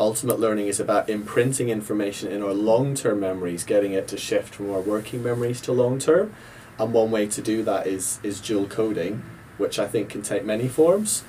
ultimate 0.00 0.40
learning 0.40 0.66
is 0.66 0.80
about 0.80 1.10
imprinting 1.10 1.68
information 1.68 2.32
in 2.32 2.42
our 2.42 2.54
long 2.54 2.94
term 2.94 3.20
memories, 3.20 3.64
getting 3.64 3.92
it 3.92 4.08
to 4.08 4.16
shift 4.16 4.54
from 4.54 4.70
our 4.70 4.80
working 4.80 5.22
memories 5.22 5.60
to 5.60 5.72
long 5.72 5.98
term. 5.98 6.32
And 6.78 6.94
one 6.94 7.10
way 7.10 7.26
to 7.26 7.42
do 7.42 7.62
that 7.64 7.86
is, 7.86 8.18
is 8.22 8.40
dual 8.40 8.66
coding, 8.66 9.22
which 9.58 9.78
I 9.78 9.86
think 9.86 10.08
can 10.08 10.22
take 10.22 10.42
many 10.42 10.68
forms 10.68 11.22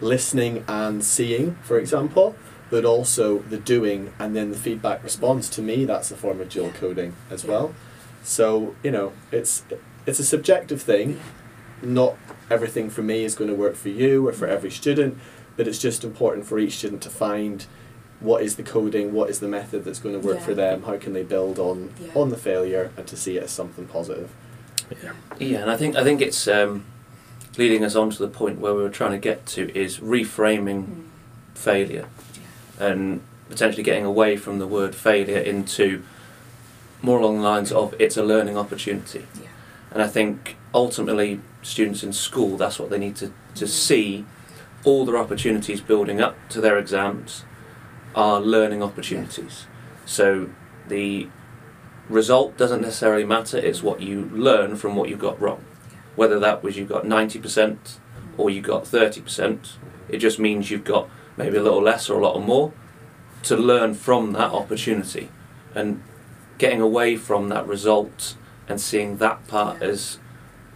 listening 0.00 0.64
and 0.68 1.04
seeing, 1.04 1.56
for 1.62 1.78
example, 1.78 2.36
but 2.70 2.84
also 2.84 3.38
the 3.38 3.56
doing 3.56 4.12
and 4.18 4.36
then 4.36 4.50
the 4.50 4.56
feedback 4.56 5.02
response. 5.02 5.48
To 5.50 5.62
me, 5.62 5.84
that's 5.84 6.10
a 6.10 6.16
form 6.16 6.40
of 6.40 6.48
dual 6.48 6.70
coding 6.70 7.14
as 7.30 7.44
well. 7.44 7.74
So, 8.22 8.74
you 8.82 8.90
know, 8.90 9.12
it's 9.32 9.62
it's 10.08 10.18
a 10.18 10.24
subjective 10.24 10.80
thing. 10.82 11.20
Not 11.82 12.16
everything 12.50 12.88
for 12.90 13.02
me 13.02 13.24
is 13.24 13.34
going 13.34 13.50
to 13.50 13.54
work 13.56 13.74
for 13.76 13.90
you 13.90 14.26
or 14.26 14.32
for 14.32 14.46
every 14.48 14.70
student, 14.70 15.18
but 15.56 15.68
it's 15.68 15.78
just 15.78 16.02
important 16.02 16.46
for 16.46 16.58
each 16.58 16.76
student 16.78 17.02
to 17.02 17.10
find 17.10 17.66
what 18.20 18.42
is 18.42 18.56
the 18.56 18.62
coding, 18.64 19.12
what 19.12 19.30
is 19.30 19.38
the 19.38 19.46
method 19.48 19.84
that's 19.84 20.00
going 20.00 20.20
to 20.20 20.26
work 20.26 20.40
for 20.40 20.54
them, 20.54 20.82
how 20.84 20.96
can 20.96 21.12
they 21.12 21.22
build 21.22 21.58
on 21.58 21.90
Yeah. 22.00 22.10
on 22.20 22.30
the 22.30 22.36
failure 22.36 22.90
and 22.96 23.06
to 23.06 23.16
see 23.16 23.36
it 23.36 23.44
as 23.44 23.50
something 23.52 23.86
positive. 23.86 24.30
Yeah. 25.02 25.12
Yeah, 25.38 25.58
and 25.62 25.70
I 25.70 25.76
think 25.76 25.94
I 25.94 26.02
think 26.02 26.20
it's 26.20 26.48
um, 26.48 26.84
leading 27.58 27.84
us 27.84 27.94
on 27.94 28.10
to 28.10 28.18
the 28.18 28.28
point 28.28 28.58
where 28.58 28.74
we 28.74 28.82
were 28.82 28.88
trying 29.00 29.12
to 29.12 29.18
get 29.18 29.46
to 29.54 29.60
is 29.78 29.98
reframing 29.98 30.84
Mm. 30.86 31.02
failure 31.54 32.06
Yeah. 32.80 32.86
and 32.88 33.20
potentially 33.50 33.82
getting 33.84 34.04
away 34.04 34.36
from 34.36 34.58
the 34.58 34.66
word 34.66 34.94
failure 34.94 35.38
into 35.38 36.02
more 37.02 37.18
along 37.20 37.36
the 37.36 37.44
lines 37.44 37.70
of 37.70 37.94
it's 38.00 38.16
a 38.16 38.22
learning 38.24 38.56
opportunity. 38.56 39.26
Yeah. 39.40 39.47
And 39.90 40.02
I 40.02 40.06
think 40.06 40.56
ultimately 40.74 41.40
students 41.62 42.02
in 42.02 42.12
school 42.12 42.56
that's 42.56 42.78
what 42.78 42.90
they 42.90 42.98
need 42.98 43.16
to, 43.16 43.32
to 43.54 43.64
Mm. 43.64 43.68
see 43.68 44.24
all 44.84 45.04
their 45.04 45.16
opportunities 45.18 45.80
building 45.80 46.20
up 46.20 46.36
to 46.50 46.60
their 46.60 46.78
exams 46.78 47.44
are 48.14 48.40
learning 48.40 48.82
opportunities. 48.82 49.66
So 50.06 50.48
the 50.88 51.28
result 52.08 52.56
doesn't 52.56 52.80
necessarily 52.82 53.24
matter, 53.24 53.58
it's 53.58 53.82
what 53.82 54.00
you 54.00 54.30
learn 54.32 54.76
from 54.76 54.96
what 54.96 55.08
you 55.08 55.16
got 55.16 55.40
wrong. 55.40 55.64
Whether 56.16 56.38
that 56.38 56.62
was 56.62 56.76
you 56.76 56.84
got 56.84 57.04
90% 57.04 57.98
or 58.36 58.50
you 58.50 58.60
got 58.62 58.84
30%, 58.84 59.72
it 60.08 60.18
just 60.18 60.38
means 60.38 60.70
you've 60.70 60.84
got 60.84 61.08
maybe 61.36 61.56
a 61.58 61.62
little 61.62 61.82
less 61.82 62.08
or 62.08 62.18
a 62.20 62.22
lot 62.22 62.40
more 62.40 62.72
to 63.44 63.56
learn 63.56 63.94
from 63.94 64.32
that 64.32 64.52
opportunity 64.52 65.28
and 65.74 66.02
getting 66.56 66.80
away 66.80 67.16
from 67.16 67.48
that 67.50 67.66
result 67.66 68.36
and 68.68 68.80
seeing 68.80 69.16
that 69.18 69.46
part 69.48 69.78
Yeah. 69.80 69.88
as 69.88 70.18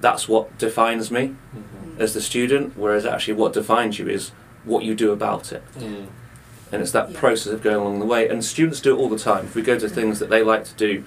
that's 0.01 0.29
what 0.29 0.57
defines 0.59 1.11
me 1.11 1.35
Mm. 1.55 2.01
as 2.01 2.15
the 2.15 2.21
student, 2.21 2.73
whereas 2.77 3.05
actually 3.07 3.35
what 3.35 3.53
defines 3.53 3.99
you 3.99 4.09
is 4.09 4.33
what 4.65 4.83
you 4.85 4.95
do 4.95 5.13
about 5.13 5.53
it. 5.53 5.63
And 5.79 6.81
it's 6.83 6.93
that 6.93 7.11
Yeah. 7.11 7.19
process 7.21 7.53
of 7.53 7.63
going 7.63 7.77
along 7.77 8.01
the 8.01 8.07
way. 8.07 8.29
And 8.29 8.45
students 8.45 8.81
do 8.81 8.95
it 8.95 8.99
all 8.99 9.09
the 9.09 9.19
time. 9.19 9.45
If 9.45 9.55
we 9.55 9.63
go 9.63 9.79
to 9.79 9.89
things 9.89 10.19
that 10.21 10.31
they 10.31 10.43
like 10.43 10.65
to 10.65 10.75
do, 10.75 11.05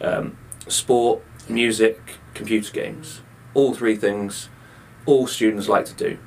um, 0.00 0.36
sport, 0.68 1.20
music, 1.48 2.18
computer 2.34 2.70
games, 2.72 3.22
all 3.54 3.74
three 3.74 3.96
things, 3.96 4.48
all 5.06 5.26
students 5.26 5.66
like 5.68 5.86
to 5.86 5.94
do. 5.94 6.18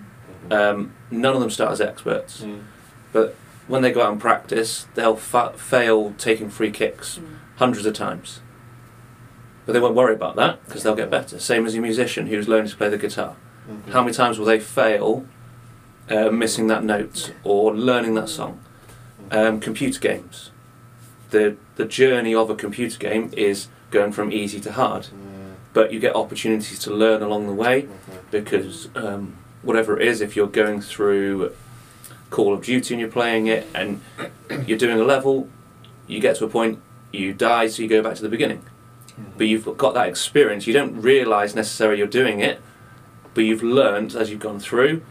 Um, 0.49 0.91
none 1.11 1.33
of 1.35 1.39
them 1.41 1.51
start 1.51 1.71
as 1.71 1.79
experts. 1.79 2.43
But 3.13 3.35
when 3.67 3.83
they 3.83 3.91
go 3.91 4.01
out 4.01 4.11
and 4.11 4.19
practice, 4.19 4.87
they'll 4.95 5.15
fa- 5.15 5.53
fail 5.55 6.13
taking 6.17 6.49
free 6.49 6.71
kicks 6.71 7.19
Mm. 7.19 7.25
hundreds 7.57 7.85
of 7.85 7.93
times. 7.93 8.39
But 9.65 9.73
they 9.73 9.79
won't 9.79 9.95
worry 9.95 10.15
about 10.15 10.35
that 10.37 10.63
because 10.65 10.83
they'll 10.83 10.95
get 10.95 11.09
better. 11.09 11.39
Same 11.39 11.65
as 11.65 11.75
a 11.75 11.81
musician 11.81 12.27
who's 12.27 12.47
learning 12.47 12.71
to 12.71 12.75
play 12.75 12.89
the 12.89 12.97
guitar. 12.97 13.35
How 13.91 14.01
many 14.01 14.13
times 14.13 14.37
will 14.37 14.45
they 14.47 14.59
fail 14.59 15.25
uh, 16.09 16.29
missing 16.29 16.67
that 16.67 16.83
note 16.83 17.31
or 17.43 17.73
learning 17.75 18.15
that 18.15 18.27
song? 18.27 18.59
Um, 19.29 19.59
computer 19.61 19.99
games. 19.99 20.51
The 21.29 21.55
the 21.75 21.85
journey 21.85 22.35
of 22.35 22.49
a 22.49 22.55
computer 22.55 22.97
game 22.97 23.31
is 23.37 23.67
going 23.91 24.11
from 24.11 24.31
easy 24.31 24.59
to 24.61 24.71
hard, 24.73 25.07
but 25.73 25.93
you 25.93 25.99
get 25.99 26.15
opportunities 26.15 26.79
to 26.79 26.93
learn 26.93 27.21
along 27.21 27.47
the 27.47 27.53
way 27.53 27.87
because 28.29 28.89
um, 28.95 29.37
whatever 29.61 29.97
it 29.99 30.07
is, 30.07 30.19
if 30.21 30.35
you're 30.35 30.47
going 30.47 30.81
through 30.81 31.53
Call 32.29 32.53
of 32.53 32.63
Duty 32.63 32.93
and 32.95 32.99
you're 32.99 33.09
playing 33.09 33.47
it 33.47 33.67
and 33.73 34.01
you're 34.67 34.77
doing 34.77 34.99
a 34.99 35.03
level, 35.03 35.47
you 36.07 36.19
get 36.19 36.35
to 36.37 36.45
a 36.45 36.49
point, 36.49 36.79
you 37.13 37.33
die, 37.33 37.67
so 37.67 37.83
you 37.83 37.87
go 37.87 38.01
back 38.01 38.15
to 38.15 38.21
the 38.21 38.29
beginning. 38.29 38.63
But 39.37 39.47
you've 39.47 39.77
got 39.77 39.93
that 39.93 40.07
experience. 40.07 40.67
You 40.67 40.73
don't 40.73 41.01
realise 41.01 41.55
necessarily 41.55 41.97
you're 41.97 42.07
doing 42.07 42.39
it, 42.39 42.61
but 43.33 43.43
you've 43.43 43.63
learned 43.63 44.15
as 44.15 44.29
you've 44.29 44.39
gone 44.39 44.59
through, 44.59 45.01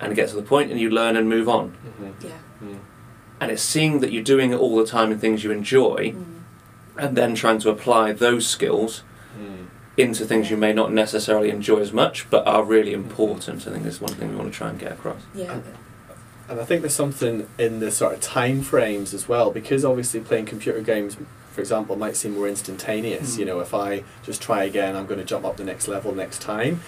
and 0.00 0.14
get 0.14 0.28
to 0.30 0.36
the 0.36 0.42
point, 0.42 0.70
and 0.70 0.80
you 0.80 0.90
learn 0.90 1.16
and 1.16 1.28
move 1.28 1.48
on. 1.48 1.70
Mm-hmm. 1.70 2.26
Yeah. 2.26 2.38
And 3.40 3.50
it's 3.50 3.62
seeing 3.62 4.00
that 4.00 4.12
you're 4.12 4.22
doing 4.22 4.52
it 4.52 4.56
all 4.56 4.76
the 4.76 4.86
time 4.86 5.10
in 5.10 5.18
things 5.18 5.42
you 5.42 5.50
enjoy, 5.50 6.14
Mm. 6.14 6.24
and 6.96 7.16
then 7.16 7.34
trying 7.34 7.58
to 7.60 7.70
apply 7.70 8.12
those 8.12 8.46
skills 8.46 9.02
mm. 9.36 9.66
into 9.96 10.24
things 10.24 10.50
you 10.50 10.56
may 10.56 10.72
not 10.72 10.92
necessarily 10.92 11.50
enjoy 11.50 11.80
as 11.80 11.92
much, 11.92 12.28
but 12.30 12.46
are 12.46 12.62
really 12.62 12.92
mm-hmm. 12.92 13.08
important. 13.08 13.66
I 13.66 13.70
think 13.72 13.86
is 13.86 14.00
one 14.00 14.14
thing 14.14 14.30
we 14.30 14.36
want 14.36 14.52
to 14.52 14.56
try 14.56 14.68
and 14.68 14.78
get 14.78 14.92
across. 14.92 15.22
Yeah. 15.34 15.60
And 16.48 16.60
I 16.60 16.64
think 16.64 16.82
there's 16.82 16.94
something 16.94 17.48
in 17.58 17.80
the 17.80 17.90
sort 17.90 18.12
of 18.14 18.20
time 18.20 18.62
frames 18.62 19.14
as 19.14 19.26
well, 19.28 19.50
because 19.50 19.84
obviously 19.84 20.20
playing 20.20 20.46
computer 20.46 20.80
games, 20.80 21.16
for 21.52 21.60
example, 21.60 21.96
might 21.96 22.16
seem 22.16 22.34
more 22.34 22.48
instantaneous. 22.48 23.36
Mm. 23.36 23.38
You 23.40 23.44
know, 23.44 23.60
if 23.60 23.72
I 23.74 24.02
just 24.22 24.42
try 24.42 24.64
again, 24.64 24.96
I'm 24.96 25.06
going 25.06 25.20
to 25.20 25.24
jump 25.26 25.44
up 25.44 25.56
the 25.56 25.64
next 25.64 25.86
level 25.88 26.14
next 26.14 26.40
time. 26.42 26.80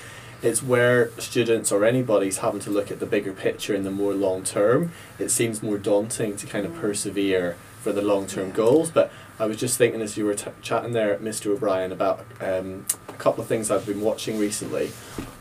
It's 0.43 0.63
where 0.63 1.11
students 1.19 1.73
or 1.73 1.85
anybody's 1.85 2.39
having 2.39 2.61
to 2.61 2.71
look 2.71 2.91
at 2.91 3.01
the 3.01 3.07
bigger 3.07 3.33
picture 3.33 3.75
in 3.75 3.85
the 3.85 3.91
more 3.91 4.13
long 4.13 4.43
term. 4.45 4.93
It 5.19 5.31
seems 5.31 5.63
more 5.63 5.79
daunting 5.79 6.37
to 6.37 6.47
kind 6.47 6.67
of 6.67 6.73
Mm. 6.73 6.81
persevere 6.81 7.57
for 7.83 7.93
the 7.93 8.03
long 8.03 8.27
term 8.27 8.49
Yeah. 8.49 8.55
goals. 8.57 8.91
But 8.91 9.11
I 9.39 9.47
was 9.47 9.57
just 9.57 9.79
thinking 9.79 10.01
as 10.03 10.17
you 10.17 10.25
were 10.27 10.35
t- 10.35 10.51
chatting 10.63 10.93
there, 10.93 11.17
Mr. 11.17 11.47
O'Brien, 11.51 11.93
about 11.93 12.25
um, 12.41 12.85
a 13.09 13.13
couple 13.15 13.43
of 13.43 13.49
things 13.49 13.71
I've 13.71 13.87
been 13.87 14.01
watching 14.01 14.39
recently. 14.39 14.91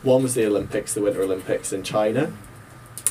One 0.02 0.22
was 0.22 0.34
the 0.34 0.46
Olympics, 0.46 0.94
the 0.94 1.00
Winter 1.02 1.22
Olympics 1.22 1.72
in 1.72 1.82
China, 1.82 2.32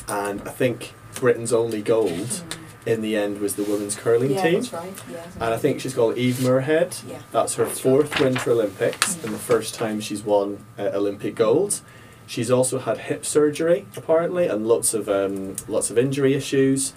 and 0.08 0.42
I 0.42 0.50
think 0.50 0.94
Britain's 1.14 1.52
only 1.52 1.80
gold 1.80 2.10
Mm. 2.10 2.42
In 2.86 3.00
the 3.00 3.16
end 3.16 3.40
was 3.40 3.54
the 3.54 3.62
women's 3.64 3.96
curling 3.96 4.32
yeah, 4.32 4.42
team. 4.42 4.54
that's 4.60 4.72
right. 4.72 4.92
Yeah, 5.10 5.24
And 5.36 5.54
I 5.54 5.56
think 5.56 5.80
she's 5.80 5.94
called 5.94 6.16
Eve 6.18 6.36
Muirhead. 6.36 7.08
Yeah. 7.08 7.20
That's 7.32 7.54
her 7.54 7.64
That's 7.64 7.80
fourth 7.80 8.20
Winter 8.20 8.50
Olympics 8.52 9.14
Mm. 9.16 9.24
and 9.24 9.34
the 9.34 9.38
first 9.38 9.74
time 9.74 10.00
she's 10.00 10.22
won 10.22 10.64
uh, 10.78 10.90
Olympic 10.94 11.34
gold. 11.34 11.80
She's 12.26 12.50
also 12.50 12.78
had 12.78 12.98
hip 12.98 13.24
surgery 13.26 13.86
apparently 13.96 14.46
and 14.46 14.66
lots 14.66 14.94
of 14.94 15.08
um, 15.08 15.56
lots 15.68 15.90
of 15.90 15.98
injury 15.98 16.34
issues. 16.34 16.92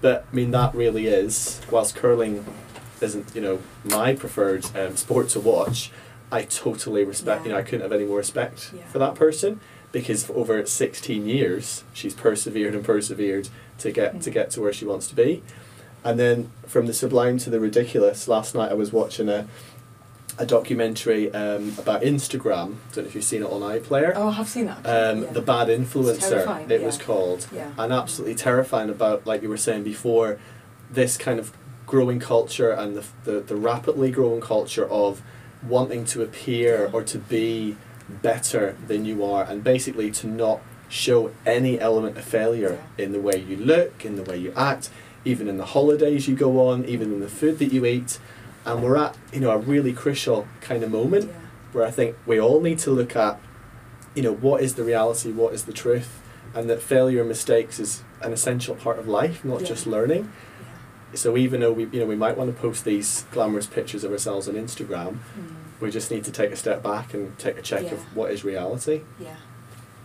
But 0.00 0.26
I 0.30 0.34
mean 0.34 0.50
that 0.52 0.74
really 0.74 1.06
is 1.08 1.60
whilst 1.70 1.94
curling 1.96 2.44
isn't 3.00 3.34
you 3.34 3.40
know 3.40 3.60
my 3.84 4.14
preferred 4.14 4.66
um, 4.76 4.96
sport 4.96 5.28
to 5.30 5.40
watch. 5.40 5.90
I 6.30 6.42
totally 6.42 7.04
respect. 7.04 7.44
You 7.46 7.52
know 7.52 7.58
I 7.58 7.62
couldn't 7.62 7.80
have 7.82 7.92
any 7.92 8.04
more 8.04 8.18
respect 8.18 8.72
Yeah. 8.74 8.84
for 8.86 8.98
that 8.98 9.14
person 9.14 9.60
because 9.90 10.24
for 10.24 10.34
over 10.34 10.64
16 10.66 11.26
years 11.26 11.82
she's 11.94 12.12
persevered 12.14 12.74
and 12.74 12.84
persevered 12.84 13.48
to 13.78 13.90
get 13.92 14.20
to 14.22 14.30
Mm. 14.30 14.34
get 14.34 14.50
to 14.50 14.60
where 14.60 14.72
she 14.72 14.84
wants 14.84 15.06
to 15.08 15.14
be. 15.14 15.42
And 16.04 16.18
then 16.18 16.50
from 16.66 16.86
the 16.86 16.92
sublime 16.94 17.38
to 17.38 17.50
the 17.50 17.60
ridiculous, 17.60 18.28
last 18.28 18.54
night 18.54 18.70
I 18.70 18.74
was 18.74 18.92
watching 18.92 19.28
a 19.28 19.46
a 20.40 20.46
documentary 20.46 21.32
um, 21.34 21.74
about 21.78 22.02
Instagram. 22.02 22.76
I 22.92 22.94
Don't 22.94 22.96
know 22.98 23.02
if 23.08 23.14
you've 23.16 23.24
seen 23.24 23.42
it 23.42 23.50
on 23.50 23.60
iPlayer. 23.60 24.12
Oh, 24.14 24.28
I 24.28 24.32
have 24.32 24.46
seen 24.48 24.66
that. 24.66 24.86
Um, 24.86 25.24
yeah. 25.24 25.32
The 25.32 25.42
Bad 25.42 25.66
Influencer, 25.66 26.70
it 26.70 26.80
yeah. 26.80 26.86
was 26.86 26.96
called. 26.96 27.48
Yeah. 27.52 27.72
And 27.76 27.92
absolutely 27.92 28.36
terrifying 28.36 28.88
about, 28.88 29.26
like 29.26 29.42
you 29.42 29.48
were 29.48 29.56
saying 29.56 29.82
before, 29.82 30.38
this 30.88 31.16
kind 31.16 31.40
of 31.40 31.52
growing 31.86 32.20
culture 32.20 32.70
and 32.70 32.96
the, 32.96 33.04
the, 33.24 33.40
the 33.40 33.56
rapidly 33.56 34.12
growing 34.12 34.40
culture 34.40 34.88
of 34.88 35.22
wanting 35.66 36.04
to 36.04 36.22
appear 36.22 36.88
or 36.92 37.02
to 37.02 37.18
be 37.18 37.76
better 38.08 38.76
than 38.86 39.04
you 39.04 39.24
are 39.24 39.42
and 39.42 39.64
basically 39.64 40.10
to 40.12 40.28
not 40.28 40.60
show 40.88 41.30
any 41.46 41.78
element 41.80 42.16
of 42.16 42.24
failure 42.24 42.82
in 42.96 43.12
the 43.12 43.20
way 43.20 43.36
you 43.38 43.56
look, 43.56 44.04
in 44.04 44.16
the 44.16 44.22
way 44.22 44.36
you 44.38 44.52
act, 44.56 44.90
even 45.24 45.48
in 45.48 45.56
the 45.58 45.66
holidays 45.66 46.26
you 46.28 46.34
go 46.34 46.68
on, 46.68 46.84
even 46.86 47.12
in 47.12 47.20
the 47.20 47.28
food 47.28 47.58
that 47.58 47.72
you 47.72 47.84
eat. 47.84 48.18
And 48.64 48.82
we're 48.82 48.96
at, 48.96 49.16
you 49.32 49.40
know, 49.40 49.50
a 49.50 49.58
really 49.58 49.92
crucial 49.92 50.46
kind 50.60 50.82
of 50.82 50.90
moment 50.90 51.26
Yeah. 51.26 51.34
where 51.72 51.86
I 51.86 51.90
think 51.90 52.16
we 52.26 52.40
all 52.40 52.60
need 52.60 52.78
to 52.80 52.90
look 52.90 53.14
at, 53.16 53.38
you 54.14 54.22
know, 54.22 54.32
what 54.32 54.62
is 54.62 54.74
the 54.74 54.84
reality, 54.84 55.30
what 55.32 55.52
is 55.54 55.64
the 55.64 55.72
truth, 55.72 56.20
and 56.54 56.68
that 56.70 56.82
failure 56.82 57.20
and 57.20 57.28
mistakes 57.28 57.78
is 57.78 58.02
an 58.22 58.32
essential 58.32 58.74
part 58.74 58.98
of 58.98 59.06
life, 59.06 59.44
not 59.44 59.60
Yeah. 59.60 59.66
just 59.68 59.86
learning. 59.86 60.30
So 61.14 61.36
even 61.36 61.60
though 61.60 61.72
we, 61.72 61.84
you 61.92 62.00
know, 62.00 62.06
we 62.06 62.16
might 62.16 62.36
want 62.36 62.54
to 62.54 62.60
post 62.60 62.84
these 62.84 63.24
glamorous 63.32 63.66
pictures 63.66 64.04
of 64.04 64.12
ourselves 64.12 64.48
on 64.48 64.54
Instagram, 64.56 65.12
Mm. 65.38 65.54
we 65.80 65.90
just 65.90 66.10
need 66.10 66.24
to 66.24 66.30
take 66.32 66.50
a 66.50 66.56
step 66.56 66.82
back 66.82 67.14
and 67.14 67.38
take 67.38 67.58
a 67.58 67.62
check 67.62 67.90
of 67.92 68.00
what 68.16 68.30
is 68.30 68.44
reality. 68.44 69.02
Yeah. 69.18 69.36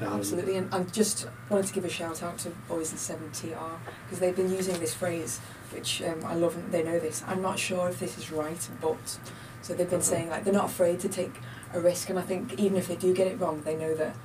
Um, 0.05 0.13
Absolutely, 0.19 0.57
and 0.57 0.73
I 0.73 0.83
just 0.83 1.27
wanted 1.49 1.67
to 1.67 1.73
give 1.73 1.85
a 1.85 1.89
shout 1.89 2.23
out 2.23 2.37
to 2.39 2.49
Boys 2.67 2.91
in 2.91 2.97
7TR 2.97 3.77
because 4.05 4.19
they've 4.19 4.35
been 4.35 4.51
using 4.51 4.79
this 4.79 4.93
phrase, 4.93 5.39
which 5.71 6.01
um, 6.03 6.23
I 6.25 6.35
love, 6.35 6.55
and 6.55 6.71
they 6.71 6.83
know 6.83 6.99
this. 6.99 7.23
I'm 7.27 7.41
not 7.41 7.59
sure 7.59 7.89
if 7.89 7.99
this 7.99 8.17
is 8.17 8.31
right, 8.31 8.67
but 8.81 9.17
so 9.61 9.73
they've 9.73 9.89
been 9.89 9.99
Mhm. 9.99 10.03
saying 10.03 10.29
like 10.29 10.43
they're 10.43 10.53
not 10.53 10.65
afraid 10.65 10.99
to 11.01 11.09
take 11.09 11.33
a 11.73 11.79
risk, 11.79 12.09
and 12.09 12.19
I 12.19 12.23
think 12.23 12.59
even 12.59 12.77
if 12.77 12.87
they 12.87 12.95
do 12.95 13.13
get 13.13 13.27
it 13.27 13.39
wrong, 13.39 13.61
they 13.63 13.75
know 13.75 13.93
that 13.95 14.15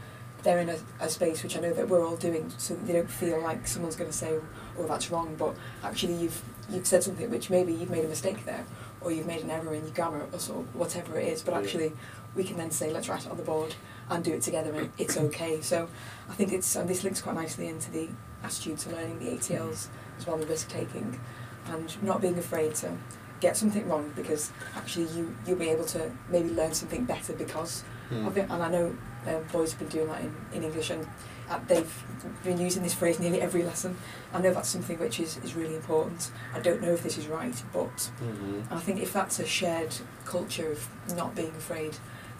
they're 0.42 0.58
in 0.60 0.68
a, 0.68 0.78
a 1.00 1.08
space 1.08 1.42
which 1.42 1.56
I 1.56 1.60
know 1.60 1.72
that 1.72 1.88
we're 1.88 2.04
all 2.06 2.16
doing, 2.16 2.52
so 2.58 2.74
they 2.74 2.92
don't 2.92 3.10
feel 3.10 3.40
like 3.40 3.66
someone's 3.66 3.96
going 3.96 4.10
to 4.10 4.16
say, 4.16 4.38
"Oh, 4.78 4.86
that's 4.86 5.10
wrong," 5.10 5.34
but 5.38 5.54
actually 5.82 6.14
you've 6.14 6.42
you've 6.70 6.86
said 6.86 7.02
something 7.02 7.30
which 7.30 7.50
maybe 7.50 7.72
you've 7.72 7.90
made 7.90 8.04
a 8.04 8.08
mistake 8.08 8.44
there, 8.44 8.64
or 9.00 9.10
you've 9.12 9.26
made 9.26 9.42
an 9.42 9.50
error 9.50 9.74
in 9.74 9.84
your 9.84 9.94
grammar, 9.94 10.26
or 10.32 10.38
sort 10.38 10.60
of 10.60 10.74
whatever 10.76 11.18
it 11.18 11.28
is, 11.28 11.42
but 11.42 11.54
actually 11.54 11.92
we 12.34 12.44
can 12.44 12.56
then 12.56 12.70
say, 12.70 12.90
"Let's 12.92 13.08
write 13.08 13.24
it 13.24 13.30
on 13.30 13.36
the 13.36 13.42
board." 13.42 13.74
And 14.10 14.24
do 14.24 14.32
it 14.32 14.42
together 14.42 14.72
and 14.72 14.90
it's 14.98 15.16
okay. 15.16 15.60
So 15.60 15.88
I 16.28 16.34
think 16.34 16.52
it's 16.52 16.74
and 16.76 16.88
this 16.88 17.04
links 17.04 17.20
quite 17.20 17.34
nicely 17.34 17.68
into 17.68 17.90
the 17.90 18.08
attitude 18.42 18.78
to 18.78 18.90
learning, 18.90 19.18
the 19.18 19.30
ATLs 19.36 19.88
as 20.18 20.26
well, 20.26 20.36
the 20.36 20.46
risk 20.46 20.68
taking 20.68 21.20
and 21.66 22.02
not 22.02 22.20
being 22.20 22.38
afraid 22.38 22.74
to 22.76 22.96
get 23.40 23.56
something 23.56 23.88
wrong 23.88 24.12
because 24.16 24.50
actually 24.74 25.06
you 25.16 25.34
you'll 25.46 25.58
be 25.58 25.68
able 25.68 25.84
to 25.84 26.10
maybe 26.28 26.50
learn 26.50 26.72
something 26.72 27.04
better 27.04 27.32
because 27.32 27.84
mm, 28.10 28.26
of 28.26 28.36
it. 28.36 28.48
And 28.50 28.62
I 28.62 28.70
know 28.70 28.96
um, 29.26 29.42
boys 29.52 29.72
have 29.72 29.78
been 29.78 29.88
doing 29.88 30.08
that 30.08 30.22
in, 30.22 30.34
in 30.52 30.62
English 30.64 30.90
and 30.90 31.06
uh, 31.50 31.58
they've 31.66 32.04
been 32.44 32.58
using 32.58 32.82
this 32.82 32.94
phrase 32.94 33.18
nearly 33.18 33.40
every 33.40 33.62
lesson. 33.62 33.96
I 34.32 34.40
know 34.40 34.52
that's 34.52 34.68
something 34.68 34.98
which 34.98 35.18
is, 35.20 35.38
is 35.38 35.54
really 35.54 35.74
important. 35.74 36.30
I 36.54 36.60
don't 36.60 36.82
know 36.82 36.92
if 36.92 37.02
this 37.02 37.16
is 37.16 37.26
right, 37.26 37.62
but 37.72 38.10
mhm. 38.22 38.70
I 38.70 38.78
think 38.80 39.00
if 39.00 39.12
that's 39.12 39.38
a 39.38 39.46
shared 39.46 39.94
culture 40.24 40.72
of 40.72 40.88
not 41.16 41.34
being 41.34 41.54
afraid 41.56 41.96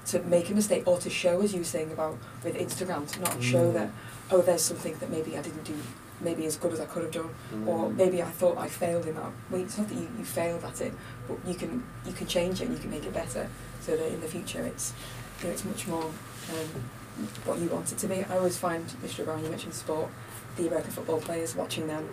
to 0.09 0.21
make 0.21 0.51
a 0.51 0.55
mistake 0.55 0.83
or 0.87 0.99
to 0.99 1.11
show, 1.11 1.41
as 1.43 1.53
you 1.53 1.59
were 1.61 1.65
saying 1.65 1.93
about 1.93 2.17
with 2.45 2.55
Instagram, 2.57 3.07
to 3.13 3.21
not 3.21 3.43
show 3.43 3.71
Mm. 3.71 3.75
that, 3.75 3.91
oh, 4.31 4.41
there's 4.41 4.63
something 4.63 4.95
that 5.01 5.11
maybe 5.11 5.37
I 5.37 5.43
didn't 5.43 5.65
do 5.65 5.75
maybe 6.21 6.47
as 6.47 6.57
good 6.57 6.73
as 6.73 6.81
I 6.81 6.85
could 6.87 7.05
have 7.05 7.13
done, 7.13 7.31
or 7.65 7.89
Mm. 7.91 7.97
maybe 7.97 8.21
I 8.23 8.27
thought 8.31 8.59
I 8.59 8.69
failed 8.69 9.07
in 9.07 9.15
that. 9.15 9.31
Well, 9.51 9.61
it's 9.61 9.79
not 9.79 9.89
that 9.89 9.95
you, 9.95 10.09
you 10.19 10.25
failed 10.25 10.65
at 10.65 10.81
it, 10.81 10.93
but 11.29 11.37
you 11.47 11.55
can 11.55 11.85
you 12.05 12.13
can 12.13 12.27
change 12.27 12.61
it 12.61 12.65
and 12.67 12.75
you 12.75 12.81
can 12.81 12.91
make 12.91 13.05
it 13.05 13.15
better, 13.15 13.49
so 13.81 13.97
that 13.97 14.07
in 14.13 14.21
the 14.21 14.27
future 14.27 14.63
it's 14.65 14.93
you 15.41 15.47
know, 15.47 15.53
it's 15.53 15.65
much 15.65 15.87
more 15.87 16.03
um, 16.05 16.83
what 17.45 17.59
you 17.59 17.69
want 17.69 17.93
it 17.93 17.99
to 17.99 18.07
be. 18.09 18.25
I 18.25 18.37
always 18.39 18.57
find, 18.57 18.85
Mr. 19.05 19.25
Brown, 19.25 19.45
you 19.45 19.51
mentioned 19.51 19.75
sport, 19.75 20.09
the 20.57 20.67
American 20.67 20.91
football 20.91 21.21
players 21.21 21.55
watching 21.55 21.87
them 21.87 22.09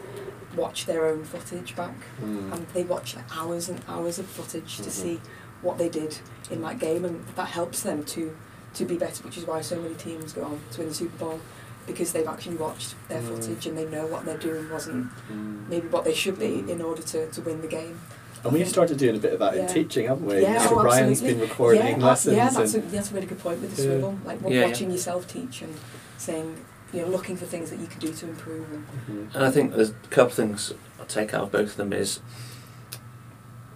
watch 0.56 0.86
their 0.86 1.06
own 1.08 1.24
footage 1.24 1.76
back 1.76 1.96
Mm. 2.22 2.54
and 2.54 2.68
they 2.76 2.84
watch 2.84 3.16
like 3.16 3.26
hours 3.36 3.70
and 3.70 3.82
hours 3.88 4.20
of 4.20 4.28
footage 4.28 4.78
to 4.78 4.84
Mhm. 4.90 4.92
see 4.92 5.22
what 5.66 5.78
they 5.78 5.90
did 5.90 6.18
in 6.52 6.62
that 6.62 6.78
game 6.80 7.04
and 7.06 7.26
that 7.36 7.48
helps 7.50 7.82
them 7.82 8.04
to 8.04 8.36
to 8.74 8.86
be 8.86 8.98
better 8.98 9.24
which 9.24 9.38
is 9.38 9.46
why 9.46 9.62
so 9.62 9.76
many 9.82 9.96
teams 9.96 10.34
go 10.34 10.44
on 10.44 10.60
to 10.72 10.80
win 10.80 10.90
the 10.90 10.96
Super 10.96 11.18
Bowl 11.18 11.40
because 11.88 12.12
they've 12.14 12.28
actually 12.28 12.56
watched 12.58 12.96
their 13.10 13.22
Mm. 13.22 13.28
footage 13.28 13.66
and 13.68 13.78
they 13.78 13.86
know 13.86 14.06
what 14.08 14.26
they're 14.26 14.38
doing 14.50 14.70
wasn't 14.70 15.08
Mm. 15.32 15.68
maybe 15.70 15.88
what 15.88 16.04
they 16.04 16.14
should 16.14 16.38
be 16.40 16.54
in 16.74 16.82
order 16.82 17.02
to, 17.02 17.30
to 17.32 17.42
win 17.42 17.62
the 17.62 17.68
game. 17.68 18.00
And 18.44 18.54
we've 18.54 18.68
started 18.68 18.98
doing 18.98 19.16
a 19.16 19.20
bit 19.20 19.34
of 19.34 19.40
that 19.40 19.56
in 19.56 19.68
teaching, 19.68 20.06
haven't 20.08 20.26
we? 20.28 20.42
Yeah, 20.42 20.58
Mr. 20.60 20.72
oh, 20.74 20.82
Brian's 20.84 21.12
absolutely. 21.20 21.34
been 21.40 21.50
recording 21.50 22.00
yeah, 22.00 22.06
lessons. 22.06 22.36
yeah, 22.38 22.50
that's 22.50 22.74
a, 22.76 22.80
and, 22.80 22.92
that's 22.92 23.10
a 23.12 23.14
really 23.16 23.26
good 23.28 23.40
point 23.40 23.60
with 23.62 23.76
the 23.76 23.82
Yeah. 23.84 23.90
Swivl. 23.90 24.24
Like 24.26 24.42
wa- 24.44 24.50
Yeah, 24.52 24.60
yeah. 24.62 24.66
watching 24.68 24.92
yourself 24.92 25.28
teach 25.28 25.62
and 25.64 25.74
saying, 26.20 26.58
you 26.94 27.02
know, 27.02 27.08
looking 27.08 27.38
for 27.38 27.46
things 27.46 27.70
that 27.72 27.80
you 27.80 27.88
can 27.88 28.00
do 28.00 28.12
to 28.14 28.26
improve. 28.28 28.66
And, 28.72 28.86
Mhm. 29.32 29.36
And 29.36 29.44
I 29.46 29.50
think 29.52 29.74
there's 29.76 29.90
a 29.90 30.08
couple 30.10 30.28
of 30.28 30.34
things 30.34 30.74
I'll 31.00 31.06
take 31.08 31.34
out 31.34 31.44
of 31.44 31.52
both 31.52 31.72
of 31.72 31.78
them 31.78 31.92
is 31.94 32.20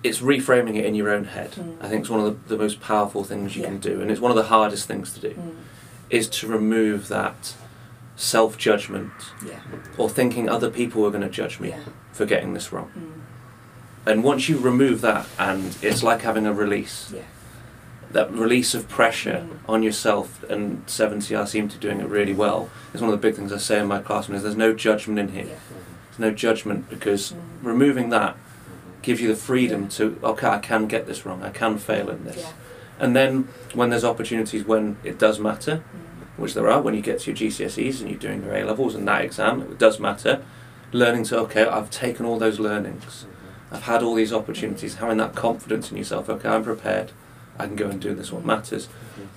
it's 0.04 0.20
reframing 0.20 0.76
it 0.78 0.86
in 0.86 0.96
your 0.96 1.10
own 1.10 1.26
head. 1.26 1.52
Mm. 1.52 1.76
I 1.82 1.90
think 1.90 2.02
it's 2.02 2.10
one 2.10 2.22
of 2.22 2.48
the, 2.48 2.56
the 2.56 2.62
most 2.62 2.80
powerful 2.80 3.24
things 3.24 3.56
you 3.56 3.64
Yeah. 3.64 3.70
can 3.70 3.80
do, 3.80 4.02
and 4.02 4.10
it's 4.10 4.22
one 4.22 4.32
of 4.32 4.38
the 4.38 4.44
hardest 4.46 4.88
things 4.88 5.12
to 5.14 5.20
do, 5.20 5.32
mm, 5.32 5.52
is 6.10 6.28
to 6.30 6.48
remove 6.48 7.08
that 7.10 7.56
self 8.16 8.58
judgment 8.58 9.12
yeah, 9.46 9.60
or 9.98 10.10
thinking 10.10 10.50
other 10.50 10.70
people 10.70 11.06
are 11.06 11.10
going 11.12 11.24
to 11.24 11.30
judge 11.30 11.60
me 11.60 11.70
yeah, 11.70 11.80
for 12.12 12.26
getting 12.26 12.54
this 12.54 12.72
wrong. 12.74 12.92
mm, 12.98 14.10
And 14.12 14.24
once 14.24 14.50
you 14.50 14.58
remove 14.58 15.02
that, 15.02 15.26
and 15.38 15.78
it's 15.82 16.02
like 16.04 16.22
having 16.22 16.46
a 16.46 16.54
release, 16.54 17.12
yeah, 17.14 17.22
that 18.12 18.32
release 18.32 18.74
of 18.74 18.88
pressure 18.88 19.46
Mm. 19.48 19.70
on 19.70 19.84
yourself, 19.84 20.44
and 20.50 20.84
7TR 20.88 21.46
seem 21.46 21.68
to 21.70 21.78
be 21.78 21.82
doing 21.88 22.00
it 22.02 22.08
really 22.08 22.34
well. 22.34 22.70
It's 22.94 23.02
one 23.02 23.12
of 23.14 23.20
the 23.22 23.28
big 23.28 23.36
things 23.36 23.52
I 23.54 23.58
say 23.58 23.80
in 23.80 23.88
my 23.88 24.00
classroom 24.00 24.36
is 24.38 24.44
there's 24.44 24.56
no 24.56 24.74
judgment 24.74 25.20
in 25.20 25.30
here. 25.30 25.46
There's 25.46 26.20
no 26.20 26.32
judgment 26.32 26.90
because 26.90 27.32
Mm. 27.34 27.36
removing 27.62 28.10
that 28.10 28.36
gives 29.02 29.22
you 29.22 29.28
the 29.28 29.36
freedom 29.36 29.88
to 29.88 30.18
okay 30.24 30.48
I 30.48 30.58
can 30.60 30.88
get 30.88 31.08
this 31.08 31.26
wrong 31.26 31.42
I 31.44 31.50
can 31.50 31.78
fail 31.78 32.10
in 32.10 32.24
this 32.26 32.38
Yeah. 32.38 32.52
and 33.00 33.16
then 33.16 33.48
when 33.74 33.90
there's 33.90 34.04
opportunities 34.04 34.66
when 34.66 34.98
it 35.04 35.18
does 35.18 35.40
matter 35.40 35.78
Mm. 35.78 36.42
which 36.42 36.54
there 36.54 36.70
are 36.70 36.82
when 36.82 36.94
you 36.94 37.02
get 37.02 37.20
to 37.22 37.32
your 37.32 37.38
GCSEs 37.38 38.02
and 38.02 38.10
you're 38.10 38.20
doing 38.20 38.44
your 38.44 38.54
A 38.56 38.64
levels 38.64 38.96
and 38.96 39.08
that 39.08 39.24
exam 39.24 39.62
it 39.62 39.78
does 39.78 40.00
matter 40.00 40.42
learning 40.92 41.24
to 41.26 41.38
okay 41.40 41.66
I've 41.66 41.90
taken 41.90 42.26
all 42.26 42.38
those 42.40 42.60
learnings 42.60 43.26
I've 43.72 43.84
had 43.84 44.02
all 44.04 44.16
these 44.16 44.34
opportunities 44.34 44.96
having 44.96 45.18
that 45.18 45.36
confidence 45.36 45.92
in 45.92 45.98
yourself 45.98 46.30
okay 46.30 46.50
I'm 46.50 46.64
prepared 46.64 47.12
I 47.58 47.66
can 47.68 47.76
go 47.76 47.88
and 47.90 48.00
do 48.02 48.14
this 48.16 48.32
what 48.32 48.44
matters 48.46 48.88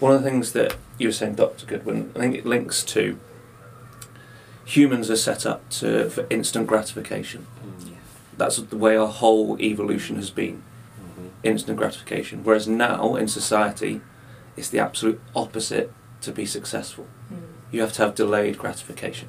one 0.00 0.12
of 0.14 0.22
the 0.22 0.28
things 0.30 0.52
that 0.52 0.76
you 0.98 1.08
were 1.08 1.12
saying 1.12 1.34
Dr 1.34 1.66
Goodwin 1.66 2.10
I 2.16 2.18
think 2.20 2.34
it 2.36 2.46
links 2.46 2.82
to 2.84 3.18
humans 4.64 5.10
are 5.10 5.16
set 5.16 5.44
up 5.44 5.68
to 5.70 6.08
for 6.08 6.26
instant 6.30 6.66
gratification. 6.66 7.46
Yeah. 7.61 7.61
That's 8.36 8.56
the 8.56 8.76
way 8.76 8.96
our 8.96 9.08
whole 9.08 9.56
evolution 9.60 10.16
has 10.16 10.30
been 10.30 10.62
instant 11.42 11.76
gratification. 11.76 12.44
Whereas 12.44 12.68
now 12.68 13.16
in 13.16 13.26
society, 13.26 14.00
it's 14.56 14.68
the 14.68 14.78
absolute 14.78 15.20
opposite 15.34 15.92
to 16.20 16.30
be 16.30 16.46
successful. 16.46 17.06
Mm. 17.32 17.38
You 17.72 17.80
have 17.80 17.92
to 17.94 18.02
have 18.02 18.14
delayed 18.14 18.58
gratification. 18.58 19.28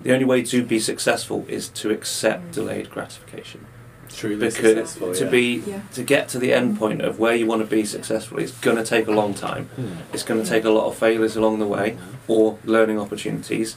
The 0.00 0.12
only 0.12 0.24
way 0.24 0.42
to 0.44 0.64
be 0.64 0.80
successful 0.80 1.44
is 1.48 1.68
to 1.68 1.90
accept 1.90 2.42
Mm. 2.50 2.52
delayed 2.52 2.90
gratification. 2.90 3.66
Truly 4.08 4.36
Because 4.36 4.54
successful, 4.56 5.14
to 5.14 5.24
yeah. 5.24 5.30
be 5.30 5.62
Yeah. 5.66 5.80
to 5.94 6.02
get 6.02 6.28
to 6.30 6.38
the 6.38 6.52
end 6.52 6.78
point 6.78 7.00
of 7.02 7.18
where 7.18 7.34
you 7.34 7.46
want 7.46 7.62
to 7.62 7.66
be 7.76 7.84
successful, 7.84 8.38
it's 8.38 8.52
going 8.52 8.76
to 8.76 8.84
take 8.84 9.06
a 9.06 9.12
long 9.12 9.32
time. 9.34 9.68
Hmm. 9.76 9.92
It's 10.12 10.22
going 10.22 10.42
to 10.42 10.48
take 10.48 10.64
a 10.64 10.70
lot 10.70 10.86
of 10.86 10.96
failures 10.96 11.36
along 11.36 11.60
the 11.60 11.66
way 11.66 11.96
or 12.28 12.58
learning 12.64 12.98
opportunities. 12.98 13.76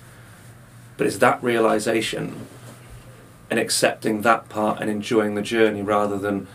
But 0.97 1.07
it's 1.07 1.17
that 1.19 1.43
realization 1.43 2.47
and 3.49 3.59
accepting 3.59 4.21
that 4.21 4.49
part 4.49 4.81
and 4.81 4.89
enjoying 4.89 5.35
the 5.35 5.41
journey 5.41 5.81
rather 5.81 6.17
than 6.17 6.47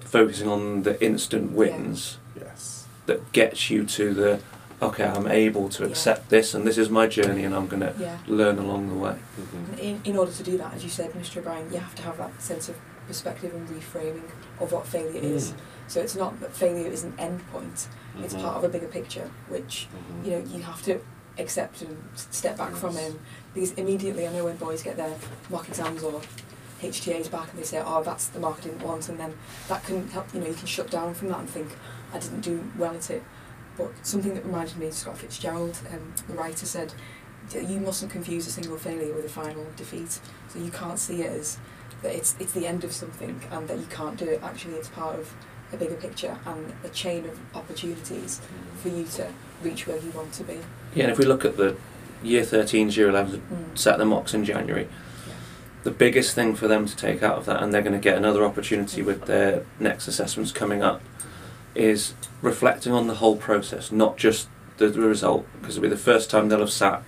focusing 0.00 0.48
on 0.48 0.82
the 0.82 1.02
instant 1.04 1.52
wins 1.52 2.18
Yes. 2.38 2.86
that 3.06 3.32
gets 3.32 3.70
you 3.70 3.84
to 3.84 4.14
the 4.14 4.40
okay, 4.80 5.04
I'm 5.06 5.26
able 5.26 5.68
to 5.70 5.82
Yeah. 5.82 5.88
accept 5.90 6.28
this 6.30 6.54
and 6.54 6.64
this 6.64 6.78
is 6.78 6.88
my 6.88 7.08
journey 7.08 7.42
and 7.42 7.52
I'm 7.52 7.66
going 7.66 7.80
to 7.82 7.92
Yeah. 7.98 8.18
learn 8.28 8.58
along 8.58 8.88
the 8.90 8.94
way. 8.94 9.16
Mhm. 9.36 9.78
In, 9.80 10.00
in 10.04 10.16
order 10.16 10.30
to 10.30 10.42
do 10.44 10.56
that, 10.58 10.72
as 10.74 10.84
you 10.84 10.88
said, 10.88 11.12
Mr. 11.14 11.38
O'Brien, 11.38 11.66
you 11.72 11.80
have 11.80 11.96
to 11.96 12.02
have 12.02 12.16
that 12.18 12.40
sense 12.40 12.68
of 12.68 12.76
perspective 13.08 13.52
and 13.54 13.66
reframing 13.68 14.22
of 14.60 14.70
what 14.70 14.86
failure 14.86 15.20
is. 15.20 15.50
Mm. 15.50 15.54
So 15.88 16.00
it's 16.00 16.14
not 16.14 16.38
that 16.40 16.54
failure 16.54 16.86
is 16.86 17.02
an 17.02 17.12
end 17.18 17.40
point, 17.50 17.88
it's 18.22 18.34
Mhm. 18.34 18.42
part 18.42 18.56
of 18.58 18.62
a 18.62 18.68
bigger 18.68 18.86
picture, 18.86 19.30
which 19.48 19.88
Mhm. 19.92 20.24
you 20.24 20.30
know 20.30 20.44
you 20.54 20.62
have 20.62 20.80
to 20.84 21.00
accept 21.38 21.82
and 21.82 21.96
step 22.16 22.56
back 22.56 22.74
from 22.74 22.94
Yes. 22.94 23.08
him. 23.08 23.20
Because 23.54 23.72
immediately, 23.72 24.26
I 24.26 24.32
know 24.32 24.44
when 24.44 24.56
boys 24.56 24.82
get 24.82 24.96
their 24.96 25.14
mock 25.50 25.68
exams 25.68 26.02
or 26.02 26.20
HTAs 26.82 27.28
back 27.30 27.50
and 27.50 27.58
they 27.58 27.64
say, 27.64 27.82
"Oh, 27.84 28.02
that's 28.02 28.26
the 28.28 28.38
mark 28.40 28.58
I 28.60 28.62
didn't 28.64 28.82
want," 28.82 29.08
and 29.08 29.18
then 29.18 29.34
that 29.68 29.84
can 29.84 30.08
help. 30.08 30.32
You 30.34 30.40
know, 30.40 30.46
you 30.48 30.54
can 30.54 30.66
shut 30.66 30.90
down 30.90 31.14
from 31.14 31.28
that 31.28 31.40
and 31.40 31.50
think, 31.50 31.70
"I 32.12 32.18
didn't 32.18 32.40
do 32.42 32.64
well 32.78 32.94
at 32.94 33.10
it." 33.10 33.22
But 33.76 33.90
something 34.02 34.34
that 34.34 34.44
reminded 34.44 34.76
me, 34.78 34.90
Scott 34.90 35.18
Fitzgerald, 35.18 35.78
um, 35.92 36.12
the 36.26 36.34
writer, 36.34 36.66
said, 36.66 36.92
"You 37.52 37.80
mustn't 37.80 38.12
confuse 38.12 38.46
a 38.46 38.50
single 38.52 38.76
failure 38.76 39.14
with 39.14 39.24
a 39.24 39.28
final 39.28 39.66
defeat. 39.76 40.20
So 40.52 40.58
you 40.58 40.70
can't 40.70 40.98
see 40.98 41.22
it 41.22 41.32
as 41.32 41.58
that 42.02 42.14
it's 42.14 42.34
it's 42.38 42.52
the 42.52 42.66
end 42.66 42.84
of 42.84 42.92
something 42.92 43.40
and 43.50 43.66
that 43.68 43.78
you 43.78 43.86
can't 43.86 44.16
do 44.16 44.26
it. 44.26 44.40
Actually, 44.42 44.74
it's 44.74 44.88
part 44.88 45.18
of 45.18 45.32
a 45.72 45.76
bigger 45.76 45.96
picture 45.96 46.38
and 46.46 46.72
a 46.84 46.88
chain 46.88 47.24
of 47.26 47.38
opportunities 47.54 48.40
for 48.82 48.88
you 48.88 49.04
to 49.04 49.28
reach 49.62 49.86
where 49.86 49.96
you 49.98 50.10
want 50.14 50.32
to 50.34 50.44
be." 50.44 50.58
Yeah, 50.94 51.04
and 51.04 51.12
if 51.12 51.18
we 51.18 51.24
look 51.24 51.44
at 51.44 51.56
the 51.56 51.76
year 52.22 52.42
13s, 52.44 52.96
year 52.96 53.08
11s, 53.08 53.36
Mm. 53.36 53.78
set 53.78 53.98
their 53.98 54.06
mocks 54.06 54.34
in 54.34 54.44
January, 54.44 54.88
Yeah. 55.26 55.34
the 55.84 55.90
biggest 55.90 56.34
thing 56.34 56.54
for 56.54 56.66
them 56.68 56.86
to 56.86 56.96
take 56.96 57.22
out 57.22 57.38
of 57.38 57.46
that, 57.46 57.62
and 57.62 57.72
they're 57.72 57.82
going 57.82 57.92
to 57.92 57.98
get 57.98 58.16
another 58.16 58.44
opportunity 58.44 59.02
with 59.02 59.26
their 59.26 59.62
next 59.78 60.08
assessments 60.08 60.50
coming 60.52 60.82
up, 60.82 61.00
is 61.74 62.14
reflecting 62.42 62.92
on 62.92 63.06
the 63.06 63.14
whole 63.16 63.36
process, 63.36 63.92
not 63.92 64.16
just 64.16 64.48
the, 64.78 64.88
the 64.88 65.00
result, 65.00 65.46
because 65.60 65.76
it'll 65.76 65.82
be 65.82 65.88
the 65.88 65.96
first 65.96 66.30
time 66.30 66.48
they'll 66.48 66.60
have 66.60 66.70
sat 66.70 67.02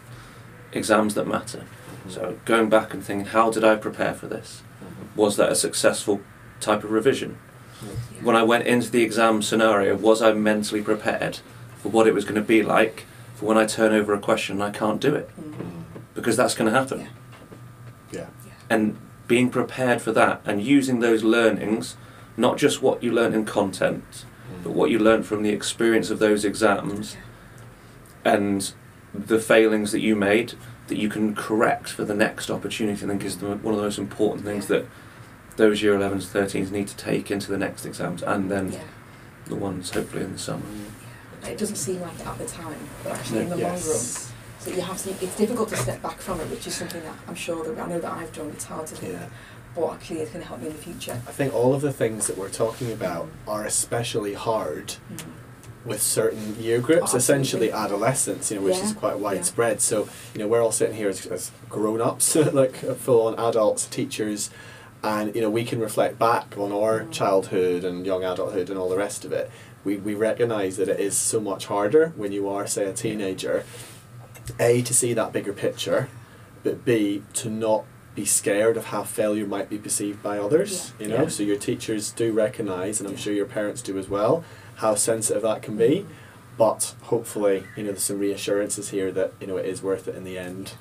exams 0.72 1.14
that 1.14 1.26
matter. 1.26 1.64
So 2.08 2.36
going 2.44 2.68
back 2.68 2.92
and 2.94 3.04
thinking, 3.04 3.26
how 3.26 3.50
did 3.50 3.64
I 3.64 3.76
prepare 3.76 4.14
for 4.14 4.26
this? 4.26 4.62
Was 5.16 5.36
that 5.36 5.50
a 5.50 5.54
successful 5.54 6.20
type 6.60 6.84
of 6.84 6.90
revision? 6.92 7.36
Yeah. 7.82 7.88
When 8.22 8.36
I 8.36 8.42
went 8.42 8.66
into 8.66 8.90
the 8.90 9.02
exam 9.02 9.42
scenario, 9.42 9.96
was 9.96 10.22
I 10.22 10.32
mentally 10.32 10.82
prepared 10.82 11.38
for 11.82 11.88
what 11.88 12.06
it 12.06 12.14
was 12.14 12.24
going 12.24 12.34
to 12.36 12.40
be 12.42 12.62
like 12.62 13.06
for 13.34 13.46
when 13.46 13.56
I 13.58 13.66
turn 13.66 13.92
over 13.92 14.12
a 14.12 14.18
question 14.18 14.56
and 14.60 14.62
I 14.62 14.70
can't 14.70 15.00
do 15.00 15.14
it? 15.14 15.28
Mm. 15.40 15.52
Mhm. 15.54 15.82
Because 16.14 16.36
that's 16.36 16.54
going 16.54 16.70
to 16.72 16.78
happen. 16.78 17.00
Yeah. 18.12 18.26
Yeah. 18.44 18.52
and 18.68 18.96
being 19.28 19.48
prepared 19.50 20.02
for 20.02 20.10
that 20.12 20.40
and 20.44 20.60
using 20.60 20.98
those 21.00 21.22
learnings, 21.22 21.96
not 22.36 22.58
just 22.58 22.82
what 22.82 23.00
you 23.02 23.12
learn 23.12 23.32
in 23.32 23.44
content, 23.44 24.24
but 24.64 24.72
what 24.72 24.90
you 24.90 24.98
learn 24.98 25.22
from 25.22 25.42
the 25.44 25.50
experience 25.50 26.10
of 26.10 26.18
those 26.18 26.44
exams 26.44 27.16
and 28.24 28.72
the 29.14 29.38
failings 29.38 29.92
that 29.92 30.00
you 30.00 30.16
made 30.16 30.54
that 30.88 30.98
you 30.98 31.08
can 31.08 31.34
correct 31.36 31.88
for 31.88 32.04
the 32.04 32.14
next 32.14 32.50
opportunity, 32.50 33.04
I 33.04 33.08
think 33.08 33.24
is 33.24 33.36
the, 33.38 33.46
one 33.46 33.74
of 33.74 33.76
the 33.78 33.84
most 33.84 33.98
important 33.98 34.44
things 34.44 34.66
that 34.66 34.86
those 35.56 35.80
year 35.82 35.94
11s, 35.96 36.26
13s 36.26 36.72
need 36.72 36.88
to 36.88 36.96
take 36.96 37.30
into 37.30 37.50
the 37.50 37.58
next 37.58 37.86
exams 37.86 38.22
and 38.24 38.50
then 38.50 38.72
Yeah. 38.72 38.78
the 39.46 39.54
ones 39.54 39.90
hopefully 39.90 40.24
in 40.24 40.32
the 40.32 40.38
summer. 40.38 40.64
It 41.46 41.58
doesn't 41.58 41.76
seem 41.76 42.00
like 42.00 42.18
it 42.20 42.26
at 42.26 42.38
the 42.38 42.46
time, 42.46 42.76
but 43.02 43.12
actually 43.12 43.40
in 43.40 43.48
the 43.50 43.56
long 43.56 43.64
run, 43.64 43.74
Yes. 43.74 44.32
so 44.60 44.70
you 44.70 44.80
have 44.82 45.02
to. 45.02 45.10
It's 45.24 45.36
difficult 45.36 45.68
to 45.70 45.76
step 45.76 46.02
back 46.02 46.18
from 46.20 46.40
it, 46.40 46.48
which 46.50 46.66
is 46.66 46.74
something 46.74 47.02
that 47.02 47.14
I'm 47.28 47.34
sure 47.34 47.64
that 47.64 47.78
I 47.82 47.88
know 47.88 47.98
that 47.98 48.12
I've 48.12 48.32
done. 48.32 48.48
It's 48.50 48.64
hard 48.64 48.86
to 48.88 48.94
do, 48.96 49.12
Yeah. 49.12 49.26
but 49.74 49.90
actually 49.94 50.20
it's 50.20 50.30
going 50.30 50.42
to 50.42 50.48
help 50.48 50.60
me 50.60 50.66
in 50.68 50.72
the 50.72 50.78
future. 50.78 51.20
I 51.26 51.32
think 51.32 51.54
all 51.54 51.74
of 51.74 51.80
the 51.80 51.92
things 51.92 52.26
that 52.26 52.36
we're 52.36 52.48
talking 52.50 52.92
about 52.92 53.28
are 53.48 53.64
especially 53.64 54.34
hard 54.34 54.94
Mm. 55.12 55.20
with 55.84 56.02
certain 56.02 56.56
year 56.60 56.78
groups, 56.78 57.14
Oh, 57.14 57.16
essentially 57.16 57.72
adolescents, 57.72 58.50
you 58.50 58.58
know, 58.58 58.64
which 58.66 58.76
Yeah, 58.76 58.84
is 58.84 58.92
quite 58.92 59.16
yeah. 59.16 59.22
widespread. 59.22 59.80
So, 59.80 60.08
you 60.34 60.40
know, 60.40 60.46
we're 60.46 60.62
all 60.62 60.72
sitting 60.72 60.94
here 60.96 61.08
as, 61.08 61.24
as 61.26 61.50
grown 61.70 62.00
ups, 62.02 62.34
like 62.52 62.76
full 62.98 63.26
on 63.28 63.34
adults, 63.38 63.86
teachers, 63.86 64.50
and, 65.02 65.34
you 65.34 65.40
know, 65.40 65.48
we 65.48 65.64
can 65.64 65.80
reflect 65.80 66.18
back 66.18 66.54
on 66.58 66.70
our 66.72 67.00
Mm. 67.00 67.10
childhood 67.12 67.84
and 67.84 68.04
young 68.04 68.22
adulthood 68.22 68.68
and 68.68 68.78
all 68.78 68.90
the 68.90 68.98
rest 68.98 69.24
of 69.24 69.32
it. 69.32 69.50
We, 69.84 69.96
we 69.96 70.14
recognise 70.14 70.76
that 70.76 70.88
it 70.88 71.00
is 71.00 71.16
so 71.16 71.40
much 71.40 71.66
harder 71.66 72.12
when 72.16 72.32
you 72.32 72.48
are, 72.48 72.66
say, 72.66 72.84
a 72.84 72.92
teenager, 72.92 73.64
A, 74.58 74.82
to 74.82 74.92
see 74.94 75.14
that 75.14 75.32
bigger 75.32 75.52
picture, 75.52 76.08
but 76.62 76.84
B, 76.84 77.22
to 77.34 77.48
not 77.48 77.84
be 78.14 78.24
scared 78.24 78.76
of 78.76 78.86
how 78.86 79.04
failure 79.04 79.46
might 79.46 79.70
be 79.70 79.78
perceived 79.78 80.22
by 80.22 80.38
others, 80.38 80.92
you 80.98 81.08
know? 81.08 81.22
Yeah. 81.22 81.28
So 81.28 81.42
your 81.44 81.56
teachers 81.56 82.10
do 82.10 82.32
recognise, 82.32 83.00
and 83.00 83.08
I'm 83.08 83.16
sure 83.16 83.32
your 83.32 83.46
parents 83.46 83.80
do 83.80 83.96
as 83.98 84.08
well, 84.08 84.44
how 84.76 84.94
sensitive 84.94 85.42
that 85.42 85.62
can 85.62 85.76
be 85.76 86.06
but 86.58 86.94
hopefully 87.04 87.64
you 87.74 87.82
know 87.82 87.90
there's 87.90 88.02
some 88.02 88.18
reassurances 88.18 88.90
here 88.90 89.10
that 89.10 89.32
you 89.40 89.46
know 89.46 89.56
it 89.56 89.64
is 89.64 89.82
worth 89.82 90.06
it 90.08 90.14
in 90.14 90.24
the 90.24 90.36
end 90.36 90.72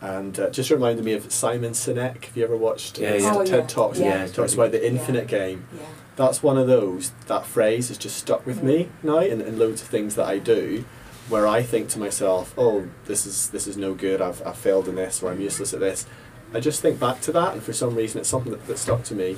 and 0.00 0.38
uh, 0.38 0.50
just 0.50 0.70
reminded 0.70 1.04
me 1.04 1.12
of 1.14 1.32
Simon 1.32 1.72
Sinek 1.72 2.24
have 2.26 2.36
you 2.36 2.44
ever 2.44 2.56
watched 2.56 2.98
Yeah, 2.98 3.14
yeah. 3.14 3.32
Oh, 3.34 3.44
TED 3.44 3.60
yeah. 3.62 3.66
Talks 3.66 3.98
Yeah. 3.98 4.26
he 4.26 4.32
talks 4.32 4.54
about 4.54 4.70
the 4.70 4.78
Yeah. 4.78 4.88
infinite 4.90 5.26
game 5.26 5.66
Yeah. 5.72 5.82
That's 6.16 6.42
one 6.42 6.56
of 6.58 6.66
those 6.66 7.12
that 7.26 7.44
phrase 7.46 7.88
has 7.88 7.98
just 7.98 8.16
stuck 8.16 8.46
with 8.46 8.62
me 8.62 8.84
Mm. 8.84 9.04
now 9.04 9.18
in, 9.18 9.40
in 9.40 9.58
loads 9.58 9.82
of 9.82 9.88
things 9.88 10.14
that 10.16 10.26
I 10.26 10.38
do 10.38 10.84
where 11.28 11.46
I 11.46 11.62
think 11.62 11.88
to 11.90 11.98
myself 11.98 12.54
oh 12.56 12.86
this 13.06 13.26
is 13.26 13.50
this 13.50 13.66
is 13.66 13.76
no 13.76 13.94
good. 13.94 14.20
I've, 14.22 14.40
I've 14.46 14.56
failed 14.58 14.88
in 14.88 14.94
this 14.94 15.22
or 15.22 15.30
I'm 15.30 15.40
useless 15.40 15.74
at 15.74 15.80
this. 15.80 16.06
I 16.54 16.60
just 16.60 16.80
think 16.80 16.98
back 17.00 17.20
to 17.22 17.32
that 17.32 17.52
and 17.54 17.62
for 17.62 17.72
some 17.72 17.94
reason 17.96 18.20
it's 18.20 18.28
something 18.28 18.52
that, 18.52 18.66
that 18.66 18.78
stuck 18.78 19.02
to 19.04 19.14
me. 19.14 19.36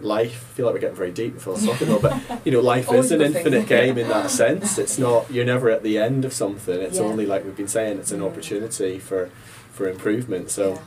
Life 0.00 0.48
I 0.50 0.54
feel 0.56 0.66
like 0.66 0.74
we're 0.74 0.80
getting 0.80 0.96
very 0.96 1.12
deep 1.12 1.32
and 1.34 1.42
philosophical 1.42 1.98
but 2.06 2.14
you 2.44 2.52
know 2.52 2.60
life 2.60 2.90
is 2.92 3.12
an 3.12 3.20
infinite 3.20 3.66
game 3.66 3.96
in 3.98 4.08
that 4.08 4.30
sense. 4.42 4.78
It's 4.78 4.98
not 4.98 5.30
you're 5.30 5.44
never 5.44 5.70
at 5.70 5.82
the 5.82 5.98
end 5.98 6.24
of 6.24 6.32
something. 6.32 6.80
It's 6.80 6.96
Yeah. 6.98 7.04
only 7.04 7.26
like 7.26 7.44
we've 7.44 7.56
been 7.56 7.68
saying 7.68 7.98
it's 7.98 8.12
an 8.12 8.22
opportunity 8.22 8.98
for 8.98 9.30
for 9.72 9.88
improvement. 9.88 10.50
So 10.50 10.72
yeah. 10.74 10.80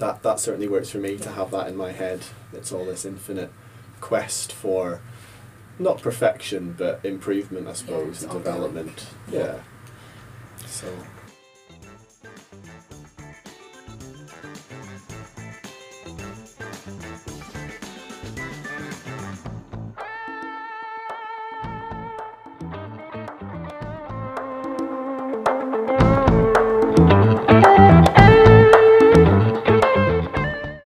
that 0.00 0.22
that 0.22 0.40
certainly 0.40 0.66
works 0.68 0.90
for 0.90 0.98
me 0.98 1.16
to 1.18 1.30
have 1.30 1.50
that 1.52 1.68
in 1.68 1.76
my 1.76 1.92
head. 1.92 2.20
It's 2.52 2.72
all 2.72 2.84
this 2.84 3.04
infinite 3.04 3.50
quest 4.00 4.52
for 4.52 5.00
not 5.78 6.02
perfection 6.02 6.74
but 6.76 7.04
improvement 7.04 7.68
I 7.68 7.72
suppose 7.72 8.22
it's 8.22 8.22
and 8.22 8.32
development. 8.32 9.06
Yeah. 9.30 9.38
yeah. 9.40 10.66
So 10.66 10.92